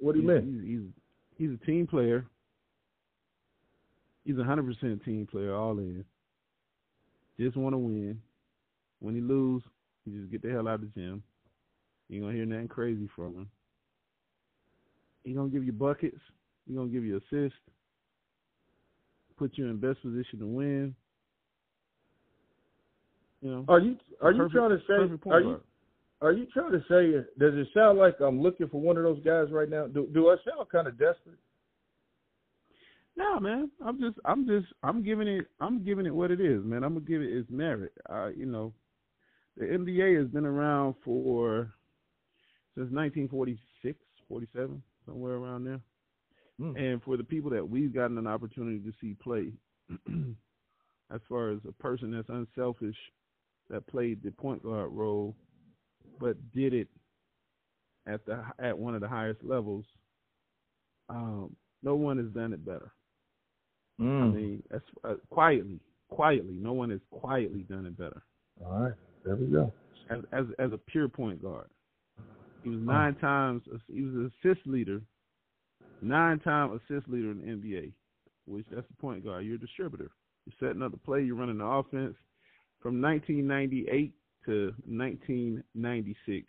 What 0.00 0.16
do 0.16 0.20
you 0.20 0.28
he's, 0.28 0.42
mean? 0.42 0.92
He's, 1.38 1.46
he's 1.46 1.50
he's 1.50 1.58
a 1.62 1.64
team 1.64 1.86
player. 1.86 2.26
He's 4.24 4.36
a 4.36 4.44
hundred 4.44 4.66
percent 4.66 5.04
team 5.04 5.28
player, 5.30 5.54
all 5.54 5.78
in. 5.78 6.04
Just 7.38 7.56
want 7.56 7.74
to 7.74 7.78
win. 7.78 8.20
When 8.98 9.14
he 9.14 9.20
lose, 9.20 9.62
he 10.04 10.10
just 10.10 10.32
get 10.32 10.42
the 10.42 10.50
hell 10.50 10.66
out 10.66 10.74
of 10.74 10.80
the 10.80 10.86
gym. 11.00 11.22
You 12.08 12.16
ain't 12.16 12.24
gonna 12.24 12.36
hear 12.36 12.46
nothing 12.46 12.68
crazy 12.68 13.08
from 13.14 13.34
him. 13.34 13.50
He 15.24 15.32
gonna 15.32 15.48
give 15.48 15.64
you 15.64 15.72
buckets. 15.72 16.18
He 16.66 16.74
gonna 16.74 16.88
give 16.88 17.04
you 17.04 17.16
assists. 17.16 17.58
Put 19.36 19.58
you 19.58 19.66
in 19.66 19.78
best 19.78 20.00
position 20.02 20.38
to 20.38 20.46
win. 20.46 20.94
You 23.42 23.50
know. 23.50 23.64
Are 23.68 23.80
you 23.80 23.96
are 24.22 24.32
you 24.32 24.48
trying 24.48 24.70
to 24.70 24.78
say 24.86 25.30
are 25.30 25.40
you 25.40 25.60
are 26.20 26.32
you 26.32 26.46
trying 26.52 26.72
to 26.72 26.80
say? 26.88 27.12
Does 27.38 27.54
it 27.54 27.68
sound 27.74 27.98
like 27.98 28.20
I'm 28.20 28.40
looking 28.40 28.68
for 28.68 28.80
one 28.80 28.96
of 28.96 29.02
those 29.02 29.22
guys 29.24 29.50
right 29.50 29.68
now? 29.68 29.86
Do 29.86 30.08
do 30.12 30.30
I 30.30 30.36
sound 30.44 30.68
kind 30.70 30.86
of 30.86 30.98
desperate? 30.98 31.38
No, 33.16 33.38
man. 33.38 33.70
I'm 33.84 34.00
just, 34.00 34.18
I'm 34.24 34.46
just, 34.46 34.66
I'm 34.82 35.02
giving 35.02 35.28
it, 35.28 35.46
I'm 35.60 35.84
giving 35.84 36.06
it 36.06 36.14
what 36.14 36.30
it 36.30 36.40
is, 36.40 36.64
man. 36.64 36.82
I'm 36.82 36.94
gonna 36.94 37.06
give 37.06 37.22
it 37.22 37.32
its 37.32 37.48
merit. 37.50 37.92
Uh, 38.10 38.28
you 38.28 38.46
know, 38.46 38.72
the 39.56 39.66
NBA 39.66 40.18
has 40.18 40.28
been 40.28 40.46
around 40.46 40.94
for 41.04 41.72
since 42.74 42.90
1946, 42.90 43.98
47, 44.28 44.82
somewhere 45.06 45.34
around 45.34 45.64
there. 45.64 45.80
Mm. 46.60 46.78
And 46.78 47.02
for 47.02 47.16
the 47.16 47.24
people 47.24 47.50
that 47.50 47.68
we've 47.68 47.92
gotten 47.92 48.18
an 48.18 48.26
opportunity 48.26 48.78
to 48.78 48.92
see 49.00 49.14
play, 49.14 49.52
as 51.12 51.20
far 51.28 51.50
as 51.50 51.58
a 51.68 51.72
person 51.72 52.12
that's 52.12 52.28
unselfish, 52.28 52.96
that 53.70 53.86
played 53.86 54.22
the 54.22 54.30
point 54.30 54.62
guard 54.62 54.90
role, 54.92 55.34
but 56.20 56.36
did 56.52 56.74
it 56.74 56.88
at 58.06 58.24
the 58.26 58.44
at 58.58 58.76
one 58.78 58.94
of 58.94 59.00
the 59.00 59.08
highest 59.08 59.42
levels, 59.42 59.84
um, 61.08 61.54
no 61.82 61.94
one 61.94 62.18
has 62.18 62.28
done 62.28 62.52
it 62.52 62.64
better. 62.64 62.92
Mm. 64.00 64.22
I 64.22 64.26
mean, 64.26 64.62
that's, 64.70 64.84
uh, 65.04 65.14
quietly, 65.30 65.80
quietly, 66.10 66.58
no 66.60 66.72
one 66.72 66.90
has 66.90 67.00
quietly 67.10 67.62
done 67.62 67.86
it 67.86 67.96
better. 67.96 68.22
All 68.64 68.80
right, 68.80 68.92
there 69.24 69.36
we 69.36 69.46
go. 69.46 69.72
As 70.10 70.18
as, 70.32 70.46
as 70.58 70.72
a 70.72 70.78
pure 70.78 71.08
point 71.08 71.42
guard, 71.42 71.68
he 72.64 72.70
was 72.70 72.80
nine 72.80 73.14
oh. 73.18 73.20
times. 73.20 73.62
He 73.92 74.02
was 74.02 74.14
an 74.14 74.32
assist 74.42 74.66
leader, 74.66 75.00
nine 76.00 76.40
time 76.40 76.72
assist 76.72 77.08
leader 77.08 77.30
in 77.30 77.38
the 77.38 77.46
NBA, 77.46 77.92
which 78.46 78.66
that's 78.72 78.88
the 78.88 78.96
point 79.00 79.24
guard. 79.24 79.44
You're 79.44 79.56
a 79.56 79.60
distributor. 79.60 80.10
You're 80.46 80.68
setting 80.68 80.82
up 80.82 80.90
the 80.90 80.98
play. 80.98 81.22
You're 81.22 81.36
running 81.36 81.58
the 81.58 81.64
offense. 81.64 82.16
From 82.80 83.00
1998 83.00 84.12
to 84.46 84.72
1996, 84.86 86.46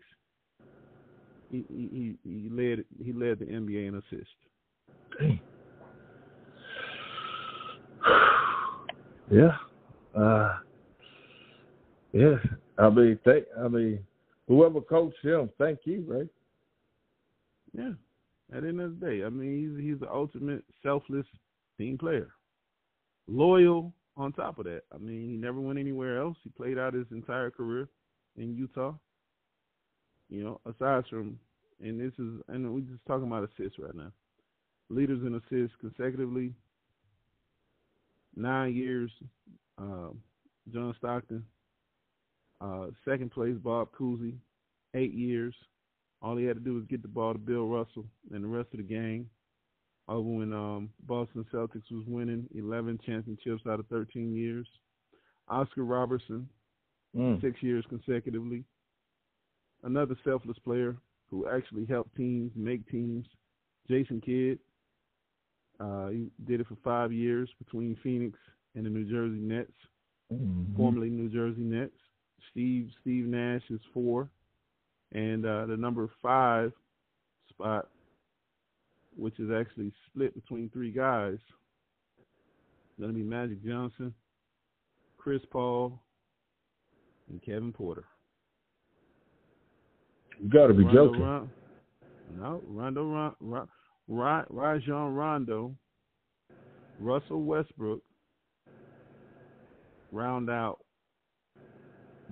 he 1.51 1.65
he 1.69 2.17
he 2.23 2.49
led 2.49 2.83
he 3.03 3.13
led 3.13 3.39
the 3.39 3.45
NBA 3.45 3.87
in 3.87 3.95
assists. 3.95 4.33
Dang. 5.19 5.39
Yeah. 9.31 9.57
Uh, 10.15 10.57
yeah. 12.13 12.35
I 12.77 12.89
mean, 12.91 13.17
thank, 13.25 13.45
I 13.59 13.67
mean, 13.67 14.05
whoever 14.47 14.81
coached 14.81 15.23
him, 15.23 15.49
thank 15.57 15.79
you, 15.85 16.03
right? 16.07 16.27
Yeah. 17.73 17.91
At 18.55 18.61
the 18.61 18.69
end 18.69 18.81
of 18.81 18.99
the 18.99 19.05
day, 19.05 19.23
I 19.23 19.29
mean, 19.29 19.75
he's 19.75 19.85
he's 19.85 19.99
the 19.99 20.11
ultimate 20.11 20.63
selfless 20.83 21.25
team 21.77 21.97
player. 21.97 22.29
Loyal 23.27 23.91
on 24.17 24.33
top 24.33 24.59
of 24.59 24.65
that. 24.65 24.83
I 24.93 24.97
mean, 24.97 25.29
he 25.29 25.37
never 25.37 25.59
went 25.59 25.79
anywhere 25.79 26.19
else. 26.19 26.37
He 26.43 26.49
played 26.51 26.77
out 26.77 26.93
his 26.93 27.07
entire 27.11 27.49
career 27.49 27.89
in 28.37 28.55
Utah. 28.55 28.93
You 30.29 30.43
know, 30.43 30.61
aside 30.65 31.03
from, 31.09 31.39
and 31.81 31.99
this 31.99 32.13
is, 32.19 32.41
and 32.47 32.73
we're 32.73 32.81
just 32.81 33.05
talking 33.07 33.27
about 33.27 33.49
assists 33.49 33.79
right 33.79 33.95
now. 33.95 34.11
Leaders 34.89 35.21
in 35.25 35.35
assists 35.35 35.75
consecutively, 35.81 36.53
nine 38.35 38.75
years, 38.75 39.11
uh, 39.79 40.09
John 40.71 40.93
Stockton. 40.97 41.43
Uh, 42.61 42.87
second 43.07 43.31
place, 43.31 43.55
Bob 43.63 43.89
Cousy, 43.97 44.35
eight 44.93 45.13
years. 45.13 45.53
All 46.21 46.37
he 46.37 46.45
had 46.45 46.57
to 46.57 46.63
do 46.63 46.73
was 46.73 46.85
get 46.89 47.01
the 47.01 47.07
ball 47.07 47.33
to 47.33 47.39
Bill 47.39 47.67
Russell 47.67 48.05
and 48.31 48.43
the 48.43 48.47
rest 48.47 48.69
of 48.71 48.77
the 48.77 48.83
gang. 48.83 49.27
Over 50.07 50.29
when 50.29 50.53
um, 50.53 50.89
Boston 51.07 51.45
Celtics 51.51 51.91
was 51.91 52.05
winning 52.07 52.47
11 52.55 52.99
championships 53.05 53.63
out 53.67 53.79
of 53.79 53.87
13 53.87 54.35
years. 54.35 54.67
Oscar 55.47 55.83
Robertson, 55.83 56.47
mm. 57.15 57.41
six 57.41 57.61
years 57.61 57.83
consecutively. 57.89 58.63
Another 59.83 60.15
selfless 60.23 60.57
player 60.59 60.95
who 61.29 61.47
actually 61.47 61.85
helped 61.85 62.15
teams 62.15 62.51
make 62.55 62.87
teams. 62.89 63.25
Jason 63.89 64.21
Kidd, 64.21 64.59
uh, 65.79 66.07
he 66.07 66.27
did 66.45 66.61
it 66.61 66.67
for 66.67 66.77
five 66.83 67.11
years 67.11 67.49
between 67.59 67.97
Phoenix 68.01 68.37
and 68.75 68.85
the 68.85 68.89
New 68.89 69.05
Jersey 69.05 69.39
Nets, 69.39 69.71
mm-hmm. 70.31 70.75
formerly 70.75 71.09
New 71.09 71.29
Jersey 71.29 71.61
Nets. 71.61 71.93
Steve 72.51 72.89
Steve 73.01 73.25
Nash 73.25 73.63
is 73.69 73.79
four, 73.93 74.29
and 75.11 75.45
uh, 75.45 75.65
the 75.65 75.77
number 75.77 76.09
five 76.21 76.71
spot, 77.49 77.89
which 79.15 79.39
is 79.39 79.49
actually 79.51 79.91
split 80.07 80.33
between 80.35 80.69
three 80.69 80.91
guys, 80.91 81.37
going 82.99 83.11
to 83.11 83.17
be 83.17 83.23
Magic 83.23 83.63
Johnson, 83.63 84.13
Chris 85.17 85.41
Paul, 85.51 85.99
and 87.29 87.41
Kevin 87.41 87.73
Porter. 87.73 88.05
You 90.41 90.49
got 90.49 90.67
to 90.67 90.73
be 90.73 90.83
Rondo, 90.83 91.07
joking. 91.07 91.21
Ron, 91.21 91.49
no, 92.37 92.61
Rondo, 92.67 93.33
Ron, 93.39 93.67
Ron, 94.07 94.45
Rajon 94.49 95.13
Rondo, 95.13 95.75
Russell 96.99 97.43
Westbrook 97.43 98.01
round 100.11 100.49
out 100.49 100.79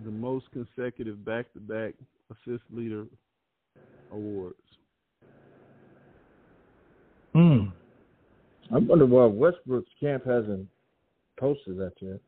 the 0.03 0.11
most 0.11 0.45
consecutive 0.51 1.23
back-to-back 1.23 1.93
assist 2.31 2.63
leader 2.71 3.05
awards. 4.11 4.55
Hmm. 7.33 7.65
I 8.73 8.77
wonder 8.77 9.05
why 9.05 9.25
Westbrook's 9.25 9.89
camp 9.99 10.25
hasn't 10.25 10.67
posted 11.39 11.77
that 11.77 11.93
yet. 11.99 12.19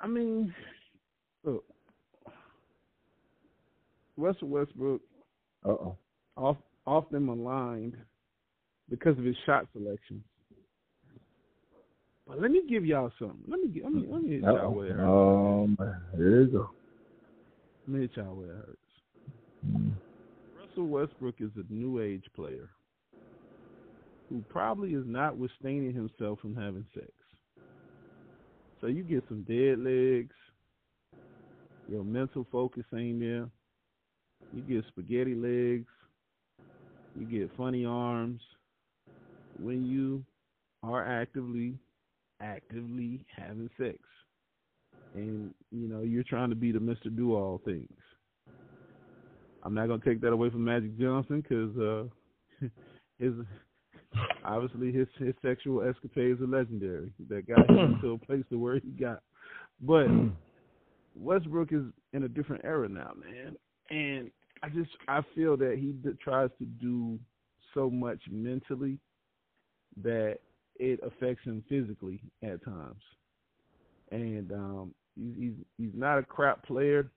I 0.00 0.06
mean, 0.06 0.54
look, 1.44 1.64
Russell 4.16 4.48
Westbrook. 4.48 5.00
Uh 5.64 5.68
oh 5.68 5.96
off, 6.40 6.56
often 6.86 7.26
maligned 7.26 7.96
because 8.88 9.16
of 9.18 9.24
his 9.24 9.36
shot 9.46 9.66
selection. 9.72 10.22
But 12.30 12.40
let 12.40 12.50
me 12.50 12.62
give 12.68 12.86
y'all 12.86 13.10
something. 13.18 13.42
Let 13.48 13.60
me 13.60 13.80
let 13.82 13.92
me 13.92 14.06
let 14.08 14.22
me 14.22 14.30
hit 14.30 14.42
y'all 14.42 14.72
where 14.72 14.86
it 14.86 14.96
hurts. 14.96 15.78
Um, 15.80 15.96
here 16.16 16.42
you 16.42 16.46
go. 16.46 16.70
Let 17.86 17.94
me 17.94 18.00
hit 18.02 18.10
y'all 18.14 18.34
where 18.34 18.52
it 18.52 18.56
hurts. 18.56 18.76
Mm. 19.66 19.92
Russell 20.58 20.86
Westbrook 20.86 21.34
is 21.40 21.50
a 21.56 21.72
new 21.72 22.00
age 22.00 22.24
player 22.36 22.70
who 24.28 24.44
probably 24.48 24.90
is 24.90 25.04
not 25.06 25.36
withstanding 25.36 25.92
himself 25.92 26.38
from 26.38 26.54
having 26.54 26.86
sex. 26.94 27.10
So 28.80 28.86
you 28.86 29.02
get 29.02 29.24
some 29.28 29.42
dead 29.42 29.80
legs. 29.80 30.34
Your 31.88 32.04
mental 32.04 32.46
focus 32.52 32.84
ain't 32.94 33.18
there. 33.18 33.48
You 34.52 34.62
get 34.62 34.84
spaghetti 34.86 35.34
legs 35.34 35.88
you 37.18 37.26
get 37.26 37.50
funny 37.56 37.84
arms 37.84 38.40
when 39.58 39.84
you 39.84 40.24
are 40.82 41.04
actively 41.04 41.74
actively 42.40 43.24
having 43.36 43.70
sex. 43.78 43.98
And 45.14 45.52
you 45.70 45.88
know 45.88 46.02
you're 46.02 46.24
trying 46.24 46.50
to 46.50 46.56
be 46.56 46.72
the 46.72 46.78
mr 46.78 47.14
do 47.14 47.34
all 47.34 47.60
things. 47.64 47.88
I'm 49.62 49.74
not 49.74 49.88
going 49.88 50.00
to 50.00 50.08
take 50.08 50.20
that 50.20 50.32
away 50.32 50.50
from 50.50 50.64
magic 50.64 50.98
johnson 50.98 51.42
because 51.42 51.76
uh 51.76 52.66
his 53.18 53.34
obviously 54.44 54.92
his 54.92 55.08
his 55.18 55.34
sexual 55.42 55.82
escapades 55.82 56.40
are 56.40 56.46
legendary. 56.46 57.12
That 57.28 57.48
got 57.48 57.68
him 57.68 57.98
to 58.02 58.12
a 58.12 58.18
place 58.18 58.44
to 58.50 58.58
where 58.58 58.78
he 58.78 58.90
got. 58.90 59.22
But 59.80 60.06
westbrook 61.14 61.72
is 61.72 61.84
in 62.12 62.24
a 62.24 62.28
different 62.28 62.64
era 62.64 62.88
now 62.88 63.12
man. 63.16 63.56
And 63.90 64.30
I 64.62 64.68
just 64.68 64.90
I 65.08 65.22
feel 65.34 65.56
that 65.56 65.76
he 65.78 65.92
d- 65.92 66.16
tries 66.22 66.50
to 66.58 66.64
do 66.64 67.18
so 67.74 67.90
much 67.90 68.20
mentally 68.30 68.98
that 70.02 70.38
it 70.80 71.00
affects 71.04 71.44
him 71.44 71.62
physically 71.68 72.20
at 72.42 72.64
times, 72.64 73.02
and 74.10 74.50
um, 74.52 74.94
he's, 75.16 75.34
he's 75.36 75.52
he's 75.78 75.94
not 75.94 76.18
a 76.18 76.22
crap 76.22 76.64
player. 76.66 77.10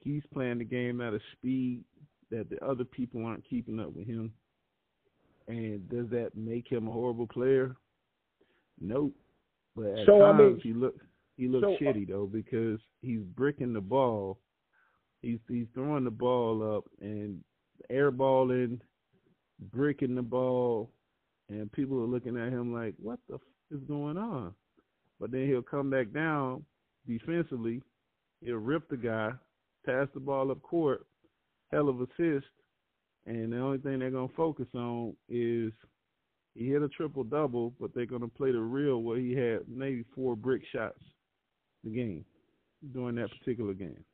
He's 0.00 0.22
playing 0.32 0.58
the 0.58 0.64
game 0.64 1.00
at 1.00 1.14
a 1.14 1.20
speed 1.32 1.84
that 2.30 2.50
the 2.50 2.64
other 2.64 2.84
people 2.84 3.24
aren't 3.24 3.48
keeping 3.48 3.80
up 3.80 3.94
with 3.94 4.06
him. 4.06 4.32
And 5.48 5.88
does 5.88 6.08
that 6.10 6.36
make 6.36 6.70
him 6.70 6.88
a 6.88 6.92
horrible 6.92 7.26
player? 7.26 7.74
Nope. 8.80 9.14
But 9.74 9.86
at 9.86 10.06
so, 10.06 10.18
times 10.18 10.34
I 10.34 10.42
mean, 10.42 10.60
he 10.62 10.72
look 10.72 10.94
he 11.36 11.48
looks 11.48 11.66
so, 11.66 11.74
uh 11.74 11.78
shitty 11.78 12.08
though 12.08 12.26
because 12.26 12.78
he's 13.00 13.20
bricking 13.34 13.72
the 13.72 13.80
ball 13.80 14.38
He's 15.22 15.38
he's 15.48 15.66
throwing 15.74 16.04
the 16.04 16.10
ball 16.10 16.76
up 16.76 16.84
and 17.00 17.42
airballing, 17.90 18.80
breaking 19.72 20.14
the 20.14 20.22
ball, 20.22 20.90
and 21.48 21.70
people 21.72 21.98
are 22.02 22.06
looking 22.06 22.36
at 22.36 22.52
him 22.52 22.72
like, 22.72 22.94
"What 22.98 23.20
the 23.28 23.34
f- 23.34 23.40
is 23.70 23.82
going 23.84 24.16
on?" 24.16 24.54
But 25.20 25.30
then 25.30 25.46
he'll 25.46 25.62
come 25.62 25.90
back 25.90 26.12
down 26.12 26.64
defensively. 27.06 27.82
He'll 28.40 28.56
rip 28.56 28.88
the 28.88 28.96
guy, 28.96 29.32
pass 29.84 30.08
the 30.14 30.20
ball 30.20 30.50
up 30.50 30.62
court, 30.62 31.06
hell 31.70 31.88
of 31.88 32.00
assist, 32.00 32.46
and 33.26 33.52
the 33.52 33.58
only 33.58 33.78
thing 33.78 33.98
they're 33.98 34.10
gonna 34.10 34.28
focus 34.28 34.68
on 34.74 35.16
is 35.28 35.72
he 36.54 36.68
hit 36.68 36.82
a 36.82 36.88
triple 36.88 37.24
double, 37.24 37.74
but 37.80 37.94
they're 37.94 38.06
gonna 38.06 38.28
play 38.28 38.52
the 38.52 38.60
real 38.60 39.02
where 39.02 39.18
he 39.18 39.34
had 39.34 39.68
maybe 39.68 40.04
four 40.14 40.36
brick 40.36 40.62
shots 40.72 41.02
the 41.84 41.90
game 41.90 42.24
during 42.92 43.16
that 43.16 43.30
particular 43.38 43.74
game. 43.74 44.04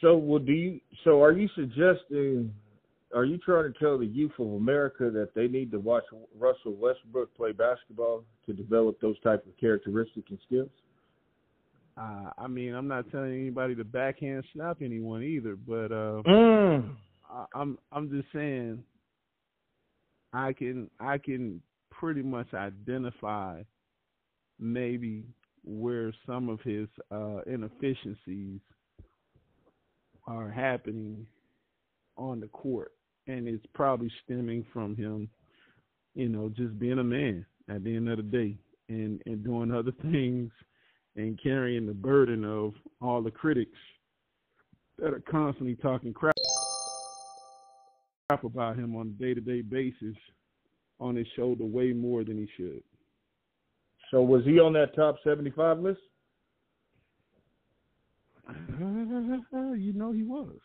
So, 0.00 0.16
well, 0.16 0.38
do 0.38 0.52
you? 0.52 0.80
So, 1.04 1.22
are 1.22 1.32
you 1.32 1.48
suggesting? 1.54 2.52
Are 3.14 3.24
you 3.24 3.38
trying 3.38 3.72
to 3.72 3.78
tell 3.78 3.98
the 3.98 4.06
youth 4.06 4.32
of 4.38 4.48
America 4.54 5.10
that 5.10 5.34
they 5.34 5.46
need 5.46 5.70
to 5.70 5.78
watch 5.78 6.04
Russell 6.38 6.74
Westbrook 6.74 7.34
play 7.36 7.52
basketball 7.52 8.24
to 8.46 8.52
develop 8.52 9.00
those 9.00 9.18
type 9.20 9.46
of 9.46 9.56
characteristics 9.58 10.26
and 10.30 10.38
skills? 10.46 10.70
Uh, 11.96 12.30
I 12.36 12.48
mean, 12.48 12.74
I'm 12.74 12.88
not 12.88 13.10
telling 13.12 13.32
anybody 13.32 13.76
to 13.76 13.84
backhand 13.84 14.44
snap 14.52 14.78
anyone 14.82 15.22
either, 15.22 15.54
but 15.54 15.92
uh, 15.92 16.22
Mm. 16.26 16.96
I, 17.30 17.44
I'm 17.54 17.78
I'm 17.92 18.10
just 18.10 18.26
saying 18.32 18.82
I 20.32 20.52
can 20.52 20.90
I 21.00 21.18
can 21.18 21.60
pretty 21.90 22.22
much 22.22 22.52
identify 22.52 23.62
maybe 24.58 25.24
where 25.64 26.12
some 26.26 26.48
of 26.48 26.60
his 26.62 26.88
uh, 27.10 27.40
inefficiencies 27.46 28.60
are 30.26 30.50
happening 30.50 31.26
on 32.16 32.40
the 32.40 32.48
court, 32.48 32.92
and 33.26 33.48
it's 33.48 33.64
probably 33.74 34.10
stemming 34.24 34.64
from 34.72 34.96
him, 34.96 35.28
you 36.14 36.28
know, 36.28 36.48
just 36.48 36.78
being 36.78 36.98
a 36.98 37.04
man 37.04 37.44
at 37.68 37.82
the 37.84 37.94
end 37.94 38.08
of 38.08 38.18
the 38.18 38.22
day, 38.22 38.56
and 38.88 39.20
and 39.26 39.44
doing 39.44 39.72
other 39.72 39.92
things, 40.02 40.50
and 41.16 41.40
carrying 41.42 41.86
the 41.86 41.94
burden 41.94 42.44
of 42.44 42.72
all 43.00 43.22
the 43.22 43.30
critics 43.30 43.78
that 44.98 45.12
are 45.12 45.22
constantly 45.30 45.76
talking 45.76 46.12
crap 46.12 46.34
crap 48.28 48.44
about 48.44 48.78
him 48.78 48.96
on 48.96 49.08
a 49.08 49.22
day 49.22 49.34
to 49.34 49.40
day 49.40 49.60
basis 49.60 50.16
on 51.00 51.16
his 51.16 51.26
shoulder 51.36 51.64
way 51.64 51.92
more 51.92 52.24
than 52.24 52.38
he 52.38 52.48
should. 52.56 52.82
So 54.10 54.22
was 54.22 54.44
he 54.44 54.60
on 54.60 54.72
that 54.74 54.94
top 54.94 55.16
seventy-five 55.24 55.78
list? 55.78 56.00
you 58.48 59.92
know 59.94 60.12
he 60.12 60.22
was. 60.22 60.58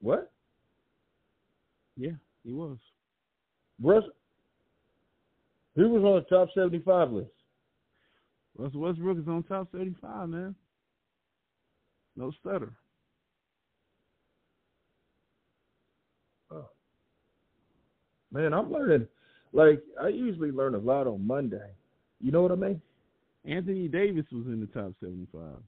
What? 0.00 0.30
Yeah, 1.96 2.12
he 2.44 2.52
was. 2.52 2.78
Russ? 3.82 4.04
He 5.74 5.82
was 5.82 6.02
on 6.02 6.24
the 6.24 6.36
top 6.36 6.48
seventy-five 6.54 7.10
list. 7.10 7.30
Russell 8.56 8.80
Westbrook 8.80 9.18
is 9.18 9.28
on 9.28 9.42
top 9.44 9.68
seventy 9.70 9.94
five, 10.00 10.28
man. 10.28 10.54
No 12.16 12.32
stutter. 12.40 12.72
Oh. 16.50 16.68
Man, 18.32 18.52
I'm 18.52 18.72
learning. 18.72 19.06
Like 19.52 19.82
I 20.02 20.08
usually 20.08 20.50
learn 20.50 20.74
a 20.74 20.78
lot 20.78 21.06
on 21.06 21.26
Monday. 21.26 21.70
You 22.20 22.32
know 22.32 22.42
what 22.42 22.52
I 22.52 22.56
mean? 22.56 22.80
Anthony 23.44 23.88
Davis 23.88 24.26
was 24.32 24.46
in 24.46 24.60
the 24.60 24.66
top 24.66 24.92
seventy 25.00 25.26
five. 25.32 25.62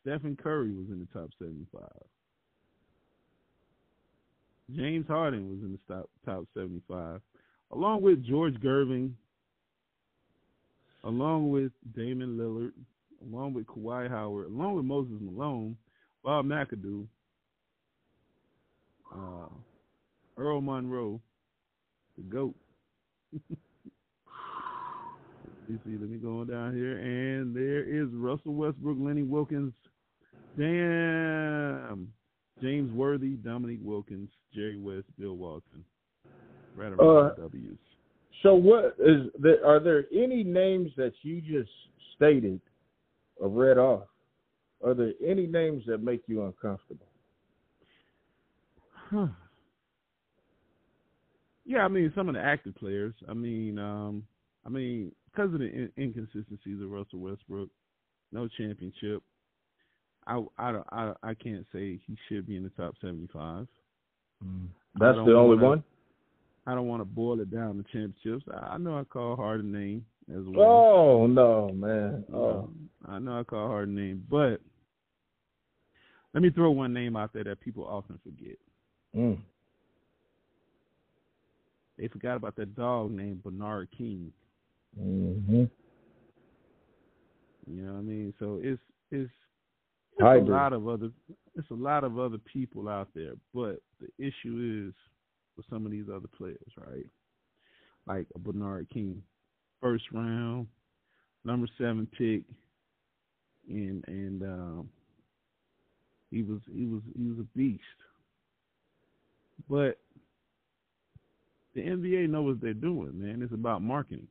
Stephen 0.00 0.36
Curry 0.36 0.72
was 0.72 0.88
in 0.88 0.98
the 0.98 1.18
top 1.18 1.30
seventy 1.38 1.66
five. 1.72 2.02
James 4.76 5.06
Harden 5.06 5.50
was 5.50 5.60
in 5.62 5.72
the 5.72 5.94
top 5.94 6.08
top 6.24 6.44
seventy 6.54 6.82
five. 6.88 7.20
Along 7.72 8.02
with 8.02 8.24
George 8.24 8.54
Gervin, 8.60 9.12
along 11.04 11.50
with 11.50 11.72
Damian 11.94 12.36
Lillard, 12.36 12.72
along 13.22 13.54
with 13.54 13.66
Kawhi 13.66 14.08
Howard, 14.08 14.46
along 14.48 14.74
with 14.74 14.84
Moses 14.84 15.16
Malone, 15.20 15.76
Bob 16.22 16.44
McAdoo, 16.44 17.06
uh, 19.14 19.48
Earl 20.36 20.60
Monroe, 20.60 21.20
the 22.16 22.22
GOAT. 22.24 22.54
You 25.68 25.78
see, 25.86 25.96
let 25.96 26.10
me 26.10 26.18
go 26.18 26.40
on 26.40 26.48
down 26.48 26.74
here, 26.74 26.98
and 26.98 27.54
there 27.54 27.82
is 27.82 28.08
Russell 28.12 28.52
Westbrook, 28.52 28.98
Lenny 29.00 29.22
Wilkens, 29.22 29.72
damn, 30.58 32.12
James 32.62 32.92
Worthy, 32.92 33.30
Dominique 33.30 33.80
Wilkins, 33.82 34.30
Jerry 34.54 34.78
West, 34.78 35.06
Bill 35.18 35.36
Walton. 35.36 35.84
Right 36.76 36.92
around 36.92 37.00
Uh, 37.00 37.34
the 37.34 37.42
W's. 37.42 37.76
So 38.42 38.54
what 38.54 38.96
is 38.98 39.30
there? 39.38 39.64
Are 39.66 39.78
there 39.78 40.06
any 40.12 40.42
names 40.42 40.90
that 40.96 41.12
you 41.22 41.40
just 41.40 41.70
stated 42.16 42.60
or 43.36 43.48
read 43.48 43.78
off? 43.78 44.08
Are 44.82 44.94
there 44.94 45.12
any 45.24 45.46
names 45.46 45.84
that 45.86 45.98
make 46.02 46.22
you 46.26 46.44
uncomfortable? 46.44 47.06
Huh. 48.90 49.28
Yeah, 51.64 51.84
I 51.84 51.88
mean 51.88 52.10
some 52.14 52.28
of 52.28 52.34
the 52.34 52.40
active 52.40 52.74
players. 52.76 53.14
I 53.28 53.34
mean, 53.34 53.78
um, 53.78 54.24
I 54.64 54.70
mean 54.70 55.12
because 55.30 55.52
of 55.52 55.60
the 55.60 55.66
in- 55.66 55.92
inconsistencies 55.98 56.80
of 56.80 56.90
Russell 56.90 57.20
Westbrook, 57.20 57.68
no 58.32 58.48
championship. 58.48 59.22
I 60.26 60.44
I 60.58 60.72
don't- 60.72 60.86
I 60.92 61.14
I 61.22 61.34
can't 61.34 61.66
say 61.72 61.98
he 62.06 62.16
should 62.28 62.46
be 62.46 62.56
in 62.56 62.62
the 62.62 62.70
top 62.70 62.94
seventy 63.00 63.26
five. 63.32 63.66
That's 64.98 65.16
the 65.16 65.20
only 65.36 65.56
wanna- 65.56 65.68
one. 65.68 65.84
I 66.66 66.74
don't 66.76 66.86
want 66.86 67.00
to 67.00 67.04
boil 67.04 67.40
it 67.40 67.50
down 67.50 67.76
to 67.76 67.82
championships. 67.92 68.46
I, 68.54 68.74
I 68.74 68.78
know 68.78 68.96
I 68.96 69.02
call 69.04 69.34
Harden 69.34 69.72
name 69.72 70.06
as 70.30 70.44
well. 70.46 70.68
Oh 70.68 71.26
no, 71.26 71.70
man. 71.72 72.24
Oh, 72.32 72.70
I 73.04 73.18
know 73.18 73.40
I 73.40 73.42
call 73.42 73.66
Harden 73.66 73.96
name, 73.96 74.24
but 74.30 74.60
let 76.34 76.42
me 76.42 76.50
throw 76.50 76.70
one 76.70 76.92
name 76.92 77.16
out 77.16 77.32
there 77.32 77.42
that 77.44 77.60
people 77.60 77.84
often 77.84 78.18
forget. 78.22 78.58
mm. 79.14 79.38
They 81.98 82.08
forgot 82.08 82.36
about 82.36 82.56
that 82.56 82.74
dog 82.74 83.10
named 83.10 83.42
Bernard 83.42 83.88
King. 83.96 84.32
hmm 84.96 85.64
You 87.66 87.82
know 87.82 87.92
what 87.92 87.98
I 87.98 88.02
mean? 88.02 88.34
So 88.38 88.60
it's 88.62 88.80
it's, 89.10 89.30
it's 90.12 90.22
Hybrid. 90.22 90.48
a 90.48 90.52
lot 90.52 90.72
of 90.72 90.88
other 90.88 91.10
it's 91.54 91.70
a 91.70 91.74
lot 91.74 92.04
of 92.04 92.18
other 92.18 92.38
people 92.38 92.88
out 92.88 93.08
there, 93.14 93.32
but 93.54 93.80
the 94.00 94.08
issue 94.18 94.88
is 94.88 94.94
with 95.56 95.66
some 95.68 95.84
of 95.84 95.92
these 95.92 96.06
other 96.12 96.28
players, 96.36 96.58
right? 96.76 97.06
Like 98.06 98.26
a 98.34 98.38
Bernard 98.38 98.88
King, 98.92 99.22
first 99.80 100.04
round, 100.12 100.66
number 101.44 101.68
seven 101.78 102.06
pick, 102.16 102.42
and 103.68 104.02
and 104.06 104.42
um, 104.42 104.88
he 106.30 106.42
was 106.42 106.60
he 106.74 106.86
was 106.86 107.02
he 107.16 107.28
was 107.28 107.38
a 107.38 107.58
beast. 107.58 107.82
But 109.68 109.98
the 111.74 111.82
NBA 111.82 112.28
knows 112.28 112.54
what 112.54 112.60
they're 112.60 112.74
doing, 112.74 113.12
man. 113.14 113.42
It's 113.42 113.52
about 113.52 113.82
marketing. 113.82 114.28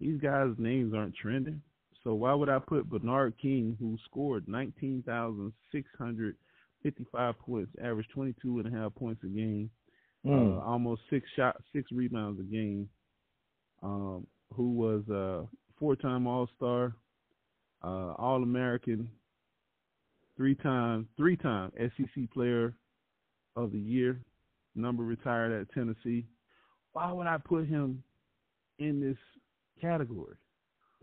These 0.00 0.20
guys' 0.20 0.54
names 0.58 0.94
aren't 0.94 1.16
trending. 1.16 1.60
So 2.08 2.14
why 2.14 2.32
would 2.32 2.48
I 2.48 2.58
put 2.58 2.88
Bernard 2.88 3.36
King, 3.36 3.76
who 3.78 3.98
scored 4.06 4.48
19,655 4.48 7.38
points, 7.38 7.70
averaged 7.84 8.10
22 8.12 8.60
and 8.60 8.66
a 8.66 8.70
half 8.78 8.94
points 8.94 9.22
a 9.24 9.26
game, 9.26 9.70
Mm. 10.24 10.56
uh, 10.56 10.60
almost 10.64 11.02
six 11.10 11.28
shot, 11.32 11.62
six 11.70 11.92
rebounds 11.92 12.40
a 12.40 12.44
game, 12.44 12.88
um, 13.82 14.26
who 14.54 14.72
was 14.72 15.06
a 15.10 15.46
four-time 15.76 16.26
All-Star, 16.26 16.96
uh, 17.82 18.14
All-American, 18.14 19.10
three-time, 20.34 21.10
three-time 21.18 21.72
SEC 21.76 22.26
Player 22.28 22.74
of 23.54 23.70
the 23.70 23.78
Year, 23.78 24.24
number 24.74 25.04
retired 25.04 25.52
at 25.52 25.68
Tennessee. 25.74 26.26
Why 26.92 27.12
would 27.12 27.26
I 27.26 27.36
put 27.36 27.66
him 27.66 28.02
in 28.78 28.98
this 28.98 29.18
category? 29.78 30.38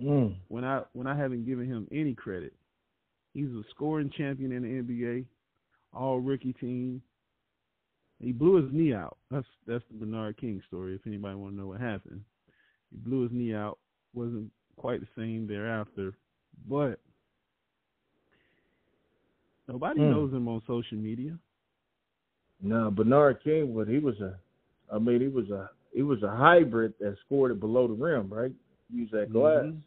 Mm. 0.02 0.36
when 0.50 0.64
I 0.66 0.82
when 0.94 1.08
I 1.08 1.16
haven't 1.16 1.46
given 1.46 1.66
him 1.68 1.88
any 1.92 2.14
credit. 2.14 2.54
He's 3.34 3.48
a 3.50 3.64
scoring 3.70 4.10
champion 4.18 4.52
in 4.52 4.62
the 4.64 4.82
NBA, 4.94 5.26
all 5.94 6.20
rookie 6.20 6.54
team. 6.54 7.02
He 8.20 8.32
blew 8.32 8.62
his 8.62 8.72
knee 8.74 8.94
out. 8.94 9.18
That's 9.32 9.48
that's 9.68 9.84
the 9.92 9.98
Bernard 10.06 10.38
King 10.38 10.62
story. 10.68 10.96
If 10.96 11.06
anybody 11.08 11.36
want 11.36 11.54
to 11.54 11.60
know 11.60 11.68
what 11.68 11.82
happened, 11.82 12.22
he 12.92 12.98
blew 12.98 13.24
his 13.24 13.32
knee 13.32 13.54
out. 13.54 13.78
wasn't 14.14 14.50
quite 14.78 15.02
the 15.02 15.08
same 15.18 15.48
thereafter, 15.48 16.14
but 16.70 17.00
nobody 19.68 20.00
Hmm. 20.02 20.10
knows 20.10 20.34
him 20.34 20.48
on 20.48 20.62
social 20.68 20.98
media. 20.98 21.38
No, 22.62 22.90
Bernard 22.92 23.42
King, 23.44 23.74
but 23.76 23.88
he 23.88 24.00
was 24.00 24.20
a, 24.22 24.40
I 24.92 24.98
mean, 25.00 25.20
he 25.22 25.28
was 25.28 25.50
a, 25.50 25.70
he 25.94 26.02
was 26.04 26.24
a 26.24 26.30
hybrid 26.36 26.94
that 27.00 27.18
scored 27.26 27.52
it 27.52 27.60
below 27.60 27.88
the 27.88 27.94
rim, 27.94 28.30
right? 28.30 28.52
Use 28.94 29.10
that 29.12 29.32
glass. 29.32 29.64
Mhm. 29.66 29.80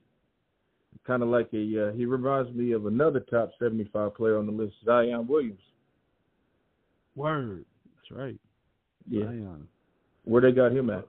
Kind 1.06 1.22
of 1.22 1.28
like 1.28 1.48
a, 1.54 1.88
uh, 1.88 1.92
he 1.92 2.04
reminds 2.06 2.52
me 2.54 2.72
of 2.72 2.86
another 2.86 3.20
top 3.20 3.50
seventy-five 3.58 4.14
player 4.14 4.36
on 4.38 4.46
the 4.46 4.52
list, 4.52 4.74
Zion 4.84 5.26
Williams. 5.26 5.60
Word. 7.14 7.64
That's 7.96 8.10
right. 8.10 8.38
Yeah, 9.08 9.24
Zion. 9.26 9.68
where 10.24 10.42
they 10.42 10.52
got 10.52 10.72
him 10.72 10.90
at? 10.90 11.06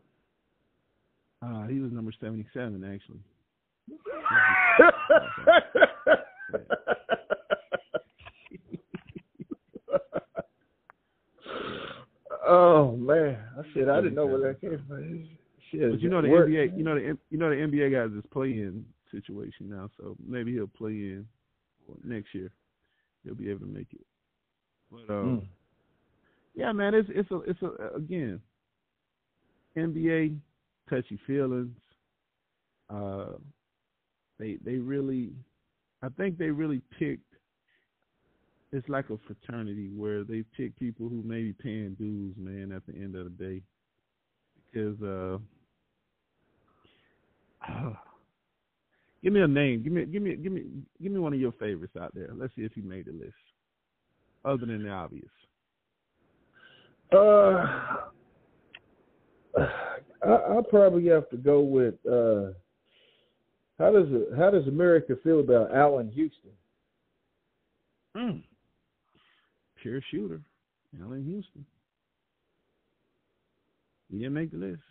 Uh, 1.42 1.68
he 1.68 1.80
was 1.80 1.92
number 1.92 2.12
seventy-seven 2.20 2.84
actually. 2.84 3.20
oh 12.48 12.96
man, 12.98 13.38
I 13.58 13.62
said 13.74 13.90
I 13.90 13.98
didn't 14.02 14.16
know 14.16 14.26
where 14.26 14.40
that 14.40 14.62
came 14.62 14.82
from. 14.88 15.28
Shit, 15.72 15.92
But 15.92 16.02
you 16.02 16.10
know 16.10 16.22
the 16.22 16.30
where- 16.30 16.48
NBA, 16.48 16.78
you 16.78 16.84
know 16.84 16.96
the 16.96 17.18
you 17.30 17.38
know 17.38 17.50
the 17.50 17.56
NBA 17.56 17.92
guys 17.92 18.16
is 18.18 18.24
play-in 18.32 18.86
situation 19.12 19.70
now, 19.70 19.90
so 19.98 20.16
maybe 20.26 20.54
he'll 20.54 20.68
play 20.68 20.92
in 20.92 21.26
next 22.04 22.34
year. 22.34 22.52
He'll 23.24 23.36
be 23.36 23.50
able 23.50 23.62
to 23.62 23.72
make 23.72 23.88
it. 23.94 24.06
But 24.92 25.12
um, 25.14 25.42
Mm. 25.42 25.48
yeah, 26.56 26.72
man, 26.72 26.94
it's 26.94 27.10
it's 27.12 27.30
a 27.32 27.38
it's 27.42 27.62
a 27.62 27.96
again 27.96 28.42
NBA 29.78 30.38
touchy 30.90 31.18
feelings. 31.28 31.76
Uh, 32.90 33.34
they 34.40 34.58
they 34.64 34.78
really, 34.78 35.32
I 36.02 36.10
think 36.10 36.38
they 36.38 36.50
really 36.50 36.82
picked. 36.98 37.24
It's 38.72 38.88
like 38.88 39.10
a 39.10 39.18
fraternity 39.26 39.90
where 39.90 40.24
they 40.24 40.44
pick 40.56 40.76
people 40.78 41.10
who 41.10 41.24
may 41.24 41.42
be 41.42 41.54
paying 41.54 41.96
dues, 41.96 42.36
man. 42.38 42.72
At 42.72 42.86
the 42.88 42.94
end 42.94 43.16
of 43.16 43.26
the 43.26 43.44
day, 43.44 43.62
because 44.66 45.02
uh 45.02 45.38
give 49.24 49.34
me 49.34 49.42
a 49.42 49.48
name. 49.48 49.84
Give 49.84 49.94
me 49.94 50.06
give 50.06 50.22
me 50.22 50.36
give 50.36 50.52
me 50.52 50.64
give 51.02 51.12
me 51.12 51.20
one 51.20 51.34
of 51.34 51.40
your 51.40 51.52
favorites 51.54 51.96
out 52.00 52.14
there. 52.14 52.30
Let's 52.34 52.56
see 52.56 52.64
if 52.64 52.76
you 52.76 52.84
made 52.84 53.06
the 53.06 53.14
list. 53.14 53.34
Other 54.46 54.66
than 54.66 54.84
the 54.84 54.90
obvious. 54.90 55.26
Uh, 57.12 57.66
I, 60.24 60.28
I'll 60.28 60.64
probably 60.64 61.08
have 61.08 61.30
to 61.30 61.38
go 61.38 61.62
with. 61.62 61.96
uh 62.06 62.54
How 63.78 63.92
does 63.92 64.08
it, 64.10 64.30
How 64.38 64.52
does 64.52 64.68
America 64.68 65.16
feel 65.24 65.40
about 65.40 65.74
Allan 65.74 66.12
Houston? 66.12 66.52
Mm. 68.16 68.44
Pure 69.82 70.02
shooter, 70.12 70.42
Allan 71.02 71.24
Houston. 71.26 71.66
He 74.12 74.18
didn't 74.18 74.34
make 74.34 74.52
the 74.52 74.58
list. 74.58 74.82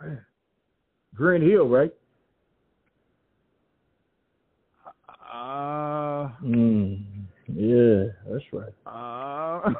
Man. 0.00 0.24
Grant 1.14 1.42
Hill, 1.42 1.68
right? 1.68 1.92
Uh, 5.32 6.28
mm, 6.44 7.02
yeah, 7.54 8.04
that's 8.28 8.44
right. 8.52 8.72
Uh, 8.86 9.70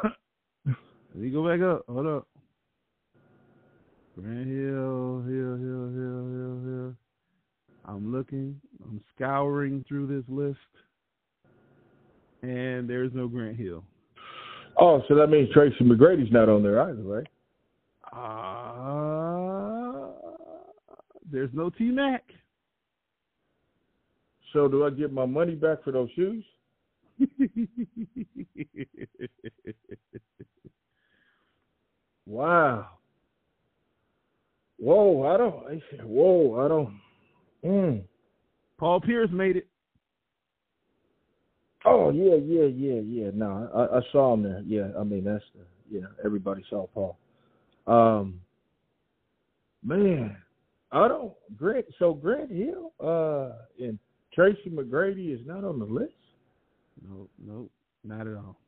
let 0.67 1.17
me 1.17 1.31
go 1.31 1.47
back 1.47 1.61
up. 1.61 1.85
Hold 1.89 2.07
up. 2.07 2.27
Grant 4.19 4.47
Hill, 4.47 5.23
Hill, 5.27 5.57
Hill, 5.57 5.91
Hill, 5.91 6.27
Hill, 6.31 6.61
Hill. 6.65 6.95
I'm 7.85 8.13
looking. 8.13 8.61
I'm 8.85 9.01
scouring 9.15 9.85
through 9.89 10.07
this 10.07 10.25
list, 10.29 10.59
and 12.43 12.89
there's 12.89 13.13
no 13.15 13.27
Grant 13.29 13.57
Hill. 13.57 13.85
Oh, 14.81 15.03
so 15.09 15.15
that 15.15 15.29
means 15.29 15.49
Tracy 15.53 15.77
McGrady's 15.83 16.33
not 16.33 16.49
on 16.49 16.63
there 16.63 16.81
either, 16.83 17.03
right? 17.03 17.27
Uh, 18.13 19.82
there's 21.31 21.51
no 21.53 21.71
T 21.71 21.85
Mac. 21.85 22.25
So 24.53 24.69
do 24.69 24.85
I 24.85 24.91
get 24.91 25.13
my 25.13 25.27
money 25.27 25.55
back 25.55 25.83
for 25.83 25.93
those 25.93 26.11
shoes? 26.15 26.45
wow. 32.27 32.89
Whoa, 34.79 35.27
I 35.27 35.37
don't. 35.37 35.67
I, 35.69 35.81
Whoa, 36.05 36.65
I 36.65 36.69
don't. 36.69 37.01
Mm. 37.65 38.03
Paul 38.79 39.01
Pierce 39.01 39.31
made 39.33 39.57
it. 39.57 39.69
Oh 41.85 42.11
yeah, 42.11 42.35
yeah, 42.35 42.67
yeah, 42.67 43.01
yeah. 43.01 43.31
No, 43.35 43.69
I, 43.75 43.99
I 43.99 44.01
saw 44.13 44.35
him 44.35 44.43
there. 44.43 44.63
Yeah, 44.65 44.89
I 44.99 45.05
mean 45.05 45.25
that's 45.25 45.45
the 45.55 45.65
yeah. 45.91 46.07
Everybody 46.25 46.65
saw 46.69 46.87
Paul. 46.89 47.17
Um, 47.87 48.41
man, 49.85 50.37
I 50.93 51.09
don't 51.09 51.33
Grant. 51.57 51.87
So 51.99 52.13
Grant 52.13 52.51
Hill, 52.51 52.93
uh, 53.03 53.53
and 53.83 53.99
Tracy 54.35 54.71
McGrady 54.71 55.35
is 55.35 55.41
not 55.47 55.65
on 55.65 55.79
the 55.79 55.87
list. 55.87 56.13
No, 57.09 57.29
no, 57.45 57.71
not 58.05 58.27
at 58.27 58.35
all. 58.37 58.59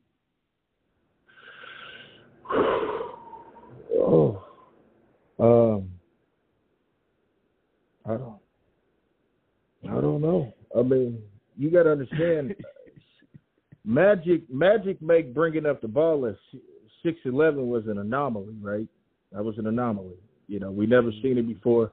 oh, 3.99 4.45
um, 5.39 5.91
I 8.07 8.17
don't, 8.17 8.39
I 9.85 10.01
don't 10.01 10.23
know. 10.23 10.53
I 10.77 10.83
mean, 10.83 11.19
you 11.57 11.71
got 11.71 11.85
to 11.85 11.93
understand. 11.93 12.55
Magic, 13.87 14.43
Magic 14.51 15.01
make 15.03 15.35
bringing 15.35 15.67
up 15.67 15.83
the 15.83 15.89
ball 15.89 16.25
at 16.27 16.37
six 17.03 17.19
eleven 17.27 17.69
was 17.69 17.87
an 17.87 17.99
anomaly, 17.99 18.55
right? 18.63 18.89
That 19.33 19.45
was 19.45 19.59
an 19.59 19.67
anomaly. 19.67 20.17
You 20.49 20.61
know, 20.61 20.71
we 20.71 20.87
never 20.87 21.11
seen 21.23 21.37
it 21.37 21.47
before. 21.47 21.93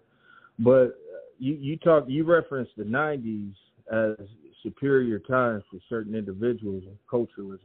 But 0.62 1.00
you 1.40 1.54
you 1.60 1.78
talk 1.78 2.06
you 2.08 2.24
referenced 2.24 2.72
the 2.78 2.84
'90s 2.84 3.54
as 3.92 4.28
superior 4.64 5.20
times 5.20 5.64
for 5.72 5.80
certain 5.90 6.16
individuals 6.16 6.84
and 6.86 6.98
culturalism. 7.12 7.60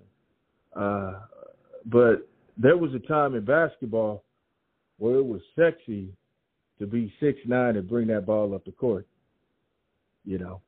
Uh, 0.74 1.20
but 1.86 2.28
there 2.56 2.76
was 2.76 2.92
a 2.94 3.06
time 3.06 3.34
in 3.34 3.44
basketball 3.44 4.24
where 4.98 5.16
it 5.16 5.26
was 5.26 5.42
sexy 5.54 6.08
to 6.78 6.86
be 6.86 7.12
six 7.20 7.38
nine 7.46 7.76
and 7.76 7.88
bring 7.88 8.06
that 8.08 8.26
ball 8.26 8.54
up 8.54 8.64
the 8.64 8.72
court. 8.72 9.06
You 10.24 10.38
know, 10.38 10.60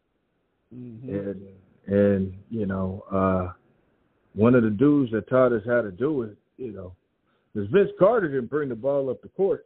mm-hmm. 0.74 1.08
and 1.08 1.42
and 1.86 2.34
you 2.50 2.66
know, 2.66 3.04
uh, 3.10 3.52
one 4.34 4.54
of 4.54 4.62
the 4.62 4.70
dudes 4.70 5.10
that 5.12 5.28
taught 5.28 5.52
us 5.52 5.62
how 5.66 5.80
to 5.80 5.90
do 5.90 6.22
it, 6.22 6.36
you 6.58 6.72
know, 6.72 6.94
because 7.52 7.68
Vince 7.70 7.90
Carter 7.98 8.28
didn't 8.28 8.50
bring 8.50 8.68
the 8.68 8.74
ball 8.74 9.10
up 9.10 9.22
the 9.22 9.28
court. 9.28 9.64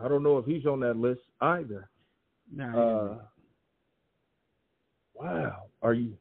I 0.00 0.08
don't 0.08 0.22
know 0.22 0.38
if 0.38 0.44
he's 0.44 0.66
on 0.66 0.80
that 0.80 0.96
list 0.96 1.20
either. 1.40 1.88
Nah, 2.52 2.78
uh, 2.78 3.18
wow, 5.14 5.56
are 5.82 5.94
you? 5.94 6.16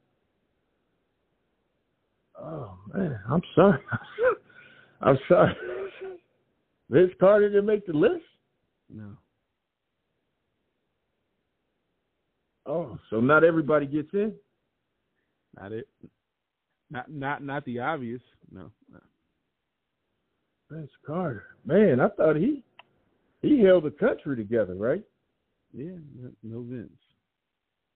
Oh 2.40 2.78
man, 2.94 3.20
I'm 3.30 3.41
sorry. 3.56 3.80
I'm 5.02 5.18
sorry. 5.28 5.56
Vince 6.90 7.12
Carter 7.20 7.50
didn't 7.50 7.66
make 7.66 7.86
the 7.86 7.94
list. 7.94 8.24
No. 8.94 9.18
Oh, 12.66 12.98
so 13.10 13.20
not 13.20 13.44
everybody 13.44 13.86
gets 13.86 14.14
in. 14.14 14.34
Not 15.60 15.72
it. 15.72 15.88
Not 16.90 17.12
not 17.12 17.44
not 17.44 17.66
the 17.66 17.80
obvious. 17.80 18.22
No. 18.52 18.72
no. 18.91 19.00
Vince 20.70 20.91
Carter, 21.06 21.45
man, 21.66 22.00
I 22.00 22.10
thought 22.10 22.36
he 22.36 22.64
he 23.41 23.62
held 23.62 23.84
the 23.84 23.91
country 23.91 24.36
together, 24.36 24.76
right? 24.76 25.04
Yeah, 25.76 25.91
no 26.44 26.62
Vince. 26.62 26.90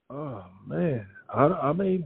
Oh 0.10 0.46
man, 0.66 1.06
I, 1.34 1.44
I 1.46 1.74
mean, 1.74 2.06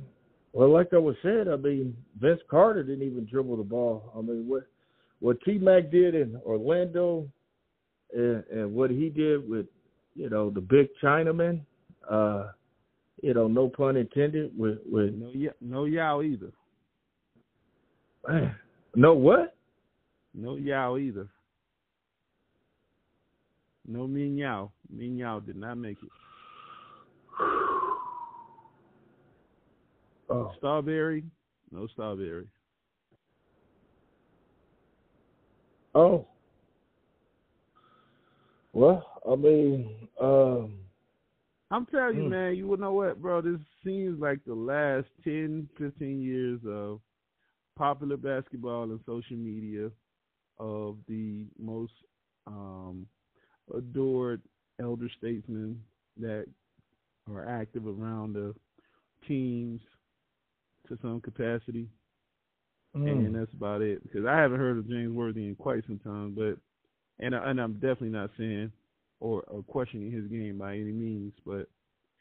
well, 0.54 0.70
like 0.70 0.90
I 0.94 0.98
was 0.98 1.16
saying, 1.24 1.46
I 1.52 1.56
mean, 1.56 1.96
Vince 2.20 2.42
Carter 2.50 2.84
didn't 2.84 3.08
even 3.08 3.26
dribble 3.26 3.58
the 3.58 3.64
ball. 3.64 4.12
I 4.18 4.22
mean, 4.22 4.48
what 4.48 4.64
what 5.20 5.38
T 5.44 5.58
Mac 5.58 5.92
did 5.92 6.16
in 6.16 6.40
Orlando, 6.46 7.28
and, 8.14 8.44
and 8.52 8.74
what 8.74 8.90
he 8.90 9.10
did 9.10 9.48
with, 9.48 9.68
you 10.16 10.30
know, 10.30 10.50
the 10.50 10.60
big 10.60 10.90
Chinaman, 11.02 11.62
uh, 12.10 12.50
you 13.22 13.34
know, 13.34 13.48
no 13.48 13.70
pun 13.70 13.96
intended, 13.96 14.52
with 14.58 14.80
with 14.86 15.14
no 15.14 15.32
no 15.62 15.86
Yao 15.86 16.22
either. 16.22 16.52
Man, 18.28 18.56
no 18.96 19.14
what? 19.14 19.56
No 20.34 20.56
Yao 20.58 20.98
either. 20.98 21.28
No 23.92 24.08
Min 24.08 24.38
Yao. 24.38 24.72
Min 24.90 25.18
Yao 25.18 25.42
did 25.42 25.58
not 25.58 25.78
make 25.78 25.98
it. 26.02 26.10
Oh. 30.30 30.54
Strawberry, 30.58 31.26
no 31.74 31.88
strawberry. 31.88 32.48
Oh. 35.94 36.26
Well, 38.72 39.06
I 39.30 39.36
mean, 39.36 39.94
um, 40.22 40.76
I'm 41.70 41.86
telling 41.88 42.16
you, 42.16 42.24
hmm. 42.24 42.30
man, 42.30 42.56
you 42.56 42.70
would 42.70 42.80
know 42.80 42.94
what, 42.94 43.22
bro. 43.22 43.42
This 43.42 43.60
seems 43.84 44.22
like 44.22 44.40
the 44.46 44.56
last 44.56 45.08
10, 45.26 45.68
15 45.78 46.22
years 46.22 46.62
of 46.66 47.02
popular 47.78 48.16
basketball 48.16 48.84
and 48.84 49.02
social 49.06 49.36
media 49.36 49.90
of 50.60 50.96
the 51.10 51.48
most 51.60 51.92
um, 52.48 53.06
adored 53.76 54.42
elder 54.82 55.10
statesmen 55.18 55.82
that 56.20 56.46
are 57.34 57.48
active 57.48 57.86
around 57.86 58.34
the 58.34 58.54
teams 59.28 59.80
to 60.88 60.98
some 61.02 61.22
capacity. 61.22 61.88
Mm. 62.96 63.26
And 63.26 63.36
that's 63.36 63.54
about 63.54 63.82
it. 63.82 64.04
Because 64.04 64.26
I 64.26 64.38
haven't 64.38 64.60
heard 64.60 64.78
of 64.78 64.90
James 64.90 65.14
Worthy 65.14 65.48
in 65.48 65.56
quite 65.56 65.86
some 65.86 66.00
time, 66.00 66.36
but 66.36 66.58
and 67.24 67.36
I, 67.36 67.50
and 67.50 67.62
I'm 67.62 67.74
definitely 67.74 68.10
not 68.10 68.32
saying 68.38 68.72
or, 69.22 69.44
or 69.44 69.64
questioning 69.64 70.12
his 70.12 70.26
game 70.26 70.58
by 70.58 70.74
any 70.74 70.92
means, 70.92 71.34
but 71.46 71.70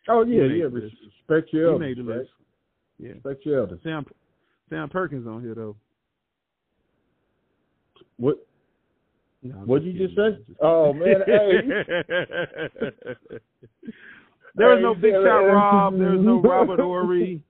oh 0.08 0.24
yeah, 0.24 0.42
yeah, 0.44 0.64
respect 0.64 1.52
your 1.52 1.72
elders, 1.72 1.96
made 1.96 2.06
right? 2.06 2.26
Yeah, 2.98 3.12
respect 3.14 3.46
your 3.46 3.60
elders. 3.60 3.80
Sam 3.82 4.06
Sam 4.68 4.88
Perkins 4.88 5.26
on 5.26 5.42
here 5.42 5.54
though. 5.54 5.76
What? 8.18 8.46
No, 9.42 9.54
What'd 9.64 9.86
you 9.86 9.94
just 10.06 10.14
say? 10.16 10.32
Just 10.46 10.58
oh 10.60 10.92
man, 10.92 11.22
hey. 11.26 11.60
there 14.54 14.68
was 14.68 14.80
no 14.82 14.94
Big 14.94 15.12
Shot 15.14 15.38
Rob. 15.46 15.98
There's 15.98 16.20
no 16.20 16.40
Robert 16.40 16.78
Horry. 16.80 17.42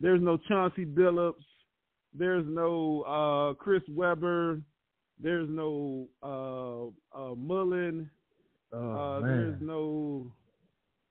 There's 0.00 0.20
no 0.20 0.38
Chauncey 0.48 0.84
Billups. 0.84 1.44
There's 2.14 2.44
no 2.46 3.02
uh, 3.02 3.54
Chris 3.62 3.82
Webber. 3.88 4.60
There's 5.22 5.48
no 5.48 6.08
uh, 6.22 6.86
uh, 7.18 7.34
Mullin. 7.34 8.10
Oh, 8.72 8.90
uh, 8.92 9.20
there's 9.20 9.60
no 9.60 10.26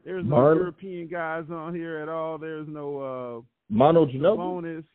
There's 0.06 0.26
no 0.26 0.36
Marlon? 0.36 0.56
European 0.58 1.08
guys 1.08 1.46
on 1.52 1.74
here 1.76 1.98
at 2.00 2.10
all. 2.10 2.38
There's 2.38 2.68
no 2.68 3.00
uh 3.00 3.42
Manu 3.70 4.06
Ginobili. 4.08 4.38
bonus, 4.38 4.86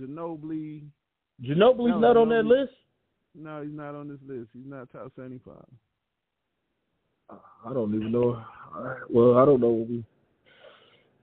Ginobili. 0.00 0.84
Ginobili's 1.44 1.90
No, 1.90 1.98
not 1.98 2.16
on 2.16 2.28
that 2.30 2.44
list. 2.44 2.72
No, 3.38 3.62
he's 3.62 3.72
not 3.72 3.94
on 3.94 4.08
this 4.08 4.18
list. 4.26 4.48
He's 4.52 4.66
not 4.66 4.90
top 4.90 5.12
seventy-five. 5.16 5.64
I 7.30 7.72
don't 7.72 7.94
even 7.94 8.12
know. 8.12 8.42
Well, 9.10 9.36
I 9.38 9.44
don't 9.44 9.60
know. 9.60 9.86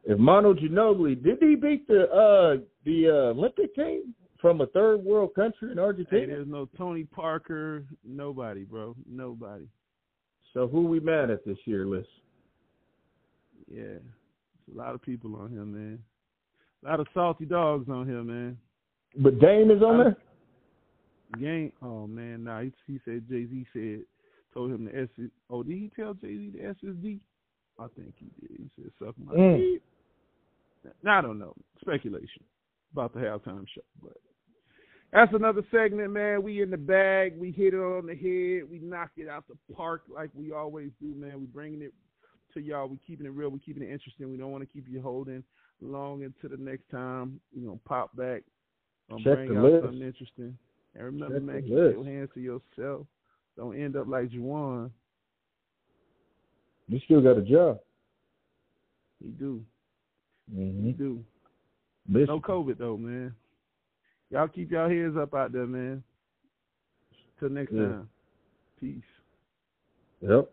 If 0.05 0.19
Manu 0.19 0.53
Ginobili 0.53 1.21
did 1.23 1.37
he 1.39 1.55
beat 1.55 1.87
the 1.87 2.03
uh 2.09 2.57
the 2.85 3.07
uh, 3.09 3.37
Olympic 3.37 3.73
team 3.75 4.13
from 4.41 4.59
a 4.61 4.65
third 4.67 4.97
world 5.03 5.33
country 5.33 5.71
in 5.71 5.77
Hey, 5.77 5.83
Argentina? 5.83 6.27
there's 6.27 6.47
no 6.47 6.67
Tony 6.77 7.05
Parker. 7.05 7.85
Nobody, 8.05 8.63
bro. 8.63 8.95
Nobody. 9.09 9.67
So 10.53 10.67
who 10.67 10.83
we 10.83 10.99
mad 10.99 11.29
at 11.31 11.45
this 11.45 11.57
year, 11.65 11.85
list? 11.87 12.09
Yeah, 13.71 13.81
There's 13.83 14.75
a 14.75 14.77
lot 14.77 14.93
of 14.93 15.01
people 15.01 15.35
on 15.37 15.49
here, 15.49 15.63
man. 15.65 15.97
A 16.85 16.89
lot 16.89 16.99
of 16.99 17.07
salty 17.13 17.45
dogs 17.45 17.87
on 17.89 18.05
here, 18.05 18.21
man. 18.23 18.57
But 19.17 19.39
Dame 19.39 19.71
is 19.71 19.81
on 19.81 20.01
I- 20.01 20.03
there. 20.03 20.17
Game. 21.39 21.71
Oh 21.81 22.07
man, 22.07 22.43
nah. 22.43 22.61
He, 22.61 22.73
he 22.87 22.99
said 23.05 23.27
Jay 23.29 23.45
Z 23.45 23.65
said 23.73 24.01
told 24.53 24.71
him 24.71 24.85
the 24.85 25.01
S. 25.01 25.09
Oh, 25.49 25.63
did 25.63 25.73
he 25.73 25.91
tell 25.95 26.13
Jay 26.13 26.35
Z 26.37 26.51
the 26.53 26.87
SSD? 26.87 27.19
I 27.79 27.87
think 27.95 28.13
he 28.17 28.27
did. 28.39 28.57
He 28.57 28.69
said 28.75 28.91
suck 28.99 29.15
my 29.23 29.33
Mm. 29.33 29.79
Now, 31.01 31.19
I 31.19 31.21
don't 31.21 31.39
know. 31.39 31.55
Speculation 31.79 32.43
about 32.91 33.13
the 33.13 33.19
halftime 33.21 33.65
show, 33.73 33.81
but 34.01 34.17
that's 35.13 35.33
another 35.33 35.63
segment, 35.71 36.11
man. 36.11 36.43
We 36.43 36.61
in 36.61 36.71
the 36.71 36.77
bag. 36.77 37.37
We 37.37 37.51
hit 37.51 37.73
it 37.73 37.77
on 37.77 38.07
the 38.07 38.15
head. 38.15 38.69
We 38.69 38.79
knocked 38.79 39.17
it 39.17 39.29
out 39.29 39.45
the 39.47 39.73
park 39.73 40.03
like 40.13 40.29
we 40.33 40.51
always 40.51 40.89
do, 41.01 41.13
man. 41.15 41.39
We 41.39 41.45
bringing 41.45 41.81
it 41.81 41.93
to 42.53 42.61
y'all. 42.61 42.87
We 42.87 42.97
keeping 43.05 43.25
it 43.25 43.33
real. 43.33 43.49
We 43.49 43.59
keeping 43.59 43.83
it 43.83 43.91
interesting. 43.91 44.31
We 44.31 44.37
don't 44.37 44.51
want 44.51 44.67
to 44.67 44.73
keep 44.73 44.87
you 44.89 45.01
holding 45.01 45.43
long 45.81 46.23
until 46.23 46.55
the 46.55 46.61
next 46.61 46.89
time. 46.89 47.39
You 47.55 47.65
know, 47.65 47.79
pop 47.85 48.15
back. 48.15 48.43
Um, 49.11 49.19
Check 49.23 49.35
bring 49.35 49.53
the 49.53 49.59
out 49.59 49.63
list. 49.65 49.83
something 49.85 50.01
interesting. 50.01 50.57
And 50.95 51.05
remember, 51.05 51.39
man, 51.39 51.61
keep 51.61 51.69
your 51.69 52.03
hands 52.05 52.29
to 52.33 52.39
yourself. 52.39 53.07
Don't 53.57 53.79
end 53.79 53.95
up 53.95 54.07
like 54.07 54.29
Juwan. 54.29 54.91
You 56.87 56.99
still 57.05 57.21
got 57.21 57.37
a 57.37 57.41
job. 57.41 57.79
He 59.23 59.29
do. 59.29 59.63
Mm-hmm. 60.53 60.85
He 60.87 60.91
do. 60.93 61.23
No 62.07 62.39
COVID 62.39 62.77
though, 62.77 62.97
man. 62.97 63.33
Y'all 64.29 64.47
keep 64.47 64.71
y'all 64.71 64.89
heads 64.89 65.15
up 65.17 65.33
out 65.33 65.51
there, 65.51 65.65
man. 65.65 66.03
Till 67.39 67.49
next 67.49 67.71
Yeah. 67.71 67.79
time. 67.87 68.09
Peace. 68.79 69.03
Yep. 70.21 70.52